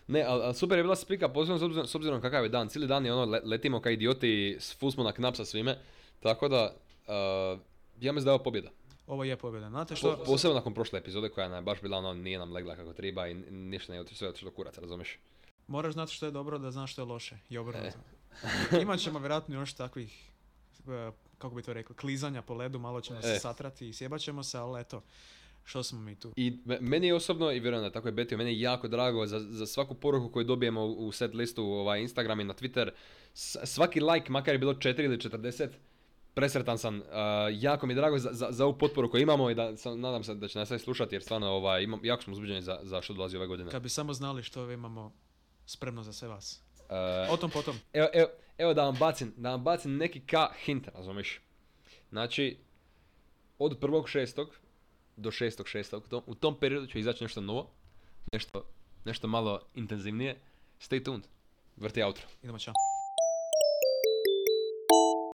Ne, 0.07 0.23
ali 0.23 0.43
al 0.43 0.53
super 0.53 0.77
je 0.77 0.83
bila 0.83 0.95
spika, 0.95 1.29
posebno 1.29 1.57
s 1.57 1.61
obzirom, 1.61 1.87
s 1.87 1.95
obzirom 1.95 2.21
kakav 2.21 2.43
je 2.43 2.49
dan. 2.49 2.69
Cijeli 2.69 2.87
dan 2.87 3.05
je 3.05 3.13
ono, 3.13 3.25
le- 3.25 3.41
letimo 3.43 3.81
kao 3.81 3.91
idioti, 3.91 4.57
full 4.79 4.91
smo 4.91 5.03
na 5.03 5.11
knap 5.11 5.35
sa 5.35 5.45
svime. 5.45 5.77
Tako 6.19 6.47
da, 6.47 6.75
uh, 7.07 7.59
ja 7.99 8.11
mislim 8.11 8.25
da 8.25 8.31
je 8.31 8.35
ovo 8.35 8.43
pobjeda. 8.43 8.69
Ovo 9.07 9.23
je 9.23 9.37
pobjeda. 9.37 9.69
Znate 9.69 9.95
što? 9.95 10.17
Po, 10.17 10.23
posebno 10.23 10.55
nakon 10.55 10.73
prošle 10.73 10.99
epizode 10.99 11.29
koja 11.29 11.55
je 11.55 11.61
baš 11.61 11.81
bila 11.81 11.97
ono, 11.97 12.13
nije 12.13 12.39
nam 12.39 12.51
legla 12.51 12.75
kako 12.75 12.93
treba 12.93 13.27
i 13.27 13.33
ništa 13.33 13.93
nije 13.93 14.01
otišlo, 14.01 14.17
sve 14.17 14.29
otišlo 14.29 14.49
do 14.49 14.55
kuraca, 14.55 14.81
razumiješ? 14.81 15.17
Moraš 15.67 15.93
znati 15.93 16.13
što 16.13 16.25
je 16.25 16.31
dobro 16.31 16.57
da 16.57 16.71
znaš 16.71 16.91
što 16.91 17.01
je 17.01 17.05
loše 17.05 17.37
i 17.49 17.57
obrnuto. 17.57 17.97
E. 18.71 18.81
Imat 18.81 18.99
ćemo 18.99 19.19
vjerojatno 19.19 19.55
još 19.55 19.73
takvih, 19.73 20.29
e, 20.87 21.11
kako 21.37 21.55
bi 21.55 21.63
to 21.63 21.73
rekao, 21.73 21.95
klizanja 21.95 22.41
po 22.41 22.53
ledu, 22.53 22.79
malo 22.79 23.01
ćemo 23.01 23.21
se 23.21 23.33
E. 23.33 23.39
satrati 23.39 23.89
i 23.89 23.93
sjebat 23.93 24.21
ćemo 24.21 24.43
se, 24.43 24.57
ali 24.57 24.81
eto, 24.81 25.01
što 25.63 25.83
smo 25.83 25.99
mi 25.99 26.15
tu. 26.15 26.33
I 26.35 26.57
me- 26.65 26.77
meni 26.81 27.07
je 27.07 27.15
osobno, 27.15 27.51
i 27.51 27.59
vjerujem 27.59 27.83
da 27.83 27.91
tako 27.91 28.07
je 28.07 28.11
Betio, 28.11 28.37
meni 28.37 28.51
je 28.51 28.61
jako 28.61 28.87
drago 28.87 29.25
za, 29.25 29.39
za 29.41 29.65
svaku 29.65 29.93
poruku 29.93 30.29
koju 30.29 30.43
dobijemo 30.43 30.85
u 30.85 31.11
set 31.11 31.33
listu, 31.33 31.63
ovaj, 31.63 32.01
Instagram 32.01 32.39
i 32.39 32.43
na 32.43 32.53
Twitter. 32.53 32.89
S- 33.33 33.57
svaki 33.65 33.99
like, 34.01 34.31
makar 34.31 34.53
je 34.53 34.59
bilo 34.59 34.73
4 34.73 35.03
ili 35.03 35.17
40, 35.17 35.69
presretan 36.33 36.77
sam. 36.77 36.97
Uh, 36.97 37.03
jako 37.51 37.87
mi 37.87 37.93
je 37.93 37.95
drago 37.95 38.19
za, 38.19 38.29
za, 38.31 38.47
za 38.49 38.65
ovu 38.65 38.77
potporu 38.77 39.11
koju 39.11 39.21
imamo 39.21 39.49
i 39.49 39.55
da 39.55 39.77
sam, 39.77 39.99
nadam 39.99 40.23
se 40.23 40.35
da 40.35 40.47
će 40.47 40.59
nas 40.59 40.67
sve 40.67 40.79
slušati 40.79 41.15
jer 41.15 41.23
stvarno 41.23 41.47
ovaj, 41.47 41.83
imam, 41.83 41.99
jako 42.03 42.23
smo 42.23 42.33
uzbuđeni 42.33 42.61
za, 42.61 42.79
za 42.83 43.01
što 43.01 43.13
dolazi 43.13 43.37
ove 43.37 43.47
godine. 43.47 43.71
Kad 43.71 43.83
bi 43.83 43.89
samo 43.89 44.13
znali 44.13 44.43
što 44.43 44.71
imamo 44.71 45.13
spremno 45.65 46.03
za 46.03 46.13
sve 46.13 46.27
vas. 46.27 46.61
Uh, 46.79 46.85
O 47.29 47.37
tom 47.37 47.49
potom. 47.49 47.75
evo, 47.93 48.07
evo, 48.13 48.27
evo 48.57 48.73
da 48.73 48.83
vam 48.83 48.95
bacim, 48.95 49.33
da 49.37 49.49
vam 49.49 49.63
bacim 49.63 49.97
neki 49.97 50.19
ka 50.19 50.49
hint, 50.65 50.87
razumiješ? 50.87 51.39
Znači, 52.09 52.57
od 53.59 53.79
1.6. 53.79 54.45
do 55.17 55.31
6.6. 55.31 56.01
to- 56.09 56.23
u 56.27 56.35
tom 56.35 56.59
periodu 56.59 56.87
će 56.87 56.99
izaći 56.99 57.23
nešto 57.23 57.41
novo, 57.41 57.69
nešto, 58.33 58.63
nešto 59.05 59.27
malo 59.27 59.61
intenzivnije. 59.75 60.41
Stay 60.79 61.05
tuned. 61.05 61.27
Vrti 61.77 62.03
outro. 62.03 62.23
Idemo 62.43 62.59
čao. 62.59 62.73